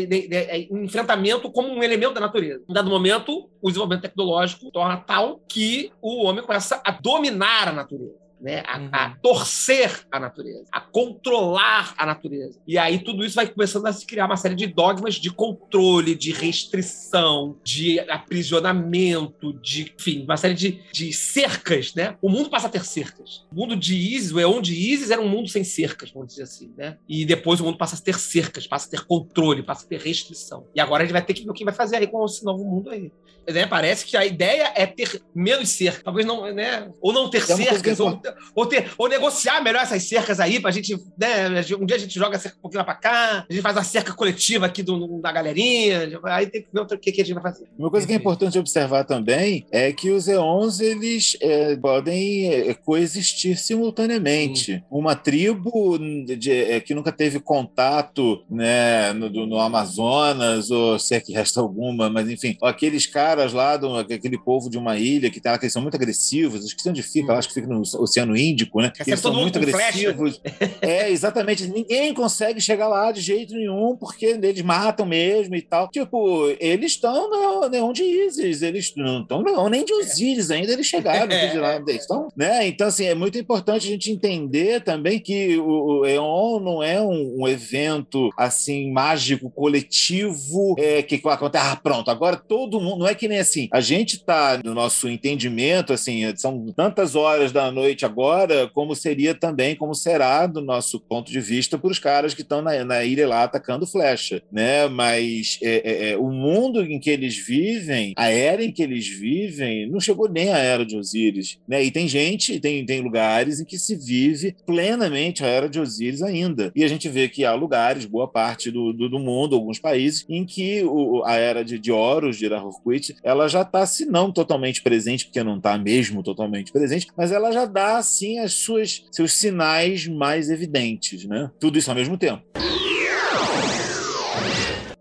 um 0.70 0.84
enfrentamento 0.84 1.50
como 1.50 1.68
um 1.68 1.82
elemento 1.82 2.14
da 2.14 2.20
natureza. 2.20 2.62
Em 2.68 2.72
dado 2.72 2.90
momento, 2.90 3.48
o 3.60 3.68
desenvolvimento 3.68 4.02
tecnológico 4.02 4.70
torna 4.70 4.96
tal 4.96 5.40
que 5.48 5.90
o 6.00 6.24
homem 6.24 6.44
começa 6.44 6.80
a 6.84 6.90
dominar 6.90 7.68
a 7.68 7.72
natureza 7.72 8.27
né? 8.40 8.62
A, 8.66 8.78
uhum. 8.78 8.88
a, 8.92 9.10
torcer 9.22 10.06
a 10.10 10.20
natureza, 10.20 10.64
a 10.72 10.80
controlar 10.80 11.94
a 11.96 12.06
natureza. 12.06 12.60
E 12.66 12.78
aí 12.78 12.98
tudo 12.98 13.24
isso 13.24 13.34
vai 13.34 13.46
começando 13.46 13.86
a 13.86 13.92
se 13.92 14.06
criar 14.06 14.26
uma 14.26 14.36
série 14.36 14.54
de 14.54 14.66
dogmas 14.66 15.14
de 15.14 15.30
controle, 15.30 16.14
de 16.14 16.32
restrição, 16.32 17.56
de 17.64 18.00
aprisionamento, 18.00 19.52
de, 19.54 19.92
enfim, 19.98 20.24
uma 20.24 20.36
série 20.36 20.54
de, 20.54 20.82
de 20.92 21.12
cercas, 21.12 21.94
né? 21.94 22.16
O 22.22 22.28
mundo 22.28 22.50
passa 22.50 22.66
a 22.66 22.70
ter 22.70 22.84
cercas. 22.84 23.46
O 23.50 23.54
mundo 23.54 23.76
de 23.76 23.96
Isis, 23.96 24.32
o 24.32 24.40
Eon 24.40 24.60
de 24.60 24.74
Isis 24.74 25.10
era 25.10 25.20
um 25.20 25.28
mundo 25.28 25.48
sem 25.48 25.64
cercas, 25.64 26.10
vamos 26.10 26.28
dizer 26.28 26.44
assim, 26.44 26.72
né? 26.76 26.96
E 27.08 27.24
depois 27.24 27.60
o 27.60 27.64
mundo 27.64 27.78
passa 27.78 27.96
a 27.96 28.00
ter 28.00 28.18
cercas, 28.18 28.66
passa 28.66 28.86
a 28.86 28.90
ter 28.90 29.04
controle, 29.06 29.62
passa 29.62 29.84
a 29.84 29.88
ter 29.88 30.00
restrição. 30.00 30.66
E 30.74 30.80
agora 30.80 31.02
a 31.02 31.06
gente 31.06 31.12
vai 31.12 31.24
ter 31.24 31.34
que 31.34 31.44
ver 31.44 31.50
o 31.50 31.54
que 31.54 31.64
vai 31.64 31.74
fazer 31.74 31.96
aí 31.96 32.06
com 32.06 32.24
esse 32.24 32.44
novo 32.44 32.64
mundo 32.64 32.90
aí. 32.90 33.10
Né? 33.52 33.66
Parece 33.66 34.04
que 34.04 34.16
a 34.16 34.26
ideia 34.26 34.72
é 34.74 34.86
ter 34.86 35.22
menos 35.34 35.70
cercas, 35.70 36.02
talvez 36.02 36.26
não, 36.26 36.52
né? 36.52 36.90
Ou 37.00 37.12
não 37.12 37.30
ter 37.30 37.38
é 37.38 37.40
cercas, 37.40 37.98
ou 37.98 38.20
ou, 38.54 38.66
ter, 38.66 38.90
ou 38.96 39.08
negociar 39.08 39.62
melhor 39.62 39.82
essas 39.82 40.02
cercas 40.04 40.40
aí 40.40 40.60
pra 40.60 40.70
gente, 40.70 40.96
né? 41.18 41.48
Um 41.80 41.86
dia 41.86 41.96
a 41.96 42.00
gente 42.00 42.18
joga 42.18 42.36
a 42.36 42.40
cerca 42.40 42.58
um 42.58 42.62
pouquinho 42.62 42.80
lá 42.80 42.84
pra 42.84 42.94
cá, 42.94 43.46
a 43.48 43.52
gente 43.52 43.62
faz 43.62 43.76
a 43.76 43.82
cerca 43.82 44.12
coletiva 44.12 44.66
aqui 44.66 44.82
do, 44.82 45.20
da 45.20 45.32
galerinha, 45.32 46.20
aí 46.24 46.46
tem 46.46 46.62
que 46.62 46.68
ver 46.72 46.80
o 46.80 46.86
que, 46.86 47.12
que 47.12 47.20
a 47.20 47.24
gente 47.24 47.34
vai 47.34 47.42
fazer. 47.42 47.68
Uma 47.78 47.90
coisa 47.90 48.06
que 48.06 48.12
é 48.12 48.16
importante 48.16 48.58
observar 48.58 49.04
também 49.04 49.66
é 49.70 49.92
que 49.92 50.10
os 50.10 50.28
Eons, 50.28 50.80
eles 50.80 51.36
é, 51.40 51.76
podem 51.76 52.52
é, 52.52 52.74
coexistir 52.74 53.56
simultaneamente. 53.56 54.74
Sim. 54.74 54.82
Uma 54.90 55.14
tribo 55.14 55.98
de, 55.98 56.52
é, 56.52 56.80
que 56.80 56.94
nunca 56.94 57.12
teve 57.12 57.40
contato 57.40 58.42
né, 58.50 59.12
no, 59.12 59.46
no, 59.46 59.58
Amazonas, 59.58 60.70
ou 60.70 60.98
se 60.98 61.14
é 61.14 61.20
que 61.20 61.32
resta 61.32 61.60
alguma, 61.60 62.08
mas 62.10 62.28
enfim, 62.28 62.56
aqueles 62.62 63.06
caras 63.06 63.52
lá, 63.52 63.76
do, 63.76 63.96
aquele 63.96 64.38
povo 64.38 64.70
de 64.70 64.78
uma 64.78 64.96
ilha 64.98 65.30
que, 65.30 65.40
tá, 65.40 65.58
que 65.58 65.64
eles 65.64 65.72
são 65.72 65.82
muito 65.82 65.96
agressivos, 65.96 66.64
esqueci 66.64 66.88
onde 66.88 67.02
fica, 67.02 67.32
hum. 67.32 67.36
acho 67.36 67.48
que 67.48 67.54
fica 67.54 67.66
no 67.66 67.80
Oceano 67.80 68.17
Oceano 68.18 68.36
Índico, 68.36 68.80
né? 68.80 68.92
Eles 69.06 69.20
são 69.20 69.32
muito 69.32 69.58
agressivos. 69.58 70.40
é, 70.80 71.10
exatamente. 71.10 71.66
Ninguém 71.66 72.12
consegue 72.12 72.60
chegar 72.60 72.88
lá 72.88 73.12
de 73.12 73.20
jeito 73.20 73.54
nenhum, 73.54 73.96
porque 73.96 74.26
eles 74.26 74.62
matam 74.62 75.06
mesmo 75.06 75.54
e 75.54 75.62
tal. 75.62 75.88
Tipo, 75.88 76.48
eles 76.58 76.92
estão 76.92 77.30
no 77.30 77.68
Neon 77.68 77.92
de 77.92 78.02
Isis, 78.02 78.62
eles 78.62 78.92
não 78.96 79.22
estão 79.22 79.42
não, 79.42 79.68
nem 79.68 79.84
de 79.84 79.92
Osíris 79.92 80.50
ainda, 80.50 80.72
eles 80.72 80.86
chegaram 80.86 81.28
de 81.28 81.58
lá. 81.58 81.76
Eles 81.76 82.02
estão, 82.02 82.28
né? 82.36 82.66
Então, 82.66 82.88
assim, 82.88 83.04
é 83.04 83.14
muito 83.14 83.38
importante 83.38 83.86
a 83.86 83.90
gente 83.90 84.10
entender 84.10 84.82
também 84.82 85.18
que 85.18 85.56
o, 85.58 86.04
Eon 86.04 86.60
não 86.60 86.82
é 86.82 87.00
um, 87.00 87.42
um 87.42 87.48
evento, 87.48 88.30
assim, 88.36 88.90
mágico, 88.90 89.50
coletivo, 89.50 90.74
é, 90.78 91.02
que 91.02 91.20
acontece, 91.24 91.64
ah, 91.66 91.76
pronto, 91.76 92.10
agora 92.10 92.36
todo 92.36 92.80
mundo, 92.80 93.00
não 93.00 93.08
é 93.08 93.14
que 93.14 93.28
nem 93.28 93.38
assim, 93.38 93.68
a 93.72 93.80
gente 93.80 94.24
tá 94.24 94.60
no 94.64 94.74
nosso 94.74 95.08
entendimento, 95.08 95.92
assim, 95.92 96.34
são 96.36 96.66
tantas 96.74 97.14
horas 97.14 97.52
da 97.52 97.70
noite 97.70 98.04
agora, 98.08 98.68
como 98.68 98.94
seria 98.94 99.34
também, 99.34 99.76
como 99.76 99.94
será, 99.94 100.46
do 100.46 100.60
nosso 100.60 100.98
ponto 100.98 101.30
de 101.30 101.40
vista, 101.40 101.78
para 101.78 101.90
os 101.90 101.98
caras 101.98 102.34
que 102.34 102.42
estão 102.42 102.62
na, 102.62 102.84
na, 102.84 103.04
ilha 103.04 103.28
lá 103.28 103.44
atacando 103.44 103.86
flecha, 103.86 104.42
né? 104.50 104.88
Mas 104.88 105.58
é, 105.62 105.68
é, 105.68 106.10
é, 106.10 106.16
o 106.16 106.30
mundo 106.30 106.82
em 106.82 106.98
que 106.98 107.10
eles 107.10 107.36
vivem, 107.36 108.14
a 108.16 108.28
era 108.30 108.64
em 108.64 108.72
que 108.72 108.82
eles 108.82 109.06
vivem, 109.08 109.88
não 109.88 110.00
chegou 110.00 110.28
nem 110.28 110.50
a 110.50 110.58
era 110.58 110.84
de 110.84 110.96
Osíris, 110.96 111.58
né? 111.68 111.84
E 111.84 111.90
tem 111.90 112.08
gente, 112.08 112.58
tem, 112.58 112.84
tem 112.84 113.00
lugares 113.00 113.60
em 113.60 113.64
que 113.64 113.78
se 113.78 113.94
vive 113.94 114.56
plenamente 114.66 115.44
a 115.44 115.46
era 115.46 115.68
de 115.68 115.78
Osíris 115.78 116.22
ainda. 116.22 116.72
E 116.74 116.84
a 116.84 116.88
gente 116.88 117.08
vê 117.08 117.28
que 117.28 117.44
há 117.44 117.54
lugares, 117.54 118.06
boa 118.06 118.26
parte 118.26 118.70
do, 118.70 118.92
do, 118.92 119.08
do 119.08 119.18
mundo, 119.18 119.54
alguns 119.54 119.78
países, 119.78 120.24
em 120.28 120.44
que 120.44 120.82
o, 120.82 121.22
a 121.24 121.34
era 121.34 121.64
de, 121.64 121.78
de 121.78 121.92
Horus, 121.92 122.36
de 122.36 122.48
Rahurquit, 122.48 123.16
ela 123.22 123.48
já 123.48 123.62
está, 123.62 123.84
se 123.86 124.06
não 124.06 124.32
totalmente 124.32 124.82
presente, 124.82 125.26
porque 125.26 125.42
não 125.42 125.56
está 125.56 125.76
mesmo 125.76 126.22
totalmente 126.22 126.72
presente, 126.72 127.08
mas 127.16 127.32
ela 127.32 127.52
já 127.52 127.64
dá 127.64 127.97
assim 127.98 128.38
as 128.38 128.54
suas 128.54 129.04
seus 129.10 129.32
sinais 129.32 130.06
mais 130.06 130.50
evidentes, 130.50 131.24
né? 131.24 131.50
Tudo 131.60 131.78
isso 131.78 131.90
ao 131.90 131.96
mesmo 131.96 132.16
tempo. 132.16 132.42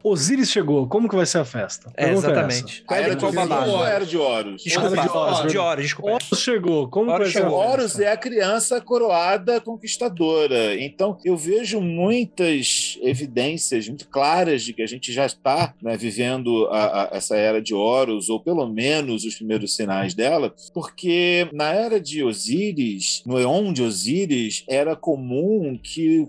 Osiris 0.10 0.50
chegou, 0.50 0.88
como 0.88 1.08
que 1.08 1.16
vai 1.16 1.26
ser 1.26 1.40
a 1.40 1.46
festa? 1.46 1.92
É, 1.96 2.12
exatamente. 2.12 2.84
É 2.90 2.94
a 2.94 2.98
era 2.98 3.16
de 3.16 3.26
Osiris 3.26 3.68
ou 3.68 3.86
era 3.86 4.06
de 4.06 4.18
Horus? 4.18 4.64
Desculpa, 4.64 5.02
de 5.02 5.10
Horus, 5.10 5.52
de 5.52 5.58
Horus, 5.58 5.84
desculpa. 5.84 6.12
Horus 6.12 6.40
chegou, 6.40 6.88
como 6.90 7.12
Horus 7.12 7.34
vai 7.34 7.44
chegou. 7.44 7.62
ser 7.62 7.68
a 7.68 7.72
Horus 7.72 8.00
é 8.00 8.12
a 8.12 8.18
criança 8.18 8.82
coroada 8.82 9.62
conquistadora. 9.62 10.80
Então, 10.82 11.18
eu 11.24 11.36
vejo 11.36 11.82
muitas 11.82 12.98
evidências 13.02 13.88
muito 13.88 14.08
claras 14.08 14.64
de 14.64 14.74
que 14.74 14.82
a 14.82 14.88
gente 14.88 15.12
já 15.12 15.26
está 15.26 15.74
né, 15.82 15.98
vivendo 15.98 16.68
a, 16.68 17.04
a, 17.04 17.10
essa 17.12 17.36
era 17.36 17.62
de 17.62 17.74
Horus, 17.74 18.30
ou 18.30 18.40
pelo 18.40 18.68
menos 18.68 19.24
os 19.24 19.36
primeiros 19.36 19.76
sinais 19.76 20.14
dela, 20.14 20.54
porque 20.74 21.50
na 21.54 21.74
era 21.74 22.00
de 22.00 22.24
Osíris, 22.24 23.22
no 23.26 23.40
Eon 23.40 23.74
de 23.74 23.84
Osíris, 23.84 24.64
era 24.68 24.96
comum 24.96 25.78
que 25.82 26.28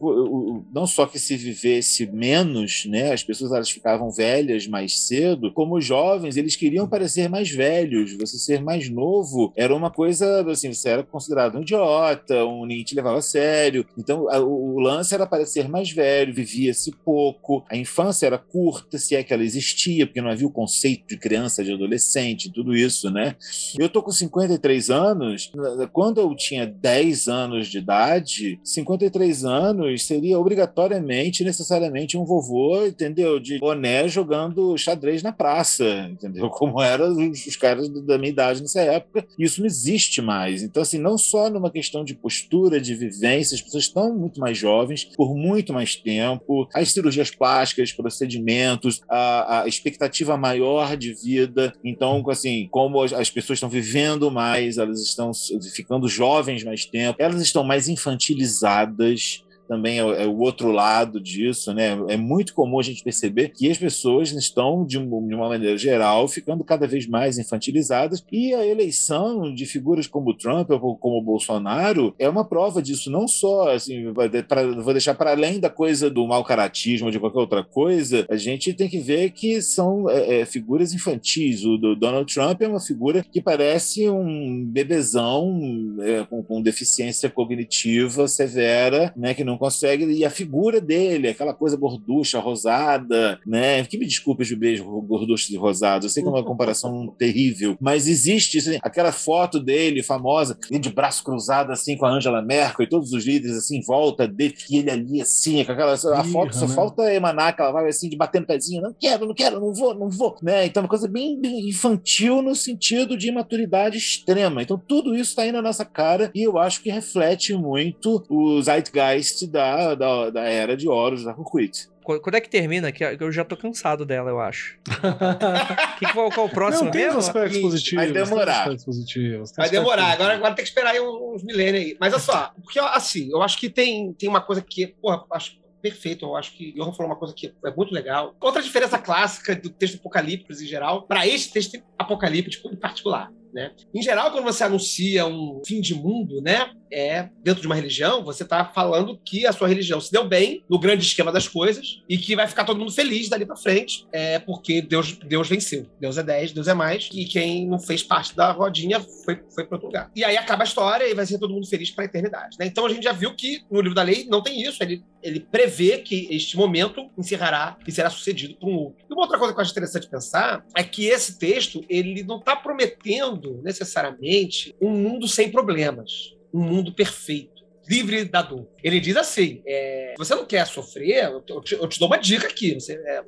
não 0.73 0.87
só 0.87 1.07
que 1.07 1.19
se 1.19 1.37
vivesse 1.37 2.07
menos, 2.07 2.85
né, 2.87 3.13
as 3.13 3.23
pessoas 3.23 3.53
elas 3.53 3.68
ficavam 3.71 4.11
velhas 4.11 4.67
mais 4.67 5.01
cedo, 5.01 5.53
como 5.53 5.81
jovens, 5.81 6.37
eles 6.37 6.57
queriam 6.57 6.89
parecer 6.89 7.29
mais 7.29 7.51
velhos. 7.51 8.17
Você 8.19 8.39
ser 8.39 8.63
mais 8.63 8.89
novo 8.89 9.53
era 9.57 9.75
uma 9.75 9.91
coisa, 9.91 10.49
assim, 10.51 10.73
você 10.73 10.91
era 10.91 11.03
considerado 11.03 11.57
um 11.57 11.63
idiota, 11.63 12.45
um 12.45 12.67
ninguém 12.67 12.85
te 12.85 12.95
levava 12.95 13.19
a 13.19 13.23
sério. 13.23 13.87
Então, 13.97 14.29
a, 14.31 14.39
o, 14.41 14.79
lance 14.79 15.15
era 15.15 15.27
parecer 15.27 15.69
mais 15.69 15.91
velho, 15.91 16.35
vivia 16.35 16.59
via-se 16.59 16.93
pouco, 17.05 17.65
a 17.69 17.77
infância 17.77 18.27
era 18.27 18.39
curta, 18.39 18.99
se 18.99 19.15
é 19.15 19.23
que 19.23 19.33
ela 19.33 19.45
existia, 19.45 20.07
porque 20.07 20.21
não 20.21 20.31
havia 20.31 20.47
o 20.47 20.51
conceito 20.51 21.07
de 21.09 21.17
criança, 21.17 21.65
de 21.65 21.73
adolescente, 21.73 22.53
tudo 22.53 22.75
isso, 22.75 23.11
né? 23.11 23.37
Eu 23.79 23.89
tô 23.89 24.03
com 24.03 24.11
53 24.11 24.91
anos, 24.91 25.53
quando 25.93 26.21
eu 26.21 26.35
tinha 26.35 26.67
10 26.67 27.29
anos 27.29 27.69
de 27.69 27.79
idade, 27.79 28.61
53 28.63 29.45
anos 29.45 30.05
seria 30.05 30.39
obrigatoriamente, 30.39 31.45
necessariamente 31.45 32.17
um 32.17 32.25
vovô, 32.25 32.85
entendeu? 32.87 33.39
De 33.39 33.58
boné 33.59 34.09
jogando 34.09 34.77
xadrez 34.77 35.23
na 35.23 35.33
praça, 35.33 35.85
entendeu? 36.11 36.49
Como 36.51 36.81
eram 36.81 37.31
os, 37.31 37.47
os 37.47 37.57
caras 37.57 37.89
da 37.89 38.19
minha 38.19 38.31
idade 38.31 38.61
nessa 38.61 38.81
época. 38.81 39.27
Isso 39.39 39.61
não 39.61 39.67
existe 39.67 40.21
mais. 40.23 40.63
Então, 40.63 40.83
assim, 40.83 40.99
não 40.99 41.19
só 41.19 41.51
numa 41.51 41.71
questão 41.71 42.05
de 42.05 42.15
postura, 42.15 42.81
de 42.81 42.95
vivência, 42.95 43.55
as 43.55 43.63
pessoas 43.63 43.85
estão 43.85 44.17
muito 44.17 44.41
mais 44.41 44.57
jovens 44.57 45.05
por 45.17 45.35
muito 45.37 45.73
mais 45.73 45.97
tempo, 45.97 46.69
as 46.75 46.93
cirurgias 46.93 47.31
plásticas, 47.31 47.93
procedimentos, 47.93 49.01
a, 49.09 49.63
a 49.63 49.69
expectativa 49.69 50.37
maior 50.37 50.97
de 50.97 51.15
vida. 51.15 51.73
Então, 51.85 52.23
assim, 52.31 52.69
como 52.71 53.03
as 53.03 53.31
pessoas 53.31 53.57
estão 53.57 53.69
vivendo 53.69 54.31
mais, 54.31 54.79
elas 54.79 55.01
estão 55.01 55.33
ficando 55.73 56.09
jovens 56.09 56.65
mais 56.65 56.85
tempo, 56.85 57.21
elas 57.21 57.41
estão 57.41 57.65
mais 57.65 57.89
infantilizadas 57.89 59.45
também 59.69 60.01
é, 60.01 60.25
é, 60.25 60.27
o 60.27 60.39
outro 60.39 60.73
lado 60.73 61.21
disso, 61.21 61.75
né? 61.75 61.99
É 62.09 62.17
muito 62.17 62.55
comum 62.55 62.81
a 62.81 62.83
gente 62.83 63.05
perceber 63.05 63.51
que 63.51 63.71
as 63.71 63.77
pessoas 63.77 64.33
estão, 64.33 64.85
de, 64.85 64.99
uma 64.99 65.49
maneira 65.49 65.77
geral, 65.77 66.27
ficando 66.27 66.65
cada 66.65 66.87
vez 66.87 67.07
mais 67.07 67.39
infantilizadas 67.39 68.25
e 68.33 68.55
a 68.55 68.67
eleição 68.67 69.55
de 69.55 69.67
figuras 69.67 70.07
como 70.07 70.35
Trump 70.35 70.71
ou 70.71 70.97
como 70.97 71.23
Bolsonaro 71.23 72.15
é 72.19 72.29
uma 72.29 72.45
prova 72.45 72.81
disso. 72.83 73.11
Não 73.11 73.29
só, 73.29 73.75
assim, 73.75 74.13
pra, 74.49 74.67
vou 74.81 74.93
deixar 74.93 75.15
para 75.15 75.33
além 75.33 75.61
da 75.61 75.69
coisa 75.69 76.09
do 76.09 76.27
mau 76.27 76.43
caratismo 76.43 77.11
de 77.11 77.21
qualquer 77.21 77.41
outra 77.41 77.63
coisa, 77.63 78.27
a 78.31 78.37
gente 78.37 78.73
tem 78.73 78.89
que 78.89 78.99
ver 78.99 79.31
que 79.31 79.61
são 79.61 80.09
é, 80.09 80.41
é, 80.41 80.45
figuras 80.47 80.95
infantis. 80.95 81.65
O 81.65 81.77
do 81.77 81.95
Donald 81.95 82.33
Trump 82.33 82.63
é 82.63 82.69
uma 82.69 82.81
figura 82.81 83.25
que 83.31 83.43
parece 83.43 84.09
um 84.09 84.65
bebezão 84.65 85.61
é, 86.01 86.25
com, 86.25 86.43
com 86.43 86.63
deficiência 86.63 87.29
cognitiva 87.29 88.27
severa, 88.27 89.13
né? 89.17 89.35
Que 89.35 89.45
não 89.45 89.58
consegue. 89.59 90.05
E 90.05 90.25
a 90.25 90.31
figura 90.31 90.81
dele, 90.81 91.29
aquela 91.29 91.53
coisa 91.53 91.77
gorducha, 91.77 92.39
rosada, 92.39 93.39
né? 93.47 93.85
Que 93.85 93.99
me 93.99 94.07
desculpe 94.07 94.43
os 94.43 94.51
bebês 94.51 94.81
gorduchos 94.81 95.51
e 95.51 95.57
rosados, 95.57 96.05
eu 96.07 96.11
sei 96.11 96.23
que 96.23 96.29
é 96.29 96.33
uma 96.33 96.45
comparação 96.45 97.15
terrível, 97.19 97.77
mas 97.81 98.09
existe 98.09 98.59
assim, 98.59 98.79
aquela 98.83 99.13
foto 99.13 99.61
dele 99.61 100.03
famosa, 100.03 100.59
ele 100.71 100.79
de 100.79 100.91
braço 100.91 101.25
cruzado 101.25 101.73
assim 101.73 101.97
com 101.97 102.07
a 102.07 102.11
Angela 102.11 102.43
Merkel 102.43 102.85
e 102.85 102.89
todos 102.89 103.13
os 103.13 103.25
líderes 103.25 103.57
assim 103.57 103.79
em 103.79 103.83
volta 103.83 104.27
dele, 104.27 104.55
e 104.71 104.79
ele 104.79 104.91
ali 104.91 105.21
assim, 105.21 105.65
com 105.65 105.73
aquela. 105.73 105.93
A 105.93 106.25
foto 106.25 106.55
só 106.55 106.67
né? 106.67 106.75
falta 106.75 107.13
emanar 107.13 107.49
aquela 107.49 107.73
vibe 107.73 107.89
assim 107.89 108.09
de 108.09 108.17
batendo 108.17 108.47
pezinho, 108.47 108.83
não 108.83 108.95
quero, 108.99 109.27
não 109.27 109.35
quero, 109.35 109.61
não 109.61 109.73
vou, 109.73 109.95
não 109.95 110.09
vou, 110.09 110.37
né? 110.43 110.67
Então, 110.67 110.83
uma 110.83 110.89
coisa 110.89 111.09
bem, 111.09 111.39
bem 111.41 111.69
infantil 111.69 112.43
no 112.43 112.55
sentido 112.55 113.17
de 113.17 113.29
imaturidade 113.29 113.99
extrema. 113.99 114.63
Então, 114.63 114.79
tudo 114.79 115.15
isso 115.15 115.31
está 115.31 115.43
aí 115.43 115.53
na 115.53 115.63
nossa 115.63 115.85
cara 115.85 116.31
e 116.35 116.43
eu 116.43 116.59
acho 116.59 116.83
que 116.83 116.91
reflete 116.91 117.55
muito 117.55 118.25
o 118.29 118.61
zeitgeist 118.63 119.47
da, 119.49 119.95
da, 119.95 120.31
da 120.31 120.43
era 120.43 120.77
de 120.77 120.89
Horus 120.89 121.25
da 121.25 121.35
Kukwit. 121.35 121.89
Quando 122.03 122.37
é 122.37 122.41
que 122.41 122.49
termina? 122.49 122.91
Que 122.91 123.05
eu 123.21 123.31
já 123.31 123.45
tô 123.45 123.55
cansado 123.55 124.07
dela, 124.07 124.31
eu 124.31 124.41
acho. 124.41 124.79
que, 125.99 126.11
qual, 126.13 126.31
qual 126.31 126.47
o 126.47 126.51
próximo 126.51 126.87
Não, 126.87 126.91
tem 126.91 127.05
mesmo? 127.05 127.19
aspectos 127.19 127.59
positivos. 127.59 128.05
Vai 128.05 128.13
demorar. 128.13 128.61
Aspectos 128.61 128.85
positivos, 128.87 129.53
vai 129.55 129.69
demorar. 129.69 130.13
Agora, 130.13 130.35
agora 130.35 130.55
tem 130.55 130.65
que 130.65 130.71
esperar 130.71 130.93
aí 130.93 131.01
uns 131.01 131.43
milênios 131.43 131.85
aí. 131.85 131.97
Mas 132.01 132.15
olha 132.15 132.23
só, 132.23 132.51
porque 132.63 132.79
assim, 132.79 133.29
eu 133.31 133.43
acho 133.43 133.59
que 133.59 133.69
tem, 133.69 134.15
tem 134.15 134.27
uma 134.27 134.41
coisa 134.41 134.63
que, 134.63 134.87
porra, 134.87 135.23
acho 135.33 135.59
perfeito. 135.83 136.25
Eu 136.25 136.37
acho 136.37 136.57
que 136.57 136.73
Johan 136.73 136.93
falou 136.93 137.13
uma 137.13 137.19
coisa 137.19 137.35
que 137.35 137.55
é 137.65 137.71
muito 137.71 137.93
legal. 137.93 138.35
Outra 138.41 138.63
diferença 138.63 138.99
clássica 138.99 139.55
do 139.55 139.71
texto 139.71 139.97
apocalíptico 139.97 140.53
em 140.53 140.67
geral, 140.67 141.03
para 141.03 141.27
este 141.27 141.53
texto 141.53 141.79
apocalíptico 141.99 142.69
em 142.69 142.77
particular. 142.77 143.31
Né? 143.53 143.73
Em 143.95 144.03
geral, 144.03 144.31
quando 144.31 144.45
você 144.45 144.63
anuncia 144.65 145.27
um 145.27 145.63
fim 145.67 145.81
de 145.81 145.95
mundo, 145.95 146.41
né, 146.43 146.71
é 146.93 147.29
dentro 147.43 147.61
de 147.61 147.67
uma 147.67 147.75
religião, 147.75 148.25
você 148.25 148.43
está 148.43 148.65
falando 148.65 149.19
que 149.25 149.47
a 149.47 149.53
sua 149.53 149.69
religião 149.69 150.01
se 150.01 150.13
deu 150.13 150.27
bem 150.27 150.63
no 150.69 150.79
grande 150.79 151.05
esquema 151.05 151.33
das 151.33 151.49
coisas 151.49 152.03
e 152.09 152.17
que 152.17 152.37
vai 152.37 152.47
ficar 152.47 152.65
todo 152.65 152.79
mundo 152.79 152.93
feliz 152.93 153.29
dali 153.29 153.47
para 153.47 153.57
frente, 153.57 154.07
é 154.13 154.39
porque 154.39 154.83
Deus, 154.83 155.13
Deus 155.13 155.49
venceu. 155.49 155.87
Deus 156.01 156.19
é 156.19 156.23
10, 156.23 156.53
Deus 156.53 156.69
é 156.69 156.75
mais, 156.75 157.09
e 157.13 157.25
quem 157.25 157.67
não 157.67 157.79
fez 157.79 158.03
parte 158.03 158.35
da 158.35 158.53
rodinha 158.53 159.01
foi, 159.01 159.41
foi 159.55 159.65
para 159.65 159.77
outro 159.77 159.89
lugar. 159.89 160.11
E 160.15 160.25
aí 160.25 160.37
acaba 160.37 160.63
a 160.63 160.67
história 160.67 161.05
e 161.09 161.15
vai 161.15 161.27
ser 161.27 161.39
todo 161.39 161.53
mundo 161.53 161.67
feliz 161.67 161.91
para 161.91 162.05
a 162.05 162.07
eternidade. 162.07 162.57
Né? 162.59 162.67
Então 162.67 162.87
a 162.87 162.89
gente 162.89 163.05
já 163.05 163.13
viu 163.13 163.35
que 163.35 163.63
no 163.71 163.81
livro 163.81 163.95
da 163.95 164.03
lei 164.03 164.27
não 164.29 164.43
tem 164.43 164.63
isso, 164.63 164.83
ele, 164.83 165.03
ele 165.23 165.41
prevê 165.41 165.99
que 165.99 166.29
este 166.31 166.57
momento 166.57 167.11
encerrará 167.17 167.77
e 167.87 167.93
será 167.93 168.11
sucedido 168.11 168.55
por 168.55 168.69
um 168.69 168.75
outro. 168.75 169.05
E 169.09 169.13
uma 169.13 169.23
outra 169.23 169.39
coisa 169.39 169.53
que 169.53 169.59
eu 169.59 169.63
acho 169.63 169.73
interessante 169.73 170.09
pensar 170.09 170.65
é 170.77 170.83
que 170.83 171.07
esse 171.07 171.39
texto 171.39 171.85
ele 171.89 172.23
não 172.23 172.39
está 172.39 172.57
prometendo 172.57 173.61
necessariamente 173.63 174.75
um 174.81 174.91
mundo 174.91 175.27
sem 175.27 175.51
problemas 175.51 176.38
um 176.53 176.63
mundo 176.63 176.93
perfeito, 176.93 177.65
livre 177.89 178.25
da 178.25 178.43
dor. 178.43 178.69
Ele 178.83 179.01
diz 179.01 179.17
assim: 179.17 179.63
é, 179.67 180.15
se 180.17 180.19
você 180.19 180.35
não 180.35 180.45
quer 180.45 180.67
sofrer, 180.67 181.25
eu 181.25 181.41
te, 181.63 181.75
eu 181.75 181.89
te 181.89 181.99
dou 181.99 182.09
uma 182.09 182.19
dica 182.19 182.47
aqui. 182.47 182.75
Você, 182.75 182.95
é, 182.95 183.23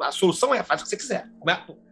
a 0.00 0.12
solução 0.12 0.54
é 0.54 0.62
faz 0.62 0.80
o 0.80 0.84
que 0.84 0.90
você 0.90 0.96
quiser. 0.96 1.26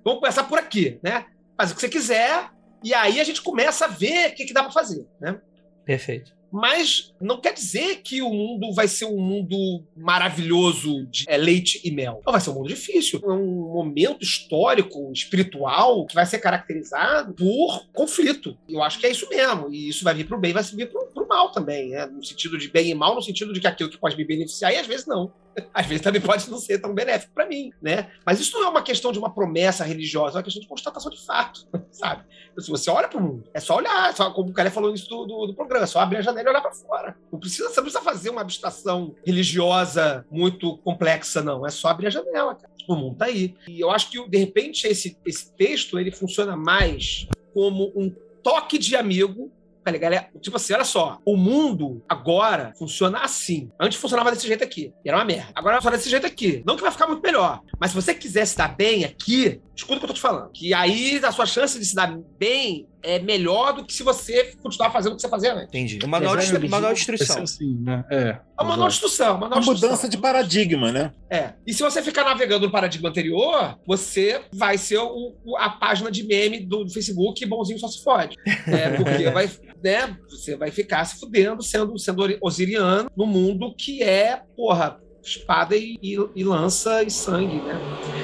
Vamos 0.05 0.21
começar 0.21 0.45
por 0.45 0.59
aqui, 0.59 0.99
né? 1.03 1.27
Faz 1.57 1.71
o 1.71 1.75
que 1.75 1.81
você 1.81 1.89
quiser, 1.89 2.51
e 2.83 2.95
aí 2.95 3.21
a 3.21 3.25
gente 3.25 3.43
começa 3.43 3.87
a 3.87 3.89
ver 3.89 4.31
o 4.31 4.35
que, 4.35 4.45
que 4.45 4.53
dá 4.53 4.63
para 4.63 4.73
fazer, 4.73 5.07
né? 5.21 5.41
Perfeito. 5.85 6.38
Mas 6.51 7.13
não 7.21 7.41
quer 7.41 7.53
dizer 7.53 7.97
que 8.03 8.23
o 8.23 8.31
mundo 8.31 8.73
vai 8.73 8.89
ser 8.89 9.05
um 9.05 9.21
mundo 9.21 9.85
maravilhoso 9.97 11.07
de 11.07 11.25
é, 11.29 11.37
leite 11.37 11.81
e 11.85 11.91
mel. 11.91 12.23
Não, 12.25 12.33
vai 12.33 12.41
ser 12.41 12.51
um 12.51 12.55
mundo 12.55 12.69
difícil. 12.69 13.21
É 13.23 13.29
um 13.29 13.73
momento 13.73 14.23
histórico, 14.23 15.13
espiritual, 15.13 16.07
que 16.07 16.15
vai 16.15 16.27
ser 16.27 16.39
caracterizado 16.39 17.35
por 17.35 17.87
conflito. 17.93 18.57
Eu 18.69 18.83
acho 18.83 18.99
que 18.99 19.07
é 19.07 19.11
isso 19.11 19.29
mesmo. 19.29 19.73
E 19.73 19.89
isso 19.89 20.05
vai 20.05 20.15
vir 20.15 20.27
para 20.27 20.37
o 20.37 20.41
bem, 20.41 20.53
vai 20.53 20.63
vir 20.63 20.91
para 20.91 21.23
o 21.23 21.27
mal 21.29 21.53
também. 21.53 21.91
Né? 21.91 22.07
No 22.07 22.25
sentido 22.25 22.59
de 22.59 22.69
bem 22.69 22.91
e 22.91 22.95
mal, 22.95 23.15
no 23.15 23.23
sentido 23.23 23.53
de 23.53 23.61
que 23.61 23.67
aquilo 23.67 23.91
que 23.91 23.99
pode 23.99 24.17
me 24.17 24.25
beneficiar, 24.25 24.73
e 24.73 24.79
às 24.79 24.87
vezes 24.87 25.07
não 25.07 25.33
às 25.73 25.87
vezes 25.87 26.03
também 26.03 26.21
pode 26.21 26.49
não 26.51 26.59
ser 26.59 26.79
tão 26.79 26.95
benéfico 26.95 27.33
para 27.35 27.47
mim, 27.47 27.71
né? 27.81 28.11
Mas 28.25 28.41
isso 28.41 28.59
não 28.59 28.67
é 28.67 28.69
uma 28.69 28.83
questão 28.83 29.13
de 29.13 29.19
uma 29.19 29.33
promessa 29.33 29.85
religiosa, 29.85 30.37
é 30.37 30.39
uma 30.39 30.45
questão 30.45 30.63
de 30.63 30.69
constatação 30.69 31.11
de 31.11 31.25
fato, 31.25 31.67
sabe? 31.91 32.25
Então, 32.51 32.65
se 32.65 32.71
você 32.71 32.91
olha 32.91 33.09
para 33.09 33.19
o 33.19 33.23
mundo, 33.23 33.45
é 33.53 33.61
só 33.61 33.77
olhar, 33.77 34.15
só, 34.15 34.31
como 34.31 34.51
o 34.51 34.53
cara 34.53 34.71
falou 34.71 34.93
isso 34.93 35.09
do, 35.09 35.27
do, 35.27 35.47
do, 35.47 35.55
programa, 35.55 35.85
é 35.85 35.87
só 35.87 36.01
abrir 36.01 36.19
a 36.19 36.23
janela 36.23 36.49
e 36.49 36.51
olhar 36.51 36.61
para 36.61 36.73
fora. 36.73 37.17
Não 37.33 37.39
precisa, 37.39 37.69
você 37.69 37.77
não 37.77 37.85
precisa 37.85 38.05
fazer 38.05 38.31
uma 38.31 38.41
abstração 38.41 39.15
religiosa 39.25 40.25
muito 40.31 40.79
complexa, 40.79 41.43
não. 41.43 41.67
É 41.67 41.71
só 41.71 41.89
abrir 41.89 42.07
a 42.07 42.11
janela, 42.11 42.55
cara. 42.55 42.73
O 42.89 42.97
mundo 42.97 43.17
tá 43.17 43.27
aí. 43.27 43.55
E 43.69 43.81
eu 43.81 43.91
acho 43.91 44.11
que, 44.11 44.29
de 44.29 44.39
repente, 44.39 44.87
esse, 44.87 45.17
esse 45.27 45.53
texto 45.55 45.99
ele 45.99 46.11
funciona 46.11 46.57
mais 46.57 47.29
como 47.53 47.93
um 47.95 48.11
toque 48.43 48.79
de 48.79 48.97
amigo 48.97 49.53
Falei, 49.89 50.01
galera, 50.01 50.29
tipo 50.41 50.57
assim, 50.57 50.75
olha 50.75 50.85
só, 50.85 51.19
o 51.25 51.37
mundo 51.37 52.05
agora 52.09 52.75
funciona 52.79 53.21
assim. 53.21 53.71
Antes 53.81 53.99
funcionava 53.99 54.31
desse 54.31 54.47
jeito 54.47 54.63
aqui, 54.63 54.93
era 55.05 55.17
uma 55.17 55.25
merda. 55.25 55.51
Agora 55.55 55.77
funciona 55.77 55.97
desse 55.97 56.11
jeito 56.11 56.27
aqui. 56.27 56.63
Não 56.67 56.77
que 56.77 56.83
vai 56.83 56.91
ficar 56.91 57.07
muito 57.07 57.23
melhor, 57.23 57.61
mas 57.79 57.91
se 57.91 57.97
você 57.97 58.15
quiser 58.15 58.47
se 58.47 58.57
dar 58.57 58.77
bem 58.77 59.05
aqui, 59.05 59.61
escuta 59.75 59.97
o 59.97 59.99
que 60.01 60.05
eu 60.05 60.09
tô 60.09 60.15
te 60.15 60.21
falando. 60.21 60.51
Que 60.53 60.75
aí 60.75 61.21
a 61.23 61.33
sua 61.33 61.47
chance 61.47 61.79
de 61.79 61.85
se 61.85 61.95
dar 61.95 62.19
bem 62.39 62.87
é 63.03 63.19
melhor 63.19 63.73
do 63.75 63.85
que 63.85 63.93
se 63.93 64.03
você 64.03 64.53
continuar 64.63 64.91
fazendo 64.91 65.13
o 65.13 65.17
que 65.17 65.23
você 65.23 65.29
fazia 65.29 65.55
antes. 65.55 65.69
Entendi. 65.69 65.99
O 66.05 66.09
manual, 66.09 66.37
de, 66.37 66.69
manual 66.69 66.93
de 66.93 67.01
instrução. 67.01 67.43
Assim, 67.43 67.79
né? 67.81 68.05
É. 68.11 68.19
É 68.19 68.63
uma 68.63 68.71
manual 68.71 68.89
de 68.89 68.95
instrução. 68.95 69.37
Uma 69.37 69.61
mudança 69.61 70.09
de 70.09 70.19
paradigma, 70.19 70.91
né? 70.91 71.13
É. 71.31 71.55
E 71.67 71.73
se 71.73 71.83
você 71.83 72.03
ficar 72.03 72.25
navegando 72.25 72.67
no 72.67 72.73
paradigma 72.73 73.09
anterior, 73.09 73.79
você 73.87 74.41
vai 74.53 74.77
ser 74.77 74.99
o, 74.99 75.35
a 75.59 75.71
página 75.71 76.11
de 76.11 76.25
meme 76.25 76.61
do, 76.61 76.85
do 76.85 76.93
Facebook 76.93 77.45
bonzinho 77.47 77.79
só 77.79 77.89
se 77.89 78.03
fode. 78.03 78.37
É, 78.67 78.91
porque 78.91 79.31
vai, 79.31 79.51
né, 79.83 80.17
você 80.29 80.57
vai 80.57 80.71
ficar 80.71 81.05
se 81.05 81.21
fudendo 81.21 81.63
sendo, 81.63 81.99
sendo 81.99 82.39
osiriano 82.41 83.11
no 83.17 83.27
mundo 83.27 83.75
que 83.77 84.03
é, 84.03 84.43
porra, 84.57 84.99
espada 85.23 85.77
e, 85.77 85.99
e, 86.03 86.17
e, 86.35 86.45
lança 86.45 87.03
e 87.03 87.11
sangue, 87.11 87.57
né? 87.57 87.79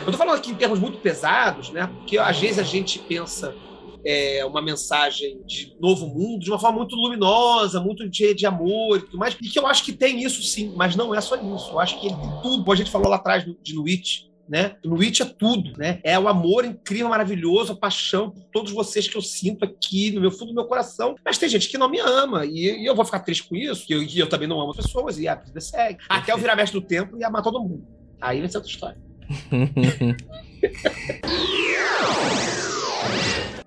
Eu 0.07 0.13
tô 0.13 0.19
falando 0.19 0.37
aqui 0.37 0.51
em 0.51 0.55
termos 0.55 0.79
muito 0.79 0.99
pesados, 0.99 1.71
né? 1.71 1.87
Porque 1.87 2.19
às 2.19 2.39
vezes 2.39 2.59
a 2.59 2.63
gente 2.63 2.99
pensa 2.99 3.55
é, 4.05 4.45
uma 4.45 4.61
mensagem 4.61 5.41
de 5.47 5.75
novo 5.81 6.07
mundo 6.07 6.45
de 6.45 6.51
uma 6.51 6.59
forma 6.59 6.79
muito 6.79 6.95
luminosa, 6.95 7.81
muito 7.81 8.09
de, 8.09 8.35
de 8.35 8.47
amor 8.47 8.99
e 8.99 9.03
tudo 9.03 9.19
mais. 9.19 9.37
E 9.41 9.49
que 9.49 9.59
eu 9.59 9.67
acho 9.67 9.85
que 9.85 9.93
tem 9.93 10.23
isso 10.23 10.43
sim, 10.43 10.73
mas 10.77 10.95
não 10.95 11.15
é 11.15 11.21
só 11.21 11.37
isso. 11.37 11.71
Eu 11.71 11.81
acho 11.81 12.01
que 12.01 12.07
ele 12.07 12.17
tem 12.17 12.31
tudo. 12.43 12.63
Como 12.63 12.73
a 12.73 12.77
gente 12.77 12.91
falou 12.91 13.09
lá 13.09 13.17
atrás 13.17 13.45
de 13.45 13.75
Nuit, 13.75 14.31
né? 14.49 14.77
No 14.85 15.01
It 15.01 15.23
é 15.23 15.25
tudo, 15.25 15.73
né? 15.79 16.01
É 16.03 16.19
o 16.19 16.29
amor 16.29 16.65
incrível, 16.65 17.09
maravilhoso, 17.09 17.73
a 17.73 17.77
paixão 17.77 18.31
por 18.31 18.45
todos 18.53 18.73
vocês 18.73 19.09
que 19.09 19.17
eu 19.17 19.23
sinto 19.23 19.65
aqui 19.65 20.11
no 20.13 20.21
meu 20.21 20.31
fundo 20.31 20.47
do 20.47 20.55
meu 20.55 20.67
coração. 20.67 21.17
Mas 21.25 21.39
tem 21.39 21.49
gente 21.49 21.69
que 21.69 21.79
não 21.79 21.89
me 21.89 21.99
ama 21.99 22.45
e, 22.45 22.83
e 22.83 22.87
eu 22.87 22.95
vou 22.95 23.05
ficar 23.05 23.21
triste 23.21 23.45
com 23.45 23.57
isso, 23.57 23.87
que 23.87 23.95
eu, 23.95 24.03
eu, 24.03 24.29
também 24.29 24.49
não 24.49 24.61
amo 24.61 24.71
as 24.71 24.77
pessoas 24.77 25.19
e 25.19 25.27
a 25.27 25.35
vida 25.35 25.61
segue. 25.61 25.99
Até 26.09 26.33
eu 26.33 26.39
virar 26.39 26.57
mestre 26.57 26.79
do 26.79 26.87
tempo 26.87 27.17
e 27.19 27.25
amar 27.25 27.43
todo 27.43 27.61
mundo. 27.61 27.87
Aí 28.21 28.41
vai 28.41 28.49
ser 28.49 28.59
outra 28.59 28.73
história. 28.73 28.99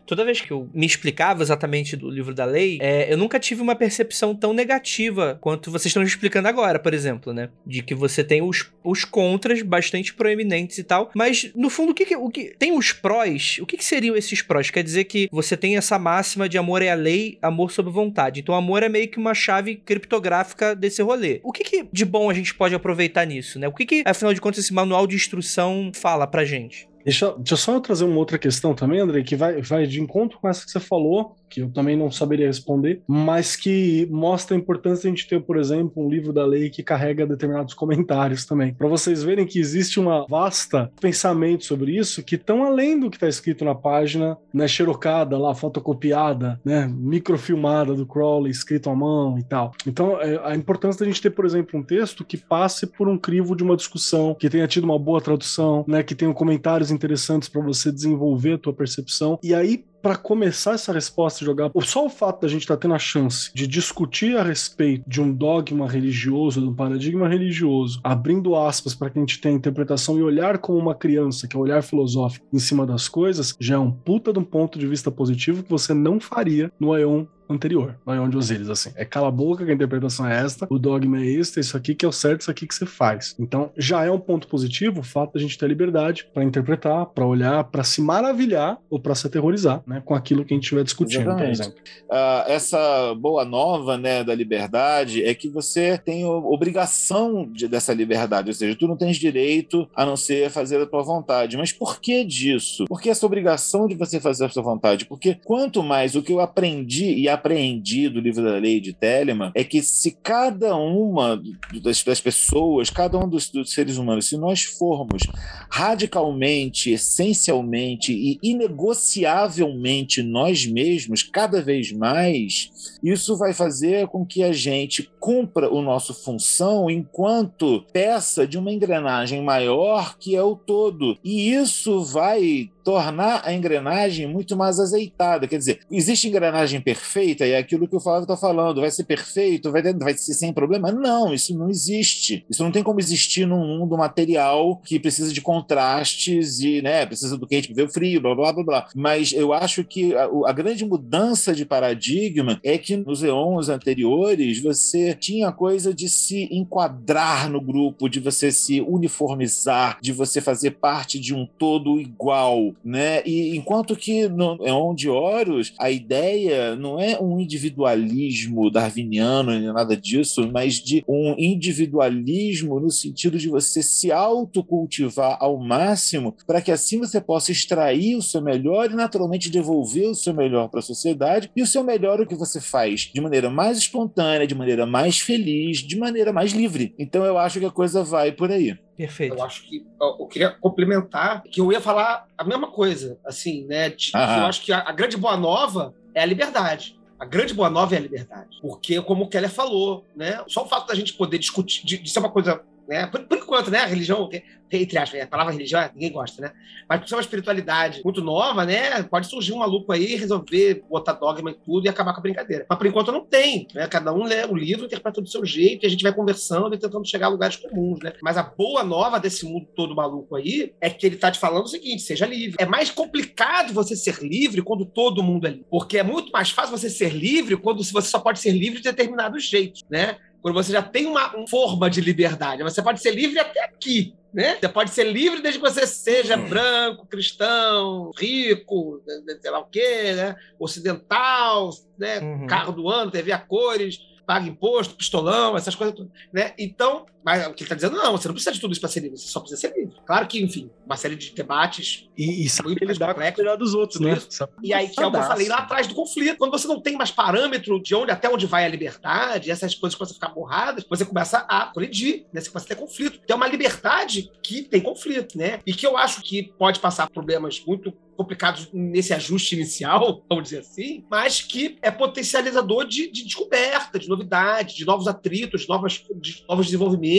toda 0.08 0.26
vez 0.26 0.42
que 0.42 0.52
eu 0.52 0.70
me 0.74 0.86
explicava 0.86 1.44
exatamente 1.44 1.96
do 1.96 2.10
livro 2.10 2.34
da 2.34 2.46
lei, 2.46 2.80
é, 2.82 3.12
eu 3.12 3.18
nunca 3.18 3.40
tive 3.40 3.62
uma 3.62 3.76
percepção 3.76 4.34
tão 4.34 4.54
negativa 4.54 5.38
quanto 5.42 5.70
vocês 5.70 5.88
estão 5.88 6.02
explicando 6.02 6.48
agora, 6.48 6.80
por 6.80 6.94
exemplo, 6.94 7.34
né? 7.34 7.50
De 7.66 7.84
que 7.84 7.94
você 7.94 8.24
tem 8.24 8.42
os, 8.42 8.72
os 8.84 9.04
contras 9.04 9.62
bastante 9.62 10.14
proeminentes 10.14 10.78
e 10.78 10.84
tal, 10.84 11.12
mas 11.14 11.52
no 11.54 11.70
fundo, 11.70 11.92
o 11.92 11.94
que, 11.94 12.16
o 12.16 12.30
que 12.30 12.56
tem 12.58 12.76
os 12.76 12.94
prós? 12.94 13.58
O 13.62 13.66
que, 13.66 13.78
que 13.78 13.86
seriam 13.86 14.16
esses 14.16 14.42
prós? 14.42 14.72
Quer 14.72 14.84
dizer 14.84 15.04
que 15.04 15.28
você 15.32 15.58
tem 15.58 15.76
essa 15.76 16.00
máxima 16.00 16.48
de 16.48 16.58
amor 16.58 16.82
é 16.82 16.90
a 16.90 16.96
lei, 16.96 17.38
amor 17.42 17.72
sob 17.72 17.92
vontade. 17.92 18.40
Então, 18.40 18.56
amor 18.56 18.84
é 18.84 18.90
meio 18.90 19.10
que 19.10 19.18
uma 19.18 19.34
chave 19.34 19.76
criptográfica 19.76 20.74
desse 20.74 21.02
rolê. 21.02 21.42
O 21.44 21.52
que, 21.52 21.64
que 21.64 21.88
de 21.92 22.06
bom 22.06 22.30
a 22.30 22.34
gente 22.34 22.56
pode 22.56 22.74
aproveitar 22.74 23.26
nisso, 23.26 23.60
né? 23.60 23.68
O 23.68 23.74
que, 23.74 23.86
que 23.86 24.04
afinal 24.06 24.34
de 24.34 24.40
contas, 24.40 24.64
esse 24.64 24.74
manual 24.74 25.06
de 25.06 25.16
instrução 25.16 25.92
fala 25.94 26.26
pra 26.26 26.46
gente? 26.46 26.88
Deixa, 27.08 27.32
deixa 27.38 27.56
só 27.56 27.74
eu 27.76 27.80
trazer 27.80 28.04
uma 28.04 28.18
outra 28.18 28.38
questão 28.38 28.76
também, 28.76 29.00
André, 29.00 29.24
que 29.24 29.34
vai, 29.34 29.62
vai 29.62 29.88
de 29.88 30.02
encontro 30.02 30.38
com 30.40 30.50
essa 30.50 30.66
que 30.66 30.72
você 30.72 30.80
falou, 30.82 31.37
que 31.50 31.62
eu 31.62 31.70
também 31.70 31.98
não 31.98 32.12
saberia 32.12 32.48
responder, 32.48 33.02
mas 33.08 33.56
que 33.56 34.08
mostra 34.12 34.56
a 34.56 34.60
importância 34.60 35.04
de 35.04 35.08
a 35.08 35.10
gente 35.12 35.28
ter, 35.28 35.42
por 35.42 35.58
exemplo, 35.58 36.06
um 36.06 36.10
livro 36.10 36.34
da 36.34 36.46
lei 36.46 36.70
que 36.70 36.84
carrega 36.84 37.26
determinados 37.26 37.74
comentários 37.74 38.46
também. 38.46 38.74
Para 38.74 38.88
vocês 38.88 39.24
verem 39.24 39.46
que 39.46 39.60
existe 39.60 40.00
uma 40.00 40.26
vasta 40.28 40.92
pensamento 41.00 41.66
sobre 41.66 41.96
isso 41.98 42.24
que 42.24 42.36
estão 42.36 42.64
além 42.64 43.00
do 43.00 43.10
que 43.10 43.18
está 43.18 43.28
escrito 43.28 43.64
na 43.66 43.76
página, 43.76 44.38
né, 44.54 44.68
xerocada 44.68 45.38
lá, 45.38 45.54
fotocopiada, 45.54 46.60
né, 46.64 46.88
microfilmada 46.88 47.94
do 47.94 48.06
Crowley, 48.06 48.52
escrito 48.52 48.90
à 48.90 48.96
mão 48.96 49.38
e 49.38 49.44
tal. 49.44 49.72
Então, 49.86 50.22
é, 50.22 50.40
a 50.44 50.56
importância 50.56 51.00
da 51.00 51.06
gente 51.06 51.22
ter, 51.22 51.30
por 51.30 51.46
exemplo, 51.46 51.80
um 51.80 51.84
texto 51.84 52.26
que 52.26 52.38
passe 52.38 52.88
por 52.88 53.08
um 53.08 53.18
crivo 53.18 53.56
de 53.56 53.64
uma 53.64 53.76
discussão, 53.76 54.36
que 54.36 54.50
tenha 54.50 54.68
tido 54.68 54.84
uma 54.84 55.00
boa 55.00 55.22
tradução, 55.22 55.84
né, 55.88 56.04
que 56.04 56.16
tenha 56.16 56.34
comentários 56.34 56.92
interessantes 56.92 57.50
para 57.50 57.62
você 57.62 57.92
desenvolver 57.92 58.54
a 58.54 58.58
tua 58.58 58.74
percepção. 58.74 59.40
E 59.44 59.54
aí, 59.54 59.86
para 60.08 60.16
começar 60.16 60.72
essa 60.72 60.94
resposta 60.94 61.44
jogar, 61.44 61.70
só 61.82 62.06
o 62.06 62.10
fato 62.10 62.44
da 62.44 62.48
gente 62.48 62.62
estar 62.62 62.78
tá 62.78 62.80
tendo 62.80 62.94
a 62.94 63.00
chance 63.00 63.52
de 63.54 63.68
discutir 63.68 64.38
a 64.38 64.42
respeito 64.42 65.04
de 65.06 65.20
um 65.20 65.34
dogma 65.34 65.86
religioso, 65.86 66.62
de 66.62 66.68
um 66.70 66.74
paradigma 66.74 67.28
religioso, 67.28 68.00
abrindo 68.02 68.56
aspas 68.56 68.96
para 68.96 69.10
que 69.10 69.20
a 69.20 69.22
gente 69.22 69.42
tenha 69.42 69.54
interpretação 69.54 70.18
e 70.18 70.24
olhar 70.24 70.60
como 70.60 70.80
uma 70.80 70.96
criança, 70.96 71.46
que 71.46 71.58
é 71.58 71.60
olhar 71.60 71.84
filosófico 71.84 72.48
em 72.54 72.58
cima 72.58 72.86
das 72.86 73.10
coisas, 73.10 73.54
já 73.60 73.76
é 73.76 73.78
um 73.78 73.92
puta 73.92 74.32
de 74.32 74.40
um 74.40 74.46
ponto 74.46 74.80
de 74.80 74.88
vista 74.88 75.12
positivo 75.12 75.62
que 75.62 75.70
você 75.70 75.94
não 75.94 76.22
faria 76.22 76.72
no 76.80 76.94
Aeon 76.94 77.26
anterior, 77.50 77.96
no 78.06 78.14
Ion 78.14 78.30
de 78.30 78.38
Osiris, 78.38 78.70
assim. 78.70 78.92
É 78.96 79.06
cala 79.06 79.28
a 79.28 79.32
boca 79.32 79.66
que 79.66 79.72
a 79.72 79.74
interpretação 79.74 80.28
é 80.28 80.44
esta, 80.44 80.68
o 80.70 80.80
dogma 80.80 81.20
é 81.20 81.26
este, 81.26 81.60
é 81.60 81.62
isso 81.62 81.78
aqui 81.78 81.96
que 81.96 82.06
é 82.06 82.08
o 82.08 82.12
certo, 82.12 82.42
isso 82.42 82.52
aqui 82.52 82.68
que 82.68 82.76
você 82.76 82.86
faz. 82.86 83.36
Então, 83.40 83.72
já 83.78 84.06
é 84.06 84.12
um 84.12 84.20
ponto 84.20 84.48
positivo 84.48 85.02
o 85.02 85.04
fato 85.04 85.34
da 85.34 85.40
gente 85.40 85.58
ter 85.58 85.68
liberdade 85.68 86.28
para 86.34 86.44
interpretar, 86.44 87.06
para 87.08 87.26
olhar, 87.26 87.64
para 87.66 87.84
se 87.84 88.02
maravilhar 88.02 88.78
ou 88.90 89.00
para 89.00 89.16
se 89.16 89.28
aterrorizar, 89.28 89.82
né, 89.86 90.02
com 90.04 90.14
aquilo 90.14 90.44
que 90.44 90.54
a 90.54 90.56
gente 90.56 90.64
estiver 90.64 90.84
discutindo, 90.84 91.22
Exatamente. 91.22 91.58
por 91.58 91.64
exemplo. 91.64 91.80
Uh, 92.10 92.52
essa 92.52 93.16
boa 93.16 93.46
nova, 93.46 93.98
né, 93.98 94.24
da 94.24 94.34
liberdade 94.34 95.24
é 95.24 95.34
que 95.34 95.48
você 95.48 95.98
tem 95.98 96.26
obrigação 96.26 97.50
de, 97.52 97.68
dessa 97.68 97.94
liberdade, 97.94 98.50
ou 98.50 98.54
seja, 98.54 98.76
tu 98.76 98.88
não 98.88 98.96
tens 98.96 99.18
direito 99.18 99.88
a 99.96 100.06
não 100.06 100.16
ser 100.16 100.50
fazer 100.50 100.82
a 100.82 100.86
tua 100.86 101.04
vontade. 101.04 101.58
Mas 101.58 101.72
por 101.72 102.00
que 102.00 102.24
disso? 102.24 102.86
Porque 102.88 103.10
essa 103.10 103.26
obrigação 103.26 103.88
de 103.88 103.96
você 103.96 104.20
fazer 104.20 104.46
a 104.46 104.50
sua 104.50 104.64
vontade? 104.64 105.06
Porque 105.06 105.36
quanto 105.44 105.84
mais 105.84 106.16
o 106.16 106.22
que 106.22 106.32
eu 106.32 106.40
aprendi 106.40 107.14
e 107.14 107.30
apreendi 107.38 108.10
do 108.10 108.20
livro 108.20 108.44
da 108.44 108.58
lei 108.58 108.80
de 108.80 108.94
Telemann 108.94 109.52
é 109.54 109.64
que 109.64 109.82
se 109.82 110.12
cada 110.12 110.76
uma 110.76 111.42
das, 111.82 112.04
das 112.04 112.20
pessoas, 112.20 112.90
cada 112.90 113.18
um 113.18 113.30
dos, 113.30 113.50
dos, 113.50 113.72
seres 113.72 113.98
humanos, 113.98 114.28
se 114.28 114.38
nós 114.38 114.64
formos 114.64 115.24
radicalmente, 115.70 116.92
essencialmente 116.92 118.12
e 118.12 118.40
inegociavelmente 118.42 120.22
nós 120.24 120.66
mesmos, 120.66 121.24
cada 121.24 121.62
vez 121.62 121.92
mais, 121.92 123.00
isso 123.04 123.38
vai 123.38 123.54
fazer 123.54 124.08
com 124.08 124.26
que 124.26 124.44
a 124.44 124.52
gente 124.52 125.10
cumpra 125.20 125.72
o 125.72 125.82
nosso 125.82 126.14
função 126.14 126.90
enquanto 126.90 127.86
peça 127.94 128.48
de 128.48 128.58
uma 128.58 128.72
engrenagem 128.72 129.44
maior 129.44 130.18
que 130.18 130.36
é 130.36 130.44
o 130.44 130.56
todo. 130.56 131.18
E 131.24 131.52
isso 131.52 132.04
vai 132.04 132.70
tornar 132.88 133.42
a 133.44 133.54
engrenagem 133.54 134.26
muito 134.28 134.56
mais 134.56 134.80
azeitada. 134.80 135.46
Quer 135.46 135.58
dizer, 135.58 135.80
existe 135.92 136.30
engrenagem 136.30 136.80
perfeita 136.80 137.46
e 137.46 137.52
é 137.52 137.58
aquilo 137.58 137.86
que 137.86 137.98
o 137.98 138.00
Flávio 138.00 138.22
está 138.22 138.38
falando, 138.38 138.80
vai 138.80 138.90
ser 138.90 139.04
perfeito, 139.04 139.70
vai, 139.70 139.82
vai 139.94 140.14
ser 140.14 140.34
sem 140.34 140.54
problema? 140.54 140.90
Não, 140.90 141.34
isso 141.34 141.54
não 141.58 141.70
existe. 141.70 142.46
Isso 142.50 142.64
não 142.64 142.72
tem 142.72 142.82
como 142.82 143.02
existir 143.02 143.46
num 143.46 143.60
mundo 143.60 143.98
material 143.98 144.78
que 144.86 145.02
precisa 145.02 145.34
de 145.34 145.42
contrastes 145.42 146.62
e 146.62 146.82
né, 146.82 147.06
precisa 147.06 147.38
do 147.38 147.46
quente 147.46 147.74
ver 147.74 147.84
o 147.84 147.90
frio, 147.90 148.22
blá, 148.22 148.34
blá, 148.34 148.54
blá, 148.54 148.64
blá. 148.64 148.88
Mas 148.96 149.34
eu 149.34 149.52
acho 149.52 149.84
que 149.84 150.16
a, 150.16 150.30
a 150.46 150.54
grande 150.54 150.86
mudança 150.86 151.54
de 151.54 151.66
paradigma 151.66 152.58
é 152.64 152.78
que 152.78 152.96
nos 152.96 153.22
eons 153.22 153.68
anteriores 153.68 154.62
você 154.62 155.14
tinha 155.14 155.50
a 155.50 155.52
coisa 155.52 155.94
de 155.94 156.08
se 156.08 156.48
enquadrar 156.50 157.50
no 157.50 157.60
grupo, 157.60 158.08
de 158.08 158.22
você 158.22 158.50
se 158.50 158.80
uniformizar, 158.80 159.98
de 160.02 160.14
você 160.14 160.40
fazer 160.40 160.72
parte 160.72 161.20
de 161.20 161.36
um 161.36 161.46
todo 161.46 162.00
igual 162.00 162.77
né? 162.84 163.22
E 163.26 163.56
enquanto 163.56 163.96
que 163.96 164.28
no 164.28 164.58
Eon 164.66 164.94
de 164.94 165.10
Horus, 165.10 165.74
a 165.80 165.92
ideia 165.92 166.76
não 166.76 167.00
é 167.00 167.20
um 167.20 167.40
individualismo 167.40 168.70
darwiniano 168.72 169.52
nem 169.52 169.74
nada 169.74 169.96
disso, 169.96 170.50
mas 170.52 170.76
de 170.76 171.04
um 171.08 171.36
individualismo 171.38 172.80
no 172.80 172.90
sentido 172.90 173.38
de 173.38 173.50
você 173.50 173.82
se 173.82 174.12
autocultivar 174.12 175.38
ao 175.40 175.58
máximo 175.60 176.36
para 176.46 176.62
que 176.62 176.72
assim 176.72 177.00
você 177.00 177.20
possa 177.20 177.52
extrair 177.52 178.16
o 178.16 178.22
seu 178.22 178.42
melhor 178.42 178.92
e 178.92 178.96
naturalmente 178.96 179.50
devolver 179.50 180.08
o 180.08 180.16
seu 180.16 180.34
melhor 180.34 180.70
para 180.70 180.80
a 180.80 180.84
sociedade 180.84 181.52
e 181.56 181.62
o 181.62 181.68
seu 181.68 181.84
melhor 181.84 182.20
é 182.20 182.24
o 182.24 182.28
que 182.28 182.36
você 182.36 182.60
faz 182.62 183.12
de 183.14 183.22
maneira 183.22 183.50
mais 183.50 183.78
espontânea, 183.78 184.48
de 184.48 184.56
maneira 184.56 184.86
mais 184.86 185.20
feliz, 185.20 185.80
de 185.80 185.98
maneira 185.98 186.32
mais 186.32 186.52
livre. 186.52 186.94
Então 186.98 187.26
eu 187.26 187.38
acho 187.38 187.60
que 187.60 187.66
a 187.66 187.72
coisa 187.72 188.04
vai 188.04 188.32
por 188.32 188.52
aí. 188.52 188.78
Perfeito. 188.98 189.36
Eu 189.36 189.44
acho 189.44 189.64
que 189.64 189.86
eu, 190.02 190.26
queria 190.26 190.50
complementar 190.50 191.44
que 191.44 191.62
eu 191.62 191.72
ia 191.72 191.80
falar 191.80 192.28
a 192.36 192.44
mesma 192.44 192.68
coisa, 192.68 193.20
assim, 193.24 193.64
né? 193.66 193.90
De, 193.90 194.12
eu 194.14 194.20
acho 194.20 194.62
que 194.64 194.74
a, 194.74 194.80
a, 194.80 194.92
grande 194.92 195.16
boa 195.16 195.38
nova 195.38 195.94
é 196.16 196.22
a 196.22 196.26
liberdade. 196.26 197.00
A 197.20 197.26
grande 197.26 197.54
boa 197.54 197.70
nova 197.70 197.94
é 197.94 198.00
a 198.00 198.02
liberdade. 198.02 198.58
Porque, 198.60 199.00
como 199.04 199.26
o 199.26 199.30
Keller 199.30 199.52
falou, 199.52 200.04
né? 200.16 200.44
Só 200.48 200.64
o 200.64 200.68
fato 200.68 200.88
da 200.88 200.96
gente 200.96 201.14
poder 201.14 201.38
discutir, 201.38 201.86
de, 201.86 202.00
de 202.00 202.10
ser 202.10 202.20
uma 202.20 202.32
coisa 202.32 202.64
né? 202.88 203.08
Por, 203.08 203.22
por, 203.26 203.38
enquanto, 203.38 203.70
né? 203.70 203.80
A 203.80 203.86
religião, 203.86 204.30
entre 204.72 204.98
aspas, 204.98 205.22
a 205.22 205.28
palavra 205.28 205.54
religião 205.54 205.90
ninguém 205.94 206.12
gosta, 206.12 206.42
né? 206.42 206.52
Mas 206.88 207.00
por 207.00 207.08
ser 207.08 207.16
uma 207.16 207.22
espiritualidade 207.22 208.02
muito 208.04 208.22
nova, 208.22 208.66
né? 208.66 209.04
Pode 209.04 209.28
surgir 209.28 209.54
um 209.54 209.58
maluco 209.58 209.92
aí, 209.92 210.16
resolver 210.16 210.84
botar 210.90 211.14
dogma 211.14 211.52
e 211.52 211.54
tudo 211.54 211.86
e 211.86 211.90
acabar 211.90 212.14
com 212.14 212.20
a 212.20 212.24
brincadeira. 212.24 212.66
Mas 212.70 212.78
por 212.78 212.88
enquanto 212.88 213.12
não 213.12 213.26
tem, 213.26 213.68
né? 213.74 213.88
Cada 213.88 214.14
um 214.14 214.24
lê 214.24 214.46
o 214.46 214.56
livro, 214.56 214.86
interpreta 214.86 215.22
do 215.22 215.30
seu 215.30 215.46
jeito 215.46 215.86
e 215.86 215.88
a 215.88 215.90
gente 215.90 216.04
vai 216.04 216.14
conversando 216.14 216.74
e 216.74 216.78
tentando 216.78 217.08
chegar 217.08 217.28
a 217.28 217.30
lugares 217.30 217.58
comuns, 217.58 218.00
né? 218.02 218.14
Mas 218.22 218.38
a 218.38 218.44
boa 218.44 218.84
nova 218.84 219.20
desse 219.20 219.46
mundo 219.46 219.68
todo 219.76 219.96
maluco 219.96 220.36
aí 220.36 220.74
é 220.82 220.90
que 220.90 221.06
ele 221.06 221.18
tá 221.18 221.32
te 221.32 221.40
falando 221.40 221.66
o 221.66 221.70
seguinte: 221.70 222.02
seja 222.02 222.26
livre. 222.26 222.58
É 222.60 222.66
mais 222.66 222.90
complicado 222.90 223.74
você 223.74 223.96
ser 223.96 224.22
livre 224.22 224.62
quando 224.62 224.86
todo 224.86 225.24
mundo 225.24 225.48
é 225.48 225.52
livre. 225.52 225.66
Porque 225.70 225.98
é 225.98 226.04
muito 226.04 226.32
mais 226.32 226.50
fácil 226.50 226.78
você 226.78 226.90
ser 226.90 227.14
livre 227.14 227.58
quando 227.58 227.84
você 227.84 228.02
só 228.02 228.20
pode 228.20 228.40
ser 228.40 228.52
livre 228.52 228.78
de 228.78 228.84
determinados 228.84 229.48
jeitos, 229.48 229.84
né? 229.90 230.18
Quando 230.54 230.64
você 230.64 230.72
já 230.72 230.82
tem 230.82 231.06
uma 231.06 231.34
forma 231.48 231.90
de 231.90 232.02
liberdade. 232.02 232.64
Você 232.64 232.82
pode 232.82 233.02
ser 233.02 233.12
livre 233.12 233.40
até 233.40 233.64
aqui, 233.66 234.16
né? 234.34 234.58
Você 234.60 234.70
pode 234.70 234.92
ser 234.92 235.04
livre 235.04 235.42
desde 235.42 235.60
que 235.60 235.70
você 235.70 235.86
seja 235.86 236.38
branco, 236.38 237.06
cristão, 237.06 238.12
rico, 238.18 239.02
sei 239.42 239.52
lá 239.52 239.60
o 239.60 239.66
quê, 239.66 240.14
né? 240.14 240.36
ocidental, 240.60 241.72
né? 241.98 242.20
Uhum. 242.20 242.48
carro 242.48 242.72
do 242.72 242.90
ano, 242.90 243.12
TV 243.12 243.32
a 243.32 243.38
cores 243.38 244.00
paga 244.28 244.46
imposto, 244.46 244.96
pistolão, 244.96 245.56
essas 245.56 245.74
coisas. 245.74 246.06
Né? 246.34 246.54
Então, 246.60 247.06
mas 247.28 247.46
o 247.46 247.54
que 247.54 247.64
ele 247.64 247.66
está 247.66 247.76
dizendo, 247.76 247.98
não, 247.98 248.14
você 248.14 248.26
não 248.30 248.34
precisa 248.34 248.54
de 248.54 248.62
tudo 248.62 248.72
isso 248.72 248.80
para 248.80 248.90
ser 248.90 249.02
livre, 249.02 249.18
você 249.18 249.28
só 249.28 249.42
precisa 249.42 249.60
ser 249.60 249.78
livre. 249.78 249.98
Claro 250.06 250.26
que, 250.28 250.42
enfim, 250.42 250.72
uma 250.86 250.96
série 250.96 251.18
de 251.18 251.32
debates. 251.32 252.08
E, 252.18 252.46
e 252.46 252.50
sabe 252.50 252.74
lidar 252.74 253.14
com 253.14 253.20
o 253.20 253.58
dos 253.58 253.74
outros, 253.74 254.00
né? 254.00 254.18
E 254.64 254.74
aí, 254.74 254.88
que 254.88 255.04
é 255.04 255.06
o 255.06 255.12
que 255.12 255.18
eu 255.18 255.24
falei 255.24 255.50
lá 255.50 255.58
atrás 255.58 255.88
do 255.88 255.94
conflito. 255.94 256.38
Quando 256.38 256.52
você 256.52 256.70
não 256.70 256.80
tem 256.80 256.96
mais 256.96 257.12
parâmetro 257.12 257.84
de 257.84 257.94
onde 257.94 258.14
até 258.14 258.30
onde 258.30 258.46
vai 258.46 258.64
a 258.64 258.70
liberdade, 258.70 259.52
essas 259.52 259.76
coisas 259.76 259.98
começam 259.98 260.14
a 260.14 260.20
ficar 260.22 260.30
borradas, 260.30 260.86
você 260.90 261.04
começa 261.04 261.40
a 261.50 261.66
colidir, 261.66 262.26
né? 262.32 262.40
Você 262.40 262.50
começa 262.50 262.66
a 262.66 262.70
ter 262.70 262.82
conflito. 262.82 263.20
Tem 263.20 263.36
uma 263.36 263.48
liberdade 263.50 264.32
que 264.42 264.62
tem 264.62 264.80
conflito, 264.80 265.38
né? 265.38 265.60
E 265.68 265.74
que 265.74 265.86
eu 265.86 265.98
acho 265.98 266.22
que 266.22 266.54
pode 266.58 266.80
passar 266.80 267.10
problemas 267.10 267.62
muito 267.68 267.92
complicados 268.18 268.68
nesse 268.74 269.14
ajuste 269.14 269.56
inicial, 269.56 270.24
vamos 270.28 270.46
dizer 270.46 270.60
assim, 270.60 271.06
mas 271.10 271.42
que 271.42 271.78
é 271.82 271.92
potencializador 271.92 272.86
de, 272.86 273.10
de 273.12 273.24
descoberta, 273.24 274.00
de 274.00 274.10
novidade, 274.10 274.76
de 274.76 274.86
novos 274.86 275.08
atritos, 275.08 275.62
de, 275.62 275.70
novas, 275.70 276.04
de 276.16 276.44
novos 276.50 276.66
desenvolvimentos, 276.66 277.17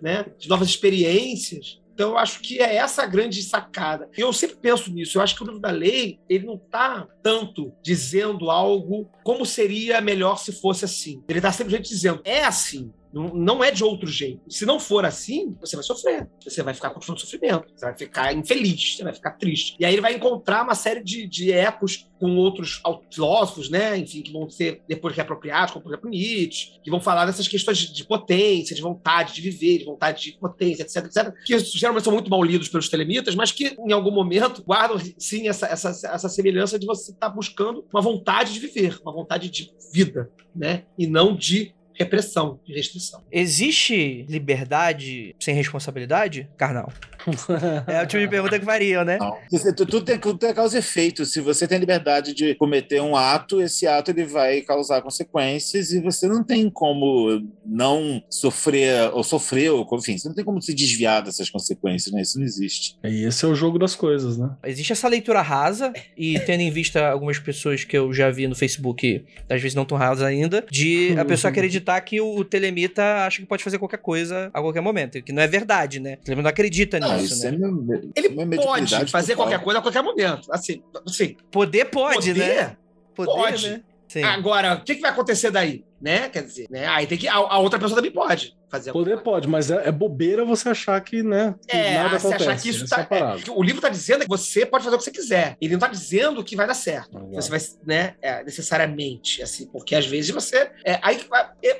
né? 0.00 0.26
de 0.38 0.48
novas 0.48 0.68
experiências. 0.68 1.80
Então, 1.94 2.10
eu 2.10 2.18
acho 2.18 2.40
que 2.40 2.60
é 2.60 2.74
essa 2.74 3.04
a 3.04 3.06
grande 3.06 3.40
sacada. 3.42 4.10
Eu 4.18 4.32
sempre 4.32 4.56
penso 4.56 4.92
nisso. 4.92 5.16
Eu 5.16 5.22
acho 5.22 5.36
que 5.36 5.42
o 5.42 5.46
livro 5.46 5.60
da 5.60 5.70
lei 5.70 6.18
ele 6.28 6.44
não 6.44 6.56
está 6.56 7.06
tanto 7.22 7.72
dizendo 7.82 8.50
algo 8.50 9.08
como 9.22 9.46
seria 9.46 10.00
melhor 10.00 10.38
se 10.38 10.50
fosse 10.50 10.84
assim. 10.84 11.22
Ele 11.28 11.38
está 11.38 11.52
simplesmente 11.52 11.88
dizendo 11.88 12.20
é 12.24 12.44
assim. 12.44 12.92
Não, 13.14 13.62
é 13.62 13.70
de 13.70 13.84
outro 13.84 14.08
jeito. 14.08 14.40
Se 14.48 14.66
não 14.66 14.80
for 14.80 15.04
assim, 15.04 15.56
você 15.60 15.76
vai 15.76 15.84
sofrer. 15.84 16.28
Você 16.42 16.62
vai 16.62 16.74
ficar 16.74 16.90
com 16.90 17.00
sofrimento. 17.00 17.66
Você 17.74 17.86
vai 17.86 17.96
ficar 17.96 18.34
infeliz. 18.34 18.96
Você 18.96 19.04
vai 19.04 19.14
ficar 19.14 19.32
triste. 19.32 19.76
E 19.78 19.84
aí 19.84 19.94
ele 19.94 20.02
vai 20.02 20.14
encontrar 20.14 20.64
uma 20.64 20.74
série 20.74 21.02
de, 21.02 21.26
de 21.26 21.52
ecos 21.52 22.08
com 22.18 22.36
outros 22.36 22.80
filósofos, 23.12 23.68
né? 23.68 23.96
Enfim, 23.98 24.22
que 24.22 24.32
vão 24.32 24.48
ser 24.48 24.82
depois 24.88 25.14
reapropriados, 25.14 25.72
como 25.72 25.82
por 25.82 25.92
exemplo 25.92 26.08
Nietzsche, 26.08 26.80
que 26.82 26.90
vão 26.90 27.00
falar 27.00 27.26
dessas 27.26 27.46
questões 27.46 27.78
de, 27.78 27.92
de 27.92 28.04
potência, 28.04 28.74
de 28.74 28.80
vontade 28.80 29.34
de 29.34 29.42
viver, 29.42 29.78
de 29.78 29.84
vontade 29.84 30.22
de 30.22 30.38
potência, 30.38 30.82
etc, 30.82 31.04
etc, 31.04 31.34
que 31.44 31.58
geralmente 31.58 32.04
são 32.04 32.12
muito 32.12 32.30
mal 32.30 32.42
lidos 32.42 32.68
pelos 32.68 32.88
telemitas, 32.88 33.34
mas 33.34 33.52
que 33.52 33.76
em 33.78 33.92
algum 33.92 34.10
momento 34.10 34.62
guardam 34.64 34.98
sim 35.18 35.48
essa, 35.48 35.66
essa, 35.66 35.90
essa 35.90 36.28
semelhança 36.28 36.78
de 36.78 36.86
você 36.86 37.12
estar 37.12 37.28
tá 37.28 37.34
buscando 37.34 37.84
uma 37.92 38.00
vontade 38.00 38.54
de 38.54 38.60
viver, 38.60 38.98
uma 39.02 39.12
vontade 39.12 39.50
de 39.50 39.70
vida, 39.92 40.30
né? 40.54 40.84
E 40.98 41.06
não 41.06 41.36
de 41.36 41.74
repressão, 41.94 42.60
de 42.64 42.74
restrição. 42.74 43.22
Existe 43.30 44.26
liberdade 44.28 45.34
sem 45.40 45.54
responsabilidade, 45.54 46.48
carnal? 46.56 46.92
é 47.86 48.02
o 48.02 48.06
tipo 48.06 48.22
de 48.22 48.28
pergunta 48.28 48.58
que 48.58 48.64
varia, 48.64 49.04
né? 49.04 49.18
Não. 49.18 49.36
Tudo 49.74 50.02
tem, 50.02 50.18
tudo 50.18 50.38
tem 50.38 50.52
causa 50.52 50.76
e 50.76 50.80
efeito. 50.80 51.24
Se 51.24 51.40
você 51.40 51.66
tem 51.66 51.78
liberdade 51.78 52.34
de 52.34 52.54
cometer 52.56 53.00
um 53.00 53.16
ato, 53.16 53.62
esse 53.62 53.86
ato 53.86 54.10
ele 54.10 54.24
vai 54.24 54.60
causar 54.60 55.00
consequências 55.00 55.92
e 55.92 56.00
você 56.00 56.28
não 56.28 56.44
tem 56.44 56.68
como 56.68 57.42
não 57.64 58.22
sofrer 58.28 59.10
ou 59.12 59.22
sofrer, 59.24 59.70
ou, 59.70 59.88
enfim, 59.94 60.18
você 60.18 60.28
não 60.28 60.34
tem 60.34 60.44
como 60.44 60.60
se 60.60 60.74
desviar 60.74 61.22
dessas 61.22 61.48
consequências, 61.48 62.12
né? 62.12 62.20
Isso 62.20 62.38
não 62.38 62.44
existe. 62.44 62.96
E 63.02 63.24
esse 63.24 63.44
é 63.44 63.48
o 63.48 63.54
jogo 63.54 63.78
das 63.78 63.94
coisas, 63.94 64.36
né? 64.36 64.50
Existe 64.64 64.92
essa 64.92 65.08
leitura 65.08 65.40
rasa 65.40 65.92
e 66.16 66.38
tendo 66.40 66.60
em 66.60 66.70
vista 66.70 67.08
algumas 67.08 67.38
pessoas 67.38 67.84
que 67.84 67.96
eu 67.96 68.12
já 68.12 68.30
vi 68.30 68.46
no 68.46 68.54
Facebook, 68.54 69.24
às 69.48 69.62
vezes 69.62 69.74
não 69.74 69.84
tão 69.84 69.96
rasas 69.96 70.24
ainda, 70.24 70.64
de 70.70 71.14
a 71.18 71.24
pessoa 71.24 71.50
acreditar 71.50 71.83
que 72.00 72.20
o, 72.20 72.44
telemita 72.44 73.26
acha 73.26 73.40
que 73.40 73.46
pode 73.46 73.62
fazer 73.62 73.78
qualquer 73.78 73.98
coisa 73.98 74.50
a 74.52 74.60
qualquer 74.60 74.80
momento, 74.80 75.22
que 75.22 75.32
não 75.32 75.42
é 75.42 75.46
verdade, 75.46 76.00
né? 76.00 76.14
O 76.14 76.24
telemita 76.24 76.42
não 76.42 76.50
acredita 76.50 77.00
nisso 77.00 77.34
isso, 77.34 77.42
né? 77.42 77.48
É 77.48 77.58
meu, 77.58 78.10
ele 78.14 78.28
pode 78.56 79.06
fazer 79.10 79.36
qualquer 79.36 79.60
coisa 79.62 79.78
a 79.78 79.82
qualquer 79.82 80.02
momento. 80.02 80.52
Assim, 80.52 80.82
assim 81.06 81.36
poder 81.50 81.86
pode, 81.86 82.30
poder, 82.30 82.34
né? 82.34 82.76
Poder, 83.14 83.32
pode. 83.32 83.70
Né? 83.70 83.82
Agora, 84.22 84.74
o 84.74 84.84
que, 84.84 84.94
que 84.94 85.00
vai 85.00 85.10
acontecer 85.10 85.50
daí? 85.50 85.84
Né? 86.04 86.28
Quer 86.28 86.42
dizer, 86.42 86.66
né? 86.68 86.86
Aí 86.86 87.06
tem 87.06 87.16
que. 87.16 87.26
A, 87.26 87.34
a 87.34 87.58
outra 87.58 87.78
pessoa 87.78 87.96
também 87.96 88.12
pode 88.12 88.54
fazer 88.74 88.92
Poder 88.92 89.22
pode, 89.22 89.48
mas 89.48 89.70
é, 89.70 89.88
é, 89.88 89.92
bobeira 89.92 90.44
você 90.44 90.68
achar 90.68 91.00
que, 91.00 91.22
né, 91.22 91.54
que 91.68 91.76
é, 91.76 91.94
nada 91.94 92.18
você 92.18 92.26
acontece. 92.26 92.50
achar 92.50 92.60
que 92.60 92.68
isso 92.68 92.88
tá, 92.88 93.06
é, 93.08 93.50
o 93.50 93.62
livro 93.62 93.78
está 93.78 93.88
dizendo 93.88 94.22
que 94.22 94.28
você 94.28 94.66
pode 94.66 94.82
fazer 94.82 94.96
o 94.96 94.98
que 94.98 95.04
você 95.04 95.10
quiser. 95.12 95.56
Ele 95.60 95.72
não 95.72 95.78
está 95.78 95.86
dizendo 95.86 96.42
que 96.42 96.56
vai 96.56 96.66
dar 96.66 96.74
certo. 96.74 97.18
Você 97.32 97.50
vai, 97.50 97.60
né, 97.86 98.14
é, 98.20 98.42
necessariamente, 98.42 99.42
assim, 99.42 99.66
porque 99.66 99.94
às 99.94 100.06
vezes 100.06 100.30
você... 100.30 100.70
É, 100.84 100.98
aí 101.02 101.20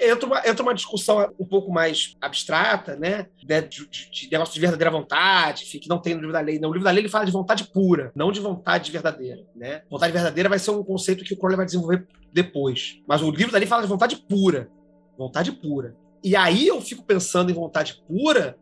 entra 0.01 0.27
uma, 0.27 0.43
entra 0.47 0.63
uma 0.63 0.75
discussão 0.75 1.35
um 1.39 1.45
pouco 1.45 1.73
mais 1.73 2.15
abstrata, 2.21 2.97
né, 2.97 3.27
de, 3.37 3.89
de, 3.89 4.11
de 4.11 4.31
negócio 4.31 4.55
de 4.55 4.61
verdadeira 4.61 4.91
vontade, 4.91 5.65
que 5.65 5.89
não 5.89 5.99
tem 5.99 6.15
no 6.15 6.21
livro 6.21 6.33
da 6.33 6.41
lei. 6.41 6.59
No 6.59 6.69
livro 6.69 6.85
da 6.85 6.91
lei 6.91 7.03
ele 7.03 7.09
fala 7.09 7.27
de 7.27 7.33
vontade 7.33 7.65
pura, 7.65 8.13
não 8.15 8.31
de 8.31 8.41
vontade 8.41 8.93
verdadeira, 8.93 9.43
né? 9.55 9.83
Vontade 9.91 10.13
verdadeira 10.13 10.49
vai 10.49 10.59
ser 10.59 10.71
um 10.71 10.85
conceito 10.85 11.25
que 11.25 11.35
o 11.35 11.37
Crowley 11.37 11.57
vai 11.57 11.67
desenvolver 11.67 12.07
depois. 12.35 13.01
Mas 13.07 13.23
o 13.23 13.31
livro 13.31 13.53
da 13.53 13.59
lei 13.59 13.67
fala 13.67 13.83
de 13.83 13.89
vontade 13.89 14.17
pura. 14.17 14.69
Vontade 15.17 15.53
pura. 15.53 15.97
E 16.23 16.35
aí 16.35 16.67
eu 16.67 16.81
fico 16.81 17.05
pensando 17.05 17.51
em 17.51 17.55
vontade 17.55 18.03
pura, 18.09 18.59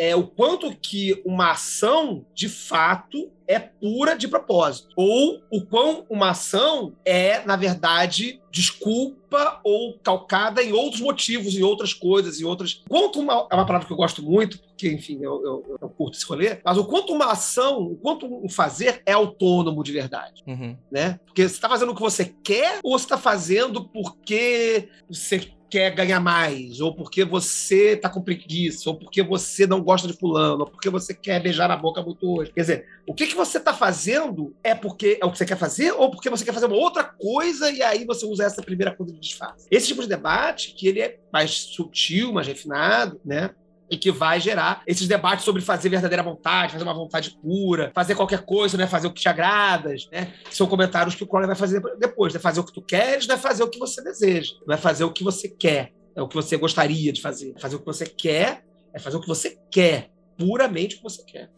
é 0.00 0.16
o 0.16 0.26
quanto 0.26 0.74
que 0.74 1.20
uma 1.26 1.50
ação, 1.50 2.24
de 2.34 2.48
fato, 2.48 3.30
é 3.46 3.58
pura 3.58 4.16
de 4.16 4.26
propósito. 4.26 4.88
Ou 4.96 5.42
o 5.52 5.60
quão 5.66 6.06
uma 6.08 6.30
ação 6.30 6.96
é, 7.04 7.44
na 7.44 7.54
verdade, 7.54 8.40
desculpa 8.50 9.60
ou 9.62 9.98
calcada 9.98 10.62
em 10.62 10.72
outros 10.72 11.02
motivos, 11.02 11.54
em 11.54 11.62
outras 11.62 11.92
coisas, 11.92 12.40
em 12.40 12.44
outras. 12.44 12.82
Quanto 12.88 13.20
uma. 13.20 13.46
É 13.50 13.54
uma 13.54 13.66
palavra 13.66 13.86
que 13.86 13.92
eu 13.92 13.96
gosto 13.96 14.22
muito, 14.22 14.58
porque, 14.60 14.90
enfim, 14.90 15.18
eu, 15.20 15.44
eu, 15.44 15.76
eu 15.82 15.88
curto 15.90 16.16
esse 16.16 16.24
rolê, 16.24 16.58
mas 16.64 16.78
o 16.78 16.84
quanto 16.86 17.12
uma 17.12 17.32
ação, 17.32 17.82
o 17.82 17.96
quanto 17.96 18.24
um 18.24 18.48
fazer 18.48 19.02
é 19.04 19.12
autônomo 19.12 19.84
de 19.84 19.92
verdade. 19.92 20.42
Uhum. 20.46 20.74
Né? 20.90 21.20
Porque 21.26 21.46
você 21.46 21.56
está 21.56 21.68
fazendo 21.68 21.92
o 21.92 21.94
que 21.94 22.00
você 22.00 22.34
quer 22.42 22.80
ou 22.82 22.98
você 22.98 23.04
está 23.04 23.18
fazendo 23.18 23.84
porque 23.84 24.88
você 25.06 25.52
quer 25.70 25.94
ganhar 25.94 26.20
mais, 26.20 26.80
ou 26.80 26.94
porque 26.94 27.24
você 27.24 27.96
tá 27.96 28.08
com 28.08 28.20
preguiça, 28.20 28.90
ou 28.90 28.98
porque 28.98 29.22
você 29.22 29.66
não 29.66 29.80
gosta 29.80 30.08
de 30.08 30.14
fulano, 30.14 30.60
ou 30.60 30.66
porque 30.66 30.90
você 30.90 31.14
quer 31.14 31.40
beijar 31.40 31.68
na 31.68 31.76
boca 31.76 32.02
muito 32.02 32.28
hoje. 32.28 32.52
Quer 32.52 32.60
dizer, 32.60 32.86
o 33.06 33.14
que, 33.14 33.26
que 33.26 33.34
você 33.34 33.60
tá 33.60 33.72
fazendo 33.72 34.54
é 34.64 34.74
porque 34.74 35.18
é 35.22 35.24
o 35.24 35.30
que 35.30 35.38
você 35.38 35.46
quer 35.46 35.56
fazer, 35.56 35.92
ou 35.92 36.10
porque 36.10 36.28
você 36.28 36.44
quer 36.44 36.52
fazer 36.52 36.66
uma 36.66 36.76
outra 36.76 37.04
coisa 37.04 37.70
e 37.70 37.82
aí 37.82 38.04
você 38.04 38.26
usa 38.26 38.44
essa 38.44 38.62
primeira 38.62 38.94
coisa 38.94 39.12
de 39.12 39.20
disfarce. 39.20 39.66
Esse 39.70 39.86
tipo 39.86 40.02
de 40.02 40.08
debate, 40.08 40.74
que 40.74 40.88
ele 40.88 41.00
é 41.00 41.18
mais 41.32 41.52
sutil, 41.52 42.32
mais 42.32 42.46
refinado, 42.46 43.20
né? 43.24 43.50
E 43.90 43.96
que 43.96 44.12
vai 44.12 44.40
gerar 44.40 44.82
esses 44.86 45.08
debates 45.08 45.44
sobre 45.44 45.60
fazer 45.60 45.88
verdadeira 45.88 46.22
vontade, 46.22 46.72
fazer 46.72 46.84
uma 46.84 46.94
vontade 46.94 47.36
pura, 47.42 47.90
fazer 47.94 48.14
qualquer 48.14 48.42
coisa, 48.42 48.76
né? 48.76 48.86
fazer 48.86 49.08
o 49.08 49.12
que 49.12 49.20
te 49.20 49.28
agrada, 49.28 49.94
né? 50.12 50.32
São 50.50 50.66
comentários 50.66 51.14
que 51.14 51.24
o 51.24 51.26
Crowley 51.26 51.46
vai 51.46 51.56
fazer 51.56 51.82
depois, 51.98 52.32
não 52.32 52.38
é 52.38 52.42
fazer 52.42 52.60
o 52.60 52.64
que 52.64 52.72
tu 52.72 52.82
queres, 52.82 53.26
não 53.26 53.34
é 53.34 53.38
fazer 53.38 53.62
o 53.62 53.68
que 53.68 53.78
você 53.78 54.02
deseja, 54.02 54.52
não 54.66 54.74
é 54.74 54.78
fazer 54.78 55.04
o 55.04 55.12
que 55.12 55.24
você 55.24 55.48
quer, 55.48 55.92
é 56.14 56.22
o 56.22 56.28
que 56.28 56.34
você 56.34 56.56
gostaria 56.56 57.12
de 57.12 57.20
fazer. 57.20 57.54
Fazer 57.58 57.76
o 57.76 57.80
que 57.80 57.86
você 57.86 58.06
quer 58.06 58.62
é 58.92 58.98
fazer 58.98 59.16
o 59.16 59.20
que 59.20 59.28
você 59.28 59.58
quer, 59.70 60.10
puramente 60.38 60.94
o 60.94 60.98
que 60.98 61.04
você 61.04 61.24
quer 61.24 61.50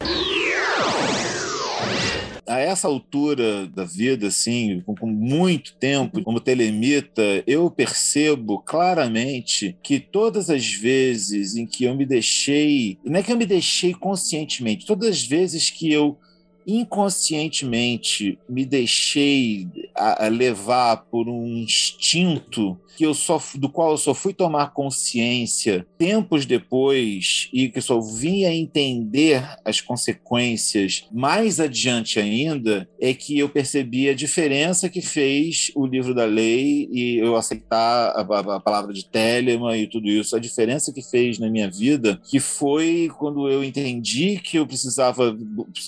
a 2.46 2.58
essa 2.58 2.88
altura 2.88 3.66
da 3.66 3.84
vida, 3.84 4.28
assim, 4.28 4.80
com, 4.84 4.94
com, 4.94 5.06
muito 5.06 5.74
tempo 5.74 6.22
como 6.22 6.40
telemita, 6.40 7.22
eu 7.46 7.70
percebo 7.70 8.58
claramente 8.58 9.76
que 9.82 10.00
todas 10.00 10.50
as 10.50 10.72
vezes 10.72 11.56
em 11.56 11.66
que 11.66 11.84
eu 11.84 11.94
me 11.94 12.04
deixei, 12.04 12.98
não 13.04 13.20
é 13.20 13.22
que 13.22 13.32
eu 13.32 13.36
me 13.36 13.46
deixei 13.46 13.94
conscientemente, 13.94 14.86
todas 14.86 15.08
as 15.08 15.22
vezes 15.22 15.70
que 15.70 15.92
eu 15.92 16.18
inconscientemente 16.66 18.38
me 18.48 18.64
deixei 18.64 19.68
a, 19.94 20.26
a 20.26 20.28
levar 20.28 20.96
por 21.10 21.28
um 21.28 21.46
instinto 21.56 22.78
que 22.96 23.04
eu 23.04 23.14
só 23.14 23.42
do 23.54 23.68
qual 23.68 23.92
eu 23.92 23.96
só 23.96 24.14
fui 24.14 24.34
tomar 24.34 24.72
consciência 24.72 25.86
tempos 25.96 26.44
depois 26.44 27.48
e 27.52 27.68
que 27.68 27.80
só 27.80 28.00
vim 28.00 28.44
a 28.44 28.54
entender 28.54 29.42
as 29.64 29.80
consequências 29.80 31.04
mais 31.10 31.58
adiante 31.58 32.18
ainda 32.18 32.88
é 33.00 33.14
que 33.14 33.38
eu 33.38 33.48
percebi 33.48 34.08
a 34.08 34.14
diferença 34.14 34.88
que 34.88 35.00
fez 35.00 35.70
o 35.74 35.86
livro 35.86 36.14
da 36.14 36.24
lei 36.24 36.88
e 36.92 37.18
eu 37.18 37.36
aceitar 37.36 38.10
a, 38.10 38.20
a, 38.20 38.56
a 38.56 38.60
palavra 38.60 38.92
de 38.92 39.04
Telemann 39.04 39.80
e 39.80 39.86
tudo 39.86 40.08
isso, 40.08 40.36
a 40.36 40.40
diferença 40.40 40.92
que 40.92 41.02
fez 41.02 41.38
na 41.38 41.48
minha 41.48 41.70
vida, 41.70 42.20
que 42.28 42.40
foi 42.40 43.10
quando 43.18 43.48
eu 43.48 43.64
entendi 43.64 44.38
que 44.38 44.58
eu 44.58 44.66
precisava 44.66 45.36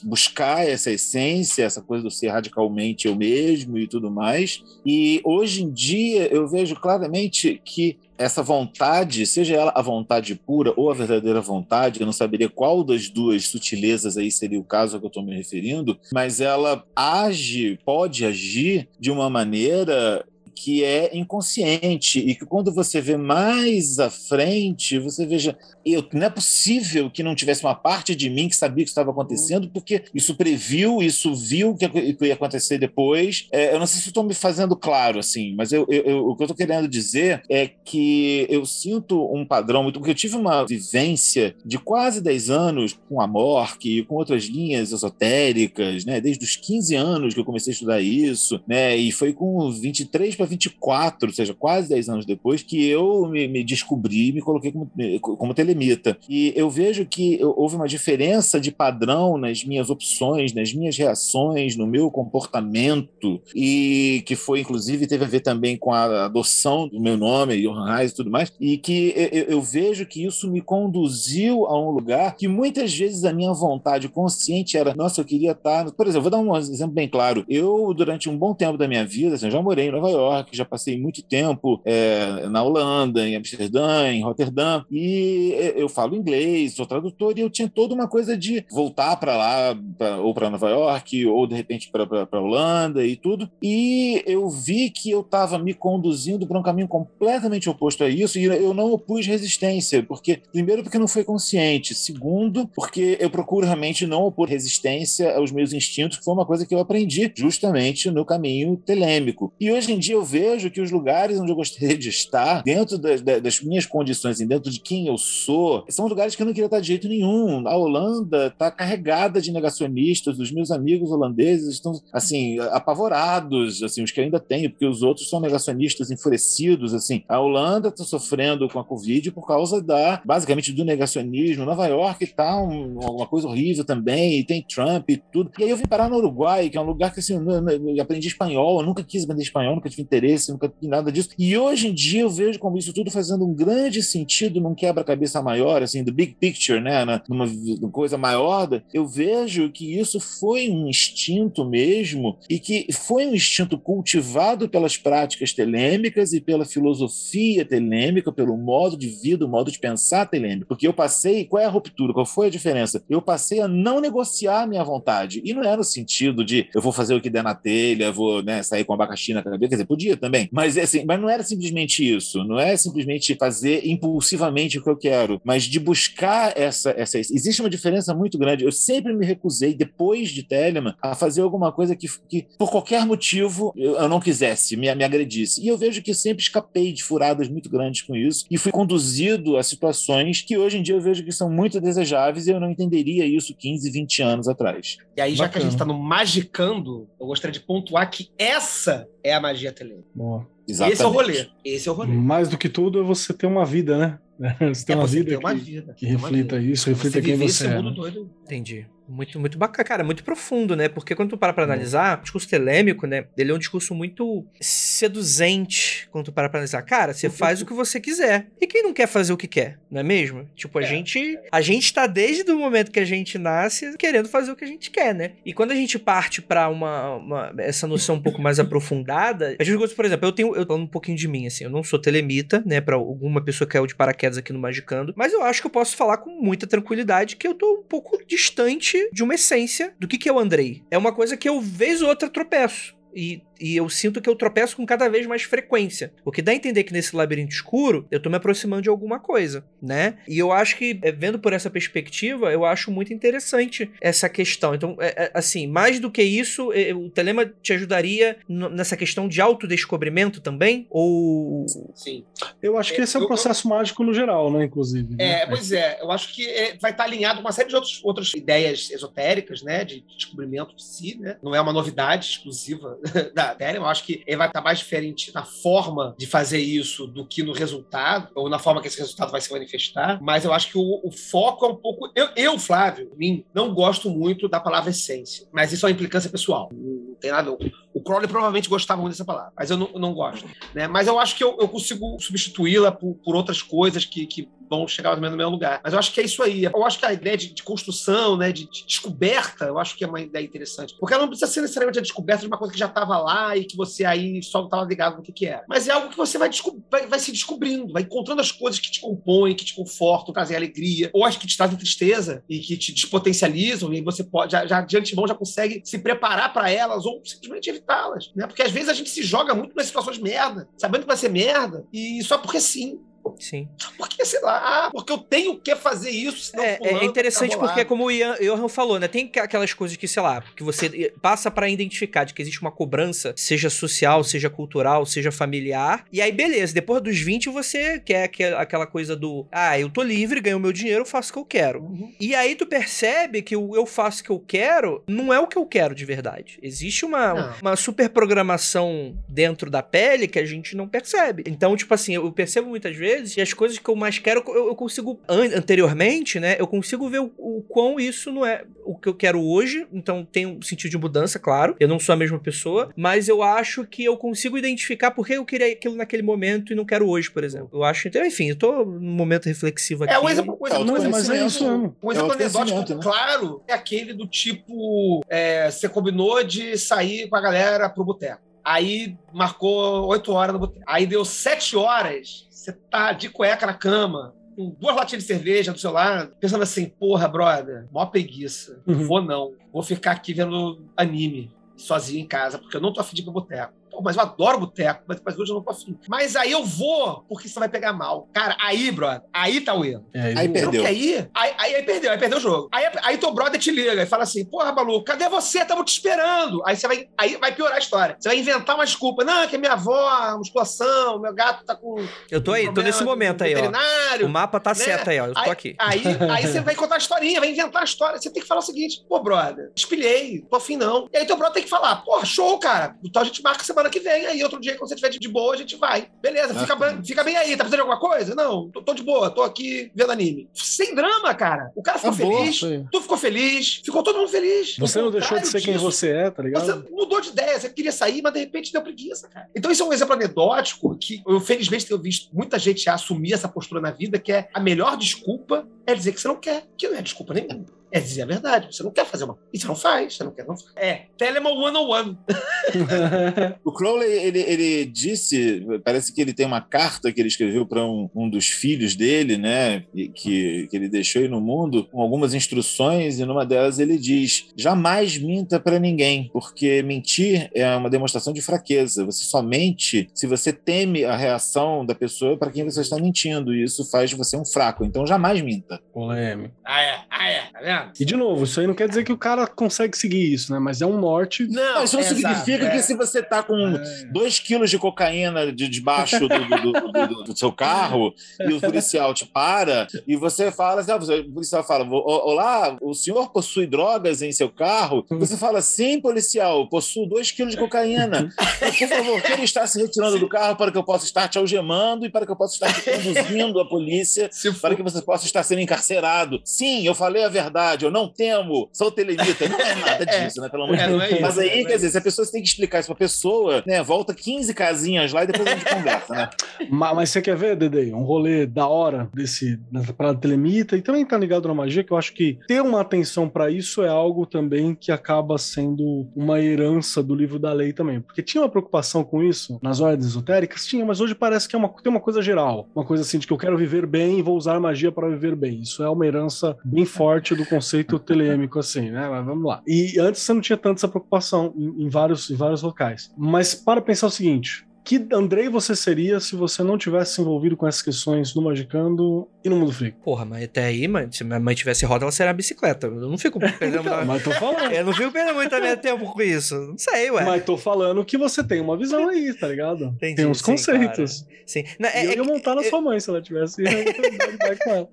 buscar 0.02 0.63
essa 0.70 0.90
essência, 0.90 1.64
essa 1.64 1.80
coisa 1.80 2.02
do 2.02 2.10
ser 2.10 2.28
radicalmente 2.28 3.06
eu 3.06 3.14
mesmo 3.14 3.78
e 3.78 3.86
tudo 3.86 4.10
mais. 4.10 4.62
E 4.84 5.20
hoje 5.24 5.62
em 5.62 5.70
dia 5.70 6.26
eu 6.32 6.46
vejo 6.46 6.76
claramente 6.76 7.60
que 7.64 7.98
essa 8.16 8.42
vontade, 8.42 9.26
seja 9.26 9.56
ela 9.56 9.72
a 9.74 9.82
vontade 9.82 10.34
pura 10.34 10.72
ou 10.76 10.90
a 10.90 10.94
verdadeira 10.94 11.40
vontade, 11.40 12.00
eu 12.00 12.06
não 12.06 12.12
saberia 12.12 12.48
qual 12.48 12.84
das 12.84 13.08
duas 13.08 13.48
sutilezas 13.48 14.16
aí 14.16 14.30
seria 14.30 14.58
o 14.58 14.64
caso 14.64 14.96
a 14.96 15.00
que 15.00 15.06
eu 15.06 15.08
estou 15.08 15.22
me 15.22 15.34
referindo, 15.34 15.98
mas 16.12 16.40
ela 16.40 16.84
age, 16.94 17.78
pode 17.84 18.24
agir 18.24 18.88
de 19.00 19.10
uma 19.10 19.28
maneira 19.28 20.24
que 20.54 20.84
é 20.84 21.16
inconsciente 21.16 22.18
e 22.18 22.34
que 22.34 22.46
quando 22.46 22.72
você 22.72 23.00
vê 23.00 23.16
mais 23.16 23.98
à 23.98 24.10
frente, 24.10 24.98
você 24.98 25.26
veja, 25.26 25.56
eu, 25.84 26.06
não 26.12 26.26
é 26.26 26.30
possível 26.30 27.10
que 27.10 27.22
não 27.22 27.34
tivesse 27.34 27.64
uma 27.64 27.74
parte 27.74 28.14
de 28.14 28.30
mim 28.30 28.48
que 28.48 28.56
sabia 28.56 28.82
o 28.82 28.84
que 28.84 28.90
estava 28.90 29.10
acontecendo, 29.10 29.68
porque 29.68 30.04
isso 30.14 30.34
previu, 30.34 31.02
isso 31.02 31.34
viu 31.34 31.70
o 31.70 31.76
que, 31.76 31.88
que 31.88 32.26
ia 32.26 32.34
acontecer 32.34 32.78
depois. 32.78 33.46
É, 33.52 33.74
eu 33.74 33.78
não 33.78 33.86
sei 33.86 34.00
se 34.00 34.08
estou 34.08 34.24
me 34.24 34.34
fazendo 34.34 34.76
claro, 34.76 35.18
assim, 35.18 35.54
mas 35.54 35.72
eu, 35.72 35.86
eu, 35.88 36.26
o 36.28 36.36
que 36.36 36.42
eu 36.42 36.46
estou 36.46 36.56
querendo 36.56 36.88
dizer 36.88 37.42
é 37.50 37.66
que 37.66 38.46
eu 38.48 38.64
sinto 38.64 39.24
um 39.34 39.44
padrão 39.44 39.82
muito, 39.82 39.98
porque 39.98 40.10
eu 40.10 40.14
tive 40.14 40.36
uma 40.36 40.64
vivência 40.64 41.54
de 41.64 41.78
quase 41.78 42.20
10 42.20 42.50
anos 42.50 42.98
com 43.08 43.20
a 43.20 43.26
Mork 43.26 43.86
e 43.86 44.04
com 44.04 44.14
outras 44.16 44.44
linhas 44.44 44.92
esotéricas, 44.92 46.04
né, 46.04 46.20
desde 46.20 46.44
os 46.44 46.56
15 46.56 46.94
anos 46.94 47.34
que 47.34 47.40
eu 47.40 47.44
comecei 47.44 47.72
a 47.72 47.74
estudar 47.74 48.00
isso, 48.00 48.60
né, 48.66 48.96
e 48.96 49.10
foi 49.10 49.32
com 49.32 49.70
23 49.70 50.36
para 50.44 50.50
24, 50.50 51.28
ou 51.28 51.34
seja, 51.34 51.54
quase 51.54 51.88
10 51.88 52.08
anos 52.08 52.26
depois, 52.26 52.62
que 52.62 52.86
eu 52.86 53.26
me, 53.28 53.48
me 53.48 53.64
descobri 53.64 54.32
me 54.32 54.40
coloquei 54.40 54.72
como, 54.72 54.90
como 55.20 55.54
telemita. 55.54 56.16
E 56.28 56.52
eu 56.54 56.70
vejo 56.70 57.06
que 57.06 57.38
houve 57.42 57.76
uma 57.76 57.88
diferença 57.88 58.60
de 58.60 58.70
padrão 58.70 59.36
nas 59.38 59.64
minhas 59.64 59.90
opções, 59.90 60.52
nas 60.52 60.72
minhas 60.72 60.96
reações, 60.96 61.76
no 61.76 61.86
meu 61.86 62.10
comportamento, 62.10 63.40
e 63.54 64.22
que 64.26 64.36
foi, 64.36 64.60
inclusive, 64.60 65.06
teve 65.06 65.24
a 65.24 65.28
ver 65.28 65.40
também 65.40 65.76
com 65.76 65.92
a 65.92 66.26
adoção 66.26 66.88
do 66.88 67.00
meu 67.00 67.16
nome, 67.16 67.60
Johan 67.60 67.96
Reis 67.96 68.12
e 68.12 68.14
tudo 68.14 68.30
mais, 68.30 68.52
e 68.60 68.76
que 68.76 69.14
eu, 69.32 69.44
eu 69.44 69.62
vejo 69.62 70.06
que 70.06 70.24
isso 70.24 70.50
me 70.50 70.60
conduziu 70.60 71.66
a 71.66 71.80
um 71.80 71.90
lugar 71.90 72.36
que 72.36 72.48
muitas 72.48 72.94
vezes 72.94 73.24
a 73.24 73.32
minha 73.32 73.52
vontade 73.52 74.08
consciente 74.08 74.76
era, 74.76 74.94
nossa, 74.94 75.20
eu 75.20 75.24
queria 75.24 75.52
estar. 75.52 75.90
Por 75.92 76.06
exemplo, 76.06 76.22
vou 76.22 76.30
dar 76.30 76.38
um 76.38 76.56
exemplo 76.56 76.94
bem 76.94 77.08
claro. 77.08 77.44
Eu, 77.48 77.92
durante 77.94 78.28
um 78.28 78.36
bom 78.36 78.54
tempo 78.54 78.76
da 78.76 78.88
minha 78.88 79.04
vida, 79.04 79.34
assim, 79.34 79.46
eu 79.46 79.52
já 79.52 79.62
morei 79.62 79.88
em 79.88 79.92
Nova 79.92 80.10
York, 80.10 80.33
York, 80.36 80.56
já 80.56 80.64
passei 80.64 80.98
muito 80.98 81.22
tempo 81.22 81.80
é, 81.84 82.46
na 82.48 82.62
Holanda, 82.62 83.26
em 83.26 83.36
Amsterdã, 83.36 84.08
em 84.08 84.22
Roterdã, 84.22 84.84
e 84.90 85.54
eu 85.76 85.88
falo 85.88 86.16
inglês, 86.16 86.74
sou 86.74 86.86
tradutor, 86.86 87.34
e 87.36 87.40
eu 87.40 87.50
tinha 87.50 87.68
toda 87.68 87.94
uma 87.94 88.08
coisa 88.08 88.36
de 88.36 88.64
voltar 88.70 89.16
para 89.16 89.36
lá, 89.36 89.78
pra, 89.98 90.16
ou 90.18 90.34
para 90.34 90.50
Nova 90.50 90.68
York, 90.70 91.26
ou 91.26 91.46
de 91.46 91.54
repente 91.54 91.90
para 91.90 92.40
Holanda 92.40 93.06
e 93.06 93.16
tudo. 93.16 93.50
E 93.62 94.22
eu 94.26 94.48
vi 94.48 94.90
que 94.90 95.10
eu 95.10 95.20
estava 95.20 95.58
me 95.58 95.74
conduzindo 95.74 96.46
para 96.46 96.58
um 96.58 96.62
caminho 96.62 96.88
completamente 96.88 97.68
oposto 97.68 98.04
a 98.04 98.08
isso, 98.08 98.38
e 98.38 98.44
eu 98.44 98.74
não 98.74 98.92
opus 98.92 99.26
resistência, 99.26 100.02
porque, 100.02 100.40
primeiro, 100.52 100.82
porque 100.82 100.98
não 100.98 101.08
foi 101.08 101.24
consciente, 101.24 101.94
segundo, 101.94 102.68
porque 102.74 103.16
eu 103.20 103.30
procuro 103.30 103.66
realmente 103.66 104.06
não 104.06 104.24
opor 104.24 104.48
resistência 104.48 105.36
aos 105.36 105.50
meus 105.50 105.72
instintos, 105.72 106.18
que 106.18 106.24
foi 106.24 106.34
uma 106.34 106.46
coisa 106.46 106.66
que 106.66 106.74
eu 106.74 106.78
aprendi 106.78 107.32
justamente 107.34 108.10
no 108.10 108.24
caminho 108.24 108.76
telêmico. 108.76 109.52
E 109.60 109.70
hoje 109.70 109.92
em 109.92 109.98
dia 109.98 110.14
eu 110.14 110.23
vejo 110.24 110.70
que 110.70 110.80
os 110.80 110.90
lugares 110.90 111.38
onde 111.38 111.50
eu 111.50 111.56
gostaria 111.56 111.96
de 111.96 112.08
estar, 112.08 112.62
dentro 112.62 112.98
das, 112.98 113.22
das 113.22 113.60
minhas 113.60 113.86
condições 113.86 114.40
e 114.40 114.46
dentro 114.46 114.70
de 114.70 114.80
quem 114.80 115.06
eu 115.06 115.16
sou, 115.18 115.84
são 115.88 116.06
lugares 116.06 116.34
que 116.34 116.42
eu 116.42 116.46
não 116.46 116.52
queria 116.52 116.66
estar 116.66 116.80
de 116.80 116.88
jeito 116.88 117.08
nenhum. 117.08 117.66
A 117.66 117.76
Holanda 117.76 118.48
está 118.48 118.70
carregada 118.70 119.40
de 119.40 119.52
negacionistas, 119.52 120.38
os 120.38 120.50
meus 120.52 120.70
amigos 120.70 121.10
holandeses 121.10 121.74
estão, 121.74 121.92
assim, 122.12 122.58
apavorados, 122.72 123.82
assim, 123.82 124.02
os 124.02 124.10
que 124.10 124.20
eu 124.20 124.24
ainda 124.24 124.40
tenho, 124.40 124.70
porque 124.70 124.86
os 124.86 125.02
outros 125.02 125.28
são 125.28 125.40
negacionistas 125.40 126.10
enfurecidos, 126.10 126.94
assim. 126.94 127.22
A 127.28 127.40
Holanda 127.40 127.88
está 127.88 128.04
sofrendo 128.04 128.68
com 128.68 128.78
a 128.78 128.84
Covid 128.84 129.30
por 129.32 129.46
causa 129.46 129.82
da, 129.82 130.20
basicamente, 130.24 130.72
do 130.72 130.84
negacionismo. 130.84 131.64
Nova 131.64 131.86
York 131.86 132.24
está 132.24 132.60
um, 132.60 132.98
uma 132.98 133.26
coisa 133.26 133.48
horrível 133.48 133.84
também, 133.84 134.38
e 134.38 134.44
tem 134.44 134.62
Trump 134.62 135.08
e 135.10 135.16
tudo. 135.16 135.50
E 135.58 135.64
aí 135.64 135.70
eu 135.70 135.76
vim 135.76 135.86
parar 135.86 136.08
no 136.08 136.16
Uruguai, 136.16 136.68
que 136.68 136.76
é 136.76 136.80
um 136.80 136.86
lugar 136.86 137.12
que, 137.12 137.20
assim, 137.20 137.34
eu, 137.34 137.96
eu 137.96 138.02
aprendi 138.02 138.28
espanhol, 138.28 138.80
eu 138.80 138.86
nunca 138.86 139.02
quis 139.02 139.24
aprender 139.24 139.42
espanhol, 139.42 139.74
nunca 139.74 139.88
tive 139.88 140.02
interesse, 140.14 140.52
nunca 140.52 140.68
tive 140.68 140.88
nada 140.88 141.10
disso. 141.10 141.30
E 141.38 141.56
hoje 141.56 141.88
em 141.88 141.94
dia 141.94 142.22
eu 142.22 142.30
vejo 142.30 142.58
como 142.58 142.78
isso 142.78 142.92
tudo 142.92 143.10
fazendo 143.10 143.44
um 143.44 143.54
grande 143.54 144.02
sentido 144.02 144.60
num 144.60 144.74
quebra-cabeça 144.74 145.42
maior, 145.42 145.82
assim, 145.82 146.04
do 146.04 146.12
big 146.12 146.36
picture, 146.38 146.80
né, 146.80 147.04
numa, 147.28 147.46
numa 147.46 147.90
coisa 147.90 148.16
maior, 148.16 148.82
eu 148.92 149.06
vejo 149.06 149.70
que 149.70 149.98
isso 149.98 150.20
foi 150.20 150.68
um 150.68 150.88
instinto 150.88 151.64
mesmo 151.64 152.38
e 152.48 152.58
que 152.58 152.86
foi 152.92 153.26
um 153.26 153.34
instinto 153.34 153.78
cultivado 153.78 154.68
pelas 154.68 154.96
práticas 154.96 155.52
telêmicas 155.52 156.32
e 156.32 156.40
pela 156.40 156.64
filosofia 156.64 157.64
telêmica, 157.64 158.32
pelo 158.32 158.56
modo 158.56 158.96
de 158.96 159.08
vida, 159.08 159.44
o 159.44 159.48
modo 159.48 159.70
de 159.70 159.78
pensar 159.78 160.26
telêmico. 160.26 160.68
Porque 160.68 160.86
eu 160.86 160.92
passei, 160.92 161.44
qual 161.44 161.62
é 161.62 161.66
a 161.66 161.70
ruptura? 161.70 162.12
Qual 162.12 162.26
foi 162.26 162.46
a 162.46 162.50
diferença? 162.50 163.02
Eu 163.08 163.20
passei 163.20 163.60
a 163.60 163.68
não 163.68 164.00
negociar 164.00 164.62
a 164.62 164.66
minha 164.66 164.84
vontade. 164.84 165.42
E 165.44 165.52
não 165.52 165.62
é 165.62 165.76
no 165.76 165.84
sentido 165.84 166.44
de 166.44 166.68
eu 166.74 166.80
vou 166.80 166.92
fazer 166.92 167.14
o 167.14 167.20
que 167.20 167.30
der 167.30 167.42
na 167.42 167.54
telha, 167.54 168.12
vou 168.12 168.42
né, 168.42 168.62
sair 168.62 168.84
com 168.84 168.92
abacaxi 168.92 169.32
na 169.32 169.42
cabeça, 169.42 169.68
quer 169.68 169.74
dizer, 169.76 169.86
podia 169.86 170.03
também. 170.16 170.48
Mas, 170.52 170.76
assim, 170.76 171.04
mas 171.04 171.20
não 171.20 171.28
era 171.28 171.42
simplesmente 171.42 172.02
isso. 172.04 172.44
Não 172.44 172.58
é 172.58 172.76
simplesmente 172.76 173.34
fazer 173.34 173.86
impulsivamente 173.86 174.78
o 174.78 174.82
que 174.82 174.90
eu 174.90 174.96
quero, 174.96 175.40
mas 175.44 175.64
de 175.64 175.80
buscar 175.80 176.56
essa, 176.56 176.90
essa. 176.90 177.18
Existe 177.18 177.60
uma 177.60 177.70
diferença 177.70 178.14
muito 178.14 178.38
grande. 178.38 178.64
Eu 178.64 178.72
sempre 178.72 179.12
me 179.14 179.24
recusei, 179.24 179.74
depois 179.74 180.30
de 180.30 180.42
Telemann, 180.42 180.94
a 181.02 181.14
fazer 181.14 181.42
alguma 181.42 181.72
coisa 181.72 181.96
que, 181.96 182.06
que 182.28 182.46
por 182.58 182.70
qualquer 182.70 183.04
motivo, 183.06 183.72
eu, 183.76 183.96
eu 183.96 184.08
não 184.08 184.20
quisesse, 184.20 184.76
me, 184.76 184.92
me 184.94 185.04
agredisse. 185.04 185.62
E 185.62 185.68
eu 185.68 185.78
vejo 185.78 186.02
que 186.02 186.14
sempre 186.14 186.42
escapei 186.42 186.92
de 186.92 187.02
furadas 187.02 187.48
muito 187.48 187.68
grandes 187.68 188.02
com 188.02 188.14
isso 188.14 188.44
e 188.50 188.58
fui 188.58 188.72
conduzido 188.72 189.56
a 189.56 189.62
situações 189.62 190.42
que 190.42 190.56
hoje 190.56 190.78
em 190.78 190.82
dia 190.82 190.94
eu 190.94 191.00
vejo 191.00 191.24
que 191.24 191.32
são 191.32 191.50
muito 191.50 191.80
desejáveis 191.80 192.46
e 192.46 192.50
eu 192.50 192.60
não 192.60 192.70
entenderia 192.70 193.24
isso 193.26 193.54
15, 193.54 193.90
20 193.90 194.22
anos 194.22 194.48
atrás. 194.48 194.98
E 195.16 195.20
aí, 195.20 195.34
já 195.34 195.44
Bacana. 195.44 195.52
que 195.52 195.58
a 195.58 195.62
gente 195.62 195.72
está 195.72 195.84
no 195.84 195.98
magicando, 195.98 197.08
eu 197.20 197.26
gostaria 197.26 197.52
de 197.52 197.60
pontuar 197.60 198.10
que 198.10 198.30
essa 198.38 199.08
é 199.24 199.32
a 199.32 199.40
magia 199.40 199.72
telêmica. 199.72 200.08
Boa. 200.14 200.46
Exatamente. 200.66 200.94
Esse 200.94 201.02
é 201.02 201.06
o 201.06 201.10
rolê. 201.10 201.46
Esse 201.64 201.88
é 201.88 201.92
o 201.92 201.94
rolê. 201.94 202.12
Mais 202.12 202.48
do 202.48 202.58
que 202.58 202.68
tudo 202.68 203.00
é 203.00 203.02
você 203.02 203.32
ter 203.32 203.46
uma 203.46 203.64
vida, 203.64 203.98
né? 203.98 204.18
Você 204.74 204.84
tem 204.84 204.94
é, 204.94 204.98
uma, 204.98 205.06
você 205.06 205.22
vida 205.22 205.38
uma, 205.38 205.54
vida 205.54 205.94
que, 205.94 206.06
que 206.06 206.06
reflita 206.06 206.58
vida. 206.58 206.72
isso, 206.72 206.88
reflita 206.88 207.20
você 207.20 207.22
quem 207.22 207.36
você 207.36 207.66
é. 207.68 207.80
Né? 207.80 207.94
Entendi. 208.42 208.84
Muito, 209.08 209.38
muito 209.38 209.58
bacana, 209.58 209.84
cara, 209.84 210.04
muito 210.04 210.24
profundo, 210.24 210.74
né? 210.74 210.88
Porque 210.88 211.14
quando 211.14 211.30
tu 211.30 211.36
para 211.36 211.52
pra 211.52 211.64
analisar, 211.64 212.18
o 212.18 212.22
discurso 212.22 212.48
telêmico, 212.48 213.06
né? 213.06 213.26
Ele 213.36 213.50
é 213.50 213.54
um 213.54 213.58
discurso 213.58 213.94
muito 213.94 214.46
seduzente 214.60 216.08
quando 216.10 216.26
tu 216.26 216.32
para 216.32 216.48
pra 216.48 216.58
analisar. 216.58 216.82
Cara, 216.82 217.12
você 217.12 217.28
faz 217.28 217.60
o 217.60 217.66
que 217.66 217.74
você 217.74 218.00
quiser. 218.00 218.48
E 218.60 218.66
quem 218.66 218.82
não 218.82 218.94
quer 218.94 219.06
fazer 219.06 219.32
o 219.32 219.36
que 219.36 219.46
quer, 219.46 219.78
não 219.90 220.00
é 220.00 220.02
mesmo? 220.02 220.48
Tipo, 220.54 220.78
a 220.78 220.82
é. 220.82 220.86
gente. 220.86 221.38
A 221.52 221.60
gente 221.60 221.92
tá 221.92 222.06
desde 222.06 222.50
o 222.50 222.58
momento 222.58 222.90
que 222.90 223.00
a 223.00 223.04
gente 223.04 223.36
nasce 223.36 223.96
querendo 223.98 224.28
fazer 224.28 224.52
o 224.52 224.56
que 224.56 224.64
a 224.64 224.68
gente 224.68 224.90
quer, 224.90 225.14
né? 225.14 225.32
E 225.44 225.52
quando 225.52 225.72
a 225.72 225.76
gente 225.76 225.98
parte 225.98 226.40
pra 226.40 226.68
uma, 226.68 227.16
uma 227.16 227.54
essa 227.58 227.86
noção 227.86 228.16
um 228.16 228.22
pouco 228.22 228.40
mais 228.40 228.58
aprofundada, 228.58 229.54
a 229.58 229.64
gente 229.64 229.76
gosta, 229.76 229.94
por 229.94 230.04
exemplo, 230.06 230.26
eu 230.26 230.32
tenho. 230.32 230.53
Eu 230.54 230.66
falando 230.66 230.84
um 230.84 230.88
pouquinho 230.88 231.16
de 231.16 231.28
mim, 231.28 231.46
assim, 231.46 231.64
eu 231.64 231.70
não 231.70 231.82
sou 231.82 231.98
telemita, 231.98 232.62
né? 232.66 232.80
Pra 232.80 232.96
alguma 232.96 233.42
pessoa 233.42 233.66
que 233.66 233.72
caiu 233.72 233.86
de 233.86 233.94
paraquedas 233.94 234.38
aqui 234.38 234.52
no 234.52 234.58
Magicando, 234.58 235.12
mas 235.16 235.32
eu 235.32 235.42
acho 235.42 235.60
que 235.60 235.66
eu 235.66 235.70
posso 235.70 235.96
falar 235.96 236.18
com 236.18 236.30
muita 236.30 236.66
tranquilidade 236.66 237.36
que 237.36 237.46
eu 237.46 237.54
tô 237.54 237.80
um 237.80 237.82
pouco 237.82 238.18
distante 238.26 239.08
de 239.12 239.22
uma 239.22 239.34
essência 239.34 239.94
do 239.98 240.08
que, 240.08 240.18
que 240.18 240.28
é 240.28 240.32
o 240.32 240.38
Andrei. 240.38 240.82
É 240.90 240.98
uma 240.98 241.12
coisa 241.12 241.36
que 241.36 241.48
eu, 241.48 241.60
vez 241.60 242.02
ou 242.02 242.08
outra, 242.08 242.28
tropeço. 242.28 242.94
E 243.14 243.42
e 243.60 243.76
eu 243.76 243.88
sinto 243.88 244.20
que 244.20 244.28
eu 244.28 244.34
tropeço 244.34 244.76
com 244.76 244.86
cada 244.86 245.08
vez 245.08 245.26
mais 245.26 245.42
frequência. 245.42 246.12
O 246.24 246.30
que 246.30 246.42
dá 246.42 246.52
a 246.52 246.54
entender 246.54 246.84
que 246.84 246.92
nesse 246.92 247.14
labirinto 247.14 247.52
escuro 247.52 248.06
eu 248.10 248.20
tô 248.20 248.30
me 248.30 248.36
aproximando 248.36 248.82
de 248.82 248.88
alguma 248.88 249.18
coisa, 249.18 249.64
né? 249.80 250.18
E 250.28 250.38
eu 250.38 250.52
acho 250.52 250.76
que, 250.76 250.98
é, 251.02 251.12
vendo 251.12 251.38
por 251.38 251.52
essa 251.52 251.70
perspectiva, 251.70 252.52
eu 252.52 252.64
acho 252.64 252.90
muito 252.90 253.12
interessante 253.12 253.90
essa 254.00 254.28
questão. 254.28 254.74
Então, 254.74 254.96
é, 255.00 255.24
é, 255.24 255.30
assim, 255.34 255.66
mais 255.66 256.00
do 256.00 256.10
que 256.10 256.22
isso, 256.22 256.72
é, 256.72 256.92
o 256.94 257.08
Telema 257.08 257.46
te 257.62 257.72
ajudaria 257.72 258.36
nessa 258.48 258.96
questão 258.96 259.28
de 259.28 259.40
autodescobrimento 259.40 260.40
também? 260.40 260.86
Ou. 260.90 261.66
Sim. 261.94 262.24
Eu 262.62 262.78
acho 262.78 262.94
que 262.94 263.00
esse 263.00 263.16
é 263.16 263.20
um 263.20 263.26
processo 263.26 263.66
eu, 263.66 263.70
mágico 263.70 264.02
no 264.04 264.14
geral, 264.14 264.52
né? 264.52 264.64
Inclusive. 264.64 265.14
Né? 265.16 265.42
É, 265.42 265.46
pois 265.46 265.72
é. 265.72 265.98
Eu 266.00 266.10
acho 266.10 266.34
que 266.34 266.76
vai 266.80 266.90
estar 266.90 267.04
alinhado 267.04 267.36
com 267.36 267.46
uma 267.46 267.52
série 267.52 267.68
de 267.68 267.74
outros, 267.74 268.00
outras 268.04 268.32
ideias 268.34 268.90
esotéricas, 268.90 269.62
né? 269.62 269.84
De 269.84 270.00
descobrimento 270.00 270.74
de 270.74 270.82
si, 270.82 271.18
né? 271.18 271.36
Não 271.42 271.54
é 271.54 271.60
uma 271.60 271.72
novidade 271.72 272.26
exclusiva 272.26 272.98
da 273.34 273.43
da 273.46 273.52
Ethereum. 273.52 273.82
Eu 273.82 273.88
acho 273.88 274.04
que 274.04 274.22
ele 274.26 274.36
vai 274.36 274.46
estar 274.46 274.60
mais 274.60 274.78
diferente 274.78 275.32
na 275.34 275.44
forma 275.44 276.14
de 276.18 276.26
fazer 276.26 276.58
isso 276.58 277.06
do 277.06 277.26
que 277.26 277.42
no 277.42 277.52
resultado, 277.52 278.28
ou 278.34 278.48
na 278.48 278.58
forma 278.58 278.80
que 278.80 278.88
esse 278.88 278.98
resultado 278.98 279.30
vai 279.30 279.40
se 279.40 279.52
manifestar. 279.52 280.18
Mas 280.22 280.44
eu 280.44 280.52
acho 280.52 280.70
que 280.70 280.78
o, 280.78 281.00
o 281.04 281.10
foco 281.10 281.66
é 281.66 281.68
um 281.68 281.76
pouco. 281.76 282.10
Eu, 282.14 282.28
eu, 282.36 282.58
Flávio, 282.58 283.10
mim, 283.16 283.44
não 283.54 283.74
gosto 283.74 284.10
muito 284.10 284.48
da 284.48 284.60
palavra 284.60 284.90
essência, 284.90 285.46
mas 285.52 285.72
isso 285.72 285.84
é 285.84 285.88
uma 285.88 285.94
implicância 285.94 286.30
pessoal. 286.30 286.70
Não 286.72 287.14
tem 287.20 287.30
nada. 287.30 287.50
O 287.94 288.02
Crowley 288.02 288.28
provavelmente 288.28 288.68
gostava 288.68 289.00
muito 289.00 289.12
dessa 289.12 289.24
palavra, 289.24 289.52
mas 289.56 289.70
eu 289.70 289.76
não, 289.76 289.92
não 289.94 290.14
gosto. 290.14 290.46
Né? 290.74 290.88
Mas 290.88 291.06
eu 291.06 291.18
acho 291.18 291.36
que 291.36 291.44
eu, 291.44 291.56
eu 291.60 291.68
consigo 291.68 292.18
substituí-la 292.20 292.90
por, 292.90 293.14
por 293.24 293.36
outras 293.36 293.62
coisas 293.62 294.04
que, 294.04 294.26
que 294.26 294.48
vão 294.68 294.86
chegar 294.86 295.10
mais 295.10 295.18
ou 295.18 295.22
menos 295.22 295.32
no 295.32 295.38
mesmo 295.38 295.52
lugar. 295.52 295.80
Mas 295.82 295.92
eu 295.92 295.98
acho 295.98 296.12
que 296.12 296.20
é 296.20 296.24
isso 296.24 296.42
aí. 296.42 296.64
Eu 296.64 296.84
acho 296.84 296.98
que 296.98 297.06
a 297.06 297.12
ideia 297.12 297.36
de, 297.36 297.52
de 297.52 297.62
construção, 297.62 298.36
né, 298.36 298.52
de, 298.52 298.68
de, 298.68 298.86
descoberta, 298.86 299.66
eu 299.66 299.78
acho 299.78 299.96
que 299.96 300.04
é 300.04 300.06
uma 300.06 300.20
ideia 300.20 300.44
interessante. 300.44 300.94
Porque 300.98 301.14
ela 301.14 301.22
não 301.22 301.28
precisa 301.28 301.50
ser 301.50 301.60
necessariamente 301.60 301.98
a 301.98 302.02
descoberta 302.02 302.42
de 302.42 302.46
uma 302.46 302.58
coisa 302.58 302.72
que 302.72 302.78
já 302.78 302.86
estava 302.86 303.18
lá 303.18 303.56
e 303.56 303.64
que 303.64 303.76
você 303.76 304.04
aí 304.04 304.42
só 304.42 304.58
não 304.58 304.66
estava 304.66 304.84
ligado 304.84 305.16
no 305.16 305.22
que, 305.22 305.32
que 305.32 305.46
era. 305.46 305.64
Mas 305.68 305.88
é 305.88 305.92
algo 305.92 306.08
que 306.08 306.16
você 306.16 306.38
vai, 306.38 306.50
vai, 306.90 307.06
vai, 307.06 307.18
se 307.18 307.32
descobrindo, 307.32 307.92
vai 307.92 308.02
encontrando 308.02 308.40
as 308.40 308.52
coisas 308.52 308.80
que 308.80 308.90
te 308.90 309.00
compõem, 309.00 309.54
que 309.54 309.64
te 309.64 309.74
confortam, 309.74 310.32
trazem 310.32 310.56
alegria, 310.56 311.10
ou 311.12 311.24
as 311.24 311.36
que 311.36 311.46
te 311.46 311.56
trazem 311.56 311.76
tristeza 311.76 312.42
e 312.48 312.58
que 312.58 312.76
te 312.76 312.92
despotencializam, 312.92 313.92
e 313.92 314.00
você 314.00 314.24
pode, 314.24 314.52
já, 314.52 314.66
já 314.66 314.80
de 314.80 314.96
antemão, 314.96 315.26
já 315.26 315.34
consegue 315.34 315.82
se 315.84 315.98
preparar 315.98 316.52
para 316.52 316.70
elas 316.70 317.04
ou 317.06 317.20
simplesmente 317.24 317.70
evitá-las. 317.70 318.30
Né? 318.34 318.46
Porque 318.46 318.62
às 318.62 318.70
vezes 318.70 318.88
a 318.88 318.94
gente 318.94 319.10
se 319.10 319.22
joga 319.22 319.54
muito 319.54 319.74
nas 319.74 319.86
situações 319.86 320.16
de 320.16 320.22
merda, 320.22 320.68
sabendo 320.76 321.02
que 321.02 321.08
vai 321.08 321.16
ser 321.16 321.28
merda, 321.28 321.86
e 321.92 322.22
só 322.22 322.38
porque 322.38 322.60
sim. 322.60 323.00
Sim. 323.38 323.68
Porque, 323.96 324.24
sei 324.24 324.40
lá, 324.40 324.90
porque 324.92 325.12
eu 325.12 325.18
tenho 325.18 325.58
que 325.58 325.74
fazer 325.76 326.10
isso. 326.10 326.58
É, 326.58 326.78
é 326.82 327.04
interessante 327.04 327.56
porque, 327.56 327.84
como 327.84 328.04
o 328.04 328.10
Ian, 328.10 328.36
Johan 328.40 328.68
falou, 328.68 328.98
né? 328.98 329.08
Tem 329.08 329.30
aquelas 329.36 329.72
coisas 329.72 329.96
que, 329.96 330.08
sei 330.08 330.22
lá, 330.22 330.42
que 330.56 330.62
você 330.62 331.12
passa 331.20 331.50
para 331.50 331.68
identificar 331.68 332.24
de 332.24 332.34
que 332.34 332.42
existe 332.42 332.60
uma 332.60 332.70
cobrança, 332.70 333.34
seja 333.36 333.70
social, 333.70 334.22
seja 334.24 334.50
cultural, 334.50 335.06
seja 335.06 335.30
familiar. 335.30 336.04
E 336.12 336.20
aí, 336.20 336.32
beleza, 336.32 336.74
depois 336.74 337.02
dos 337.02 337.18
20 337.18 337.48
você 337.48 337.98
quer 338.00 338.30
aquela 338.56 338.86
coisa 338.86 339.16
do 339.16 339.46
ah, 339.50 339.78
eu 339.78 339.88
tô 339.90 340.02
livre, 340.02 340.40
ganho 340.40 340.60
meu 340.60 340.72
dinheiro, 340.72 341.04
faço 341.04 341.30
o 341.30 341.32
que 341.32 341.38
eu 341.38 341.44
quero. 341.44 341.82
Uhum. 341.82 342.12
E 342.18 342.34
aí 342.34 342.54
tu 342.54 342.66
percebe 342.66 343.42
que 343.42 343.56
o 343.56 343.74
eu 343.74 343.86
faço 343.86 344.22
o 344.22 344.24
que 344.24 344.30
eu 344.30 344.40
quero 344.40 345.02
não 345.06 345.32
é 345.32 345.38
o 345.38 345.46
que 345.46 345.56
eu 345.56 345.66
quero 345.66 345.94
de 345.94 346.04
verdade. 346.04 346.58
Existe 346.62 347.04
uma, 347.04 347.56
uma 347.60 347.76
super 347.76 348.08
programação 348.08 349.16
dentro 349.28 349.70
da 349.70 349.82
pele 349.82 350.28
que 350.28 350.38
a 350.38 350.44
gente 350.44 350.76
não 350.76 350.88
percebe. 350.88 351.44
Então, 351.46 351.76
tipo 351.76 351.92
assim, 351.94 352.14
eu 352.14 352.30
percebo 352.32 352.68
muitas 352.68 352.96
vezes 352.96 353.13
vezes, 353.14 353.36
e 353.36 353.40
as 353.40 353.52
coisas 353.52 353.78
que 353.78 353.88
eu 353.88 353.96
mais 353.96 354.18
quero, 354.18 354.42
eu, 354.48 354.68
eu 354.68 354.74
consigo, 354.74 355.20
an 355.28 355.44
anteriormente, 355.56 356.40
né, 356.40 356.56
eu 356.58 356.66
consigo 356.66 357.08
ver 357.08 357.20
o, 357.20 357.32
o 357.38 357.62
quão 357.68 357.98
isso 357.98 358.32
não 358.32 358.44
é 358.44 358.64
o 358.84 358.96
que 358.96 359.08
eu 359.08 359.14
quero 359.14 359.42
hoje, 359.42 359.86
então 359.92 360.24
tem 360.24 360.46
um 360.46 360.60
sentido 360.62 360.90
de 360.90 360.98
mudança, 360.98 361.38
claro, 361.38 361.76
eu 361.78 361.88
não 361.88 361.98
sou 361.98 362.12
a 362.12 362.16
mesma 362.16 362.38
pessoa, 362.38 362.90
mas 362.96 363.28
eu 363.28 363.42
acho 363.42 363.86
que 363.86 364.04
eu 364.04 364.16
consigo 364.16 364.58
identificar 364.58 365.10
por 365.10 365.26
que 365.26 365.34
eu 365.34 365.44
queria 365.44 365.72
aquilo 365.72 365.96
naquele 365.96 366.22
momento 366.22 366.72
e 366.72 366.76
não 366.76 366.84
quero 366.84 367.08
hoje, 367.08 367.30
por 367.30 367.44
exemplo. 367.44 367.70
Eu 367.72 367.84
acho, 367.84 368.08
então, 368.08 368.24
enfim, 368.24 368.48
eu 368.50 368.56
tô 368.56 368.84
num 368.84 369.14
momento 369.14 369.46
reflexivo 369.46 370.04
aqui. 370.04 370.12
É, 370.12 370.18
um 370.18 370.28
exemplo, 370.28 370.58
um 370.60 370.66
exemplo, 370.66 370.96
é, 370.96 371.08
mas 371.08 371.30
é 371.30 371.46
isso 371.46 371.64
mesmo. 371.64 371.96
Um 372.02 372.12
exemplo 372.12 372.32
é 372.32 372.34
anedótico, 372.34 372.94
né? 372.94 373.00
claro, 373.02 373.62
é 373.66 373.72
aquele 373.72 374.12
do 374.12 374.26
tipo, 374.26 375.22
é, 375.28 375.70
você 375.70 375.88
combinou 375.88 376.42
de 376.42 376.76
sair 376.76 377.28
com 377.28 377.36
a 377.36 377.40
galera 377.40 377.88
pro 377.88 378.04
boteco. 378.04 378.42
Aí 378.64 379.16
marcou 379.32 380.06
8 380.06 380.32
horas 380.32 380.54
no 380.54 380.58
boteco. 380.58 380.82
Aí 380.86 381.06
deu 381.06 381.22
7 381.22 381.76
horas, 381.76 382.48
você 382.64 382.72
tá 382.72 383.12
de 383.12 383.28
cueca 383.28 383.66
na 383.66 383.74
cama, 383.74 384.34
com 384.56 384.70
duas 384.70 384.96
latinhas 384.96 385.24
de 385.24 385.28
cerveja 385.28 385.72
do 385.72 385.78
seu 385.78 385.92
lado, 385.92 386.34
pensando 386.40 386.62
assim, 386.62 386.88
porra, 386.88 387.28
brother, 387.28 387.86
mó 387.92 388.06
preguiça. 388.06 388.80
Uhum. 388.86 389.06
Vou 389.06 389.22
não. 389.22 389.52
Vou 389.72 389.82
ficar 389.82 390.12
aqui 390.12 390.32
vendo 390.32 390.86
anime 390.96 391.52
sozinho 391.76 392.22
em 392.22 392.26
casa, 392.26 392.58
porque 392.58 392.76
eu 392.76 392.80
não 392.80 392.92
tô 392.92 393.00
afim 393.00 393.16
de 393.16 393.20
ir 393.20 393.24
pro 393.24 393.32
boteco. 393.32 393.74
Mas 394.02 394.16
eu 394.16 394.22
adoro 394.22 394.60
boteco, 394.60 395.02
mas, 395.06 395.20
mas 395.24 395.38
hoje 395.38 395.50
eu 395.50 395.56
não 395.56 395.62
tô 395.62 395.70
afim. 395.70 395.98
Mas 396.08 396.36
aí 396.36 396.52
eu 396.52 396.64
vou, 396.64 397.24
porque 397.28 397.48
você 397.48 397.58
vai 397.58 397.68
pegar 397.68 397.92
mal. 397.92 398.28
Cara, 398.32 398.56
aí, 398.60 398.90
brother, 398.90 399.22
aí 399.32 399.60
tá 399.60 399.74
o 399.74 399.84
erro. 399.84 400.04
É, 400.14 400.34
Aí 400.36 400.48
não 400.48 400.52
perdeu. 400.52 400.84
Aí, 400.86 401.28
aí, 401.34 401.74
aí 401.74 401.82
perdeu, 401.82 402.10
aí 402.10 402.18
perdeu 402.18 402.38
o 402.38 402.40
jogo. 402.40 402.68
Aí, 402.72 402.84
aí 403.02 403.18
teu 403.18 403.32
brother 403.32 403.60
te 403.60 403.70
liga 403.70 404.02
e 404.02 404.06
fala 404.06 404.22
assim: 404.22 404.44
porra, 404.44 404.72
maluco, 404.72 405.04
cadê 405.04 405.28
você? 405.28 405.64
Tamo 405.64 405.84
te 405.84 405.92
esperando. 405.92 406.62
Aí 406.66 406.76
você 406.76 406.86
vai, 406.86 407.08
aí 407.16 407.36
vai 407.36 407.54
piorar 407.54 407.76
a 407.76 407.78
história. 407.78 408.16
Você 408.18 408.28
vai 408.28 408.38
inventar 408.38 408.74
uma 408.74 408.84
desculpa. 408.84 409.24
Não, 409.24 409.42
é 409.42 409.46
que 409.46 409.58
minha 409.58 409.72
avó, 409.72 410.36
musculação, 410.38 411.20
meu 411.20 411.34
gato 411.34 411.64
tá 411.64 411.74
com. 411.74 411.96
Eu 412.30 412.42
tô 412.42 412.52
aí, 412.52 412.72
tô 412.72 412.82
nesse 412.82 413.04
momento 413.04 413.44
aí, 413.44 413.54
ó. 413.54 414.24
O 414.24 414.28
mapa 414.28 414.60
tá 414.60 414.70
né? 414.70 414.76
certo 414.76 415.10
aí, 415.10 415.20
ó. 415.20 415.26
Eu 415.26 415.34
tô 415.34 415.40
Aí, 415.40 415.50
aqui. 415.50 415.76
aí, 415.78 416.02
aí 416.30 416.46
você 416.46 416.60
vai 416.60 416.74
contar 416.74 416.96
a 416.96 416.98
historinha, 416.98 417.40
vai 417.40 417.50
inventar 417.50 417.82
a 417.82 417.84
história. 417.84 418.18
Você 418.20 418.30
tem 418.30 418.42
que 418.42 418.48
falar 418.48 418.60
o 418.60 418.64
seguinte: 418.64 419.04
pô, 419.08 419.20
brother, 419.20 419.70
espilhei, 419.76 420.44
tô 420.50 420.56
afim 420.56 420.76
não. 420.76 421.08
E 421.12 421.18
aí 421.18 421.26
teu 421.26 421.36
brother 421.36 421.54
tem 421.54 421.62
que 421.64 421.70
falar: 421.70 421.96
porra, 421.96 422.24
show, 422.24 422.58
cara. 422.58 422.96
Então 423.04 423.22
a 423.22 423.24
gente 423.24 423.42
marca 423.42 423.64
semana 423.64 423.83
que 423.90 424.00
vem. 424.00 424.26
Aí 424.26 424.42
outro 424.42 424.60
dia, 424.60 424.76
quando 424.76 424.88
você 424.88 424.94
estiver 424.94 425.10
de 425.10 425.28
boa, 425.28 425.54
a 425.54 425.56
gente 425.56 425.76
vai. 425.76 426.08
Beleza, 426.22 426.54
fica, 426.54 426.76
bem- 426.76 427.04
fica 427.04 427.24
bem 427.24 427.36
aí. 427.36 427.50
Tá 427.56 427.64
precisando 427.64 427.74
de 427.76 427.80
alguma 427.80 427.98
coisa? 428.00 428.34
Não, 428.34 428.70
tô, 428.70 428.82
tô 428.82 428.94
de 428.94 429.02
boa, 429.02 429.30
tô 429.30 429.42
aqui 429.42 429.90
vendo 429.94 430.10
anime. 430.12 430.48
Sem 430.54 430.94
drama, 430.94 431.34
cara. 431.34 431.70
O 431.74 431.82
cara 431.82 431.98
ficou 431.98 432.12
feliz, 432.12 432.62
aí. 432.62 432.84
tu 432.90 433.00
ficou 433.00 433.16
feliz, 433.16 433.80
ficou 433.84 434.02
todo 434.02 434.18
mundo 434.18 434.28
feliz. 434.28 434.76
Você 434.78 435.00
não 435.00 435.10
deixou 435.10 435.38
de 435.38 435.46
ser 435.46 435.60
quem 435.60 435.74
disso, 435.74 435.84
você 435.84 436.10
é, 436.10 436.30
tá 436.30 436.42
ligado? 436.42 436.64
você 436.64 436.90
mudou 436.90 437.20
de 437.20 437.28
ideia, 437.30 437.58
você 437.58 437.68
queria 437.68 437.92
sair, 437.92 438.22
mas 438.22 438.32
de 438.32 438.40
repente 438.40 438.72
deu 438.72 438.82
preguiça, 438.82 439.28
cara. 439.28 439.48
Então, 439.54 439.70
isso 439.70 439.82
é 439.82 439.86
um 439.86 439.92
exemplo 439.92 440.14
anedótico 440.14 440.96
que 440.98 441.22
eu, 441.26 441.40
felizmente, 441.40 441.86
tenho 441.86 442.00
visto 442.00 442.28
muita 442.32 442.58
gente 442.58 442.88
assumir 442.88 443.32
essa 443.32 443.48
postura 443.48 443.80
na 443.80 443.90
vida, 443.90 444.18
que 444.18 444.32
é 444.32 444.48
a 444.52 444.60
melhor 444.60 444.96
desculpa 444.96 445.66
é 445.86 445.94
dizer 445.94 446.12
que 446.12 446.20
você 446.20 446.28
não 446.28 446.36
quer, 446.36 446.66
que 446.76 446.88
não 446.88 446.96
é 446.98 447.02
desculpa 447.02 447.34
nenhuma. 447.34 447.64
É 447.94 448.00
dizer 448.00 448.22
a 448.22 448.26
verdade. 448.26 448.74
Você 448.74 448.82
não 448.82 448.90
quer 448.90 449.06
fazer 449.06 449.22
uma. 449.22 449.38
E 449.52 449.58
você 449.60 449.68
não 449.68 449.76
faz, 449.76 450.16
você 450.16 450.24
não 450.24 450.32
quer, 450.32 450.44
não 450.44 450.56
faz. 450.56 450.72
É, 450.74 451.02
Telema 451.16 451.50
101. 451.50 452.16
O 453.64 453.72
Crowley, 453.72 454.10
ele, 454.10 454.40
ele 454.40 454.84
disse, 454.84 455.64
parece 455.84 456.12
que 456.12 456.20
ele 456.20 456.32
tem 456.32 456.44
uma 456.44 456.60
carta 456.60 457.12
que 457.12 457.20
ele 457.20 457.28
escreveu 457.28 457.64
para 457.64 457.84
um, 457.84 458.10
um 458.14 458.28
dos 458.28 458.48
filhos 458.48 458.96
dele, 458.96 459.36
né, 459.36 459.84
que, 459.92 460.66
que 460.68 460.76
ele 460.76 460.88
deixou 460.88 461.22
aí 461.22 461.28
no 461.28 461.40
mundo, 461.40 461.84
com 461.84 462.00
algumas 462.00 462.34
instruções, 462.34 463.20
e 463.20 463.24
numa 463.24 463.46
delas 463.46 463.78
ele 463.78 463.96
diz: 463.96 464.48
jamais 464.56 465.16
minta 465.16 465.60
para 465.60 465.78
ninguém, 465.78 466.28
porque 466.32 466.82
mentir 466.82 467.48
é 467.54 467.76
uma 467.76 467.88
demonstração 467.88 468.32
de 468.32 468.42
fraqueza. 468.42 469.04
Você 469.04 469.24
só 469.24 469.40
mente 469.40 470.08
se 470.12 470.26
você 470.26 470.52
teme 470.52 471.04
a 471.04 471.16
reação 471.16 471.86
da 471.86 471.94
pessoa 471.94 472.36
para 472.36 472.50
quem 472.50 472.64
você 472.64 472.80
está 472.80 472.96
mentindo, 472.96 473.54
e 473.54 473.62
isso 473.62 473.88
faz 473.88 474.10
de 474.10 474.16
você 474.16 474.36
um 474.36 474.44
fraco. 474.44 474.84
Então, 474.84 475.06
jamais 475.06 475.40
minta. 475.40 475.80
Polêmico. 475.92 476.54
Ah, 476.64 476.82
é, 476.82 477.00
ah, 477.08 477.28
é, 477.28 477.40
tá 477.52 477.60
vendo? 477.60 477.83
E 477.98 478.04
de 478.04 478.16
novo, 478.16 478.44
isso 478.44 478.60
aí 478.60 478.66
não 478.66 478.74
quer 478.74 478.88
dizer 478.88 479.04
que 479.04 479.12
o 479.12 479.18
cara 479.18 479.46
consegue 479.46 479.96
seguir 479.96 480.32
isso, 480.32 480.52
né? 480.52 480.58
Mas 480.58 480.80
é 480.82 480.86
um 480.86 480.98
norte. 481.00 481.46
Não, 481.48 481.74
Mas 481.74 481.84
isso 481.84 481.96
não 481.96 482.02
é, 482.04 482.08
significa 482.08 482.52
exato, 482.58 482.70
que 482.70 482.76
é. 482.78 482.82
se 482.82 482.94
você 482.94 483.22
tá 483.22 483.42
com 483.42 483.54
É. 483.56 484.04
2 484.12 484.38
quilos 484.38 484.70
de 484.70 484.78
cocaína 484.78 485.52
de 485.52 485.68
debaixo 485.68 486.20
do, 486.20 486.28
do- 486.28 486.72
do- 486.72 487.06
do- 487.08 487.24
do 487.24 487.38
seu 487.38 487.52
carro 487.52 488.14
e 488.40 488.52
o 488.52 488.60
policial 488.60 489.12
te 489.14 489.26
para 489.26 489.86
e 490.06 490.16
você 490.16 490.50
fala 490.50 490.80
assim, 490.80 490.92
ah, 490.92 490.96
o 490.96 491.32
policial 491.32 491.62
fala, 491.64 491.84
"Ô, 491.84 492.30
olá, 492.30 492.76
o 492.80 492.94
senhor 492.94 493.30
possui 493.32 493.66
drogas 493.66 494.22
em 494.22 494.32
seu 494.32 494.48
carro? 494.48 495.04
Você 495.10 495.36
fala, 495.36 495.60
sim, 495.60 496.00
policial, 496.00 496.68
possuo 496.68 497.06
2 497.08 497.30
quilos 497.30 497.52
de 497.54 497.58
cocaína. 497.58 498.28
Mas, 498.60 498.78
por 498.78 498.88
favor, 498.88 499.22
quem 499.22 499.44
está 499.44 499.66
se 499.66 499.80
retirando 499.80 500.18
do 500.18 500.28
carro 500.28 500.56
para 500.56 500.70
que 500.70 500.78
eu 500.78 500.84
possa 500.84 501.04
estar 501.04 501.28
te 501.28 501.38
algemando 501.38 502.04
e 502.06 502.10
para 502.10 502.24
que 502.26 502.32
eu 502.32 502.36
possa 502.36 502.54
estar 502.54 502.72
te 502.72 502.82
conduzindo 502.90 503.58
à 503.60 503.68
polícia 503.68 504.30
para 504.60 504.74
que 504.74 504.82
você 504.82 505.00
possa 505.02 505.24
estar 505.26 505.42
sendo 505.42 505.60
encarcerado. 505.60 506.40
Sim, 506.44 506.86
eu 506.86 506.94
falei 506.94 507.24
a 507.24 507.28
verdade, 507.28 507.73
eu 507.82 507.90
não 507.90 508.08
temo, 508.08 508.68
sou 508.72 508.90
telemita. 508.90 509.48
Não 509.48 509.58
é 509.60 509.74
nada 509.80 510.04
disso, 510.06 510.40
né? 510.40 510.48
Pelo 510.48 510.64
amor 510.64 510.76
de 510.76 510.82
É, 510.82 510.86
Deus. 510.86 510.98
não 510.98 511.04
é 511.04 511.10
isso, 511.12 511.20
Mas 511.22 511.38
aí, 511.38 511.48
é 511.48 511.64
quer 511.64 511.74
dizer, 511.76 511.90
se 511.90 511.98
a 511.98 512.00
pessoa 512.00 512.26
tem 512.30 512.42
que 512.42 512.48
explicar 512.48 512.80
isso 512.80 512.88
pra 512.88 512.96
pessoa, 512.96 513.62
né? 513.66 513.82
Volta 513.82 514.14
15 514.14 514.52
casinhas 514.54 515.12
lá 515.12 515.24
e 515.24 515.26
depois 515.26 515.46
a 515.48 515.54
gente 515.54 515.64
conversa, 515.64 516.14
né? 516.14 516.30
Ma- 516.70 516.94
Mas 516.94 517.10
você 517.10 517.20
quer 517.22 517.36
ver, 517.36 517.56
Dede, 517.56 517.92
um 517.92 518.02
rolê 518.02 518.46
da 518.46 518.66
hora 518.66 519.08
desse, 519.14 519.56
dessa 519.70 519.92
parada 519.92 520.18
telemita 520.18 520.76
e 520.76 520.82
também 520.82 521.04
tá 521.04 521.16
ligado 521.18 521.48
na 521.48 521.54
magia, 521.54 521.82
que 521.84 521.92
eu 521.92 521.96
acho 521.96 522.12
que 522.12 522.38
ter 522.46 522.60
uma 522.62 522.80
atenção 522.80 523.28
pra 523.28 523.50
isso 523.50 523.82
é 523.82 523.88
algo 523.88 524.26
também 524.26 524.74
que 524.74 524.90
acaba 524.92 525.36
sendo 525.38 526.06
uma 526.14 526.40
herança 526.40 527.02
do 527.02 527.14
livro 527.14 527.38
da 527.38 527.52
lei 527.52 527.72
também. 527.72 528.00
Porque 528.00 528.22
tinha 528.22 528.42
uma 528.42 528.48
preocupação 528.48 529.04
com 529.04 529.22
isso 529.22 529.58
nas 529.62 529.80
ordens 529.80 530.06
esotéricas? 530.06 530.66
Tinha, 530.66 530.84
mas 530.84 531.00
hoje 531.00 531.14
parece 531.14 531.48
que 531.48 531.54
é 531.56 531.58
uma, 531.58 531.68
tem 531.68 531.90
uma 531.90 532.00
coisa 532.00 532.20
geral. 532.22 532.66
Uma 532.74 532.84
coisa 532.84 533.02
assim 533.02 533.18
de 533.18 533.26
que 533.26 533.32
eu 533.32 533.38
quero 533.38 533.56
viver 533.56 533.86
bem 533.86 534.18
e 534.18 534.22
vou 534.22 534.36
usar 534.36 534.58
magia 534.60 534.90
para 534.92 535.08
viver 535.08 535.34
bem. 535.34 535.60
Isso 535.60 535.82
é 535.82 535.88
uma 535.88 536.06
herança 536.06 536.56
bem 536.64 536.84
forte 536.84 537.34
do 537.34 537.44
conceito 537.54 537.98
telêmico, 537.98 538.58
assim, 538.58 538.90
né? 538.90 539.08
Mas 539.08 539.24
vamos 539.24 539.44
lá. 539.44 539.62
E 539.66 539.98
antes 539.98 540.22
você 540.22 540.32
não 540.32 540.40
tinha 540.40 540.56
tanta 540.56 540.80
essa 540.80 540.88
preocupação 540.88 541.52
em, 541.56 541.84
em 541.84 541.88
vários, 541.88 542.30
em 542.30 542.34
vários 542.36 542.62
locais. 542.62 543.12
Mas 543.16 543.54
para 543.54 543.80
pensar 543.80 544.06
o 544.06 544.10
seguinte. 544.10 544.66
Que 544.84 545.06
Andrei 545.12 545.48
você 545.48 545.74
seria 545.74 546.20
se 546.20 546.36
você 546.36 546.62
não 546.62 546.76
tivesse 546.76 547.14
se 547.14 547.20
envolvido 547.22 547.56
com 547.56 547.66
essas 547.66 547.80
questões 547.80 548.34
no 548.34 548.42
Magicando 548.42 549.26
e 549.42 549.48
no 549.48 549.56
Mundo 549.56 549.72
Freak? 549.72 549.96
Porra, 550.04 550.26
mas 550.26 550.44
até 550.44 550.64
aí, 550.66 550.86
mano, 550.86 551.10
se 551.10 551.24
minha 551.24 551.40
mãe 551.40 551.54
tivesse 551.54 551.86
roda, 551.86 552.04
ela 552.04 552.12
seria 552.12 552.34
bicicleta. 552.34 552.86
Eu 552.86 553.08
não 553.08 553.16
fico 553.16 553.38
perdendo. 553.58 553.80
Então, 553.80 554.04
mas 554.04 554.22
tô 554.22 554.30
falando. 554.32 554.70
Eu 554.72 554.84
não 554.84 554.92
fico 554.92 555.10
perdendo 555.10 555.34
muito 555.36 555.58
meu 555.58 555.76
tempo 555.78 556.12
com 556.12 556.20
isso. 556.22 556.54
Não 556.54 556.76
sei, 556.76 557.10
ué. 557.10 557.24
Mas 557.24 557.42
tô 557.44 557.56
falando 557.56 558.04
que 558.04 558.18
você 558.18 558.44
tem 558.44 558.60
uma 558.60 558.76
visão 558.76 559.08
aí, 559.08 559.32
tá 559.32 559.48
ligado? 559.48 559.86
Entendi, 559.86 560.16
tem 560.16 560.26
uns 560.26 560.38
sim, 560.40 560.44
conceitos. 560.44 561.26
Sim. 561.46 561.64
Não, 561.78 561.88
é, 561.88 562.04
eu 562.06 562.10
é 562.10 562.16
ia 562.16 562.24
montar 562.24 562.54
na 562.54 562.60
é- 562.62 562.68
sua 562.68 562.80
mãe 562.82 563.00
se 563.00 563.08
ela 563.08 563.22
tivesse. 563.22 563.62
com 564.64 564.70
ela. 564.70 564.88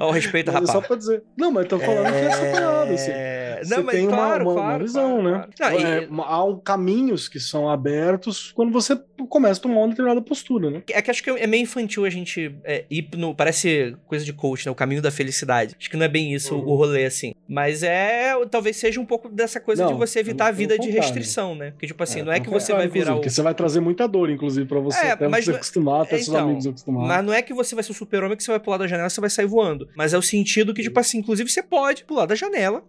Ao 0.00 0.10
respeito, 0.10 0.50
é 0.50 0.54
rapaz. 0.54 0.70
só 0.72 0.80
pra 0.80 0.96
dizer. 0.96 1.22
Não, 1.36 1.52
mas 1.52 1.68
tô 1.68 1.78
falando 1.78 2.06
que 2.12 2.18
é 2.18 2.24
essa 2.26 2.46
parada, 2.50 2.92
assim. 2.94 3.10
É... 3.12 3.60
Você 3.62 3.76
Não, 3.76 3.82
mas 3.84 3.94
tem 3.96 4.06
uma- 4.08 4.16
claro, 4.16 4.44
uma, 4.44 4.54
claro, 4.54 4.68
uma 4.70 4.78
visão, 4.78 5.20
claro, 5.20 5.22
né? 5.38 5.48
claro. 5.56 5.80
Não, 5.80 5.88
e- 6.02 6.06
uma- 6.06 6.24
há 6.26 6.44
um- 6.44 6.58
caminhos 6.58 7.28
que 7.28 7.38
são 7.38 7.68
abertos 7.68 8.52
quando 8.52 8.72
você 8.72 8.96
começa 9.26 9.58
a 9.60 9.62
tomar 9.62 9.76
uma 9.80 9.88
determinada 9.88 10.20
postura, 10.22 10.70
né? 10.70 10.82
É 10.90 11.00
que 11.02 11.10
acho 11.10 11.22
que 11.22 11.30
é 11.30 11.46
meio 11.46 11.62
infantil 11.62 12.04
a 12.04 12.10
gente 12.10 12.54
é, 12.64 12.84
ir 12.90 13.08
no. 13.16 13.34
Parece 13.34 13.96
coisa 14.06 14.24
de 14.24 14.32
coach, 14.32 14.66
né? 14.66 14.72
O 14.72 14.74
caminho 14.74 15.02
da 15.02 15.10
felicidade. 15.10 15.74
Acho 15.78 15.90
que 15.90 15.96
não 15.96 16.04
é 16.04 16.08
bem 16.08 16.32
isso 16.34 16.54
Uhum. 16.54 16.66
o 16.68 16.74
rolê, 16.76 17.04
assim. 17.04 17.34
Mas 17.48 17.82
é. 17.82 18.34
Talvez 18.50 18.76
seja 18.76 19.00
um 19.00 19.04
pouco 19.06 19.28
dessa 19.28 19.60
coisa 19.60 19.84
Não, 19.84 19.92
de 19.92 19.98
você 19.98 20.18
evitar 20.20 20.46
a 20.48 20.50
vida 20.50 20.78
de 20.78 20.90
restrição, 20.90 21.54
né? 21.54 21.70
Porque, 21.72 21.86
tipo 21.86 22.02
assim, 22.02 22.20
É, 22.20 22.24
não 22.24 22.32
é 22.32 22.40
que 22.40 22.48
você 22.50 22.72
vai 22.72 22.88
virar 22.88 23.12
o. 23.12 23.16
Porque 23.16 23.30
você 23.30 23.42
vai 23.42 23.54
trazer 23.54 23.80
muita 23.80 24.06
dor, 24.06 24.30
inclusive, 24.30 24.66
pra 24.66 24.80
você, 24.80 24.98
É, 25.06 25.10
até 25.12 25.28
mas 25.28 25.44
você 25.44 25.50
não- 25.50 25.56
acostumar, 25.56 26.02
até 26.02 26.16
seus 26.16 26.28
então, 26.28 26.40
amigos 26.40 26.66
acostumar. 26.66 27.06
Mas 27.06 27.24
não 27.24 27.32
é 27.32 27.42
que 27.42 27.52
você 27.52 27.74
vai 27.74 27.82
ser 27.84 27.92
o 27.92 27.94
super-homem 27.94 28.36
que 28.36 28.42
você 28.44 28.50
vai 28.50 28.60
pular 28.60 28.76
da 28.78 28.86
janela 28.86 29.08
e 29.08 29.10
você 29.10 29.20
vai 29.20 29.30
sair 29.30 29.46
voando. 29.46 29.88
Mas 29.96 30.12
é 30.14 30.18
o 30.18 30.22
sentido 30.22 30.72
que, 30.74 30.82
tipo 30.82 30.98
assim, 30.98 31.18
inclusive 31.18 31.50
você 31.50 31.62
pode 31.62 32.04
pular 32.04 32.26
da 32.26 32.34
janela. 32.34 32.82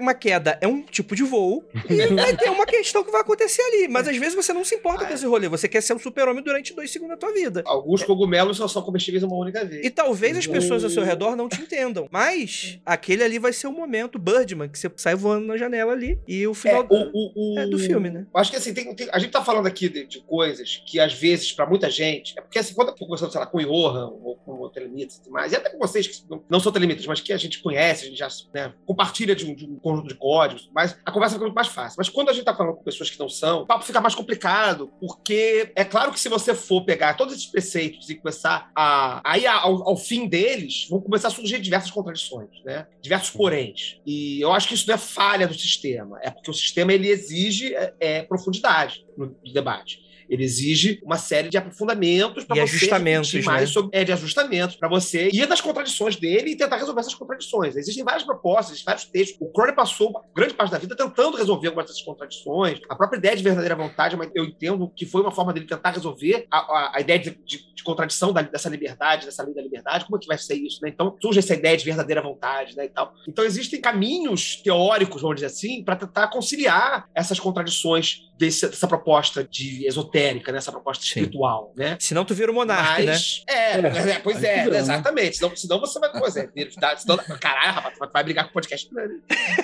Uma 0.00 0.14
queda 0.14 0.56
é 0.60 0.66
um 0.68 0.82
tipo 0.82 1.14
de 1.16 1.22
voo. 1.22 1.64
E 1.88 2.06
vai 2.14 2.36
ter 2.36 2.50
uma 2.50 2.66
questão 2.66 3.02
que 3.04 3.10
vai 3.10 3.20
acontecer 3.20 3.62
ali. 3.62 3.88
Mas 3.88 4.06
às 4.06 4.16
vezes 4.16 4.34
você 4.34 4.52
não 4.52 4.64
se 4.64 4.74
importa 4.74 5.04
com 5.06 5.12
esse 5.14 5.26
rolê. 5.26 5.48
Você 5.48 5.57
quer 5.66 5.80
ser 5.82 5.94
um 5.94 5.98
super-homem 5.98 6.44
durante 6.44 6.74
dois 6.74 6.90
segundos 6.90 7.16
da 7.16 7.26
tua 7.26 7.32
vida. 7.32 7.62
alguns 7.66 8.02
cogumelos 8.04 8.58
só 8.58 8.68
são 8.68 8.82
comestíveis 8.82 9.22
uma 9.22 9.36
única 9.36 9.64
vez. 9.64 9.84
E 9.84 9.90
talvez 9.90 10.36
as 10.36 10.44
Exato. 10.44 10.60
pessoas 10.60 10.84
ao 10.84 10.90
seu 10.90 11.02
redor 11.02 11.34
não 11.34 11.48
te 11.48 11.60
entendam. 11.60 12.06
Mas 12.10 12.78
aquele 12.84 13.24
ali 13.24 13.38
vai 13.38 13.52
ser 13.52 13.66
o 13.66 13.72
momento, 13.72 14.18
Birdman, 14.18 14.68
que 14.68 14.78
você 14.78 14.90
sai 14.96 15.14
voando 15.14 15.46
na 15.46 15.56
janela 15.56 15.92
ali. 15.92 16.18
E 16.28 16.46
o 16.46 16.52
É, 16.52 16.54
final 16.54 16.86
o, 16.88 16.94
o, 17.12 17.54
o- 17.54 17.58
é 17.58 17.66
do 17.66 17.78
filme, 17.78 18.10
né? 18.10 18.26
Acho 18.34 18.50
que 18.50 18.56
assim, 18.58 18.74
tem- 18.74 18.94
tem- 18.94 19.08
a 19.10 19.18
gente 19.18 19.30
tá 19.30 19.42
falando 19.42 19.66
aqui 19.66 19.88
de, 19.88 20.06
de 20.06 20.20
coisas 20.20 20.82
que 20.86 21.00
às 21.00 21.14
vezes, 21.14 21.50
pra 21.52 21.66
muita 21.66 21.88
gente, 21.90 22.38
é 22.38 22.42
porque 22.42 22.58
assim, 22.58 22.74
quando 22.74 22.88
eu 22.88 22.94
tô 22.94 23.04
conversando, 23.06 23.32
sei 23.32 23.40
lá, 23.40 23.46
com 23.46 23.56
o 23.58 23.62
Johan 23.64 24.08
ou 24.22 24.36
com 24.36 24.52
o 24.60 24.68
Telemitas 24.68 25.16
e 25.16 25.22
tudo 25.22 25.32
mais, 25.32 25.52
e 25.52 25.56
até 25.56 25.70
com 25.70 25.78
vocês 25.78 26.06
que 26.06 26.22
não- 26.28 26.42
não 26.48 26.60
são 26.60 26.70
telemitas, 26.70 27.06
mas 27.06 27.20
que 27.20 27.32
a 27.32 27.36
gente 27.36 27.60
conhece, 27.62 28.04
a 28.04 28.08
gente 28.08 28.18
já 28.18 28.28
né, 28.52 28.72
compartilha 28.84 29.34
de 29.34 29.46
um, 29.46 29.54
de 29.54 29.64
um 29.64 29.76
conjunto 29.76 30.08
de 30.08 30.14
códigos, 30.14 30.68
mas 30.74 30.96
a 31.04 31.10
conversa 31.10 31.34
fica 31.34 31.44
muito 31.44 31.54
mais 31.54 31.68
fácil. 31.68 31.94
Mas 31.96 32.08
quando 32.08 32.28
a 32.28 32.32
gente 32.32 32.44
tá 32.44 32.54
falando 32.54 32.74
com 32.76 32.82
pessoas 32.82 33.08
que 33.08 33.18
não 33.18 33.28
são, 33.28 33.62
o 33.62 33.66
papo 33.66 33.84
fica 33.84 34.00
mais 34.00 34.14
complicado, 34.14 34.90
porque 35.00 35.47
é 35.74 35.84
claro 35.84 36.12
que 36.12 36.20
se 36.20 36.28
você 36.28 36.54
for 36.54 36.84
pegar 36.84 37.14
todos 37.14 37.34
esses 37.34 37.46
preceitos 37.46 38.08
e 38.08 38.14
começar 38.14 38.70
a. 38.74 39.20
Aí 39.24 39.46
ao, 39.46 39.88
ao 39.88 39.96
fim 39.96 40.26
deles, 40.26 40.86
vão 40.88 41.00
começar 41.00 41.28
a 41.28 41.30
surgir 41.30 41.60
diversas 41.60 41.90
contradições, 41.90 42.50
né? 42.64 42.86
Diversos 43.00 43.30
poréns. 43.30 44.00
E 44.06 44.40
eu 44.40 44.52
acho 44.52 44.68
que 44.68 44.74
isso 44.74 44.86
não 44.86 44.94
é 44.94 44.98
falha 44.98 45.46
do 45.46 45.54
sistema, 45.54 46.18
é 46.22 46.30
porque 46.30 46.50
o 46.50 46.54
sistema 46.54 46.92
ele 46.92 47.08
exige 47.08 47.74
é, 47.74 47.94
é, 48.00 48.22
profundidade 48.22 49.06
no 49.16 49.36
debate. 49.52 50.07
Ele 50.28 50.44
exige 50.44 51.00
uma 51.02 51.16
série 51.16 51.48
de 51.48 51.56
aprofundamentos 51.56 52.44
para 52.44 52.56
você 52.56 52.62
ajustamentos, 52.62 53.28
refletir 53.32 53.46
mais 53.46 53.60
né? 53.62 53.66
sobre, 53.72 53.98
é, 53.98 54.04
de 54.04 54.12
ajustamentos 54.12 54.76
para 54.76 54.88
você 54.88 55.28
ir 55.32 55.46
nas 55.48 55.60
contradições 55.60 56.16
dele 56.16 56.50
e 56.50 56.56
tentar 56.56 56.76
resolver 56.76 57.00
essas 57.00 57.14
contradições. 57.14 57.76
Existem 57.76 58.04
várias 58.04 58.24
propostas, 58.24 58.72
existem 58.72 58.84
vários 58.86 59.04
textos. 59.06 59.38
O 59.40 59.50
Crowley 59.52 59.74
passou 59.74 60.12
grande 60.34 60.54
parte 60.54 60.70
da 60.72 60.78
vida 60.78 60.96
tentando 60.96 61.36
resolver 61.36 61.68
algumas 61.68 61.86
dessas 61.88 62.02
contradições. 62.02 62.78
A 62.88 62.94
própria 62.96 63.18
ideia 63.18 63.36
de 63.36 63.42
verdadeira 63.42 63.74
vontade, 63.76 64.16
mas 64.16 64.30
eu 64.34 64.44
entendo 64.44 64.88
que 64.94 65.06
foi 65.06 65.20
uma 65.22 65.30
forma 65.30 65.52
dele 65.52 65.66
tentar 65.66 65.90
resolver 65.90 66.46
a, 66.50 66.58
a- 66.58 66.92
a 66.96 67.00
ideia 67.00 67.18
de, 67.18 67.30
de- 67.44 67.74
de 67.74 67.82
contradição 67.82 68.32
da- 68.32 68.42
dessa 68.42 68.68
liberdade, 68.68 69.24
dessa 69.26 69.42
lei 69.42 69.54
da 69.54 69.62
liberdade. 69.62 70.04
Como 70.04 70.16
é 70.16 70.20
que 70.20 70.26
vai 70.26 70.38
ser 70.38 70.54
isso? 70.54 70.80
Né? 70.82 70.90
Então 70.90 71.16
surge 71.22 71.38
essa 71.38 71.54
ideia 71.54 71.76
de 71.76 71.84
verdadeira 71.84 72.20
vontade, 72.22 72.76
né, 72.76 72.84
e 72.84 72.88
tal. 72.88 73.14
Então 73.26 73.44
existem 73.44 73.80
caminhos 73.80 74.56
teóricos, 74.62 75.22
vamos 75.22 75.36
dizer 75.36 75.46
assim, 75.46 75.82
para 75.82 75.96
tentar 75.96 76.28
conciliar 76.28 77.08
essas 77.14 77.38
contradições 77.40 78.27
desse, 78.38 78.68
dessa 78.68 78.86
proposta 78.86 79.42
de 79.44 79.86
esotérica, 79.86 80.52
né? 80.52 80.58
Essa 80.58 80.70
proposta 80.72 81.02
Sim. 81.02 81.08
espiritual, 81.08 81.72
né? 81.76 81.96
Senão 82.00 82.24
tu 82.24 82.34
vira 82.34 82.50
o 82.50 82.54
monarca, 82.54 83.02
né? 83.02 83.12
Mas, 83.12 83.42
é, 83.48 83.52
É, 83.72 84.10
é, 84.12 84.18
pois 84.20 84.42
é, 84.44 84.66
né? 84.66 84.78
exatamente. 84.78 85.36
Senão, 85.36 85.56
senão 85.56 85.80
você 85.80 85.98
vai. 85.98 86.10
Pois 86.12 86.36
é, 86.36 86.48
senão, 86.96 87.18
caralho, 87.40 87.72
rapaz, 87.72 87.94
tu 87.94 87.98
vai- 87.98 88.08
vai 88.12 88.24
brigar 88.24 88.44
com 88.44 88.50
o 88.50 88.54
podcast. 88.54 88.88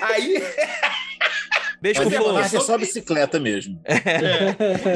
Aí. 0.01 0.35
Beijo 1.85 1.99
Mas 1.99 2.07
pro 2.09 2.17
é, 2.17 2.19
Flow. 2.23 2.39
é 2.39 2.47
só 2.65 2.77
bicicleta 2.79 3.39
mesmo. 3.39 3.79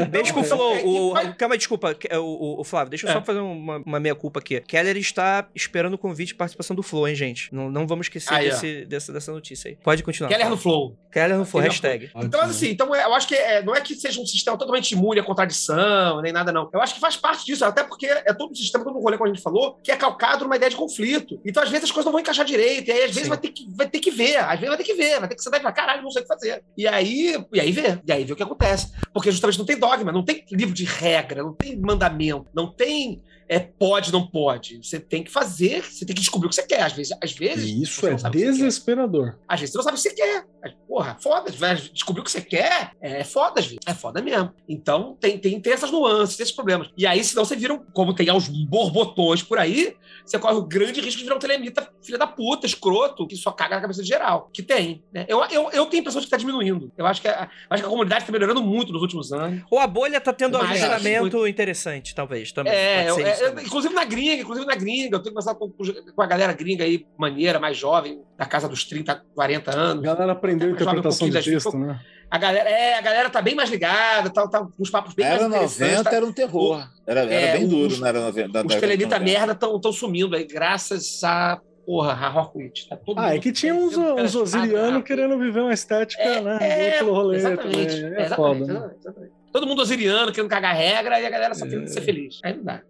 Beijo 0.10 0.34
pro 0.34 0.44
Então, 0.44 0.58
Flow. 0.58 0.76
é, 0.76 0.82
O, 0.84 1.12
o- 1.12 1.36
calma 1.36 1.54
aí, 1.54 1.58
desculpa. 1.60 1.94
que- 1.94 2.08
O, 2.16 2.24
o- 2.24 2.62
o 2.62 2.64
Flávio, 2.64 2.90
deixa 2.90 3.08
eu 3.08 3.12
só 3.14 3.20
É. 3.20 3.24
fazer 3.24 3.40
uma, 3.40 3.78
uma 3.86 4.00
meia-culpa 4.00 4.40
aqui. 4.40 4.60
Keller 4.62 4.98
está 4.98 5.48
esperando 5.56 5.94
o 5.94 5.98
convite 6.00 6.32
e 6.32 6.34
participação 6.34 6.76
do 6.76 6.82
Flow, 6.82 7.08
hein, 7.08 7.14
gente? 7.14 7.54
Não, 7.54 7.70
não 7.70 7.86
vamos 7.86 8.06
esquecer 8.08 8.34
Aí, 8.34 8.48
ó. 8.48 8.52
desse- 8.52 8.86
dessa, 8.86 9.14
dessa 9.14 9.32
notícia 9.32 9.70
aí. 9.70 9.76
Pode 9.84 10.02
continuar. 10.02 10.30
Keller 10.30 10.50
no 10.50 10.58
Flow. 10.58 10.98
Keller 11.12 11.38
no 11.38 11.46
Flow, 11.46 11.62
hashtag. 11.62 12.10
Então, 12.16 12.42
assim, 12.42 12.70
então 12.72 12.94
é, 12.96 13.04
eu 13.04 13.14
acho 13.14 13.28
que 13.28 13.36
é, 13.36 13.62
não 13.64 13.76
é 13.76 13.82
que 13.82 13.94
seja 13.94 14.20
um 14.20 14.26
sistema 14.26 14.58
totalmente 14.58 14.92
imune 14.92 15.20
à 15.20 15.24
contradição, 15.24 16.22
nem 16.22 16.32
nada, 16.34 16.52
não. 16.52 16.70
Eu 16.74 16.82
acho 16.82 16.96
que 16.96 17.00
faz 17.00 17.16
parte 17.16 17.46
disso, 17.46 17.64
até 17.66 17.84
porque 17.84 18.08
é 18.08 18.34
todo 18.34 18.52
um 18.52 18.56
sistema, 18.56 18.84
todo 18.84 18.98
um 18.98 19.02
rolê, 19.02 19.16
como 19.16 19.30
a 19.30 19.34
gente 19.34 19.44
falou, 19.44 19.78
que 19.84 19.92
é 19.92 19.96
calcado 19.96 20.44
numa 20.44 20.56
ideia 20.56 20.70
de 20.72 20.76
conflito. 20.76 21.40
Então, 21.46 21.62
às 21.62 21.70
vezes, 21.70 21.86
as 21.86 21.92
coisas 21.92 22.06
não 22.06 22.12
vão 22.12 22.22
encaixar 22.22 22.46
direito, 22.46 22.88
e 22.90 22.92
aí, 22.92 23.00
às 23.04 23.12
vezes, 23.12 23.24
Sim. 23.24 23.30
vai 23.30 23.38
ter, 23.38 23.50
que, 23.50 23.68
vai 23.76 23.88
ter 23.88 24.00
que 24.00 24.10
ver, 24.12 24.38
às 24.38 24.52
vezes 24.60 24.68
vai 24.70 24.78
ter 24.78 24.84
que 24.84 24.94
ver, 24.96 25.20
vai 25.20 25.28
ter 25.30 25.36
que 25.36 25.44
sentar 25.44 25.60
e 25.60 25.64
falar, 25.64 25.74
caralho, 25.74 26.02
não 26.02 26.10
sei 26.12 26.22
o 26.22 26.26
que 26.26 26.28
fazer. 26.34 26.64
E 26.80 26.88
aí, 26.88 27.36
e 27.52 27.60
aí 27.60 27.74
vê, 27.74 28.00
e 28.08 28.10
aí 28.10 28.24
vê 28.24 28.32
o 28.32 28.38
que 28.38 28.42
acontece. 28.42 28.94
Porque 29.14 29.30
justamente 29.30 29.60
não 29.60 29.66
tem 29.66 29.78
dogma, 29.78 30.14
não 30.14 30.24
tem 30.24 30.46
livro 30.50 30.74
de 30.74 30.86
regra, 30.86 31.44
não 31.44 31.52
tem 31.52 31.76
mandamento, 31.76 32.46
não 32.54 32.72
tem 32.72 33.22
é, 33.50 33.60
pode, 33.60 34.12
não 34.14 34.28
pode. 34.28 34.78
Você 34.84 35.00
tem 35.00 35.24
que 35.24 35.32
fazer, 35.32 35.84
você 35.84 36.06
tem 36.06 36.16
que 36.16 36.22
descobrir 36.22 36.46
o 36.46 36.50
que 36.50 36.56
você 36.56 36.66
quer. 36.68 36.84
Às 36.84 36.94
vezes, 36.94 37.18
às 37.22 37.32
vezes 37.32 37.66
E 37.66 37.82
isso 37.82 38.06
é 38.08 38.14
desesperador. 38.14 39.38
Às 39.48 39.60
vezes 39.60 39.74
você 39.74 39.78
não 39.80 39.84
sabe 39.84 39.98
o 39.98 40.02
que 40.02 40.10
você 40.10 40.14
quer. 40.16 40.46
Porra, 40.88 41.18
foda. 41.20 41.52
Descobrir 41.92 42.22
o 42.22 42.24
que 42.24 42.32
você 42.32 42.42
quer 42.42 42.92
é 43.02 43.24
foda, 43.24 43.60
às 43.60 43.66
vezes. 43.66 43.80
É 43.88 43.94
foda 43.94 44.22
mesmo. 44.22 44.52
Então 44.68 45.18
tem, 45.20 45.38
tem, 45.40 45.60
tem 45.60 45.74
essas 45.74 45.90
nuances, 45.92 46.38
tem 46.38 46.44
esses 46.44 46.56
problemas. 46.56 46.90
E 46.96 47.08
aí, 47.08 47.24
senão 47.24 47.44
você 47.44 47.56
vira, 47.56 47.74
um- 47.74 47.84
como 47.92 48.14
tem 48.14 48.30
aos 48.30 48.48
borbotões 48.48 49.42
por 49.42 49.58
aí, 49.58 49.96
você 50.24 50.38
corre 50.38 50.56
o 50.56 50.64
grande 50.66 51.02
risco 51.02 51.18
de 51.18 51.24
virar 51.24 51.36
um 51.36 51.40
telemita, 51.40 51.90
filha 52.04 52.18
da 52.18 52.28
puta, 52.28 52.68
escroto, 52.68 53.26
que 53.28 53.36
só 53.36 53.52
caga 53.52 53.76
na 53.76 53.82
cabeça 53.82 54.02
de 54.04 54.08
geral. 54.08 54.50
Que 54.54 54.62
tem. 54.62 55.04
Né? 55.12 55.26
Eu, 55.28 55.44
eu, 55.46 55.72
eu 55.72 55.86
tenho 55.88 56.02
a 56.02 56.02
impressão 56.02 56.22
de 56.22 56.28
que 56.28 56.32
tá 56.32 56.38
diminuindo. 56.38 56.92
Eu 56.98 57.06
acho 57.08 57.22
que 57.22 57.28
a, 57.28 57.50
acho 57.70 57.82
que 57.82 57.88
a 57.88 57.90
comunidade 57.90 58.26
tá 58.26 58.32
melhorando 58.32 58.62
muito 58.62 58.94
nos 58.94 59.02
últimos 59.02 59.32
anos. 59.34 59.64
Ou 59.72 59.80
a 59.80 59.88
bolha 59.88 60.22
tá 60.22 60.32
tendo 60.34 60.58
um 60.58 60.62
ajustamento 60.62 61.48
interessante, 61.48 61.50
interessante, 61.50 62.16
talvez. 62.16 62.52
Também. 62.52 62.74
É, 62.74 63.08
Pode 63.10 63.38
ser 63.38 63.39
eu- 63.40 63.60
inclusive 63.60 63.94
na 63.94 64.06
gringa, 64.06 64.42
inclusive 64.42 64.66
na 64.68 64.76
gringa. 64.76 65.16
Eu 65.16 65.20
tenho 65.22 65.34
conversado 65.36 65.58
com, 65.60 65.70
com 65.72 66.22
a 66.22 66.26
galera 66.26 66.54
gringa 66.54 66.84
aí, 66.84 67.06
maneira, 67.18 67.60
mais 67.60 67.78
jovem, 67.78 68.22
da 68.38 68.46
casa 68.46 68.68
dos 68.68 68.84
30, 68.84 69.22
40 69.36 69.72
A 69.72 69.76
anos. 69.76 70.04
galera 70.04 70.32
aprendeu 70.32 70.70
um 70.70 70.72
interpretação 70.72 71.28
de 71.30 71.34
pouquinho 71.34 71.34
das- 71.34 71.64
texto, 71.64 71.78
né? 71.78 72.00
A 72.32 72.38
galera, 72.38 72.70
é, 72.70 72.94
a 72.96 73.02
galera 73.02 73.30
tá 73.30 73.42
bem 73.42 73.56
mais 73.56 73.72
ligada, 73.72 74.30
tá, 74.30 74.48
tá 74.48 74.60
com 74.60 74.72
os 74.78 74.90
papos 74.92 75.16
bem 75.16 75.26
Era 75.26 75.50
mais 75.50 75.52
interessantes. 75.80 75.80
90, 75.94 76.10
tá- 76.12 76.16
era 76.16 76.26
um 76.26 76.32
terror. 76.32 76.88
Era, 77.08 77.22
era 77.22 77.34
É, 77.34 77.54
bem 77.54 77.64
os- 77.64 77.70
duro, 77.72 77.98
não 77.98 78.08
era 78.08 78.20
90. 78.22 78.50
da 78.54 78.62
os 78.62 78.68
de 78.76 78.80
telemita 78.80 79.18
90. 79.18 79.32
merda 79.40 79.54
estão 79.76 79.92
sumindo 79.92 80.36
aí, 80.36 80.46
graças 80.46 81.24
a, 81.24 81.60
porra, 81.88 82.12
a 82.14 82.30
Rockwood. 82.30 82.88
Tá 82.88 82.96
todo 82.98 83.20
Ah, 83.20 83.34
é 83.36 83.40
que 83.40 83.52
tinha 83.52 83.74
uns, 83.74 83.98
uns 83.98 84.36
osirianos 84.36 85.04
querendo 85.04 85.40
viver 85.40 85.62
uma 85.62 85.74
estética, 85.74 86.22
É, 86.22 86.40
né? 86.40 86.58
é, 86.62 87.00
rolê 87.02 87.38
exatamente, 87.38 87.96
também. 87.96 88.20
É 88.20 88.26
exatamente, 88.26 88.36
foda. 88.36 88.60
né? 88.60 88.64
exatamente, 88.74 89.00
exatamente. 89.00 89.34
Todo 89.52 89.66
mundo 89.68 89.82
osiriano, 89.82 90.32
querendo 90.32 90.50
cagar 90.50 90.76
regra, 90.76 91.20
e 91.20 91.26
a 91.26 91.30
galera 91.30 91.54
só 91.56 91.66
É. 91.66 91.70
querendo 91.70 91.88
ser 91.88 92.02
feliz. 92.02 92.40
Aí 92.44 92.56
não 92.56 92.64
dá. 92.64 92.82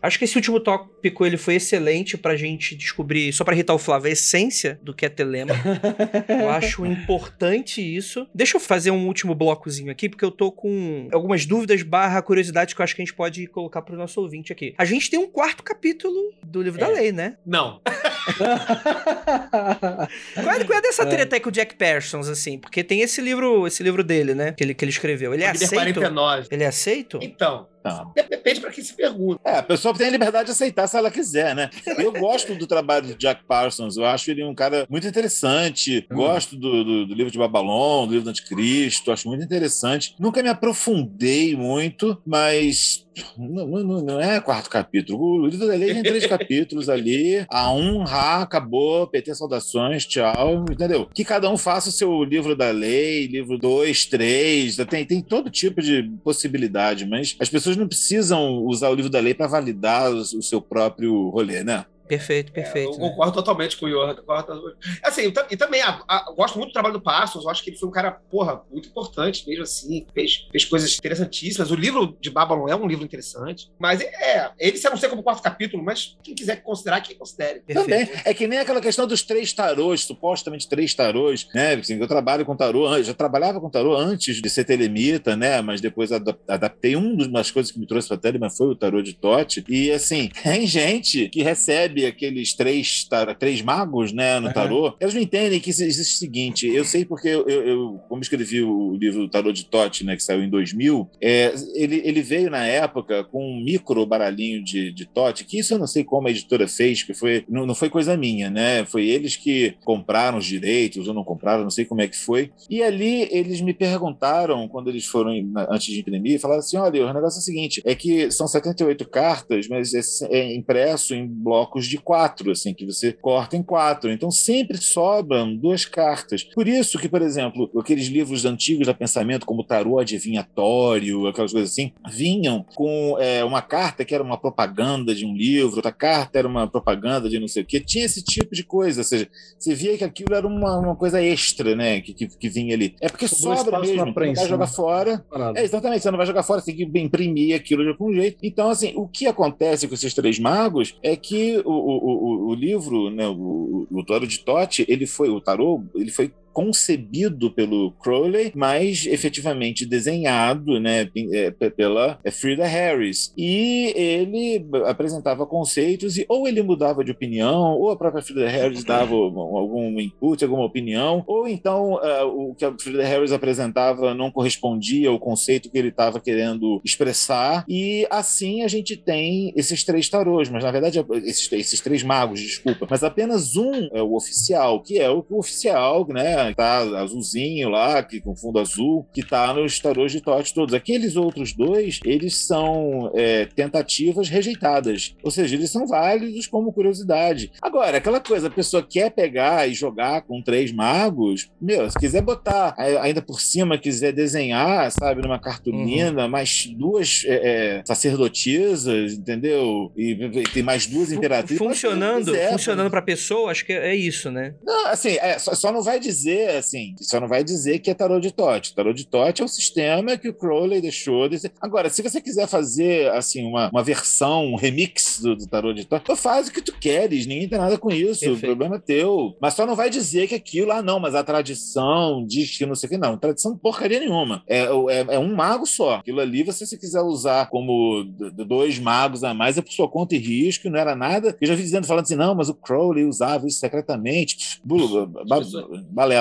Acho 0.00 0.16
que 0.16 0.24
esse 0.26 0.36
último 0.36 0.60
tópico 0.60 1.26
ele 1.26 1.36
foi 1.36 1.56
excelente 1.56 2.16
pra 2.16 2.36
gente 2.36 2.76
descobrir, 2.76 3.32
só 3.32 3.42
pra 3.42 3.52
irritar 3.52 3.74
o 3.74 3.78
Flávio, 3.78 4.08
a 4.08 4.12
essência 4.12 4.78
do 4.80 4.94
que 4.94 5.04
é 5.04 5.08
telema. 5.08 5.52
eu 6.40 6.48
acho 6.50 6.86
importante 6.86 7.80
isso. 7.82 8.24
Deixa 8.32 8.56
eu 8.56 8.60
fazer 8.60 8.92
um 8.92 9.08
último 9.08 9.34
blocozinho 9.34 9.90
aqui, 9.90 10.08
porque 10.08 10.24
eu 10.24 10.30
tô 10.30 10.52
com 10.52 11.08
algumas 11.12 11.44
dúvidas 11.46 11.82
barra 11.82 12.22
curiosidades 12.22 12.74
que 12.74 12.80
eu 12.80 12.84
acho 12.84 12.94
que 12.94 13.02
a 13.02 13.04
gente 13.04 13.14
pode 13.14 13.44
colocar 13.48 13.82
pro 13.82 13.96
nosso 13.96 14.20
ouvinte 14.20 14.52
aqui. 14.52 14.72
A 14.78 14.84
gente 14.84 15.10
tem 15.10 15.18
um 15.18 15.26
quarto 15.28 15.64
capítulo 15.64 16.32
do 16.44 16.62
livro 16.62 16.78
da 16.78 16.86
É. 16.88 16.92
lei, 16.94 17.10
né? 17.12 17.36
Não. 17.44 17.80
Qual 20.34 20.54
é, 20.54 20.64
qual 20.64 20.78
é 20.78 20.82
dessa 20.82 21.06
treta 21.06 21.36
aí 21.36 21.40
com 21.40 21.48
o 21.48 21.52
Jack 21.52 21.76
Parsons, 21.76 22.28
assim? 22.28 22.58
Porque 22.58 22.84
tem 22.84 23.00
esse 23.00 23.20
livro, 23.20 23.66
esse 23.66 23.82
livro 23.82 24.04
dele, 24.04 24.34
né? 24.34 24.52
Que 24.52 24.64
ele, 24.64 24.74
que 24.74 24.84
ele 24.84 24.90
escreveu. 24.90 25.34
Ele 25.34 25.44
é 25.44 25.50
aceito? 25.50 25.74
49. 25.74 26.48
Ele 26.50 26.64
é 26.64 26.66
aceito? 26.66 27.18
Então, 27.22 27.68
Não. 27.88 28.12
depende 28.28 28.60
pra 28.60 28.70
quem 28.70 28.82
se 28.84 28.94
pergunta. 28.94 29.40
É, 29.44 29.58
a 29.58 29.62
pessoa 29.62 29.94
tem 29.94 30.06
a 30.06 30.10
liberdade 30.10 30.46
de 30.46 30.52
aceitar 30.52 30.86
se 30.86 30.96
ela 30.96 31.10
quiser, 31.10 31.54
né? 31.54 31.70
Eu 31.98 32.12
gosto 32.12 32.54
do 32.54 32.66
trabalho 32.66 33.08
do 33.08 33.14
Jack 33.14 33.44
Parsons, 33.46 33.96
eu 33.96 34.04
acho 34.04 34.30
ele 34.30 34.44
um 34.44 34.54
cara 34.54 34.86
muito 34.88 35.06
interessante. 35.06 36.06
Hum. 36.10 36.16
Gosto 36.16 36.56
do, 36.56 36.84
do- 36.84 37.06
do 37.06 37.14
livro 37.14 37.30
de 37.32 37.38
Babalon, 37.38 38.06
do 38.06 38.12
livro 38.12 38.24
do 38.24 38.30
Anticristo, 38.30 39.12
acho 39.12 39.28
muito 39.28 39.44
interessante. 39.44 40.14
Nunca 40.18 40.42
me 40.42 40.48
aprofundei 40.48 41.56
muito, 41.56 42.20
mas 42.26 43.06
não, 43.36 43.66
não- 43.66 44.02
não 44.02 44.20
é 44.20 44.40
quarto 44.40 44.70
capítulo. 44.70 45.42
O 45.42 45.46
livro 45.46 45.66
da 45.66 45.74
lei 45.74 45.92
tem 45.94 46.02
três 46.02 46.24
capítulos 46.26 46.88
ali. 46.88 47.44
A 47.50 47.72
um, 47.72 48.02
Rá, 48.04 48.42
acabou, 48.42 49.06
PT 49.06 49.34
Saudações, 49.34 50.06
tchau, 50.06 50.64
entendeu? 50.70 51.08
Que 51.14 51.24
cada 51.24 51.50
um 51.50 51.56
faça 51.56 51.88
o 51.88 51.92
seu 51.92 52.22
livro 52.24 52.54
da 52.56 52.70
lei, 52.70 53.26
livro 53.26 53.58
dois, 53.58 54.06
três, 54.06 54.76
tem, 54.88 55.04
tem 55.04 55.20
todo 55.22 55.50
tipo 55.50 55.82
de 55.82 56.02
possibilidade, 56.24 57.06
mas 57.06 57.36
as 57.40 57.48
pessoas 57.48 57.76
não 57.78 57.88
precisam 57.88 58.58
usar 58.64 58.90
o 58.90 58.94
livro 58.94 59.10
da 59.10 59.20
lei 59.20 59.34
para 59.34 59.46
validar 59.46 60.12
o, 60.12 60.18
o 60.18 60.42
seu 60.42 60.60
próprio 60.60 61.28
rolê, 61.30 61.62
né? 61.62 61.84
Perfeito, 62.08 62.50
É, 62.52 62.62
perfeito. 62.62 62.92
eu 62.94 62.98
né? 62.98 63.08
concordo 63.10 63.32
totalmente 63.34 63.76
com 63.76 63.86
o 63.86 63.88
Johan. 63.88 64.14
concordo. 64.14 64.76
Assim, 65.02 65.22
eu 65.22 65.32
e 65.50 65.56
também 65.56 65.82
a- 65.82 66.02
a- 66.08 66.24
eu 66.28 66.34
gosto 66.34 66.56
muito 66.56 66.70
do 66.70 66.72
trabalho 66.72 66.94
do 66.94 67.00
Passos. 67.00 67.44
Eu 67.44 67.50
acho 67.50 67.62
que 67.62 67.70
ele 67.70 67.76
foi 67.78 67.88
um 67.88 67.92
cara, 67.92 68.12
porra, 68.30 68.62
muito 68.70 68.88
importante 68.88 69.46
mesmo 69.46 69.62
assim. 69.62 70.06
Fez, 70.14 70.46
fez 70.50 70.64
coisas 70.64 70.96
interessantíssimas. 70.98 71.70
O 71.70 71.74
livro 71.74 72.16
de 72.20 72.30
Babylon 72.30 72.68
é 72.68 72.74
um 72.76 72.86
livro 72.86 73.04
interessante. 73.04 73.68
Mas 73.78 74.00
é, 74.00 74.50
ele 74.58 74.76
se 74.76 74.86
anuncia 74.86 75.08
como 75.08 75.22
quarto 75.22 75.42
capítulo, 75.42 75.82
mas 75.82 76.16
quem 76.22 76.34
quiser 76.34 76.62
considerar, 76.62 77.00
que 77.00 77.14
considere. 77.14 77.60
Também. 77.60 78.06
Perfeito. 78.06 78.22
É 78.28 78.34
que 78.34 78.46
nem 78.46 78.58
aquela 78.58 78.80
questão 78.80 79.06
dos 79.06 79.22
três 79.22 79.52
tarôs, 79.52 80.04
supostamente 80.04 80.68
três 80.68 80.94
tarôs, 80.94 81.46
né? 81.54 81.74
Assim, 81.74 81.98
eu 82.00 82.08
trabalho 82.08 82.44
com 82.44 82.56
tarô, 82.56 82.86
an- 82.86 83.02
já 83.02 83.14
trabalhava 83.14 83.60
com 83.60 83.68
tarô 83.70 83.96
antes 83.96 84.40
de 84.40 84.50
ser 84.50 84.64
telemita, 84.64 85.36
né? 85.36 85.60
Mas 85.60 85.80
depois 85.80 86.12
ada- 86.12 86.38
adaptei 86.48 86.96
um 86.96 87.08
uma 87.18 87.40
das 87.40 87.50
coisas 87.50 87.72
que 87.72 87.78
me 87.78 87.86
trouxe 87.86 88.08
para 88.08 88.16
telema 88.16 88.48
foi 88.50 88.68
o 88.68 88.74
tarô 88.76 89.02
de 89.02 89.12
Tote. 89.14 89.64
E 89.68 89.90
assim, 89.90 90.28
tem 90.42 90.66
gente 90.66 91.28
que 91.28 91.42
recebe 91.42 91.97
aqueles 92.06 92.54
três, 92.54 93.04
tar- 93.04 93.36
três 93.36 93.62
magos, 93.62 94.12
né, 94.12 94.38
no 94.40 94.52
tarô. 94.52 94.94
Eles 95.00 95.14
não 95.14 95.20
entendem 95.22 95.60
que 95.60 95.70
existe 95.70 96.00
o 96.14 96.18
seguinte. 96.18 96.66
Eu 96.66 96.84
sei 96.84 97.04
porque 97.04 97.28
eu, 97.28 97.46
eu- 97.48 98.00
como 98.08 98.20
escrevi 98.22 98.62
o 98.62 98.94
livro 98.96 99.20
do 99.20 99.28
tarô 99.28 99.52
de 99.52 99.64
Tote, 99.64 100.04
né, 100.04 100.16
que 100.16 100.22
saiu 100.22 100.42
em 100.42 100.50
2000, 100.50 101.08
é, 101.20 101.52
ele, 101.74 102.00
ele 102.04 102.22
veio 102.22 102.50
na 102.50 102.64
época 102.66 103.24
com 103.24 103.44
um 103.44 103.62
micro 103.62 104.04
baralhinho 104.06 104.62
de, 104.62 104.92
de 104.92 105.06
Tote, 105.06 105.44
que 105.44 105.58
isso 105.58 105.74
eu 105.74 105.78
não 105.78 105.86
sei 105.86 106.04
como 106.04 106.28
a 106.28 106.30
editora 106.30 106.66
fez, 106.68 107.02
que 107.02 107.14
foi 107.14 107.44
não, 107.48 107.66
não 107.66 107.74
foi 107.74 107.88
coisa 107.90 108.16
minha, 108.16 108.50
né? 108.50 108.84
Foi 108.84 109.06
eles 109.06 109.36
que 109.36 109.74
compraram 109.84 110.38
os 110.38 110.46
direitos 110.46 111.08
ou 111.08 111.14
não 111.14 111.24
compraram, 111.24 111.62
não 111.62 111.70
sei 111.70 111.84
como 111.84 112.00
é 112.00 112.08
que 112.08 112.16
foi. 112.16 112.50
E 112.70 112.82
ali 112.82 113.28
eles 113.30 113.60
me 113.60 113.72
perguntaram, 113.74 114.68
quando 114.68 114.88
eles 114.90 115.04
foram 115.06 115.32
antes 115.70 115.86
de 115.92 116.00
imprimir, 116.00 116.40
falaram 116.40 116.60
assim: 116.60 116.76
olha, 116.76 117.04
o 117.06 117.12
negócio 117.12 117.38
é 117.38 117.40
o 117.40 117.44
seguinte: 117.44 117.82
é 117.84 117.94
que 117.94 118.30
são 118.30 118.46
78 118.46 119.08
cartas, 119.08 119.66
mas 119.68 119.92
é, 119.94 120.00
é 120.30 120.54
impresso 120.54 121.14
em 121.14 121.26
blocos 121.26 121.86
de 121.88 121.98
quatro, 121.98 122.50
assim, 122.50 122.74
que 122.74 122.86
você 122.86 123.12
corta 123.12 123.56
em 123.56 123.62
quatro. 123.62 124.10
Então 124.10 124.30
sempre 124.30 124.78
sobram 124.78 125.54
duas 125.54 125.84
cartas. 125.84 126.44
Por 126.44 126.66
isso 126.68 126.98
que, 126.98 127.08
por 127.08 127.22
exemplo, 127.22 127.70
aqueles 127.78 128.06
livros 128.06 128.44
antigos 128.44 128.86
da 128.86 128.94
pensamento, 128.94 129.46
como 129.46 129.64
Tarô 129.64 129.98
Adivinhatório, 129.98 131.26
aquelas 131.26 131.52
coisas 131.52 131.70
assim, 131.70 131.92
vinham 132.10 132.64
com 132.74 133.16
é, 133.18 133.44
uma 133.44 133.62
carta 133.62 134.04
que 134.04 134.14
era 134.14 134.22
uma 134.22 134.38
propaganda 134.38 135.14
de 135.14 135.24
um 135.24 135.34
livro, 135.34 135.76
outra 135.76 135.92
carta 135.92 136.38
era 136.38 136.48
uma 136.48 136.66
propaganda 136.66 137.28
de 137.28 137.38
não 137.38 137.48
sei 137.48 137.62
o 137.62 137.66
quê. 137.66 137.80
Tinha 137.80 138.04
esse 138.04 138.22
tipo 138.22 138.54
de 138.54 138.64
coisa, 138.64 139.00
ou 139.00 139.04
seja, 139.04 139.28
você 139.58 139.74
via 139.74 139.96
que 139.96 140.04
aquilo 140.04 140.34
era 140.34 140.46
uma, 140.46 140.78
uma 140.78 140.96
coisa 140.96 141.22
extra, 141.22 141.74
né, 141.74 142.00
que, 142.00 142.14
que, 142.14 142.28
que 142.28 142.48
vinha 142.48 142.74
ali. 142.74 142.94
É 143.00 143.08
porque 143.08 143.28
Sobrou 143.28 143.56
sobra 143.56 143.80
mesmo, 143.80 144.14
prensa, 144.14 144.42
vai 144.42 144.50
jogar 144.50 144.66
né? 144.66 144.72
fora. 144.72 145.24
É, 145.54 145.62
exatamente, 145.62 146.02
você 146.02 146.10
não 146.10 146.18
vai 146.18 146.26
jogar 146.26 146.42
fora, 146.42 146.60
você 146.60 146.72
tem 146.72 146.90
que 146.90 146.98
imprimir 146.98 147.54
aquilo 147.54 147.82
de 147.82 147.90
algum 147.90 148.12
jeito. 148.12 148.38
Então, 148.42 148.70
assim, 148.70 148.92
o 148.96 149.06
que 149.06 149.26
acontece 149.26 149.86
com 149.86 149.94
esses 149.94 150.14
três 150.14 150.38
magos 150.38 150.96
é 151.02 151.16
que 151.16 151.62
o, 151.64 151.77
o, 151.78 152.46
o, 152.48 152.48
o 152.48 152.54
livro, 152.54 153.10
né, 153.10 153.26
o, 153.28 153.86
o, 153.90 154.04
Tarô 154.04 154.26
de 154.26 154.40
Tote, 154.40 154.84
ele 154.88 155.06
foi, 155.06 155.28
o 155.28 155.40
tarô, 155.40 155.82
ele 155.94 156.10
foi 156.10 156.32
concebido 156.58 157.52
pelo 157.52 157.92
Crowley, 157.92 158.50
mas 158.52 159.06
efetivamente 159.06 159.86
desenhado 159.86 160.80
né, 160.80 161.08
é, 161.32 161.52
pe- 161.52 161.70
pela 161.70 162.18
é, 162.24 162.32
Frida 162.32 162.66
Harris. 162.66 163.32
E 163.38 163.92
ele 163.94 164.66
apresentava 164.86 165.46
conceitos 165.46 166.18
e 166.18 166.26
ou 166.28 166.48
ele 166.48 166.60
mudava 166.60 167.04
de 167.04 167.12
opinião, 167.12 167.74
ou 167.78 167.90
a 167.92 167.96
própria 167.96 168.22
Frida 168.24 168.48
Harris 168.48 168.82
dava 168.82 169.14
algum 169.14 170.00
input, 170.00 170.42
alguma 170.42 170.64
opinião, 170.64 171.22
ou 171.28 171.46
então 171.46 171.96
ah, 172.02 172.24
o 172.24 172.56
que 172.56 172.64
a 172.64 172.74
Frida 172.76 173.04
Harris 173.04 173.30
apresentava 173.30 174.12
não 174.12 174.32
correspondia 174.32 175.10
ao 175.10 175.20
conceito 175.20 175.70
que 175.70 175.78
ele 175.78 175.90
estava 175.90 176.18
querendo 176.18 176.80
expressar. 176.84 177.64
E 177.68 178.04
assim 178.10 178.62
a 178.62 178.68
gente 178.68 178.96
tem 178.96 179.52
esses 179.54 179.84
três 179.84 180.08
tarôs, 180.08 180.48
mas 180.48 180.64
na 180.64 180.72
verdade 180.72 180.98
esses, 181.24 181.52
esses 181.52 181.80
três 181.80 182.02
magos, 182.02 182.40
desculpa, 182.40 182.84
mas 182.90 183.04
apenas 183.04 183.54
um 183.54 183.88
é 183.92 184.02
o 184.02 184.16
oficial, 184.16 184.82
que 184.82 184.98
é 184.98 185.08
o, 185.08 185.24
o 185.30 185.38
oficial, 185.38 186.04
né? 186.08 186.47
Né? 186.48 186.54
Tá 186.54 186.78
azulzinho 187.00 187.68
lá, 187.68 188.02
que, 188.02 188.20
com 188.20 188.34
fundo 188.34 188.58
azul, 188.58 189.06
que 189.12 189.22
tá 189.22 189.52
nos 189.54 189.78
tarôs 189.78 190.12
de 190.12 190.20
Tote 190.20 190.54
todos. 190.54 190.74
Aqueles 190.74 191.16
outros 191.16 191.52
dois, 191.52 192.00
eles 192.04 192.36
são 192.36 193.10
é, 193.14 193.46
tentativas 193.46 194.28
rejeitadas. 194.28 195.14
Ou 195.22 195.30
seja, 195.30 195.54
eles 195.54 195.70
são 195.70 195.86
válidos 195.86 196.46
como 196.46 196.72
curiosidade. 196.72 197.52
Agora, 197.62 197.98
aquela 197.98 198.20
coisa, 198.20 198.48
a 198.48 198.50
pessoa 198.50 198.82
quer 198.82 199.10
pegar 199.10 199.68
e 199.68 199.74
jogar 199.74 200.22
com 200.22 200.42
três 200.42 200.72
magos, 200.72 201.50
meu, 201.60 201.90
se 201.90 201.98
quiser 201.98 202.22
botar 202.22 202.74
ainda 202.76 203.22
por 203.22 203.40
cima, 203.40 203.78
quiser 203.78 204.12
desenhar, 204.12 204.90
sabe, 204.90 205.22
numa 205.22 205.38
cartolina, 205.38 206.24
uhum. 206.24 206.30
mais 206.30 206.66
duas 206.66 207.24
é, 207.26 207.78
é, 207.78 207.82
sacerdotisas, 207.84 209.14
entendeu? 209.14 209.92
E, 209.96 210.12
e, 210.12 210.42
tem 210.44 210.62
mais 210.62 210.86
duas 210.86 211.12
imperatrizes. 211.12 211.58
Funcionando, 211.58 212.26
quiser, 212.26 212.52
funcionando 212.52 212.90
pra 212.90 213.02
pessoa, 213.02 213.50
acho 213.50 213.64
que 213.64 213.72
é 213.72 213.94
isso, 213.94 214.30
né? 214.30 214.54
Não, 214.64 214.86
assim, 214.88 215.16
é, 215.20 215.38
só, 215.38 215.54
só, 215.54 215.72
não 215.72 215.82
vai 215.82 215.98
dizer, 215.98 216.27
assim, 216.56 216.94
só 217.00 217.20
não 217.20 217.28
vai 217.28 217.42
dizer 217.44 217.78
que 217.78 217.90
é 217.90 217.94
tarô 217.94 218.20
de 218.20 218.32
Tote. 218.32 218.74
Tarô 218.74 218.92
de 218.92 219.06
Tote 219.06 219.42
é 219.42 219.44
o 219.44 219.48
sistema 219.48 220.16
que 220.16 220.28
o 220.28 220.34
Crowley 220.34 220.80
deixou. 220.80 221.28
De... 221.28 221.38
Agora, 221.60 221.90
se 221.90 222.02
você 222.02 222.20
quiser 222.20 222.46
fazer, 222.46 223.10
assim, 223.12 223.46
uma, 223.46 223.70
uma 223.70 223.82
versão, 223.82 224.46
um 224.46 224.56
remix 224.56 225.20
do, 225.20 225.36
do 225.36 225.46
tarô 225.46 225.72
de 225.72 225.84
Tote, 225.84 226.04
faz 226.16 226.48
o 226.48 226.52
que 226.52 226.62
tu 226.62 226.72
queres, 226.72 227.26
ninguém 227.26 227.48
tem 227.48 227.58
nada 227.58 227.78
com 227.78 227.90
isso, 227.90 228.20
Perfeito. 228.20 228.38
o 228.38 228.40
problema 228.40 228.76
é 228.76 228.80
teu. 228.80 229.36
Mas 229.40 229.54
só 229.54 229.66
não 229.66 229.74
vai 229.74 229.90
dizer 229.90 230.28
que 230.28 230.34
aquilo, 230.34 230.72
ah, 230.72 230.82
não, 230.82 230.98
mas 230.98 231.14
a 231.14 231.24
tradição 231.24 232.24
diz 232.26 232.56
que 232.56 232.66
não 232.66 232.74
sei 232.74 232.86
o 232.86 232.90
que, 232.90 232.98
não. 232.98 233.16
Tradição 233.16 233.56
porcaria 233.56 234.00
nenhuma. 234.00 234.42
É, 234.46 234.62
é, 234.62 235.14
é 235.14 235.18
um 235.18 235.34
mago 235.34 235.66
só. 235.66 235.96
Aquilo 235.96 236.20
ali, 236.20 236.42
você 236.42 236.66
se 236.66 236.78
quiser 236.78 237.00
usar 237.00 237.48
como 237.48 238.04
dois 238.46 238.78
magos 238.78 239.24
a 239.24 239.34
mais, 239.34 239.58
é 239.58 239.62
por 239.62 239.72
sua 239.72 239.88
conta 239.88 240.14
e 240.14 240.18
risco, 240.18 240.68
não 240.68 240.78
era 240.78 240.94
nada. 240.94 241.36
Eu 241.40 241.46
já 241.46 241.54
vi 241.54 241.62
dizendo, 241.62 241.86
falando 241.86 242.04
assim, 242.04 242.16
não, 242.16 242.34
mas 242.34 242.48
o 242.48 242.54
Crowley 242.54 243.04
usava 243.04 243.46
isso 243.46 243.58
secretamente. 243.58 244.60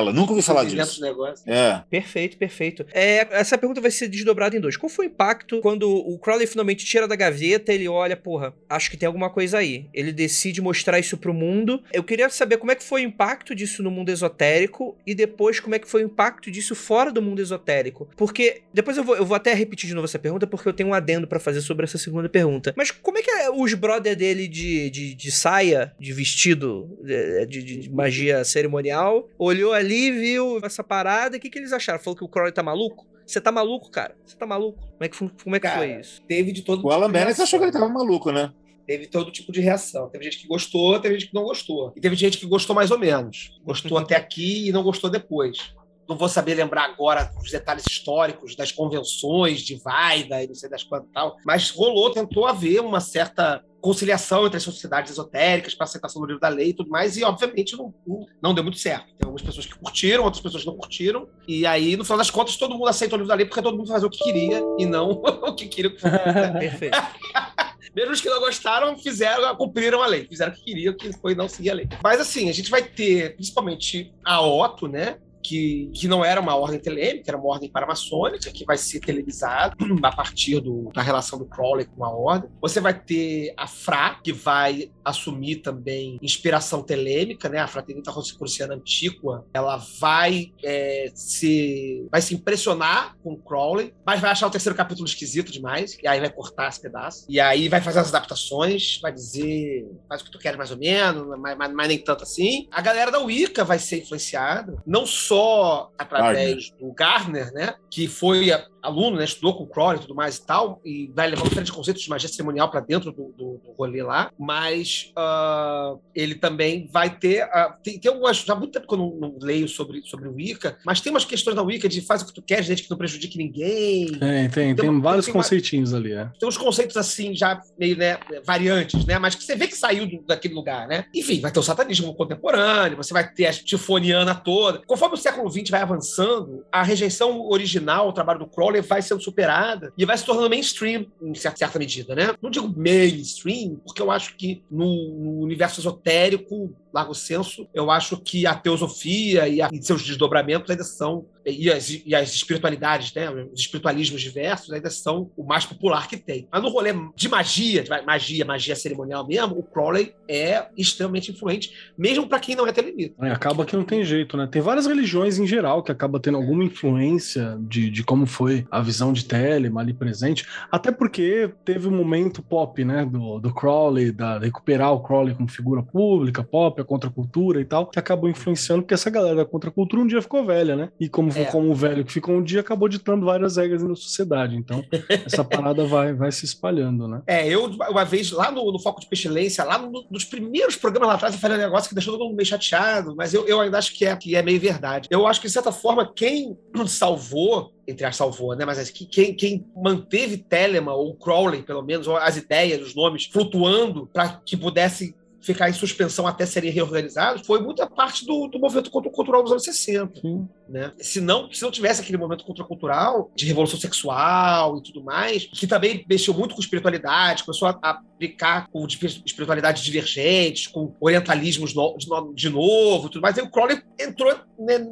Nunca 0.06 0.32
ouvi 0.32 0.42
falar 0.42 0.64
disso. 0.64 1.02
É. 1.46 1.84
Perfeito, 1.90 2.38
perfeito. 2.38 2.86
É, 2.92 3.28
essa 3.32 3.58
pergunta 3.58 3.82
vai 3.82 3.92
ser 3.92 4.08
desdobrada 4.08 4.56
em 4.56 4.60
dois. 4.60 4.78
Qual 4.78 4.90
foi 4.90 5.08
o 5.08 5.10
impacto 5.10 5.60
quando 5.62 5.90
o 5.90 6.18
Crowley 6.20 6.48
finalmente 6.48 6.86
tira 6.86 7.08
da 7.08 7.16
gaveta, 7.16 7.74
ele 7.74 7.88
olha, 7.88 8.16
porra, 8.16 8.54
acho 8.70 8.90
que 8.90 8.98
tem 8.98 9.08
alguma 9.08 9.30
coisa 9.30 9.58
aí. 9.58 9.88
Ele 9.94 10.12
decide 10.12 10.62
mostrar 10.62 11.00
isso 11.00 11.18
pro 11.18 11.34
mundo. 11.34 11.82
Eu 11.92 12.04
queria 12.04 12.30
saber 12.30 12.58
como 12.58 12.72
é 12.72 12.76
que 12.76 12.84
foi 12.84 13.04
o 13.04 13.08
impacto 13.08 13.56
disso 13.56 13.84
no 13.84 13.92
mundo 13.92 14.10
esotérico 14.10 14.98
e 15.06 15.14
depois 15.14 15.60
como 15.60 15.76
é 15.76 15.80
que 15.80 15.88
foi 15.88 16.04
o 16.04 16.06
impacto 16.06 16.52
disso 16.52 16.76
fora 16.76 17.12
do 17.12 17.22
mundo 17.22 17.42
esotérico. 17.42 18.10
Porque 18.16 18.62
depois 18.74 18.98
eu 18.98 19.04
vou, 19.04 19.16
eu 19.16 19.26
vou 19.26 19.36
até 19.36 19.54
repetir 19.54 19.88
de 19.88 19.96
novo 19.96 20.06
essa 20.06 20.20
pergunta 20.20 20.48
porque 20.48 20.68
eu 20.68 20.74
tenho 20.74 20.90
um 20.90 20.94
adendo 20.94 21.28
para 21.28 21.40
fazer 21.40 21.62
sobre 21.62 21.86
essa 21.86 21.98
segunda 21.98 22.30
pergunta. 22.30 22.74
Mas 22.76 22.92
como 22.92 23.18
é 23.18 23.22
que 23.22 23.32
é 23.32 23.50
os 23.50 23.74
brother 23.74 24.16
dele 24.16 24.48
de, 24.48 24.90
de, 24.90 25.14
de 25.16 25.32
saia, 25.32 25.94
de 26.00 26.14
vestido, 26.14 26.98
de, 27.04 27.46
de, 27.46 27.64
de, 27.64 27.90
magia 27.90 28.44
cerimonial, 28.44 29.30
olhou 29.38 29.74
ali, 29.74 29.87
viu 29.88 30.60
essa 30.64 30.84
parada, 30.84 31.38
o 31.38 31.40
que, 31.40 31.50
que 31.50 31.60
eles 31.60 31.74
acharam? 31.74 32.00
Falou 32.00 32.18
que 32.18 32.24
o 32.24 32.28
Crowley 32.28 32.54
tá 32.54 32.64
maluco? 32.64 33.08
Você 33.26 33.42
tá 33.42 33.52
maluco, 33.52 33.92
cara? 33.92 34.16
Você 34.26 34.38
tá 34.38 34.46
maluco? 34.46 34.80
Como 34.80 35.04
é 35.04 35.08
que, 35.10 35.18
como 35.18 35.56
é 35.56 35.60
que 35.60 35.68
cara, 35.68 35.80
foi 35.80 36.00
isso? 36.00 36.22
Teve 36.24 36.52
de 36.52 36.62
todo 36.62 36.86
O 36.86 36.92
Alan 36.92 37.12
Bennett 37.12 37.42
achou 37.42 37.60
que 37.60 37.66
ele 37.66 37.72
tava 37.72 37.90
maluco, 37.90 38.32
né? 38.32 38.52
teve 38.88 39.06
todo 39.06 39.30
tipo 39.30 39.52
de 39.52 39.60
reação. 39.60 40.10
Teve 40.10 40.24
gente 40.24 40.40
que 40.40 40.48
gostou, 40.48 40.98
teve 41.00 41.20
gente 41.20 41.30
que 41.30 41.36
não 41.36 41.44
gostou. 41.44 41.92
E 41.96 42.00
teve 42.00 42.16
gente 42.16 42.38
que 42.38 42.48
gostou 42.48 42.74
mais 42.74 42.90
ou 42.90 42.98
menos. 42.98 43.60
Gostou 43.64 43.98
até 43.98 44.16
aqui 44.16 44.70
e 44.70 44.72
não 44.72 44.82
gostou 44.82 45.10
depois. 45.10 45.76
Não 46.08 46.18
vou 46.18 46.30
saber 46.30 46.56
lembrar 46.56 46.86
agora 46.86 47.30
os 47.38 47.52
detalhes 47.52 47.86
históricos 47.86 48.56
das 48.56 48.72
convenções 48.72 49.60
de 49.60 49.76
Vaida 49.76 50.42
e 50.42 50.48
não 50.48 50.56
sei 50.56 50.70
das 50.70 50.84
quantas 50.84 51.10
tal, 51.12 51.36
mas 51.46 51.70
rolou, 51.70 52.12
tentou 52.12 52.46
haver 52.46 52.80
uma 52.80 53.02
certa 53.02 53.62
conciliação 53.82 54.46
entre 54.46 54.58
as 54.58 54.64
sociedades 54.64 55.12
esotéricas 55.12 55.74
para 55.74 55.86
aceitação 55.86 56.22
do 56.22 56.28
livro 56.28 56.42
da 56.42 56.50
lei 56.50 56.70
e 56.70 56.74
tudo 56.74 56.90
mais, 56.90 57.18
e 57.18 57.24
obviamente 57.24 57.76
não, 57.76 57.94
não 58.42 58.54
deu 58.54 58.64
muito 58.64 58.80
certo. 58.80 59.06
Tem 59.06 59.26
algumas 59.26 59.42
pessoas 59.42 59.66
que 59.66 59.78
curtiram, 59.78 60.24
outras 60.24 60.42
pessoas 60.42 60.66
não 60.66 60.76
curtiram, 60.76 61.28
e 61.48 61.66
aí, 61.66 61.96
no 61.96 62.04
final 62.04 62.18
das 62.18 62.30
contas, 62.30 62.58
todo 62.58 62.74
mundo 62.74 62.88
aceita 62.88 63.16
o 63.16 63.18
livro 63.18 63.30
da 63.30 63.36
lei 63.36 63.46
porque 63.46 63.62
todo 63.62 63.78
mundo 63.78 63.88
faz 63.88 64.04
o 64.04 64.10
que 64.10 64.24
queria 64.24 64.62
e 64.78 64.86
não 64.86 65.12
o 65.44 65.56
que 65.56 65.68
queria. 65.68 65.92
Perfeito. 66.60 66.98
Mesmo 67.96 68.12
os 68.12 68.22
que 68.22 68.30
não 68.30 68.40
gostaram, 68.40 68.96
fizeram, 68.98 69.56
cumpriram 69.56 70.04
a 70.04 70.08
lei, 70.08 70.28
fizeram 70.28 70.52
o 70.52 70.56
que 70.56 70.64
queriam, 70.64 70.94
que 70.94 71.12
foi 71.14 71.34
não 71.34 71.50
seguir 71.50 71.72
a 71.72 71.74
lei. 71.74 71.90
Mas 72.04 72.20
assim, 72.20 72.48
a 72.48 72.54
gente 72.54 72.70
vai 72.70 72.84
ter 72.84 73.36
principalmente 73.36 74.14
a 74.24 74.40
Otto, 74.40 74.88
né? 74.88 75.18
Que, 75.48 75.90
que 75.94 76.08
não 76.08 76.26
era 76.26 76.42
uma 76.42 76.56
ordem 76.56 76.80
telêmica, 76.80 77.32
era 77.32 77.38
uma 77.38 77.48
ordem 77.48 77.70
paramaçônica, 77.70 78.52
que 78.52 78.66
vai 78.66 78.78
ser 78.78 79.00
televisada 79.00 79.76
a 80.04 80.16
partir 80.16 80.60
do, 80.60 80.92
da 80.94 81.02
relação 81.02 81.40
do 81.40 81.46
Crowley 81.46 81.86
com 81.86 82.04
a 82.04 82.10
ordem. 82.10 82.50
Você 82.62 82.82
vai 82.82 82.94
ter 82.94 83.54
a 83.56 83.66
Fra, 83.66 84.20
que 84.22 84.34
vai 84.34 84.92
assumir 85.08 85.58
também 85.58 86.18
inspiração 86.22 86.84
telêmica, 86.84 87.50
né? 87.50 87.60
A 87.60 87.68
Fraternita 87.68 88.12
Rosicruciana 88.12 88.76
Antiqua, 88.76 89.46
ela 89.54 89.78
vai 90.00 90.52
é, 90.64 91.12
se 91.16 92.06
vai 92.12 92.22
se 92.22 92.36
impressionar 92.36 93.16
com 93.24 93.34
o 93.34 93.38
Crowley, 93.38 93.94
mas 94.06 94.20
vai 94.20 94.32
achar 94.32 94.48
o 94.48 94.52
terceiro 94.52 94.76
capítulo 94.76 95.08
esquisito 95.08 95.52
demais, 95.52 95.98
e 96.02 96.08
aí 96.08 96.20
vai 96.20 96.30
cortar 96.30 96.70
esse 96.70 96.82
pedaço. 96.82 97.26
E 97.30 97.40
aí 97.40 97.70
vai 97.70 97.82
fazer 97.82 98.00
as 98.00 98.10
adaptações, 98.10 99.00
vai 99.02 99.12
dizer, 99.12 99.88
faz 100.08 100.22
o 100.22 100.26
que 100.26 100.32
tu 100.32 100.40
quer 100.40 100.58
mais 100.58 100.72
ou 100.72 100.78
menos, 100.78 101.28
mas, 101.40 101.58
mas, 101.58 101.74
mas 101.74 101.88
nem 101.88 102.00
tanto 102.00 102.24
assim. 102.24 102.68
A 102.72 102.82
galera 102.82 103.12
da 103.12 103.20
Wicca 103.20 103.64
vai 103.64 103.80
ser 103.80 104.00
influenciada, 104.00 104.82
não 104.86 105.06
só 105.06 105.92
através 105.98 106.70
Garner. 106.70 106.80
do 106.80 106.94
Garner, 106.94 107.54
né? 107.54 107.76
Que 107.90 108.08
foi 108.08 108.52
aluno, 108.88 109.18
né, 109.18 109.26
estudou 109.26 109.56
com 109.56 109.64
o 109.64 109.68
Crowley 109.68 109.98
e 109.98 110.02
tudo 110.02 110.16
mais 110.16 110.38
e 110.38 110.46
tal, 110.46 110.82
e 110.84 111.12
vai 111.14 111.30
levar 111.30 111.44
diferentes 111.44 111.72
conceitos 111.72 112.02
de 112.02 112.10
magia 112.10 112.30
cerimonial 112.30 112.70
para 112.72 112.80
dentro 112.80 113.12
do, 113.12 113.34
do, 113.38 113.62
do, 113.64 113.72
rolê 113.78 114.02
lá, 114.02 114.32
mas 114.40 115.12
uh, 115.18 116.00
ele 116.16 116.36
também 116.36 116.90
vai 116.92 117.10
ter. 117.10 117.44
Uh, 117.46 117.74
tem, 117.84 118.00
tem 118.00 118.12
algumas. 118.12 118.38
Já 118.38 118.54
há 118.54 118.56
muito 118.56 118.72
tempo 118.72 118.88
que 118.88 118.94
eu 118.94 118.98
não, 118.98 119.10
não, 119.16 119.36
leio 119.42 119.68
sobre, 119.68 120.02
sobre 120.04 120.28
o 120.28 120.34
Wicca, 120.34 120.78
mas 120.86 121.02
tem 121.02 121.12
umas 121.12 121.26
questões 121.26 121.56
da 121.56 121.62
Wicca 121.62 121.90
de 121.90 122.02
faz 122.02 122.22
o 122.22 122.26
que 122.26 122.34
tu 122.34 122.42
queres, 122.42 122.68
desde 122.68 122.84
que 122.84 122.90
não 122.90 122.98
prejudique 122.98 123.38
ninguém. 123.38 124.08
Tem, 124.08 124.20
tem, 124.20 124.50
tem, 124.50 124.76
tem 124.76 125.02
vários 125.02 125.26
tem, 125.26 125.34
conceitinhos 125.34 125.94
ali, 125.94 126.14
é. 126.14 126.30
Tem 126.40 126.48
uns 126.48 126.58
conceitos 126.58 126.96
assim, 126.98 127.36
já 127.36 127.62
meio 127.78 127.98
né, 127.98 128.18
variantes, 128.46 129.06
né? 129.06 129.20
Mas 129.20 129.36
que 129.36 129.44
você 129.44 129.56
vê 129.56 129.68
que 129.68 129.76
saiu 129.76 130.08
do, 130.08 130.22
daquele 130.24 130.54
lugar, 130.54 130.88
né? 130.88 131.06
Enfim, 131.14 131.42
vai 131.42 131.52
ter 131.52 131.60
o 131.60 131.64
satanismo 131.64 132.16
contemporâneo, 132.16 132.98
você 132.98 133.14
vai 133.14 133.30
ter 133.30 133.48
a 133.48 133.54
tifoniana 133.54 134.34
toda. 134.34 134.82
Conforme 134.88 135.16
o 135.16 135.18
século 135.18 135.50
XX 135.50 135.70
vai 135.70 135.82
avançando, 135.82 136.66
a 136.72 136.84
rejeição 136.84 137.42
original, 137.50 138.08
o 138.08 138.14
trabalho 138.14 138.40
do 138.40 138.48
Crowley, 138.48 138.77
vai 138.82 139.02
sendo 139.02 139.22
superada 139.22 139.92
e 139.98 140.06
vai 140.06 140.18
se 140.18 140.26
tornando 140.26 140.50
mainstream 140.50 141.06
em 141.22 141.34
certa 141.36 141.78
medida, 141.80 142.16
né? 142.16 142.34
Não 142.42 142.50
digo 142.50 142.74
mainstream, 142.76 143.76
porque 143.84 144.02
eu 144.02 144.12
acho 144.12 144.36
que 144.36 144.64
no, 144.70 144.86
no 144.86 145.40
universo 145.42 145.80
esotérico 145.80 146.74
largo 146.98 147.14
senso, 147.14 147.68
eu 147.74 147.92
acho 147.92 148.18
que 148.18 148.46
a 148.46 148.56
teosofia 148.56 149.48
e, 149.48 149.62
a, 149.62 149.70
e 149.72 149.82
seus 149.82 150.04
desdobramentos 150.04 150.70
ainda 150.70 150.84
são, 150.84 151.26
e 151.46 151.72
as, 151.72 151.90
e 151.90 152.16
as, 152.16 152.34
espiritualidades, 152.34 153.14
né, 153.14 153.30
os 153.54 153.62
espiritualismos 153.62 154.22
diversos 154.22 154.72
ainda 154.74 154.90
são 154.90 155.32
o 155.38 155.44
mais 155.44 155.66
popular 155.66 156.08
que 156.08 156.18
tem. 156.18 156.48
Mas 156.52 156.62
no 156.62 156.70
rolê 156.70 156.94
de 157.16 157.30
magia, 157.30 157.84
de 157.84 157.90
magia, 158.06 158.46
magia 158.46 158.76
cerimonial 158.76 159.26
mesmo, 159.28 159.60
o 159.60 159.64
Crowley 159.64 160.14
é 160.28 160.68
extremamente 160.76 161.32
influente, 161.32 161.72
mesmo 161.98 162.28
para 162.28 162.40
quem 162.40 162.56
não 162.56 162.68
é 162.68 162.72
telemita. 162.72 163.26
É, 163.26 163.32
acaba 163.32 163.66
que 163.66 163.76
não 163.76 163.84
tem 163.84 164.04
jeito, 164.04 164.36
né? 164.36 164.48
Tem 164.48 164.62
várias 164.62 164.88
religiões 164.88 165.38
em 165.38 165.46
geral 165.46 165.84
que 165.84 165.92
acaba 165.92 166.20
tendo 166.20 166.38
alguma 166.38 166.64
influência 166.64 167.58
de, 167.62 167.90
de 167.90 168.04
como 168.04 168.26
foi 168.26 168.66
a 168.72 168.82
visão 168.82 169.14
de 169.14 169.26
Telema 169.26 169.82
ali 169.82 169.94
presente, 169.94 170.46
até 170.72 170.92
porque 170.92 171.52
teve 171.64 171.88
um 171.88 171.96
momento 171.96 172.42
pop, 172.42 172.84
né, 172.84 173.06
do, 173.06 173.40
do 173.40 173.54
Crowley, 173.54 174.12
da 174.12 174.40
recuperar 174.40 174.94
o 174.94 175.02
Crowley 175.02 175.36
como 175.36 175.50
figura 175.50 175.84
pública, 175.84 176.44
pop, 176.44 176.82
contracultura 176.88 177.62
e 177.62 177.66
tal, 177.66 177.86
que 177.88 178.00
acabou 178.00 178.30
influenciando, 178.30 178.82
porque 178.82 178.94
essa 178.94 179.10
galera 179.10 179.36
da 179.36 179.46
contracultura 179.46 180.02
um 180.02 180.08
dia 180.08 180.22
ficou 180.22 180.46
velha, 180.46 180.76
né? 180.76 180.90
E 181.00 181.08
como, 181.10 181.32
é. 181.36 181.46
como 181.46 181.70
o 181.70 181.76
velho 181.76 182.04
que 182.04 182.12
ficou 182.12 182.36
um 182.36 182.44
dia, 182.44 182.62
acabou 182.62 182.88
ditando 182.88 183.26
várias 183.26 183.58
regras 183.58 183.84
na 183.84 183.96
sociedade. 183.96 184.56
Então, 184.56 184.84
essa 185.26 185.44
parada 185.46 185.86
vai, 185.86 186.14
vai 186.14 186.32
se 186.32 186.46
espalhando, 186.46 187.08
né? 187.08 187.22
É, 187.28 187.48
eu, 187.48 187.66
uma 187.66 188.06
vez, 188.06 188.32
lá 188.32 188.50
no, 188.52 188.72
no 188.72 188.80
Foco 188.80 189.02
de 189.02 189.08
Pestilência, 189.08 189.64
lá 189.64 189.78
no, 189.78 190.06
nos 190.10 190.24
primeiros 190.24 190.76
programas 190.76 191.10
lá 191.10 191.16
atrás, 191.16 191.34
eu 191.34 191.40
falei 191.40 191.58
um 191.58 191.62
negócio 191.62 191.90
que 191.90 191.96
deixou 191.96 192.14
todo 192.14 192.26
mundo 192.26 192.38
meio 192.38 192.48
chateado, 192.48 193.16
mas 193.16 193.34
eu, 193.34 193.46
eu 193.48 193.60
ainda 193.60 193.78
acho 193.78 193.94
que 193.94 194.06
é, 194.06 194.16
que 194.16 194.36
é 194.36 194.42
meio 194.42 194.60
verdade. 194.60 195.08
Eu 195.12 195.28
acho 195.28 195.42
que, 195.42 195.48
de 195.48 195.54
certa 195.54 195.72
forma, 195.72 196.12
quem 196.14 196.58
salvou 196.88 197.74
entre 197.88 198.06
as 198.06 198.18
salvou, 198.18 198.54
né? 198.56 198.66
Mas 198.66 198.90
quem, 198.90 199.34
quem 199.34 199.66
manteve 199.76 200.38
Telema 200.38 200.94
ou 200.94 201.16
Crowley, 201.16 201.64
pelo 201.64 201.82
menos, 201.82 202.08
ou 202.08 202.18
as 202.18 202.36
ideias, 202.36 202.82
os 202.82 202.94
nomes, 202.94 203.26
flutuando 203.26 204.10
para 204.12 204.42
que 204.46 204.58
pudesse 204.58 205.16
ficar 205.48 205.70
em 205.70 205.74
suspensão 205.74 206.28
até 206.28 206.46
serem 206.46 206.70
reorganizados, 206.70 207.48
foi 207.48 207.62
muita 207.62 207.88
parte 207.90 208.26
do, 208.26 208.48
do 208.48 208.60
movimento 208.60 208.92
contracultural 208.92 209.42
dos 209.42 209.52
anos 209.54 209.64
60. 209.64 210.20
Sim. 210.20 210.48
Né? 210.68 210.92
Se, 211.00 211.22
não, 211.22 211.52
se 211.52 211.62
não 211.62 211.72
tivesse 211.72 212.02
aquele 212.02 212.18
movimento 212.18 212.44
contracultural 212.44 213.32
de 213.34 213.46
revolução 213.46 213.80
sexual 213.80 214.78
e 214.78 214.84
tudo 214.84 215.02
mais, 215.02 215.46
que 215.46 215.66
também 215.66 216.06
mexeu 216.10 216.34
muito 216.34 216.54
com 216.54 216.60
espiritualidade, 216.62 217.46
começou 217.46 217.70
a, 217.70 217.80
a 217.82 217.92
aplicar 217.92 218.68
com 218.70 218.86
espiritualidades 218.86 219.82
divergentes, 219.82 220.68
com 220.68 220.94
orientalismos 221.00 221.74
no, 221.74 221.98
de, 221.98 222.08
de, 222.36 222.50
novo, 222.50 223.10
tudo 223.10 223.22
mais, 223.22 223.38
aí 223.38 223.46
o 223.46 223.50
Crowley 223.50 223.82
entrou 223.98 224.36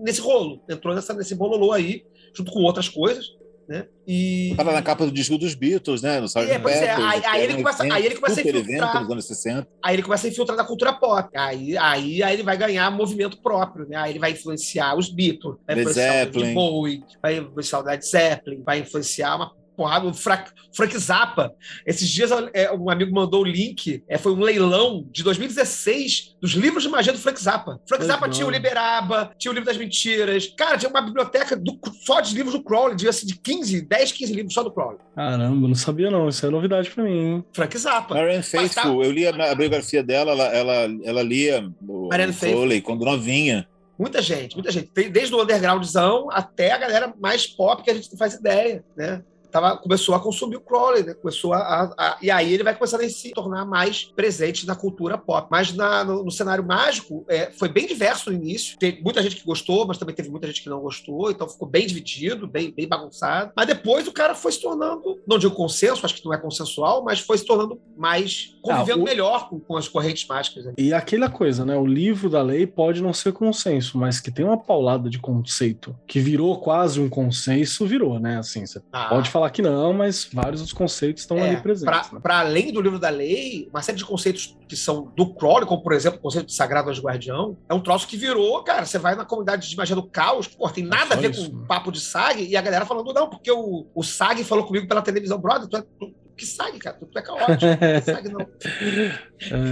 nesse 0.02 0.22
rolo, 0.22 0.64
entrou 0.69 0.95
nessa, 0.95 1.14
nesse 1.14 1.36
bololô 1.36 1.73
aí, 1.73 2.06
junto 2.34 2.52
com 2.52 2.61
outras 2.61 2.88
coisas, 2.88 3.26
né? 3.67 3.85
E. 4.07 4.53
Na 4.57 4.81
capa 4.81 5.05
do 5.05 5.11
disco 5.11 5.37
dos 5.37 5.55
Beatles, 5.55 6.01
né? 6.01 6.19
No 6.19 6.25
Sgt. 6.27 6.51
É, 6.51 6.59
pois 6.59 6.75
é, 6.75 6.91
aí- 6.91 7.25
aí 7.25 7.43
ele 7.43 7.55
começa- 7.55 7.83
aí 7.83 8.05
ele 8.05 8.15
começa 8.15 8.39
a 8.39 8.43
infiltrar. 8.43 8.95
evento 8.95 9.11
anos 9.13 9.25
60. 9.25 9.67
Aí 9.83 9.95
ele 9.95 10.03
começa 10.03 10.27
a 10.27 10.29
infiltrar 10.29 10.57
na 10.57 10.63
cultura 10.63 10.93
pop. 10.93 11.29
Aí, 11.35 11.77
aí, 11.77 12.21
aí 12.23 12.33
ele 12.33 12.43
vai 12.43 12.57
ganhar 12.57 12.89
movimento 12.91 13.41
próprio, 13.41 13.87
né? 13.87 13.95
Aí 13.97 14.11
ele 14.11 14.19
vai 14.19 14.31
influenciar 14.31 14.95
os 14.97 15.09
Beatles, 15.09 15.55
vai 15.65 15.79
influenciar 15.79 16.11
o 16.11 16.25
Zeppelin. 16.25 16.53
Bowie, 16.53 17.03
vai 17.21 17.37
influenciar 17.37 17.79
o 17.79 17.83
Led 17.83 18.05
Zeppelin, 18.05 18.63
vai 18.63 18.79
influenciar 18.79 19.35
uma 19.35 19.51
porrada, 19.76 20.07
o 20.07 20.14
Frank, 20.14 20.49
Frank 20.73 20.97
Zappa. 20.97 21.53
Esses 21.85 22.07
dias 22.10 22.31
é, 22.53 22.72
um 22.72 22.89
amigo 22.89 23.14
mandou 23.14 23.41
o 23.41 23.45
link, 23.45 24.03
é, 24.07 24.18
foi 24.18 24.31
um 24.34 24.39
leilão 24.39 25.06
de 25.11 25.23
2016 25.23 26.35
dos 26.41 26.52
livros 26.52 26.84
de 26.84 26.89
magia 26.89 27.11
do 27.14 27.19
Frank 27.19 27.41
Zappa. 27.41 27.80
Frank 27.88 28.03
Legal. 28.03 28.18
Zappa 28.18 28.30
tinha 28.30 28.45
o 28.47 28.49
Liberaba, 28.49 29.31
tinha 29.38 29.52
o 29.52 29.53
livro 29.53 29.65
das 29.68 29.77
mentiras. 29.77 30.47
Cara, 30.57 30.77
tinha 30.77 30.89
uma 30.89 31.02
biblioteca 31.02 31.56
do- 31.56 31.80
só 32.06 32.22
de 32.22 32.34
livros 32.35 32.53
do 32.53 32.64
Crowley, 32.64 32.95
de, 32.95 33.07
assim, 33.07 33.26
de 33.26 33.35
15, 33.39 33.81
10, 33.81 34.11
15 34.11 34.34
livros 34.34 34.53
só 34.53 34.64
do 34.64 34.72
Crowley. 34.72 34.97
Caramba, 35.15 35.68
não 35.68 35.76
sabia 35.76 36.10
não. 36.11 36.27
Isso 36.30 36.45
é 36.45 36.49
novidade 36.49 36.89
pra 36.89 37.03
mim, 37.03 37.11
hein? 37.18 37.45
Frank 37.53 37.77
Zappa. 37.77 38.15
Marianne 38.15 38.38
Mas 38.38 38.49
tá- 38.52 38.60
Faithful, 38.81 39.03
eu 39.03 39.11
li 39.11 39.27
a, 39.27 39.52
a 39.52 39.56
biografia 39.56 40.03
dela, 40.03 40.31
ela, 40.31 40.45
ela, 40.45 40.97
ela 41.03 41.22
lia 41.23 41.69
o, 41.88 42.10
Marianne 42.10 42.34
o 42.34 42.39
Crowley 42.39 42.81
quando 42.81 43.06
novinha. 43.06 43.68
Muita 43.97 44.22
gente, 44.22 44.56
muita 44.56 44.72
gente. 44.72 44.91
Desde 45.10 45.34
o 45.34 45.41
undergroundzão 45.41 46.27
até 46.30 46.72
a 46.73 46.77
galera 46.77 47.14
mais 47.18 47.47
pop 47.47 47.81
que 47.81 47.89
a 47.89 47.93
gente 47.93 48.11
não 48.11 48.18
faz 48.18 48.34
ideia, 48.34 48.84
né? 48.97 49.23
Tava, 49.56 49.77
começou 49.77 50.14
a 50.15 50.19
consumir 50.19 50.57
o 50.57 50.61
Crowley, 50.61 51.02
né? 51.03 51.14
Começou 51.14 51.53
a, 51.53 51.60
a- 51.60 51.94
a- 51.98 52.18
E 52.22 52.30
aí 52.30 52.53
ele 52.53 52.61
vai 52.61 52.76
começando 52.76 53.02
a 53.02 53.10
se 53.10 53.32
tornar 53.32 53.64
mais 53.65 54.03
presente 54.03 54.68
na 54.68 54.76
cultura 54.76 55.18
pop. 55.18 55.48
Mas 55.49 55.72
na- 55.73 56.03
no, 56.03 56.26
no 56.26 56.32
cenário 56.32 56.61
mágico, 56.65 57.23
é, 57.30 57.49
foi 57.52 57.69
bem 57.69 57.88
diverso 57.88 58.30
no 58.30 58.36
início. 58.36 58.77
Tem 58.77 59.02
muita 59.02 59.23
gente 59.23 59.38
que 59.38 59.45
gostou, 59.45 59.88
mas 59.88 59.98
também 59.98 60.14
teve 60.14 60.30
muita 60.30 60.45
gente 60.48 60.61
que 60.61 60.68
não 60.69 60.82
gostou. 60.82 61.32
Então 61.32 61.48
ficou 61.48 61.65
bem 61.69 61.88
dividido, 61.88 62.45
bem, 62.48 62.69
bem 62.73 62.86
bagunçado. 62.86 63.53
Mas 63.56 63.65
depois 63.68 64.06
o 64.10 64.11
cara 64.11 64.36
foi 64.36 64.52
se 64.52 64.61
tornando, 64.61 65.22
não 65.26 65.38
digo 65.40 65.56
consenso, 65.56 66.06
acho 66.06 66.15
que 66.15 66.26
não 66.26 66.34
é 66.34 66.38
consensual, 66.38 67.02
mas 67.06 67.22
foi 67.22 67.38
se 67.38 67.45
tornando 67.45 67.80
mais. 67.95 68.53
convivendo 68.61 68.99
Ah, 68.99 69.02
o- 69.02 69.06
melhor 69.06 69.48
com, 69.49 69.60
com 69.60 69.77
as 69.77 69.88
correntes 69.88 70.27
mágicas. 70.27 70.65
né? 70.65 70.73
E 70.77 70.91
aquela 70.91 71.30
coisa, 71.30 71.64
né? 71.64 71.77
O 71.77 71.86
livro 71.86 72.30
da 72.30 72.41
lei 72.41 72.65
pode 72.68 73.02
não 73.02 73.14
ser 73.14 73.32
consenso, 73.32 73.95
mas 73.98 74.19
que 74.19 74.32
tem 74.32 74.44
uma 74.44 74.57
paulada 74.57 75.07
de 75.10 75.19
conceito 75.19 75.95
que 76.07 76.19
virou 76.19 76.60
quase 76.60 76.99
um 76.99 77.07
consenso, 77.07 77.86
virou, 77.86 78.19
né? 78.19 78.38
Assim, 78.40 78.65
você 78.65 78.82
Ah. 78.91 79.06
pode 79.10 79.30
falar 79.30 79.44
que 79.49 79.61
não, 79.61 79.93
mas 79.93 80.27
vários 80.31 80.61
dos 80.61 80.73
conceitos 80.73 81.23
estão 81.23 81.38
ali 81.41 81.57
presentes. 81.57 82.11
né? 82.11 82.19
Para 82.22 82.39
além 82.39 82.72
do 82.72 82.81
livro 82.81 82.99
da 82.99 83.09
lei, 83.09 83.67
uma 83.72 83.81
série 83.81 83.97
de 83.97 84.05
conceitos 84.05 84.57
que 84.67 84.76
são 84.76 85.11
do 85.15 85.34
Crowley, 85.34 85.65
como 85.67 85.81
por 85.84 85.93
exemplo 85.93 86.19
o 86.19 86.22
conceito 86.22 86.47
de 86.47 86.53
sagrado 86.53 86.89
anjo 86.89 87.01
guardião, 87.01 87.57
é 87.69 87.73
um 87.73 87.80
troço 87.80 88.07
que 88.07 88.17
virou, 88.17 88.63
cara, 88.63 88.85
você 88.85 88.97
vai 88.97 89.15
na 89.15 89.26
comunidade 89.26 89.69
de 89.69 89.76
magia 89.77 89.95
do 89.95 90.03
caos, 90.03 90.47
pô, 90.47 90.69
tem 90.69 90.84
nada 90.84 91.13
a 91.13 91.15
só 91.15 91.22
ver 91.22 91.31
isso, 91.31 91.51
com 91.51 91.57
né? 91.57 91.65
papo 91.67 91.91
de 91.91 92.01
SAG, 92.01 92.43
e 92.43 92.55
a 92.57 92.61
galera 92.61 92.85
falando, 92.85 93.13
não, 93.13 93.30
porque 93.30 93.51
o, 93.51 93.85
o 93.93 94.03
SAG 94.03 94.43
falou 94.43 94.65
comigo 94.65 94.88
pela 94.88 95.01
televisão, 95.01 95.38
brother, 95.39 95.67
tu 95.67 95.77
é, 95.77 95.81
tu, 95.99 96.13
que 96.38 96.45
SAG, 96.45 96.77
cara? 96.80 96.97
Tu, 96.97 97.05
tu 97.05 97.17
é 97.17 97.22
caótico, 97.22 97.65
não 97.65 97.77
tem 97.77 98.01
SAG 98.01 98.30
não. 98.30 98.45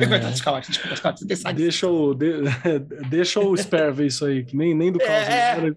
Coitado 0.07 0.31
dos 0.31 0.41
caóticos, 0.41 0.75
desculpa, 0.77 1.01
caóticos, 1.01 1.21
você 1.21 1.27
tem 1.27 1.35
SAG. 1.37 1.55
Deixa 1.57 1.87
o, 1.87 2.13
de- 2.13 2.41
deixa 3.09 3.39
o 3.39 3.57
Spare 3.57 3.91
ver 3.91 4.07
isso 4.07 4.25
aí, 4.25 4.45
que 4.45 4.55
nem, 4.55 4.73
nem 4.73 4.91
do 4.91 4.99
caos 4.99 5.09
É, 5.27 5.57
ele 5.57 5.75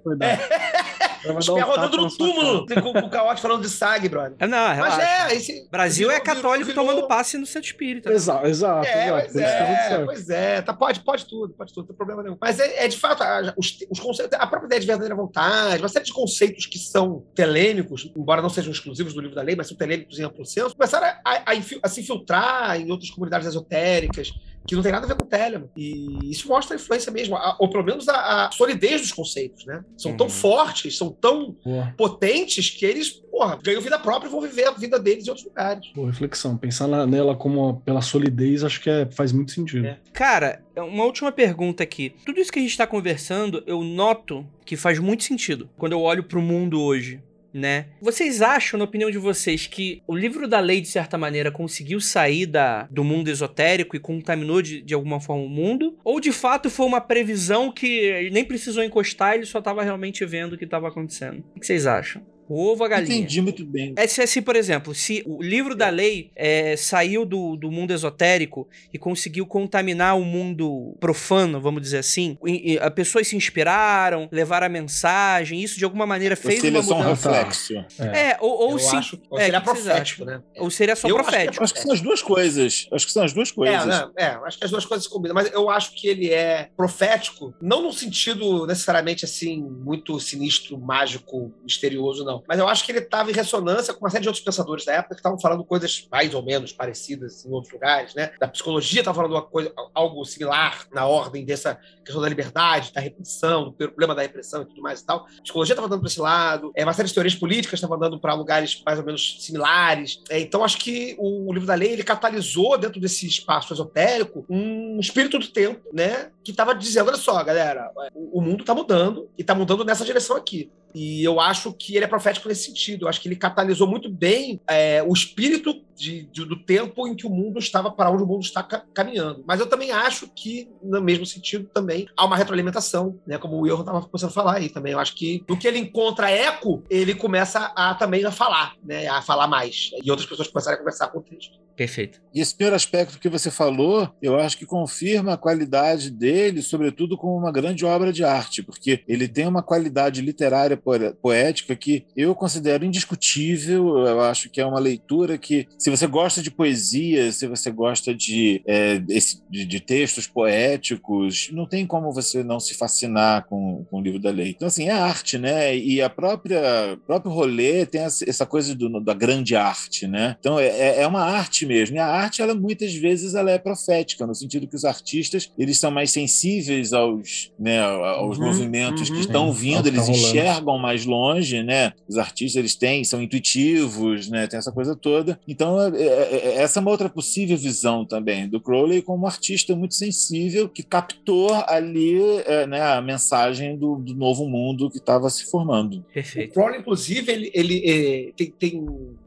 Os 1.38 1.48
pés 1.48 1.64
rodando 1.66 1.96
no 1.96 2.16
túmulo, 2.16 2.66
com, 2.66 2.92
com 2.92 2.98
o 3.06 3.10
caótico 3.10 3.40
falando 3.48 3.62
de 3.62 3.68
SAG, 3.70 4.08
brother. 4.08 4.34
É, 4.38 4.46
Não, 4.46 4.58
Mas 4.58 4.76
relaxa. 4.76 5.02
é, 5.32 5.34
esse. 5.36 5.68
Brasil 5.70 6.10
é 6.10 6.20
virou- 6.20 6.24
católico 6.34 6.66
virou- 6.70 6.84
tomando 6.86 7.06
passe 7.08 7.36
no 7.38 7.46
centro 7.46 7.68
espírita. 7.68 8.08
né? 8.10 8.16
Exato, 8.16 8.46
exato, 8.46 8.86
É, 8.86 9.06
exato. 9.06 9.22
pois 9.32 9.32
tá 9.34 9.40
é, 9.40 9.88
certo. 9.88 10.04
pois 10.06 10.30
é, 10.30 10.62
tá, 10.62 10.72
pode, 10.74 11.00
pode 11.00 11.26
tudo, 11.26 11.54
pode 11.54 11.72
tudo, 11.72 11.82
não 11.84 11.88
tem 11.88 11.96
problema 11.96 12.22
nenhum. 12.22 12.36
Mas 12.40 12.58
é, 12.60 12.84
é 12.84 12.88
de 12.88 12.96
fato, 12.96 13.22
a- 13.22 13.54
os, 13.56 13.76
os 13.90 14.00
conceitos, 14.00 14.38
a 14.38 14.46
própria 14.46 14.66
ideia 14.66 14.80
de 14.80 14.86
verdadeira 14.86 15.14
vontade, 15.14 15.82
uma 15.82 15.88
série 15.88 16.04
de 16.04 16.12
conceitos 16.12 16.66
que 16.66 16.78
são 16.78 17.24
telêmicos, 17.34 18.10
embora 18.16 18.42
não 18.42 18.48
sejam 18.50 18.70
exclusivos 18.72 19.14
do 19.14 19.20
livro 19.20 19.34
da 19.36 19.42
lei, 19.42 19.56
mas 19.56 19.68
são 19.68 19.76
telêmicos 19.76 20.18
em 20.18 20.22
amplo 20.24 20.44
senso, 20.44 20.74
começaram 20.76 21.06
a, 21.06 21.20
a 21.24 21.56
a 21.82 21.88
se 21.88 22.00
infiltrar 22.00 22.80
em 22.80 22.90
outras 22.90 23.10
comunidades 23.10 23.46
esotéricas, 23.46 24.32
que 24.66 24.74
não 24.74 24.82
tem 24.82 24.92
nada 24.92 25.04
a 25.04 25.08
ver 25.08 25.14
com 25.16 25.24
o 25.24 25.28
Telemann. 25.28 25.68
E 25.76 26.30
isso 26.30 26.48
mostra 26.48 26.74
a 26.76 26.78
influência 26.80 27.12
mesmo, 27.12 27.36
a- 27.36 27.56
ou 27.58 27.68
pelo 27.70 27.84
menos 27.84 28.08
a, 28.08 28.46
a 28.46 28.50
solidez 28.52 29.00
dos 29.02 29.12
conceitos, 29.12 29.64
né? 29.64 29.84
São 29.96 30.16
tão 30.16 30.26
Uhum. 30.26 30.32
fortes, 30.32 30.96
são 30.96 31.10
tão 31.10 31.56
Boa, 31.64 31.94
potentes 31.96 32.70
que 32.70 32.84
eles, 32.84 33.10
porra, 33.10 33.58
ganham 33.62 33.80
vida 33.80 33.98
própria 33.98 34.28
e 34.28 34.30
vão 34.30 34.40
viver 34.40 34.64
a 34.66 34.70
vida 34.72 34.98
deles 34.98 35.26
em 35.26 35.30
outros 35.30 35.46
lugares. 35.46 35.86
boa 35.94 36.08
reflexão. 36.10 36.56
Pensar 36.56 36.86
na- 36.88 37.06
nela 37.06 37.36
como 37.36 37.80
pela 37.82 38.00
solidez, 38.02 38.64
acho 38.64 38.80
que 38.80 38.90
é, 38.90 39.06
faz 39.10 39.32
muito 39.32 39.52
sentido. 39.52 39.86
É. 39.86 39.98
Cara, 40.12 40.62
uma 40.76 41.04
última 41.04 41.30
pergunta 41.32 41.82
aqui. 41.82 42.14
Tudo 42.24 42.40
isso 42.40 42.50
que 42.52 42.58
a 42.58 42.62
gente 42.62 42.76
tá 42.76 42.86
conversando, 42.86 43.62
eu 43.66 43.82
noto 43.82 44.46
que 44.64 44.76
faz 44.76 44.98
muito 44.98 45.22
sentido 45.22 45.68
quando 45.76 45.92
eu 45.92 46.00
olho 46.00 46.24
pro 46.24 46.42
mundo 46.42 46.80
hoje. 46.80 47.20
Né? 47.56 47.86
Vocês 48.02 48.42
acham, 48.42 48.76
na 48.76 48.84
opinião 48.84 49.10
de 49.10 49.16
vocês, 49.16 49.66
que 49.66 50.02
o 50.06 50.14
livro 50.14 50.46
da 50.46 50.60
lei, 50.60 50.78
de 50.78 50.88
certa 50.88 51.16
maneira, 51.16 51.50
conseguiu 51.50 51.98
sair 52.02 52.44
da, 52.44 52.82
do 52.90 53.02
mundo 53.02 53.28
esotérico 53.28 53.96
e 53.96 53.98
contaminou 53.98 54.60
de, 54.60 54.82
de 54.82 54.92
alguma 54.92 55.20
forma 55.20 55.44
o 55.44 55.48
mundo? 55.48 55.96
Ou 56.04 56.20
de 56.20 56.32
fato 56.32 56.68
foi 56.68 56.84
uma 56.84 57.00
previsão 57.00 57.72
que 57.72 58.28
nem 58.30 58.44
precisou 58.44 58.84
encostar, 58.84 59.36
ele 59.36 59.46
só 59.46 59.62
tava 59.62 59.82
realmente 59.82 60.22
vendo 60.26 60.52
o 60.52 60.58
que 60.58 60.66
tava 60.66 60.88
acontecendo? 60.88 61.42
O 61.56 61.60
que 61.60 61.64
vocês 61.66 61.86
acham? 61.86 62.20
O 62.48 62.72
ovo 62.72 62.80
ou 62.80 62.86
a 62.86 62.88
galinha? 62.88 63.16
Entendi 63.16 63.40
muito 63.40 63.64
bem. 63.64 63.94
É 63.96 64.06
se, 64.06 64.26
se, 64.26 64.40
por 64.40 64.56
exemplo, 64.56 64.94
se 64.94 65.22
o 65.26 65.42
livro 65.42 65.74
da 65.74 65.88
lei 65.88 66.30
é, 66.36 66.76
saiu 66.76 67.24
do, 67.24 67.56
do 67.56 67.70
mundo 67.70 67.92
esotérico 67.92 68.68
e 68.92 68.98
conseguiu 68.98 69.46
contaminar 69.46 70.16
o 70.18 70.24
mundo 70.24 70.94
profano, 71.00 71.60
vamos 71.60 71.82
dizer 71.82 71.98
assim, 71.98 72.38
e, 72.44 72.74
e, 72.74 72.78
a 72.78 72.90
pessoas 72.90 73.28
se 73.28 73.36
inspiraram, 73.36 74.28
levaram 74.30 74.66
a 74.66 74.68
mensagem, 74.68 75.62
isso 75.62 75.78
de 75.78 75.84
alguma 75.84 76.06
maneira 76.06 76.36
fez 76.36 76.62
uma 76.62 76.78
é 76.78 76.82
só 76.82 76.94
um 76.94 76.98
mudança. 76.98 77.30
reflexo. 77.30 77.74
É, 77.98 78.36
ou, 78.40 78.50
ou 78.50 78.70
eu 78.72 78.78
sim. 78.78 78.96
acho, 78.96 79.20
ou 79.28 79.38
é, 79.38 79.44
seria 79.44 79.60
profético, 79.60 80.24
né? 80.24 80.42
Ou 80.56 80.70
seria 80.70 80.96
só 80.96 81.08
Eu 81.08 81.18
acho 81.18 81.28
que 81.28 81.34
é 81.34 81.38
profético. 81.38 81.64
Acho 81.64 81.74
que 81.74 81.80
são 81.80 81.92
as 81.92 82.00
duas 82.00 82.22
coisas. 82.22 82.88
Acho 82.92 83.06
que 83.06 83.12
são 83.12 83.24
as 83.24 83.32
duas 83.32 83.50
coisas. 83.50 83.82
É, 83.82 83.86
né? 83.86 84.10
é, 84.16 84.26
acho 84.46 84.58
que 84.58 84.64
as 84.64 84.70
duas 84.70 84.84
coisas 84.84 85.04
se 85.04 85.10
combinam, 85.10 85.34
mas 85.34 85.52
eu 85.52 85.68
acho 85.68 85.94
que 85.94 86.06
ele 86.08 86.30
é 86.30 86.70
profético, 86.76 87.54
não 87.60 87.82
no 87.82 87.92
sentido 87.92 88.66
necessariamente 88.66 89.24
assim, 89.24 89.60
muito 89.60 90.18
sinistro, 90.20 90.78
mágico, 90.78 91.52
misterioso, 91.62 92.24
não. 92.24 92.35
Mas 92.46 92.58
eu 92.58 92.68
acho 92.68 92.84
que 92.84 92.92
ele 92.92 93.00
estava 93.00 93.30
em 93.30 93.34
ressonância 93.34 93.92
com 93.92 94.00
uma 94.00 94.10
série 94.10 94.22
de 94.22 94.28
outros 94.28 94.44
pensadores 94.44 94.84
da 94.84 94.92
época 94.92 95.14
que 95.14 95.20
estavam 95.20 95.38
falando 95.38 95.64
coisas 95.64 96.06
mais 96.10 96.34
ou 96.34 96.42
menos 96.42 96.72
parecidas 96.72 97.44
em 97.44 97.50
outros 97.50 97.72
lugares, 97.72 98.14
né? 98.14 98.32
Da 98.38 98.48
psicologia 98.48 99.00
estava 99.00 99.14
falando 99.14 99.32
uma 99.32 99.42
coisa, 99.42 99.72
algo 99.94 100.24
similar 100.24 100.86
na 100.92 101.06
ordem 101.06 101.44
dessa 101.44 101.78
questão 102.04 102.22
da 102.22 102.28
liberdade, 102.28 102.92
da 102.92 103.00
repressão, 103.00 103.64
do 103.64 103.72
problema 103.72 104.14
da 104.14 104.22
repressão 104.22 104.62
e 104.62 104.66
tudo 104.66 104.82
mais 104.82 105.00
e 105.00 105.06
tal. 105.06 105.26
A 105.38 105.42
psicologia 105.42 105.74
estava 105.74 105.88
dando 105.88 106.00
para 106.00 106.08
esse 106.08 106.20
lado, 106.20 106.72
é, 106.74 106.84
uma 106.84 106.92
série 106.92 107.08
de 107.08 107.14
teorias 107.14 107.34
políticas 107.34 107.78
estavam 107.78 107.98
dando 107.98 108.18
para 108.18 108.34
lugares 108.34 108.82
mais 108.84 108.98
ou 108.98 109.04
menos 109.04 109.36
similares. 109.40 110.20
É, 110.28 110.40
então 110.40 110.64
acho 110.64 110.78
que 110.78 111.16
o, 111.18 111.48
o 111.48 111.52
livro 111.52 111.66
da 111.66 111.74
lei 111.74 111.92
ele 111.92 112.04
catalisou 112.04 112.78
dentro 112.78 113.00
desse 113.00 113.26
espaço 113.26 113.72
esotérico 113.72 114.44
um 114.48 114.98
espírito 115.00 115.38
do 115.38 115.48
tempo, 115.48 115.88
né? 115.92 116.30
Que 116.44 116.50
estava 116.50 116.74
dizendo, 116.74 117.08
olha 117.08 117.18
só, 117.18 117.42
galera, 117.42 117.90
o, 118.14 118.38
o 118.38 118.42
mundo 118.42 118.60
está 118.60 118.74
mudando 118.74 119.28
e 119.36 119.42
está 119.42 119.54
mudando 119.54 119.84
nessa 119.84 120.04
direção 120.04 120.36
aqui. 120.36 120.70
E 120.94 121.22
eu 121.22 121.40
acho 121.40 121.72
que 121.72 121.94
ele 121.94 122.04
é 122.04 122.08
profético 122.08 122.48
nesse 122.48 122.64
sentido. 122.64 123.04
Eu 123.04 123.08
acho 123.08 123.20
que 123.20 123.28
ele 123.28 123.36
catalisou 123.36 123.86
muito 123.86 124.08
bem 124.08 124.60
é, 124.68 125.02
o 125.02 125.12
espírito 125.12 125.84
de, 125.94 126.22
de, 126.24 126.44
do 126.44 126.56
tempo 126.56 127.06
em 127.06 127.14
que 127.14 127.26
o 127.26 127.30
mundo 127.30 127.58
estava 127.58 127.90
para 127.90 128.10
onde 128.10 128.22
o 128.22 128.26
mundo 128.26 128.42
está 128.42 128.62
ca 128.62 128.84
caminhando. 128.94 129.44
Mas 129.46 129.60
eu 129.60 129.66
também 129.66 129.92
acho 129.92 130.28
que, 130.28 130.68
no 130.82 131.00
mesmo 131.00 131.26
sentido, 131.26 131.68
também 131.72 132.06
há 132.16 132.24
uma 132.24 132.36
retroalimentação, 132.36 133.18
né? 133.26 133.38
Como 133.38 133.60
o 133.60 133.66
Johan 133.66 133.80
estava 133.80 134.02
começando 134.02 134.30
a 134.30 134.34
falar 134.34 134.56
aí 134.56 134.68
também. 134.68 134.92
Eu 134.92 134.98
acho 134.98 135.14
que 135.14 135.44
no 135.48 135.56
que 135.56 135.66
ele 135.66 135.78
encontra 135.78 136.30
eco, 136.30 136.82
ele 136.88 137.14
começa 137.14 137.72
a 137.76 137.94
também 137.94 138.24
a 138.24 138.30
falar, 138.30 138.74
né? 138.82 139.06
A 139.08 139.22
falar 139.22 139.46
mais. 139.46 139.90
E 140.02 140.10
outras 140.10 140.28
pessoas 140.28 140.48
começarem 140.48 140.76
a 140.76 140.78
conversar 140.78 141.08
com 141.08 141.18
o 141.18 141.22
texto. 141.22 141.65
Perfeito. 141.76 142.20
E 142.34 142.40
esse 142.40 142.54
primeiro 142.54 142.76
aspecto 142.76 143.18
que 143.18 143.28
você 143.28 143.50
falou, 143.50 144.10
eu 144.20 144.38
acho 144.38 144.56
que 144.56 144.66
confirma 144.66 145.34
a 145.34 145.38
qualidade 145.38 146.10
dele, 146.10 146.62
sobretudo 146.62 147.16
como 147.16 147.36
uma 147.36 147.52
grande 147.52 147.84
obra 147.84 148.12
de 148.12 148.24
arte, 148.24 148.62
porque 148.62 149.02
ele 149.06 149.28
tem 149.28 149.46
uma 149.46 149.62
qualidade 149.62 150.20
literária 150.22 150.78
poética 151.20 151.76
que 151.76 152.04
eu 152.16 152.34
considero 152.34 152.84
indiscutível. 152.84 153.98
Eu 154.06 154.20
acho 154.22 154.48
que 154.48 154.60
é 154.60 154.66
uma 154.66 154.78
leitura 154.78 155.36
que, 155.36 155.66
se 155.78 155.90
você 155.90 156.06
gosta 156.06 156.42
de 156.42 156.50
poesia, 156.50 157.30
se 157.30 157.46
você 157.46 157.70
gosta 157.70 158.14
de, 158.14 158.62
é, 158.66 158.98
de, 158.98 159.80
textos 159.80 160.26
poéticos, 160.26 161.50
não 161.52 161.66
tem 161.66 161.86
como 161.86 162.12
você 162.12 162.42
não 162.42 162.58
se 162.58 162.74
fascinar 162.74 163.46
com, 163.46 163.84
com 163.90 163.98
o 163.98 164.02
livro 164.02 164.20
da 164.20 164.30
lei. 164.30 164.50
Então, 164.50 164.68
assim, 164.68 164.88
é 164.88 164.92
arte, 164.92 165.38
né? 165.38 165.76
E 165.76 166.00
a 166.00 166.08
própria 166.08 166.98
próprio 167.06 167.32
rolê 167.32 167.84
tem 167.84 168.02
essa 168.02 168.46
coisa 168.46 168.74
do, 168.74 169.00
da 169.00 169.14
grande 169.14 169.54
arte, 169.54 170.06
né? 170.06 170.36
Então, 170.38 170.58
é, 170.58 171.00
é 171.00 171.06
uma 171.06 171.22
arte 171.22 171.65
mesmo. 171.66 171.96
E 171.96 171.98
a 171.98 172.06
arte, 172.06 172.40
ela 172.40 172.54
muitas 172.54 172.94
vezes 172.94 173.34
ela 173.34 173.50
é 173.50 173.58
profética, 173.58 174.26
no 174.26 174.34
sentido 174.34 174.66
que 174.66 174.76
os 174.76 174.84
artistas, 174.84 175.50
eles 175.58 175.78
são 175.78 175.90
mais 175.90 176.10
sensíveis 176.10 176.92
aos, 176.92 177.52
né, 177.58 177.80
aos 177.82 178.38
Uhum, 178.38 178.44
movimentos 178.46 179.08
uhum. 179.08 179.14
que 179.14 179.20
estão 179.20 179.52
vindo, 179.52 179.82
tá 179.82 179.88
eles 179.88 180.00
rolando. 180.00 180.16
enxergam 180.26 180.78
mais 180.78 181.04
longe, 181.04 181.62
né? 181.62 181.92
Os 182.08 182.16
artistas, 182.16 182.56
eles 182.58 182.74
têm, 182.74 183.04
são 183.04 183.20
intuitivos, 183.20 184.28
né? 184.28 184.46
Tem 184.46 184.58
essa 184.58 184.72
coisa 184.72 184.94
toda. 184.94 185.38
Então, 185.46 185.80
é- 185.80 186.00
é- 186.00 186.06
é- 186.06 186.54
essa 186.62 186.78
é 186.78 186.80
uma 186.80 186.90
outra 186.90 187.08
possível 187.08 187.56
visão 187.56 188.04
também 188.04 188.48
do 188.48 188.60
Crowley 188.60 189.02
como 189.02 189.24
um 189.24 189.26
artista 189.26 189.74
muito 189.74 189.94
sensível 189.94 190.68
que 190.68 190.82
captou 190.82 191.52
ali 191.66 192.16
é, 192.46 192.66
né, 192.66 192.80
a 192.80 193.00
mensagem 193.00 193.76
do, 193.76 193.96
do 193.96 194.14
novo 194.14 194.48
mundo 194.48 194.90
que 194.90 194.98
estava 194.98 195.28
se 195.30 195.44
formando. 195.50 195.98
O 195.98 196.02
Perfeito. 196.12 196.52
Crowley, 196.54 196.80
inclusive, 196.80 197.30
ele, 197.32 197.50
ele 197.54 198.32
tem, 198.36 198.50
tem, 198.58 198.86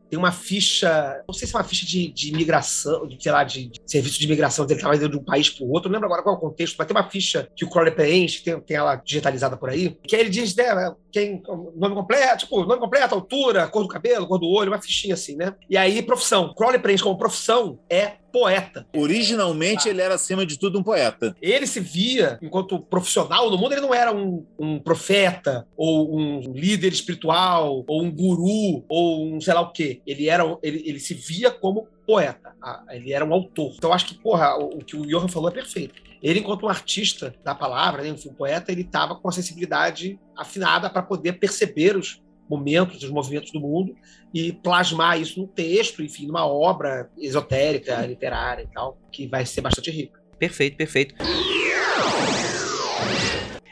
tem 0.10 0.18
uma 0.18 0.32
ficha, 0.32 1.24
não 1.28 1.34
sei 1.34 1.48
se 1.48 1.56
é 1.56 1.58
uma 1.58 1.64
ficha 1.64 1.86
de, 1.86 2.12
de 2.12 2.30
imigração, 2.30 3.08
de, 3.08 3.22
sei 3.22 3.32
lá, 3.32 3.44
de, 3.44 3.68
de 3.68 3.80
serviço 3.86 4.20
de 4.20 4.26
imigração, 4.26 4.66
ele 4.70 4.96
indo 4.96 5.10
de 5.10 5.18
um 5.18 5.24
país 5.24 5.50
para 5.50 5.66
o 5.66 5.72
outro, 5.72 5.90
não 5.90 5.96
lembro 5.96 6.08
agora 6.08 6.24
qual 6.24 6.36
é 6.36 6.38
o 6.38 6.42
contexto, 6.42 6.76
mas 6.78 6.88
tem 6.88 6.96
uma 6.96 7.10
ficha 7.10 7.48
que 7.56 7.64
o 7.64 7.70
Crowley 7.70 7.94
preenche, 7.94 8.44
tem, 8.44 8.60
tem 8.60 8.78
ela 8.78 8.96
digitalizada 8.96 9.56
por 9.56 9.70
aí, 9.70 9.98
que 10.04 10.16
aí 10.16 10.22
ele 10.22 10.30
diz, 10.30 10.56
né, 10.56 10.94
quem, 11.12 11.42
nome 11.76 11.96
completo, 11.96 12.40
tipo, 12.40 12.64
nome 12.66 12.80
completo, 12.80 13.16
altura, 13.16 13.68
cor 13.68 13.84
do 13.84 13.88
cabelo, 13.88 14.28
cor 14.28 14.40
do 14.40 14.48
olho, 14.48 14.72
uma 14.72 14.82
fichinha 14.82 15.14
assim, 15.14 15.36
né? 15.36 15.56
E 15.70 15.78
aí, 15.78 16.02
profissão. 16.02 16.54
Crowley 16.54 16.80
preenche 16.80 17.04
como 17.04 17.18
profissão 17.18 17.80
é 17.90 18.14
poeta. 18.32 18.86
Originalmente, 18.96 19.88
ele 19.88 20.02
era, 20.02 20.16
acima 20.16 20.46
de 20.46 20.58
tudo, 20.58 20.80
um 20.80 20.84
poeta. 20.84 21.36
Ele 21.42 21.68
se 21.68 21.80
via, 21.80 22.38
enquanto 22.42 22.80
profissional 22.80 23.50
no 23.50 23.58
mundo, 23.58 23.74
ele 23.74 23.82
não 23.82 23.94
era 23.94 24.14
um, 24.14 24.46
um 24.58 24.80
profeta, 24.80 25.68
ou 25.76 26.18
um 26.18 26.54
líder 26.54 26.92
espiritual, 26.92 27.84
ou 27.88 28.04
um 28.04 28.12
guru, 28.12 28.84
ou 28.88 29.36
um 29.36 29.42
sei 29.42 29.54
lá 29.54 29.62
o 29.62 29.72
quê. 29.72 30.02
Ele, 30.06 30.30
era, 30.30 30.44
ele, 30.64 30.84
ele 30.86 31.00
se 31.00 31.14
via 31.14 31.52
como 31.52 31.88
poeta, 32.06 32.56
Ah, 32.62 32.84
ele 32.90 33.14
era 33.14 33.24
um 33.24 33.34
autor. 33.34 33.74
Então, 33.78 33.92
eu 33.92 33.94
acho 33.94 34.08
que, 34.08 34.16
porra, 34.16 34.58
o, 34.58 34.80
o 34.80 34.84
que 34.84 34.96
o 34.96 35.06
Johan 35.06 35.28
falou 35.28 35.50
é 35.50 35.54
perfeito. 35.54 36.02
Ele, 36.22 36.40
enquanto 36.40 36.66
um 36.66 36.70
artista 36.70 37.34
da 37.44 37.56
palavra, 37.56 38.02
né, 38.02 38.12
um 38.12 38.34
poeta, 38.34 38.72
ele 38.72 38.82
estava 38.82 39.16
com 39.16 39.30
a 39.30 39.32
sensibilidade 39.32 40.20
afinada 40.36 40.90
para 40.90 41.02
poder 41.02 41.34
perceber 41.34 41.96
os 41.96 42.22
momentos, 42.50 43.04
os 43.04 43.12
movimentos 43.12 43.52
do 43.52 43.60
mundo 43.60 43.96
e 44.34 44.52
plasmar 44.52 45.20
isso 45.20 45.40
num 45.40 45.48
texto, 45.48 46.02
enfim, 46.02 46.26
numa 46.28 46.46
obra 46.46 47.10
esotérica, 47.18 48.06
literária 48.06 48.64
e 48.64 48.68
tal, 48.68 48.98
que 49.12 49.28
vai 49.28 49.46
ser 49.46 49.62
bastante 49.62 49.92
rica. 49.92 50.20
Perfeito, 50.38 50.76
perfeito. 50.78 51.16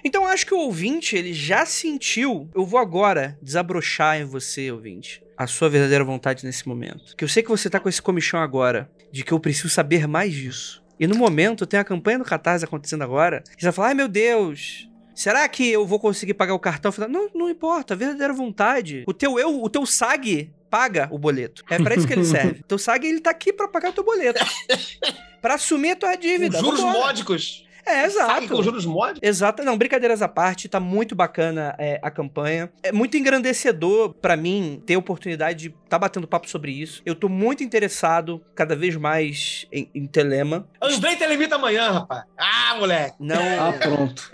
Então 0.04 0.26
acho 0.26 0.45
que 0.45 0.54
o 0.54 0.60
ouvinte, 0.60 1.16
ele 1.16 1.34
já 1.34 1.66
sentiu. 1.66 2.49
Eu 2.56 2.66
vou 2.66 2.80
agora 2.80 3.38
desabrochar 3.41 4.22
em 4.22 4.26
você, 4.26 4.72
ouvinte, 4.72 5.22
a 5.38 5.48
sua 5.48 5.70
verdadeira 5.70 6.04
vontade 6.04 6.45
nesse 6.45 6.68
momento. 6.68 7.16
Que 7.16 7.24
eu 7.24 7.28
sei 7.28 7.44
que 7.44 7.49
você 7.49 7.70
tá 7.70 7.80
com 7.80 7.90
esse 7.90 8.02
comichão 8.02 8.40
agora, 8.40 8.90
de 9.12 9.24
que 9.24 9.32
eu 9.32 9.40
preciso 9.40 9.70
saber 9.70 10.08
mais 10.08 10.34
disso. 10.34 10.84
E 10.99 11.06
no 11.06 11.16
momento, 11.16 11.66
tem 11.66 11.80
a 11.80 11.84
campanha 11.84 12.20
do 12.20 12.26
Catarse 12.26 12.66
acontecendo 12.66 13.04
agora, 13.04 13.44
e 13.49 13.60
você 13.60 13.66
vai 13.66 13.74
falar, 13.74 13.88
ai 13.90 13.94
meu 13.94 14.08
Deus, 14.08 14.90
será 15.18 15.48
que 15.49 15.69
eu 15.72 15.85
vou 15.85 15.99
conseguir 15.99 16.34
pagar 16.35 16.53
o 16.53 16.60
cartão? 16.60 16.91
Não, 17.10 17.30
não 17.34 17.49
importa, 17.49 17.94
a 17.94 17.98
verdadeira 17.98 18.34
vontade. 18.34 19.03
O 19.07 19.14
teu 19.14 19.39
eu, 19.39 19.61
o 19.61 19.69
teu 19.69 19.85
SAG 19.85 20.52
paga 20.69 21.07
o 21.11 21.18
boleto. 21.18 21.64
É 21.69 21.77
pra 21.80 21.95
isso 21.95 22.06
que 22.07 22.14
ele 22.14 22.23
serve. 22.26 22.61
O 22.61 22.64
teu 22.64 22.77
SAG, 22.77 23.06
ele 23.07 23.19
tá 23.22 23.30
aqui 23.31 23.52
pra 23.52 23.68
pagar 23.68 23.89
o 23.89 23.94
teu 23.94 24.03
boleto. 24.03 24.39
pra 25.41 25.56
assumir 25.56 25.91
a 25.91 25.95
tua 25.95 26.15
dívida. 26.15 26.57
Com 26.60 26.65
juros 26.65 26.81
Vambora. 26.81 26.99
módicos. 26.99 27.65
É, 27.85 28.10
Sabe 28.10 28.44
exato. 28.44 28.48
com 28.49 28.61
juros 28.61 28.85
módicos? 28.85 29.22
Exato, 29.23 29.64
não, 29.64 29.77
brincadeiras 29.77 30.22
à 30.22 30.27
parte, 30.27 30.68
tá 30.68 30.77
muito 30.77 31.15
bacana 31.15 31.73
é, 31.80 31.98
a 32.03 32.11
campanha. 32.11 32.69
É 32.84 32.91
muito 32.91 33.15
engrandecedor 33.15 34.14
pra 34.15 34.35
mim 34.35 34.84
ter 34.85 34.95
a 34.95 34.99
oportunidade 34.99 35.69
de 35.69 35.76
tá 35.88 35.98
batendo 35.98 36.27
papo 36.27 36.49
sobre 36.49 36.73
isso. 36.73 37.02
Eu 37.06 37.15
tô 37.15 37.30
muito 37.30 37.64
interessado 37.64 38.44
cada 38.53 38.76
vez 38.76 38.98
mais 38.98 39.65
em, 39.72 39.89
em 39.95 40.06
Telema. 40.06 40.68
Andrei 40.81 41.15
Telemita 41.15 41.56
amanhã, 41.56 41.91
rapaz. 41.91 42.23
Ah, 42.38 42.76
moleque. 42.77 43.15
Não, 43.22 43.69
Ah, 43.69 43.72
pronto. 43.72 44.31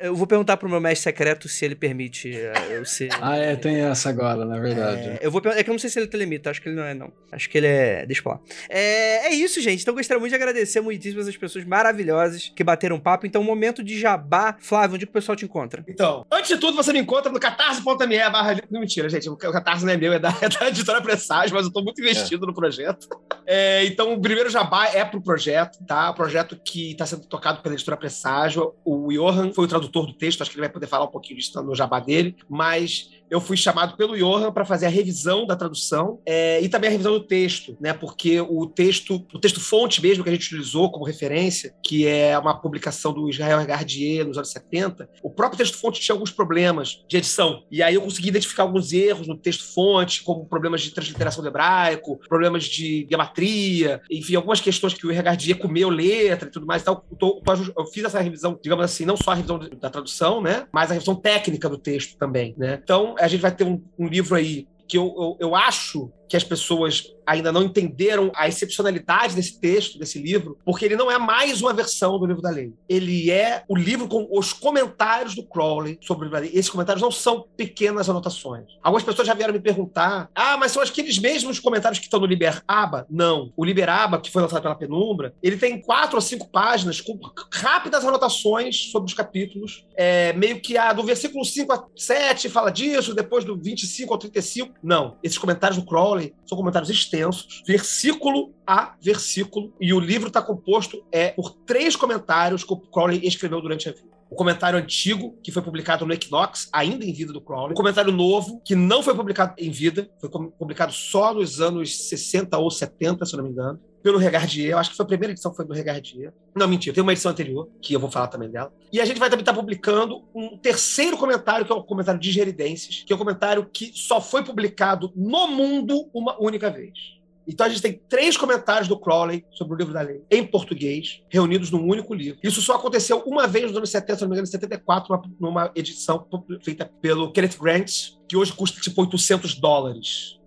Eu 0.00 0.14
vou 0.14 0.26
perguntar 0.26 0.56
pro 0.56 0.68
meu 0.68 0.80
mestre 0.80 1.04
secreto 1.04 1.48
se 1.48 1.64
ele 1.64 1.74
permite 1.74 2.34
é, 2.34 2.52
eu 2.70 2.84
ser. 2.84 3.08
Ah, 3.20 3.36
é, 3.36 3.56
tem 3.56 3.80
essa 3.80 4.08
agora, 4.08 4.44
na 4.44 4.58
verdade. 4.58 5.00
É, 5.00 5.18
eu 5.20 5.30
vou 5.30 5.42
é 5.46 5.62
que 5.62 5.68
eu 5.68 5.72
não 5.72 5.78
sei 5.78 5.90
se 5.90 5.98
ele 5.98 6.06
é 6.06 6.08
telemita, 6.08 6.50
acho 6.50 6.62
que 6.62 6.68
ele 6.68 6.76
não 6.76 6.84
é, 6.84 6.94
não. 6.94 7.12
Acho 7.32 7.50
que 7.50 7.58
ele 7.58 7.66
é. 7.66 8.06
Deixa 8.06 8.22
pra 8.22 8.32
lá. 8.32 8.40
É, 8.68 9.26
é 9.26 9.34
isso, 9.34 9.60
gente. 9.60 9.82
Então 9.82 9.92
eu 9.92 9.96
gostaria 9.96 10.20
muito 10.20 10.30
de 10.30 10.36
agradecer 10.36 10.80
muitíssimo 10.80 11.20
essas 11.20 11.36
pessoas 11.36 11.64
maravilhosas 11.64 12.50
que 12.54 12.64
bateram 12.64 12.98
papo. 12.98 13.26
Então, 13.26 13.42
momento 13.42 13.82
de 13.82 13.98
jabá. 13.98 14.56
Flávio, 14.60 14.94
onde 14.94 15.06
que 15.06 15.10
o 15.10 15.12
pessoal 15.12 15.36
te 15.36 15.44
encontra? 15.44 15.84
Então, 15.88 16.24
antes 16.30 16.48
de 16.48 16.58
tudo, 16.58 16.76
você 16.76 16.92
me 16.92 17.00
encontra 17.00 17.30
no 17.30 17.40
catarse.me 17.40 18.30
barra... 18.30 18.56
Não, 18.70 18.80
mentira, 18.80 19.08
gente. 19.08 19.28
O 19.28 19.36
catarse 19.36 19.84
não 19.84 19.92
é 19.92 19.96
meu, 19.96 20.12
é 20.12 20.18
da, 20.18 20.30
é 20.40 20.48
da 20.48 20.68
editora 20.68 21.02
Presságio, 21.02 21.54
mas 21.54 21.66
eu 21.66 21.72
tô 21.72 21.82
muito 21.82 22.00
investido 22.00 22.46
no 22.46 22.54
projeto. 22.54 23.08
É, 23.46 23.84
então, 23.84 24.14
o 24.14 24.20
primeiro 24.20 24.48
jabá 24.48 24.86
é 24.86 25.04
pro 25.04 25.20
projeto, 25.20 25.78
tá? 25.86 26.10
O 26.10 26.14
projeto 26.14 26.58
que 26.64 26.94
tá 26.94 27.04
sendo 27.04 27.26
tocado 27.26 27.60
pela 27.62 27.74
editora 27.74 27.96
Presságio. 27.96 28.74
O 28.84 29.08
Johan 29.12 29.52
foi 29.52 29.64
o 29.64 29.68
tradutor 29.68 29.87
do 29.88 30.12
texto, 30.12 30.42
acho 30.42 30.50
que 30.50 30.56
ele 30.56 30.66
vai 30.66 30.72
poder 30.72 30.86
falar 30.86 31.04
um 31.04 31.10
pouquinho 31.10 31.38
disso 31.38 31.62
no 31.62 31.74
jabá 31.74 32.00
dele, 32.00 32.36
mas 32.48 33.10
eu 33.30 33.40
fui 33.40 33.56
chamado 33.56 33.96
pelo 33.96 34.16
Johan 34.16 34.52
para 34.52 34.64
fazer 34.64 34.86
a 34.86 34.88
revisão 34.90 35.46
da 35.46 35.56
tradução 35.56 36.20
é, 36.26 36.60
e 36.60 36.68
também 36.68 36.88
a 36.88 36.90
revisão 36.90 37.12
do 37.12 37.24
texto, 37.26 37.76
né? 37.80 37.92
Porque 37.92 38.40
o 38.40 38.66
texto, 38.66 39.26
o 39.34 39.38
texto 39.38 39.60
fonte 39.60 40.00
mesmo 40.02 40.22
que 40.24 40.30
a 40.30 40.32
gente 40.32 40.46
utilizou 40.46 40.90
como 40.90 41.04
referência, 41.04 41.74
que 41.84 42.06
é 42.06 42.38
uma 42.38 42.58
publicação 42.60 43.12
do 43.12 43.28
Israel 43.28 43.64
Gardier 43.66 44.26
nos 44.26 44.36
anos 44.36 44.50
70, 44.50 45.08
o 45.22 45.30
próprio 45.30 45.58
texto 45.58 45.76
fonte 45.78 46.00
tinha 46.00 46.14
alguns 46.14 46.30
problemas 46.30 47.04
de 47.08 47.16
edição. 47.16 47.62
E 47.70 47.82
aí 47.82 47.94
eu 47.94 48.02
consegui 48.02 48.28
identificar 48.28 48.62
alguns 48.62 48.92
erros 48.92 49.26
no 49.26 49.36
texto 49.36 49.72
fonte, 49.74 50.22
como 50.22 50.46
problemas 50.46 50.80
de 50.82 50.90
transliteração 50.90 51.42
do 51.42 51.48
hebraico, 51.48 52.18
problemas 52.28 52.64
de 52.64 53.06
geometria, 53.10 54.00
enfim, 54.10 54.34
algumas 54.36 54.60
questões 54.60 54.94
que 54.94 55.06
o 55.06 55.22
Gardier 55.22 55.58
comeu 55.58 55.88
letra 55.88 56.48
e 56.48 56.52
tudo 56.52 56.66
mais. 56.66 56.82
Então, 56.82 57.02
eu, 57.10 57.16
tô- 57.16 57.42
eu 57.76 57.86
fiz 57.86 58.04
essa 58.04 58.20
revisão, 58.20 58.58
digamos 58.62 58.84
assim, 58.84 59.04
não 59.04 59.16
só 59.16 59.32
a 59.32 59.34
revisão 59.34 59.58
da 59.58 59.90
tradução, 59.90 60.40
né? 60.40 60.66
Mas 60.72 60.90
a 60.90 60.94
revisão 60.94 61.14
técnica 61.14 61.68
do 61.68 61.78
texto 61.78 62.16
também, 62.16 62.54
né? 62.56 62.80
Então, 62.82 63.14
a 63.18 63.28
gente 63.28 63.40
vai 63.40 63.54
ter 63.54 63.64
um, 63.64 63.82
um 63.98 64.06
livro 64.06 64.34
aí 64.34 64.66
que 64.86 64.96
eu, 64.96 65.04
eu, 65.06 65.48
eu 65.48 65.54
acho 65.54 66.10
que 66.28 66.36
as 66.36 66.44
pessoas 66.44 67.14
ainda 67.26 67.52
não 67.52 67.62
entenderam 67.62 68.32
a 68.34 68.48
excepcionalidade 68.48 69.34
desse 69.34 69.60
texto, 69.60 69.98
desse 69.98 70.18
livro, 70.18 70.58
porque 70.64 70.84
ele 70.84 70.96
não 70.96 71.10
é 71.10 71.18
mais 71.18 71.60
uma 71.60 71.74
versão 71.74 72.18
do 72.18 72.26
livro 72.26 72.40
da 72.40 72.50
lei. 72.50 72.72
Ele 72.88 73.30
é 73.30 73.64
o 73.68 73.76
livro 73.76 74.08
com 74.08 74.26
os 74.30 74.52
comentários 74.52 75.34
do 75.34 75.42
Crowley 75.42 75.98
sobre 76.00 76.22
o 76.22 76.24
livro 76.24 76.40
da 76.40 76.40
lei. 76.40 76.50
Esses 76.54 76.70
comentários 76.70 77.02
não 77.02 77.10
são 77.10 77.44
pequenas 77.56 78.08
anotações. 78.08 78.64
Algumas 78.82 79.04
pessoas 79.04 79.28
já 79.28 79.34
vieram 79.34 79.52
me 79.52 79.60
perguntar: 79.60 80.30
ah, 80.34 80.56
mas 80.56 80.72
são 80.72 80.82
aqueles 80.82 81.18
mesmos 81.18 81.60
comentários 81.60 81.98
que 81.98 82.06
estão 82.06 82.20
no 82.20 82.26
Liberaba? 82.26 83.06
Não. 83.10 83.52
O 83.56 83.64
Liberaba, 83.64 84.20
que 84.20 84.30
foi 84.30 84.42
lançado 84.42 84.62
pela 84.62 84.74
Penumbra, 84.74 85.34
ele 85.42 85.56
tem 85.56 85.80
quatro 85.80 86.16
ou 86.16 86.22
cinco 86.22 86.48
páginas 86.48 87.00
com 87.00 87.18
rápidas 87.52 88.04
anotações 88.04 88.90
sobre 88.90 89.08
os 89.08 89.14
capítulos. 89.14 89.86
É, 89.96 90.32
meio 90.32 90.60
que 90.60 90.78
ah, 90.78 90.92
do 90.92 91.02
versículo 91.02 91.44
5 91.44 91.72
a 91.72 91.84
7 91.94 92.48
fala 92.48 92.70
disso, 92.70 93.14
depois 93.14 93.44
do 93.44 93.56
25 93.56 94.12
ao 94.12 94.18
35. 94.18 94.74
Não. 94.82 95.18
Esses 95.22 95.36
comentários 95.36 95.78
do 95.78 95.86
Crowley 95.86 96.17
são 96.46 96.56
comentários 96.56 96.90
extensos, 96.90 97.62
versículo 97.66 98.52
a 98.66 98.94
versículo, 99.00 99.72
e 99.80 99.92
o 99.92 100.00
livro 100.00 100.28
está 100.28 100.42
composto 100.42 101.02
é, 101.10 101.30
por 101.30 101.50
três 101.66 101.96
comentários 101.96 102.64
que 102.64 102.72
o 102.72 102.76
Crowley 102.76 103.20
escreveu 103.26 103.60
durante 103.60 103.88
a 103.88 103.92
vida. 103.92 104.08
O 104.30 104.34
comentário 104.34 104.78
antigo, 104.78 105.38
que 105.42 105.50
foi 105.50 105.62
publicado 105.62 106.04
no 106.04 106.12
Equinox, 106.12 106.68
ainda 106.70 107.04
em 107.04 107.12
vida 107.12 107.32
do 107.32 107.40
Crowley. 107.40 107.72
O 107.72 107.74
comentário 107.74 108.12
novo, 108.12 108.60
que 108.62 108.74
não 108.74 109.02
foi 109.02 109.14
publicado 109.14 109.54
em 109.56 109.70
vida, 109.70 110.10
foi 110.20 110.28
publicado 110.28 110.92
só 110.92 111.32
nos 111.32 111.62
anos 111.62 112.08
60 112.08 112.58
ou 112.58 112.70
70, 112.70 113.24
se 113.24 113.36
não 113.36 113.44
me 113.44 113.50
engano. 113.50 113.80
Pelo 114.08 114.16
Regardier, 114.16 114.70
eu 114.70 114.78
acho 114.78 114.88
que 114.88 114.96
foi 114.96 115.04
a 115.04 115.06
primeira 115.06 115.32
edição 115.32 115.52
foi 115.52 115.66
do 115.66 115.74
Regardier. 115.74 116.32
Não, 116.56 116.66
mentira, 116.66 116.94
tem 116.94 117.02
uma 117.02 117.12
edição 117.12 117.30
anterior, 117.30 117.68
que 117.78 117.92
eu 117.92 118.00
vou 118.00 118.10
falar 118.10 118.28
também 118.28 118.48
dela. 118.48 118.72
E 118.90 119.02
a 119.02 119.04
gente 119.04 119.20
vai 119.20 119.28
também 119.28 119.42
estar 119.42 119.52
publicando 119.52 120.24
um 120.34 120.56
terceiro 120.56 121.18
comentário, 121.18 121.66
que 121.66 121.70
é 121.70 121.74
o 121.74 121.84
comentário 121.84 122.18
de 122.18 122.32
Geridências, 122.32 123.04
que 123.06 123.12
é 123.12 123.16
um 123.16 123.18
comentário 123.18 123.68
que 123.70 123.92
só 123.92 124.18
foi 124.18 124.42
publicado 124.42 125.12
no 125.14 125.48
mundo 125.48 126.08
uma 126.14 126.42
única 126.42 126.70
vez. 126.70 127.18
Então 127.46 127.66
a 127.66 127.68
gente 127.68 127.82
tem 127.82 128.00
três 128.08 128.34
comentários 128.34 128.88
do 128.88 128.98
Crowley 128.98 129.44
sobre 129.50 129.74
o 129.74 129.76
livro 129.76 129.92
da 129.92 130.00
lei 130.00 130.22
em 130.30 130.42
português, 130.42 131.22
reunidos 131.28 131.70
num 131.70 131.86
único 131.86 132.14
livro. 132.14 132.40
Isso 132.42 132.62
só 132.62 132.76
aconteceu 132.76 133.22
uma 133.26 133.46
vez 133.46 133.66
nos 133.66 133.76
anos 133.76 133.90
70, 133.90 134.14
se 134.14 134.22
não 134.22 134.30
me 134.30 134.36
engano, 134.36 134.48
em 134.48 134.50
74, 134.50 135.12
numa, 135.12 135.22
numa 135.38 135.72
edição 135.74 136.26
feita 136.62 136.90
pelo 137.02 137.30
Kenneth 137.30 137.58
Grant, 137.60 137.92
que 138.26 138.38
hoje 138.38 138.54
custa 138.54 138.80
tipo 138.80 139.02
800 139.02 139.54
dólares. 139.56 140.40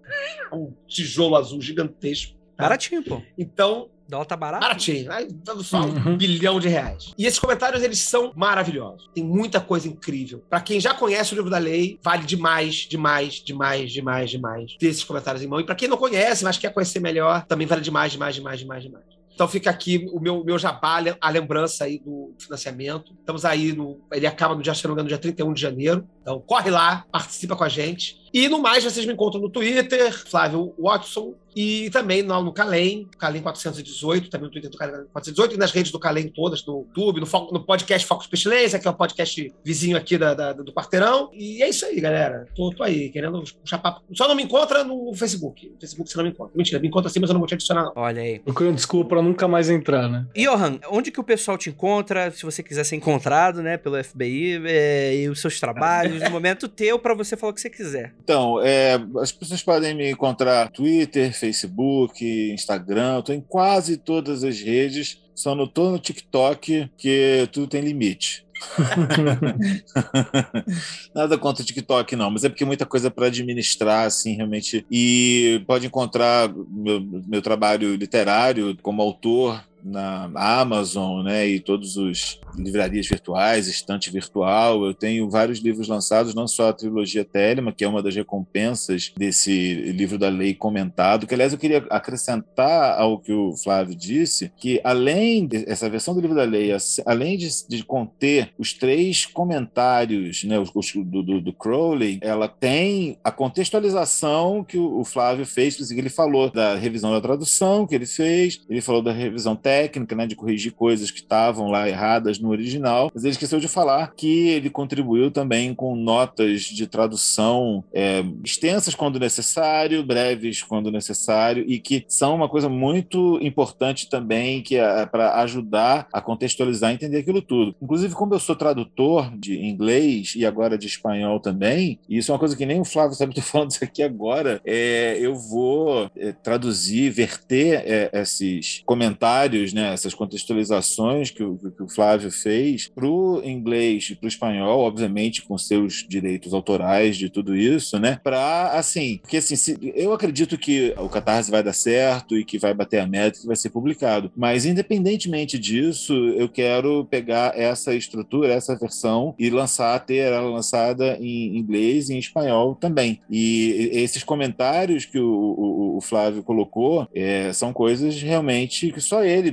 Um 0.52 0.74
tijolo 0.88 1.36
azul 1.36 1.62
gigantesco. 1.62 2.41
Tá? 2.62 2.68
Baratinho, 2.70 3.04
pô. 3.04 3.22
Então, 3.38 3.90
Dólar 4.08 4.26
tá 4.26 4.36
barato. 4.36 4.62
baratinho, 4.62 5.10
aí 5.12 5.28
dando 5.32 5.64
só 5.64 5.82
um 5.82 5.94
Uhum. 6.10 6.18
bilhão 6.18 6.60
de 6.60 6.68
reais. 6.68 7.14
E 7.18 7.26
esses 7.26 7.40
comentários, 7.40 7.82
eles 7.82 8.00
são 8.00 8.34
maravilhosos. 8.36 9.10
Tem 9.14 9.24
muita 9.24 9.62
coisa 9.62 9.88
incrível. 9.88 10.44
Pra 10.50 10.60
quem 10.60 10.80
já 10.82 10.94
conhece 10.94 11.34
o 11.34 11.36
livro 11.36 11.50
da 11.50 11.58
lei, 11.58 11.98
vale 12.04 12.26
demais, 12.26 12.76
demais, 12.90 13.36
demais, 13.36 13.92
demais, 13.92 14.30
demais 14.30 14.76
ter 14.78 14.88
esses 14.88 15.04
comentários 15.04 15.42
em 15.44 15.48
mão. 15.48 15.60
E 15.62 15.64
pra 15.64 15.76
quem 15.76 15.88
não 15.88 15.96
conhece, 15.98 16.44
mas 16.44 16.58
quer 16.58 16.74
conhecer 16.74 17.00
melhor, 17.00 17.46
também 17.46 17.66
vale 17.66 17.82
demais, 17.82 18.12
demais, 18.12 18.36
demais, 18.36 18.60
demais, 18.60 18.84
demais. 18.84 19.06
Então 19.34 19.48
fica 19.48 19.70
aqui 19.70 20.06
o 20.12 20.20
meu, 20.20 20.44
meu 20.44 20.60
jabá, 20.60 21.02
a 21.22 21.30
lembrança 21.30 21.86
aí 21.86 21.98
do 22.00 22.36
financiamento. 22.38 23.14
Estamos 23.18 23.46
aí 23.46 23.72
no. 23.72 24.02
Ele 24.12 24.28
acaba 24.28 24.54
no 24.54 24.62
dia, 24.62 24.74
se 24.76 24.84
não 24.84 24.90
me 24.90 24.96
engano, 24.96 25.06
no 25.06 25.10
dia 25.10 25.18
31 25.18 25.54
de 25.54 25.62
janeiro. 25.62 26.06
Então 26.22 26.40
corre 26.42 26.70
lá, 26.70 27.06
participa 27.12 27.56
com 27.56 27.64
a 27.64 27.70
gente. 27.70 28.18
E 28.34 28.48
no 28.50 28.60
mais, 28.60 28.84
vocês 28.84 29.06
me 29.06 29.14
encontram 29.14 29.42
no 29.42 29.50
Twitter, 29.50 30.14
Flávio 30.30 30.76
Watson, 30.78 31.34
e 31.56 31.90
também 31.92 32.24
no, 32.24 32.42
no 32.42 32.54
Calem, 32.54 33.08
Calem 33.18 33.42
418, 33.42 34.30
também 34.30 34.48
no 34.48 34.52
Twitter 34.52 34.70
do 34.70 34.78
Calem 34.78 35.06
418, 35.12 35.56
e 35.56 35.58
nas 35.58 35.72
redes 35.72 35.92
do 35.92 36.00
Calem 36.00 36.30
todas, 36.30 36.66
no 36.66 36.86
YouTube, 36.88 37.22
no, 37.22 37.52
no 37.52 37.66
podcast 37.66 38.08
Foco 38.08 38.28
Pestilência, 38.30 38.80
que 38.80 38.88
é 38.88 38.92
o 38.92 38.94
um 38.94 38.98
podcast 38.98 39.54
vizinho 39.64 39.98
aqui 39.98 40.18
da, 40.18 40.34
da, 40.34 40.54
do 40.54 40.74
quarteirão. 40.74 41.30
E 41.34 41.62
é 41.62 41.70
isso 41.70 41.86
aí, 41.86 42.00
galera. 42.00 42.46
Tô, 42.56 42.72
tô 42.72 42.84
aí, 42.84 43.10
querendo 43.10 43.44
puxar 43.62 43.78
papo. 43.80 44.02
Só 44.14 44.28
não 44.28 44.36
me 44.36 44.44
encontra 44.44 44.84
no 44.84 45.14
Facebook. 45.14 45.70
No 45.70 45.80
Facebook 45.80 46.10
você 46.10 46.18
não 46.18 46.24
me 46.24 46.32
encontra. 46.32 46.54
Mentira, 46.56 46.80
me 46.80 46.88
encontra 46.88 47.10
sim, 47.10 47.20
mas 47.20 47.30
eu 47.30 47.34
não 47.34 47.40
vou 47.40 47.48
te 47.48 47.56
adicionar, 47.56 47.84
não. 47.84 47.94
Olha 47.96 48.22
aí. 48.22 48.40
Procurando 48.40 48.76
desculpa 48.76 49.10
pra 49.10 49.22
nunca 49.22 49.48
mais 49.48 49.70
entrar, 49.70 50.08
né? 50.08 50.26
Johan, 50.36 50.80
onde 50.90 51.12
que 51.12 51.20
o 51.20 51.24
pessoal 51.24 51.58
te 51.58 51.70
encontra, 51.70 52.32
se 52.32 52.44
você 52.44 52.64
quiser 52.64 52.84
ser 52.84 52.96
encontrado, 52.96 53.62
né, 53.62 53.78
pelo 53.78 54.02
FBI, 54.02 54.62
é, 54.66 55.16
e 55.16 55.30
os 55.30 55.40
seus 55.42 55.60
trabalhos, 55.60 56.22
no 56.22 56.30
momento 56.30 56.68
teu, 56.68 56.98
para 57.00 57.14
você 57.14 57.36
falar 57.36 57.52
o 57.52 57.54
que 57.54 57.62
você 57.62 57.70
quiser. 57.70 58.14
Então, 58.24 58.62
é, 58.62 59.00
as 59.20 59.32
pessoas 59.32 59.62
podem 59.64 59.96
me 59.96 60.12
encontrar 60.12 60.66
no 60.66 60.72
Twitter, 60.72 61.34
Facebook, 61.42 62.24
Instagram, 62.54 63.22
tô 63.22 63.34
em 63.34 63.42
quase 63.42 63.98
todas 63.98 64.44
as 64.44 64.62
redes, 64.62 65.18
só 65.34 65.56
não 65.56 65.66
tô 65.66 65.90
no 65.90 65.98
TikTok, 65.98 66.92
que 66.96 67.50
tudo 67.52 67.68
tem 67.68 67.82
limite. 67.82 68.46
Nada 71.16 71.36
contra 71.40 71.64
o 71.64 71.66
TikTok, 71.66 72.16
não, 72.16 72.30
mas 72.30 72.44
é 72.44 72.50
porque 72.50 72.64
muita 72.64 72.86
coisa 72.86 73.10
para 73.10 73.26
administrar, 73.26 74.06
assim, 74.06 74.36
realmente. 74.36 74.86
E 74.92 75.64
pode 75.66 75.88
encontrar 75.88 76.48
meu, 76.70 77.02
meu 77.02 77.42
trabalho 77.42 77.96
literário 77.96 78.78
como 78.84 79.02
autor 79.02 79.64
na 79.84 80.30
Amazon, 80.36 81.24
né, 81.24 81.48
e 81.48 81.60
todos 81.60 81.98
os 81.98 82.40
livrarias 82.56 83.08
virtuais, 83.08 83.68
estante 83.68 84.12
virtual. 84.12 84.86
Eu 84.86 84.94
tenho 84.94 85.30
vários 85.30 85.60
livros 85.60 85.88
lançados, 85.88 86.36
não 86.36 86.48
só 86.48 86.70
a 86.70 86.74
trilogia 86.74 87.26
Telema, 87.26 87.72
que 87.72 87.84
é 87.84 87.88
uma 87.88 88.04
das 88.04 88.16
recompensas 88.16 89.12
desse 89.18 89.74
livro 89.92 90.18
da 90.18 90.30
lei 90.30 90.54
comentado, 90.54 91.26
que 91.26 91.34
aliás 91.34 91.54
eu 91.54 91.60
queria 91.60 91.86
acrescentar 91.90 93.00
ao 93.00 93.20
que 93.20 93.32
o 93.32 93.56
Flávio 93.56 93.96
disse, 93.96 94.52
que 94.58 94.80
além 94.84 95.46
dessa 95.46 95.90
versão 95.90 96.14
do 96.14 96.22
livro 96.22 96.36
da 96.36 96.44
lei, 96.44 96.72
além 97.06 97.38
de, 97.38 97.50
de 97.68 97.84
conter 97.84 98.52
os 98.58 98.74
três 98.74 99.26
comentários, 99.26 100.44
né, 100.44 100.60
os, 100.60 100.72
os 100.74 100.92
do, 100.94 101.24
do, 101.24 101.42
do, 101.42 101.54
Crowley, 101.54 102.20
ela 102.22 102.48
tem 102.48 103.18
a 103.24 103.32
contextualização 103.32 104.64
que 104.64 104.78
o, 104.78 105.00
o 105.00 105.06
Flávio 105.06 105.46
fez, 105.46 105.92
ele 105.92 106.10
falou 106.10 106.50
da 106.50 106.76
revisão 106.76 107.12
da 107.12 107.22
tradução 107.22 107.88
que 107.88 107.96
ele 107.96 108.06
fez, 108.06 108.62
ele 108.70 108.82
falou 108.82 109.02
da 109.02 109.12
revisão 109.12 109.56
técnica 109.56 109.71
técnica, 109.72 110.14
né, 110.18 110.28
de 110.28 110.36
corrigir 110.36 110.74
coisas 110.74 111.10
que 111.10 111.20
estavam 111.20 111.70
lá 111.70 111.88
erradas 111.88 112.38
no 112.40 112.50
original, 112.50 113.10
mas 113.14 113.24
ele 113.24 113.32
esqueceu 113.32 113.58
de 113.58 113.70
falar 113.70 114.14
que 114.18 114.50
ele 114.50 114.70
contribuiu 114.70 115.32
também 115.32 115.74
com 115.74 115.96
notas 115.96 116.64
de 116.64 116.86
tradução 116.86 117.82
é, 117.94 118.22
extensas 118.44 118.94
quando 118.94 119.18
necessário, 119.18 120.04
breves 120.04 120.62
quando 120.62 120.92
necessário, 120.92 121.64
e 121.66 121.80
que 121.80 122.04
são 122.10 122.36
uma 122.36 122.50
coisa 122.50 122.68
muito 122.68 123.40
importante 123.42 124.10
também 124.10 124.62
que 124.62 124.76
é 124.76 125.06
para 125.06 125.36
ajudar 125.42 126.08
a 126.12 126.20
contextualizar 126.20 126.92
e 126.92 126.96
entender 126.96 127.20
aquilo 127.20 127.42
tudo. 127.42 127.74
Inclusive, 127.82 128.14
como 128.14 128.34
eu 128.34 128.40
sou 128.40 128.58
tradutor 128.58 129.32
de 129.38 129.58
inglês 129.58 130.34
e 130.36 130.46
agora 130.46 130.78
de 130.78 130.88
espanhol 130.88 131.40
também, 131.40 131.98
e 132.10 132.18
isso 132.18 132.30
é 132.30 132.34
uma 132.34 132.40
coisa 132.40 132.58
que 132.58 132.66
nem 132.66 132.82
o 132.82 132.86
Flávio 132.86 133.16
sabe, 133.16 133.32
estou 133.32 133.44
falando 133.50 133.72
isso 133.72 133.84
aqui 133.84 134.04
agora, 134.04 134.60
é, 134.66 135.18
eu 135.18 135.34
vou 135.34 136.12
é, 136.18 136.34
traduzir, 136.34 137.10
verter 137.10 137.84
é, 137.86 138.10
esses 138.14 138.82
comentários 138.86 139.61
né, 139.74 139.94
essas 139.94 140.14
contextualizações 140.14 141.30
que 141.30 141.44
o, 141.44 141.58
que 141.58 141.84
o 141.84 141.90
Flávio 141.90 142.32
fez 142.32 142.88
para 142.88 143.06
o 143.06 143.42
inglês 143.44 144.10
e 144.10 144.16
para 144.16 144.26
o 144.26 144.30
espanhol, 144.30 144.82
obviamente 144.82 145.42
com 145.42 145.58
seus 145.58 146.06
direitos 146.08 146.54
autorais 146.54 147.18
de 147.18 147.30
tudo 147.30 147.56
isso, 147.56 148.00
né, 148.00 148.20
para 148.24 148.72
assim, 148.72 149.20
porque 149.22 149.38
assim, 149.38 149.56
se, 149.56 149.78
eu 149.96 150.14
acredito 150.14 150.58
que 150.58 150.94
o 150.98 151.10
Catarse 151.10 151.52
vai 151.52 151.64
dar 151.64 151.74
certo 151.74 152.38
e 152.38 152.44
que 152.44 152.58
vai 152.58 152.74
bater 152.74 153.00
a 153.00 153.08
meta 153.08 153.40
que 153.40 153.48
vai 153.48 153.56
ser 153.56 153.70
publicado, 153.70 154.32
mas 154.36 154.66
independentemente 154.66 155.60
disso, 155.60 156.14
eu 156.14 156.50
quero 156.50 157.06
pegar 157.06 157.58
essa 157.58 157.94
estrutura, 157.94 158.54
essa 158.54 158.76
versão 158.76 159.36
e 159.38 159.50
lançar, 159.50 160.00
ter 160.06 160.18
ela 160.18 160.42
lançada 160.42 161.18
em 161.20 161.58
inglês 161.58 162.10
e 162.10 162.16
em 162.16 162.20
espanhol 162.20 162.76
também. 162.76 163.20
E 163.30 163.90
esses 163.94 164.24
comentários 164.24 165.06
que 165.06 165.20
o, 165.20 165.30
o, 165.30 165.98
o 165.98 166.02
Flávio 166.02 166.44
colocou 166.44 167.08
é, 167.14 167.52
são 167.54 167.74
coisas 167.74 168.22
realmente 168.22 168.92
que 168.92 169.02
só 169.02 169.24
ele 169.24 169.51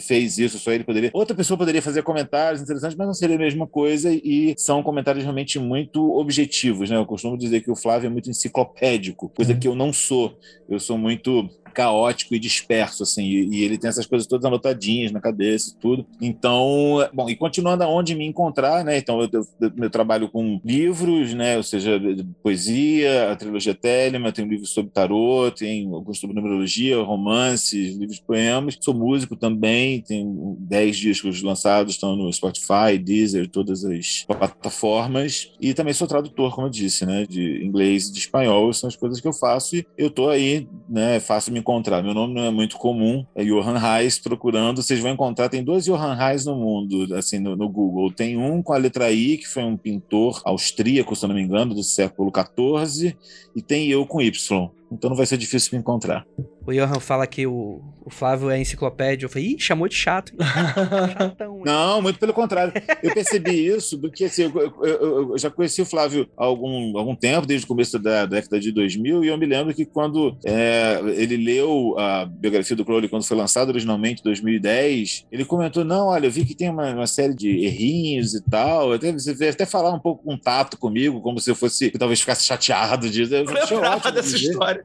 fez 0.00 0.38
isso, 0.38 0.58
só 0.58 0.72
ele 0.72 0.84
poderia. 0.84 1.10
Outra 1.12 1.34
pessoa 1.34 1.56
poderia 1.56 1.82
fazer 1.82 2.02
comentários 2.02 2.62
interessantes, 2.62 2.96
mas 2.96 3.06
não 3.06 3.14
seria 3.14 3.36
a 3.36 3.38
mesma 3.38 3.66
coisa 3.66 4.10
e 4.12 4.54
são 4.56 4.82
comentários 4.82 5.24
realmente 5.24 5.58
muito 5.58 6.16
objetivos, 6.16 6.90
né? 6.90 6.96
Eu 6.96 7.06
costumo 7.06 7.36
dizer 7.36 7.60
que 7.60 7.70
o 7.70 7.76
Flávio 7.76 8.06
é 8.06 8.10
muito 8.10 8.30
enciclopédico, 8.30 9.28
coisa 9.28 9.52
uhum. 9.52 9.58
que 9.60 9.68
eu 9.68 9.74
não 9.74 9.92
sou. 9.92 10.38
Eu 10.68 10.78
sou 10.78 10.96
muito 10.96 11.48
caótico 11.70 12.34
e 12.34 12.38
disperso, 12.38 13.02
assim, 13.02 13.24
e, 13.24 13.56
e, 13.56 13.64
ele 13.64 13.78
tem 13.78 13.88
essas 13.88 14.06
coisas 14.06 14.26
todas 14.26 14.44
anotadinhas 14.44 15.12
na 15.12 15.20
cabeça 15.20 15.70
e 15.70 15.80
tudo. 15.80 16.06
Então, 16.20 17.08
bom, 17.12 17.28
e 17.28 17.36
continuando 17.36 17.84
aonde 17.84 18.14
me 18.14 18.26
encontrar, 18.26 18.84
né? 18.84 18.98
Então, 18.98 19.20
eu, 19.20 19.28
eu, 19.60 19.72
eu 19.76 19.90
trabalho 19.90 20.28
com 20.28 20.60
livros, 20.64 21.34
né? 21.34 21.56
Ou 21.56 21.62
seja, 21.62 22.00
poesia, 22.42 23.32
a 23.32 23.36
trilogia 23.36 23.74
Telema, 23.74 24.32
tem 24.32 24.44
um 24.44 24.48
livro 24.48 24.66
sobre 24.66 24.92
tarô, 24.92 25.50
tem 25.50 25.86
alguns 25.92 26.18
sobre 26.18 26.36
numerologia, 26.36 27.00
romances, 27.02 27.96
livros 27.96 28.16
de 28.16 28.24
poemas. 28.24 28.76
Sou 28.80 28.94
músico 28.94 29.36
também, 29.36 30.00
tenho 30.02 30.56
10 30.60 30.96
discos 30.96 31.42
lançados, 31.42 31.94
estão 31.94 32.16
no 32.16 32.32
Spotify, 32.32 32.98
Deezer, 33.02 33.48
todas 33.48 33.84
as 33.84 34.24
plataformas. 34.26 35.52
E 35.60 35.74
também 35.74 35.94
sou 35.94 36.06
tradutor, 36.06 36.54
como 36.54 36.66
eu 36.66 36.70
disse, 36.70 37.06
né? 37.06 37.26
De 37.26 37.64
inglês 37.64 38.08
e 38.08 38.12
de 38.12 38.18
espanhol, 38.18 38.72
são 38.72 38.88
as 38.88 38.96
coisas 38.96 39.20
que 39.20 39.28
eu 39.28 39.32
faço 39.32 39.76
e 39.76 39.86
eu 39.96 40.10
tô 40.10 40.28
aí, 40.28 40.68
né? 40.88 41.20
Faço 41.20 41.52
me 41.52 41.59
encontrar. 41.60 42.02
Meu 42.02 42.12
nome 42.12 42.34
não 42.34 42.44
é 42.44 42.50
muito 42.50 42.76
comum, 42.76 43.24
é 43.34 43.44
Johan 43.44 43.78
Reis, 43.78 44.18
procurando, 44.18 44.82
vocês 44.82 45.00
vão 45.00 45.12
encontrar, 45.12 45.48
tem 45.48 45.62
dois 45.62 45.84
Johan 45.84 46.14
Reis 46.14 46.44
no 46.44 46.56
mundo, 46.56 47.14
assim, 47.14 47.38
no, 47.38 47.56
no, 47.56 47.68
Google. 47.68 48.12
Tem 48.12 48.36
um 48.36 48.62
com 48.62 48.72
a 48.72 48.78
letra 48.78 49.10
I, 49.12 49.38
que 49.38 49.46
foi 49.46 49.62
um 49.62 49.76
pintor 49.76 50.40
austríaco, 50.44 51.14
se 51.14 51.26
não 51.26 51.34
me 51.34 51.42
engano, 51.42 51.74
do 51.74 51.82
século 51.82 52.32
XIV, 52.34 53.16
e 53.54 53.62
tem 53.62 53.88
eu 53.88 54.04
com 54.04 54.20
Y 54.20 54.70
então 54.90 55.08
não 55.08 55.16
vai 55.16 55.24
ser 55.24 55.38
difícil 55.38 55.70
me 55.72 55.78
encontrar. 55.78 56.26
O 56.66 56.72
Johan 56.72 57.00
fala 57.00 57.26
que 57.26 57.46
o, 57.46 57.82
o 58.04 58.10
Flávio 58.10 58.50
é 58.50 58.60
enciclopédia. 58.60 59.24
Eu 59.24 59.30
falei, 59.30 59.48
ih, 59.48 59.58
chamou 59.58 59.88
de 59.88 59.94
chato. 59.94 60.32
Chatão, 61.18 61.62
não, 61.64 62.02
muito 62.02 62.18
pelo 62.18 62.32
contrário. 62.32 62.72
Eu 63.02 63.12
percebi 63.14 63.66
isso 63.66 63.98
porque 64.00 64.24
assim, 64.24 64.42
eu, 64.42 64.74
eu, 64.82 65.30
eu, 65.30 65.38
já 65.38 65.50
conheci 65.50 65.80
o 65.80 65.86
Flávio 65.86 66.28
há 66.36 66.44
algum, 66.44 66.96
algum 66.98 67.14
tempo, 67.14 67.46
desde 67.46 67.64
o 67.64 67.68
começo 67.68 67.98
da, 67.98 68.26
década 68.26 68.60
de 68.60 68.72
2000, 68.72 69.24
e 69.24 69.28
eu 69.28 69.38
me 69.38 69.46
lembro 69.46 69.74
que 69.74 69.84
quando 69.84 70.36
é, 70.44 71.00
ele 71.16 71.36
leu 71.36 71.98
a 71.98 72.24
biografia 72.24 72.76
do 72.76 72.84
Crowley, 72.84 73.08
quando 73.08 73.24
foi 73.24 73.36
lançado 73.36 73.70
originalmente 73.70 74.20
em 74.20 74.24
2010, 74.24 75.26
ele 75.30 75.44
comentou: 75.44 75.84
Não, 75.84 76.08
olha, 76.08 76.26
eu 76.26 76.30
vi 76.30 76.44
que 76.44 76.54
tem 76.54 76.68
uma, 76.68 76.90
uma 76.92 77.06
série 77.06 77.34
de 77.34 77.48
errinhos 77.64 78.34
e 78.34 78.42
tal. 78.42 78.92
Até, 78.92 79.12
você 79.12 79.34
veio 79.34 79.52
até 79.52 79.66
falar 79.66 79.92
um 79.92 79.98
pouco 79.98 80.24
com 80.24 80.36
tato 80.36 80.78
comigo, 80.78 81.20
como 81.20 81.40
se 81.40 81.50
eu 81.50 81.54
fosse, 81.54 81.90
talvez 81.92 82.20
ficasse 82.20 82.44
chateado 82.44 83.08
disso. 83.08 83.34
Eu, 83.34 83.44
eu 83.48 83.76
lembrava 83.76 84.12
dessa 84.12 84.36
dizer. 84.36 84.50
história. 84.50 84.84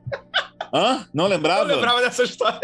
Hã? 0.75 1.07
Não 1.13 1.27
lembrava? 1.27 1.63
Não 1.63 1.75
lembrava 1.75 2.01
dessa 2.01 2.23
história. 2.23 2.59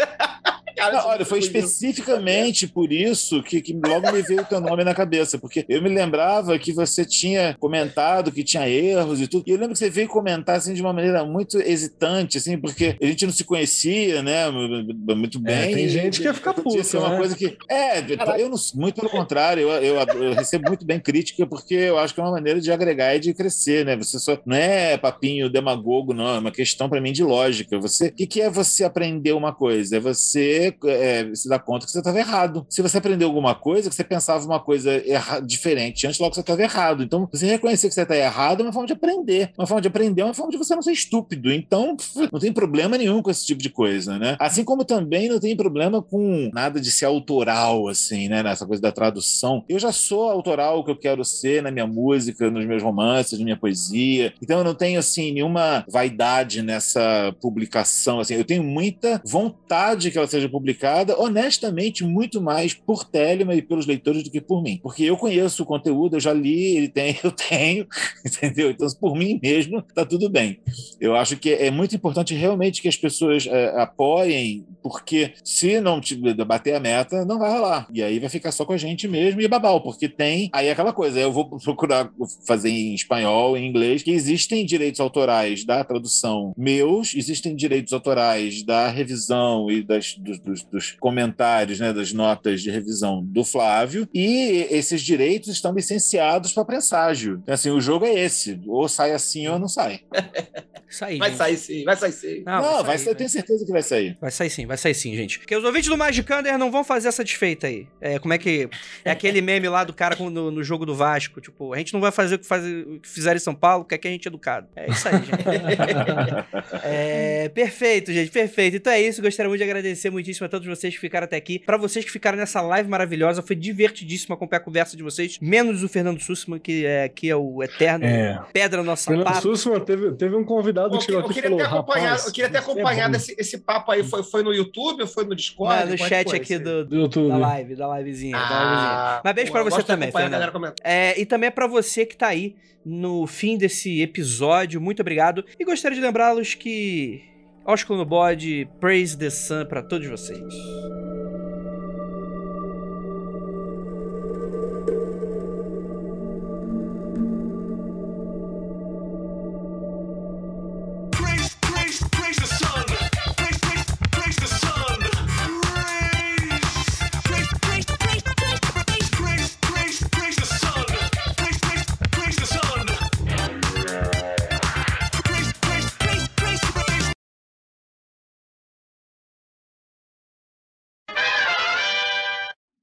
Cara, 0.76 0.98
não, 0.98 1.06
olha, 1.08 1.24
foi 1.24 1.38
especificamente 1.38 2.66
por 2.66 2.92
isso 2.92 3.42
que, 3.42 3.60
que 3.60 3.72
logo 3.72 4.10
me 4.12 4.22
veio 4.22 4.42
o 4.42 4.44
teu 4.44 4.60
nome 4.60 4.84
na 4.84 4.94
cabeça, 4.94 5.38
porque 5.38 5.64
eu 5.68 5.82
me 5.82 5.88
lembrava 5.88 6.58
que 6.58 6.72
você 6.72 7.04
tinha 7.04 7.56
comentado 7.58 8.32
que 8.32 8.44
tinha 8.44 8.68
erros 8.68 9.20
e 9.20 9.26
tudo, 9.26 9.44
e 9.46 9.50
eu 9.50 9.56
lembro 9.56 9.72
que 9.72 9.78
você 9.78 9.90
veio 9.90 10.08
comentar 10.08 10.56
assim 10.56 10.74
de 10.74 10.80
uma 10.80 10.92
maneira 10.92 11.24
muito 11.24 11.58
hesitante, 11.58 12.38
assim, 12.38 12.58
porque 12.58 12.96
a 13.00 13.06
gente 13.06 13.26
não 13.26 13.32
se 13.32 13.44
conhecia, 13.44 14.22
né, 14.22 14.50
muito 14.50 15.38
é, 15.38 15.40
bem. 15.40 15.72
É, 15.72 15.74
tem 15.74 15.88
gente 15.88 16.20
que 16.20 16.26
ia 16.26 16.34
ficar 16.34 16.54
puto, 16.54 16.78
Isso 16.78 16.96
é 16.96 17.00
uma 17.00 17.10
né? 17.10 17.16
coisa 17.16 17.36
que... 17.36 17.56
É, 17.68 18.00
eu 18.40 18.48
não, 18.48 18.56
muito 18.74 18.96
pelo 18.96 19.10
contrário, 19.10 19.62
eu, 19.62 19.70
eu, 19.82 20.22
eu, 20.22 20.34
recebo 20.34 20.68
muito 20.68 20.84
bem 20.84 21.00
crítica 21.00 21.46
porque 21.46 21.74
eu 21.74 21.98
acho 21.98 22.14
que 22.14 22.20
é 22.20 22.22
uma 22.22 22.32
maneira 22.32 22.60
de 22.60 22.70
agregar 22.70 23.14
e 23.14 23.20
de 23.20 23.34
crescer, 23.34 23.84
né, 23.84 23.96
você 23.96 24.18
só... 24.18 24.38
Não 24.44 24.56
é 24.56 24.96
papinho 24.96 25.50
demagogo, 25.50 26.14
não, 26.14 26.36
é 26.36 26.38
uma 26.38 26.50
questão 26.50 26.88
para 26.88 27.00
mim 27.00 27.12
de 27.12 27.22
lógica. 27.22 27.78
Você, 27.78 28.08
o 28.08 28.12
que, 28.12 28.26
que 28.26 28.40
é 28.40 28.50
você 28.50 28.84
aprender 28.84 29.32
uma 29.32 29.52
coisa? 29.52 29.96
É 29.96 30.00
você 30.00 30.61
é, 30.86 31.30
se 31.34 31.48
dá 31.48 31.58
conta 31.58 31.86
que 31.86 31.92
você 31.92 31.98
estava 31.98 32.18
errado. 32.18 32.66
Se 32.68 32.82
você 32.82 32.98
aprendeu 32.98 33.28
alguma 33.28 33.54
coisa, 33.54 33.88
que 33.88 33.94
você 33.94 34.04
pensava 34.04 34.44
uma 34.44 34.60
coisa 34.60 34.90
erra, 35.06 35.40
diferente 35.40 36.06
antes, 36.06 36.18
logo 36.18 36.34
você 36.34 36.40
estava 36.40 36.62
errado. 36.62 37.02
Então, 37.02 37.28
você 37.30 37.46
reconhecer 37.46 37.88
que 37.88 37.94
você 37.94 38.02
está 38.02 38.16
errado 38.16 38.60
é 38.60 38.62
uma 38.64 38.72
forma 38.72 38.86
de 38.86 38.92
aprender. 38.92 39.52
Uma 39.56 39.66
forma 39.66 39.80
de 39.80 39.88
aprender 39.88 40.22
é 40.22 40.24
uma 40.24 40.34
forma 40.34 40.52
de 40.52 40.58
você 40.58 40.74
não 40.74 40.82
ser 40.82 40.92
estúpido. 40.92 41.52
Então, 41.52 41.96
não 42.30 42.40
tem 42.40 42.52
problema 42.52 42.96
nenhum 42.98 43.22
com 43.22 43.30
esse 43.30 43.46
tipo 43.46 43.62
de 43.62 43.70
coisa, 43.70 44.18
né? 44.18 44.36
Assim 44.38 44.64
como 44.64 44.84
também 44.84 45.28
não 45.28 45.38
tem 45.38 45.56
problema 45.56 46.02
com 46.02 46.50
nada 46.52 46.80
de 46.80 46.90
ser 46.90 47.06
autoral, 47.06 47.88
assim, 47.88 48.28
né? 48.28 48.42
Nessa 48.42 48.66
coisa 48.66 48.82
da 48.82 48.92
tradução. 48.92 49.64
Eu 49.68 49.78
já 49.78 49.92
sou 49.92 50.30
autoral 50.30 50.80
o 50.80 50.84
que 50.84 50.90
eu 50.90 50.98
quero 50.98 51.24
ser 51.24 51.62
na 51.62 51.70
minha 51.70 51.86
música, 51.86 52.50
nos 52.50 52.66
meus 52.66 52.82
romances, 52.82 53.38
na 53.38 53.44
minha 53.44 53.56
poesia. 53.56 54.32
Então, 54.42 54.58
eu 54.58 54.64
não 54.64 54.74
tenho, 54.74 54.98
assim, 54.98 55.32
nenhuma 55.32 55.84
vaidade 55.88 56.62
nessa 56.62 57.34
publicação, 57.40 58.20
assim. 58.20 58.34
Eu 58.34 58.44
tenho 58.44 58.62
muita 58.62 59.20
vontade 59.24 60.10
que 60.10 60.18
ela 60.18 60.26
seja 60.26 60.48
publicada, 60.52 61.18
honestamente, 61.18 62.04
muito 62.04 62.40
mais 62.40 62.74
por 62.74 63.04
Telema 63.04 63.54
e 63.54 63.62
pelos 63.62 63.86
leitores 63.86 64.22
do 64.22 64.30
que 64.30 64.40
por 64.40 64.62
mim. 64.62 64.78
Porque 64.82 65.02
eu 65.02 65.16
conheço 65.16 65.62
o 65.62 65.66
conteúdo, 65.66 66.16
eu 66.16 66.20
já 66.20 66.32
li, 66.32 66.76
ele 66.76 66.88
tem, 66.88 67.18
eu 67.24 67.32
tenho, 67.32 67.86
entendeu? 68.24 68.70
Então, 68.70 68.86
por 69.00 69.16
mim 69.16 69.40
mesmo, 69.42 69.82
tá 69.94 70.04
tudo 70.04 70.28
bem. 70.28 70.60
Eu 71.00 71.16
acho 71.16 71.36
que 71.36 71.52
é 71.52 71.70
muito 71.70 71.96
importante 71.96 72.34
realmente 72.34 72.80
que 72.80 72.88
as 72.88 72.96
pessoas 72.96 73.46
é, 73.46 73.80
apoiem, 73.80 74.64
porque 74.82 75.32
se 75.42 75.80
não 75.80 76.00
bater 76.46 76.74
a 76.74 76.80
meta, 76.80 77.24
não 77.24 77.38
vai 77.38 77.50
rolar. 77.50 77.88
E 77.92 78.02
aí 78.02 78.18
vai 78.18 78.28
ficar 78.28 78.52
só 78.52 78.64
com 78.64 78.72
a 78.72 78.76
gente 78.76 79.08
mesmo 79.08 79.40
e 79.40 79.48
babau, 79.48 79.80
porque 79.80 80.08
tem 80.08 80.50
aí 80.52 80.66
é 80.66 80.72
aquela 80.72 80.92
coisa, 80.92 81.18
eu 81.18 81.32
vou 81.32 81.48
procurar 81.58 82.10
fazer 82.46 82.70
em 82.70 82.94
espanhol, 82.94 83.56
em 83.56 83.66
inglês, 83.66 84.02
que 84.02 84.10
existem 84.10 84.66
direitos 84.66 85.00
autorais 85.00 85.64
da 85.64 85.82
tradução 85.82 86.52
meus, 86.56 87.14
existem 87.14 87.54
direitos 87.54 87.92
autorais 87.92 88.62
da 88.62 88.88
revisão 88.88 89.70
e 89.70 89.82
das, 89.82 90.14
dos, 90.16 90.38
dos, 90.44 90.62
dos 90.64 90.90
comentários, 90.92 91.78
né, 91.80 91.92
das 91.92 92.12
notas 92.12 92.60
de 92.62 92.70
revisão 92.70 93.22
do 93.24 93.44
Flávio, 93.44 94.08
e 94.12 94.66
esses 94.70 95.02
direitos 95.02 95.48
estão 95.48 95.72
licenciados 95.74 96.52
para 96.52 96.64
presságio. 96.64 97.40
Então, 97.42 97.54
assim, 97.54 97.70
o 97.70 97.80
jogo 97.80 98.04
é 98.04 98.12
esse, 98.14 98.60
ou 98.66 98.88
sai 98.88 99.12
assim 99.12 99.46
ou 99.48 99.58
não 99.58 99.68
sai. 99.68 100.00
Sair, 100.92 101.16
Vai 101.16 101.30
gente. 101.30 101.38
sair 101.38 101.56
sim, 101.56 101.84
vai 101.84 101.96
sair 101.96 102.12
sim. 102.12 102.42
Não, 102.44 102.60
não, 102.60 102.84
vai 102.84 102.98
sair, 102.98 103.04
sair, 103.04 103.12
eu 103.12 103.14
tenho 103.16 103.30
certeza 103.30 103.64
que 103.64 103.72
vai 103.72 103.82
sair. 103.82 104.14
Vai 104.20 104.30
sair 104.30 104.50
sim, 104.50 104.66
vai 104.66 104.76
sair 104.76 104.92
sim, 104.92 105.16
gente. 105.16 105.38
Porque 105.38 105.56
os 105.56 105.64
ouvintes 105.64 105.88
do 105.88 105.96
Magicander 105.96 106.58
não 106.58 106.70
vão 106.70 106.84
fazer 106.84 107.08
essa 107.08 107.24
desfeita 107.24 107.66
aí. 107.66 107.86
É, 107.98 108.18
como 108.18 108.34
é 108.34 108.36
que. 108.36 108.68
É 109.02 109.10
aquele 109.10 109.40
meme 109.40 109.70
lá 109.70 109.84
do 109.84 109.94
cara 109.94 110.14
com- 110.16 110.28
no, 110.28 110.50
no 110.50 110.62
jogo 110.62 110.84
do 110.84 110.94
Vasco. 110.94 111.40
Tipo, 111.40 111.72
a 111.72 111.78
gente 111.78 111.94
não 111.94 112.00
vai 112.02 112.12
fazer 112.12 112.34
o 112.34 112.38
que, 112.38 112.44
faz, 112.44 112.62
o 112.66 113.00
que 113.00 113.08
fizeram 113.08 113.38
em 113.38 113.40
São 113.40 113.54
Paulo, 113.54 113.84
porque 113.84 113.94
aqui 113.94 114.06
a 114.06 114.10
gente 114.10 114.26
é 114.26 114.28
educado. 114.28 114.68
É 114.76 114.90
isso 114.90 115.08
aí, 115.08 115.14
gente. 115.14 115.32
É, 116.84 117.48
perfeito, 117.48 118.12
gente, 118.12 118.30
perfeito. 118.30 118.76
Então 118.76 118.92
é 118.92 119.00
isso. 119.00 119.22
Gostaria 119.22 119.48
muito 119.48 119.60
de 119.60 119.64
agradecer 119.64 120.10
muitíssimo 120.32 120.46
a 120.46 120.48
todos 120.48 120.66
vocês 120.66 120.94
que 120.94 121.00
ficaram 121.00 121.24
até 121.24 121.36
aqui. 121.36 121.58
Pra 121.58 121.76
vocês 121.76 122.04
que 122.04 122.10
ficaram 122.10 122.38
nessa 122.38 122.60
live 122.60 122.88
maravilhosa, 122.88 123.42
foi 123.42 123.54
divertidíssimo 123.54 124.34
acompanhar 124.34 124.60
a 124.60 124.64
conversa 124.64 124.96
de 124.96 125.02
vocês. 125.02 125.38
Menos 125.40 125.82
o 125.82 125.88
Fernando 125.88 126.20
Sussman, 126.20 126.58
que 126.58 126.84
é, 126.86 127.08
que 127.08 127.28
é 127.28 127.36
o 127.36 127.62
eterno 127.62 128.04
É. 128.04 128.42
pedra 128.52 128.78
no 128.78 128.84
nosso 128.84 129.04
Fernando 129.04 129.26
sapato. 129.26 129.42
Sussman 129.42 129.80
teve, 129.80 130.12
teve 130.12 130.34
um 130.34 130.44
convidado 130.44 130.94
Eu, 130.94 130.98
que 130.98 131.04
chegou 131.04 131.20
eu 131.20 131.24
aqui 131.26 131.38
e 131.38 131.42
queria 131.42 131.58
falou: 131.58 131.76
rapaz. 131.76 132.26
eu 132.26 132.32
queria 132.32 132.50
ter 132.50 132.56
é 132.56 132.60
acompanhado 132.60 133.10
bom." 133.12 133.16
esse, 133.16 133.34
esse 133.38 133.58
papo 133.58 133.92
aí. 133.92 134.02
Foi, 134.02 134.22
foi 134.22 134.42
no 134.42 134.52
YouTube 134.52 135.02
ou 135.02 135.06
foi 135.06 135.24
no 135.24 135.34
Discord? 135.34 135.84
Não, 135.84 135.92
no 135.92 135.96
Como 135.96 136.06
é 136.06 136.08
chat 136.08 136.28
foi 136.28 136.38
aqui 136.38 136.58
do, 136.58 136.84
do 136.84 136.96
YouTube. 136.96 137.28
da 137.28 137.36
live, 137.36 137.74
da 137.76 137.98
livezinha. 137.98 138.36
da 138.36 138.44
livezinha. 138.44 138.90
Ah, 138.92 139.20
Mas 139.24 139.34
beijo 139.34 139.56
eu 139.56 139.64
você 139.64 139.82
também, 139.82 140.10
Fernando. 140.10 140.74
É, 140.82 141.20
e 141.20 141.26
também 141.26 141.48
é 141.48 141.50
pra 141.50 141.66
você 141.66 142.04
que 142.06 142.16
tá 142.16 142.28
aí 142.28 142.56
no 142.84 143.26
fim 143.28 143.56
desse 143.56 144.02
episódio, 144.02 144.80
muito 144.80 145.00
obrigado. 145.00 145.44
E 145.58 145.64
gostaria 145.64 145.94
de 145.96 146.04
lembrá-los 146.04 146.54
que 146.54 147.22
Ósculo 147.64 148.00
no 148.00 148.04
bode, 148.04 148.68
praise 148.80 149.16
the 149.16 149.30
sun 149.30 149.64
pra 149.66 149.82
todos 149.82 150.08
vocês. 150.08 150.52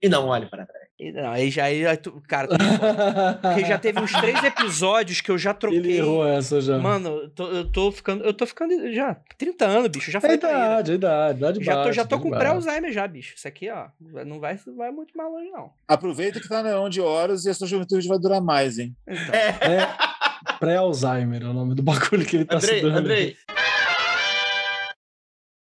E 0.02 0.08
não 0.10 0.28
olhe 0.28 0.46
para 0.46 0.66
trás. 0.66 0.88
E, 1.00 1.12
não, 1.14 1.30
aí 1.32 1.50
já, 1.50 1.64
aí, 1.66 1.96
tu- 1.98 2.22
cara, 2.28 2.48
tu- 2.48 2.56
porque 3.42 3.66
já 3.66 3.78
teve 3.78 4.00
uns 4.02 4.12
três 4.12 4.42
episódios 4.44 5.22
que 5.22 5.32
eu 5.32 5.38
já 5.38 5.54
troquei. 5.54 5.80
Ele 5.80 5.98
errou 5.98 6.28
essa 6.28 6.60
já. 6.60 6.78
Mano, 6.78 7.10
eu 7.24 7.30
tô, 7.30 7.48
eu 7.50 7.72
tô 7.72 7.92
ficando, 7.92 8.24
eu 8.26 8.34
tô 8.34 8.46
ficando 8.46 8.94
já 8.94 9.16
30 9.38 9.66
anos, 9.66 9.88
bicho, 9.90 10.12
já 10.12 10.20
é 10.20 10.22
falei 10.22 10.36
ele. 10.38 10.46
idade, 10.46 10.92
é 10.92 10.96
idade, 10.96 11.38
idade 11.38 11.64
Já 11.64 11.72
tô, 11.74 11.78
baixa, 11.80 11.94
já 11.94 12.06
tô 12.06 12.20
com 12.20 12.30
pré-Alzheimer 12.30 12.92
já, 12.92 13.08
bicho. 13.08 13.34
Isso 13.36 13.48
aqui, 13.48 13.70
ó, 13.70 13.88
não 14.26 14.40
vai, 14.42 14.58
vai 14.78 14.92
muito 14.92 15.16
mais 15.18 15.32
longe, 15.32 15.50
não. 15.52 15.72
Aproveita 15.88 16.40
que 16.40 16.50
tá 16.50 16.62
na 16.64 16.80
onde 16.80 17.00
horas 17.00 17.46
e 17.46 17.50
a 17.50 17.54
sua 17.54 17.68
juventude 17.68 18.08
vai 18.08 18.20
durar 18.20 18.42
mais, 18.42 18.78
hein? 18.78 18.94
Então, 19.08 19.34
É, 19.36 19.88
pré-Alzheimer 20.60 21.44
é 21.44 21.46
o 21.46 21.54
nome 21.54 21.76
do 21.76 21.84
bagulho 21.84 22.26
que 22.26 22.36
ele 22.38 22.46
tá 22.46 22.60
se 22.60 22.66
Andrei, 22.68 22.82
dando. 22.82 22.98
Andrei, 22.98 23.38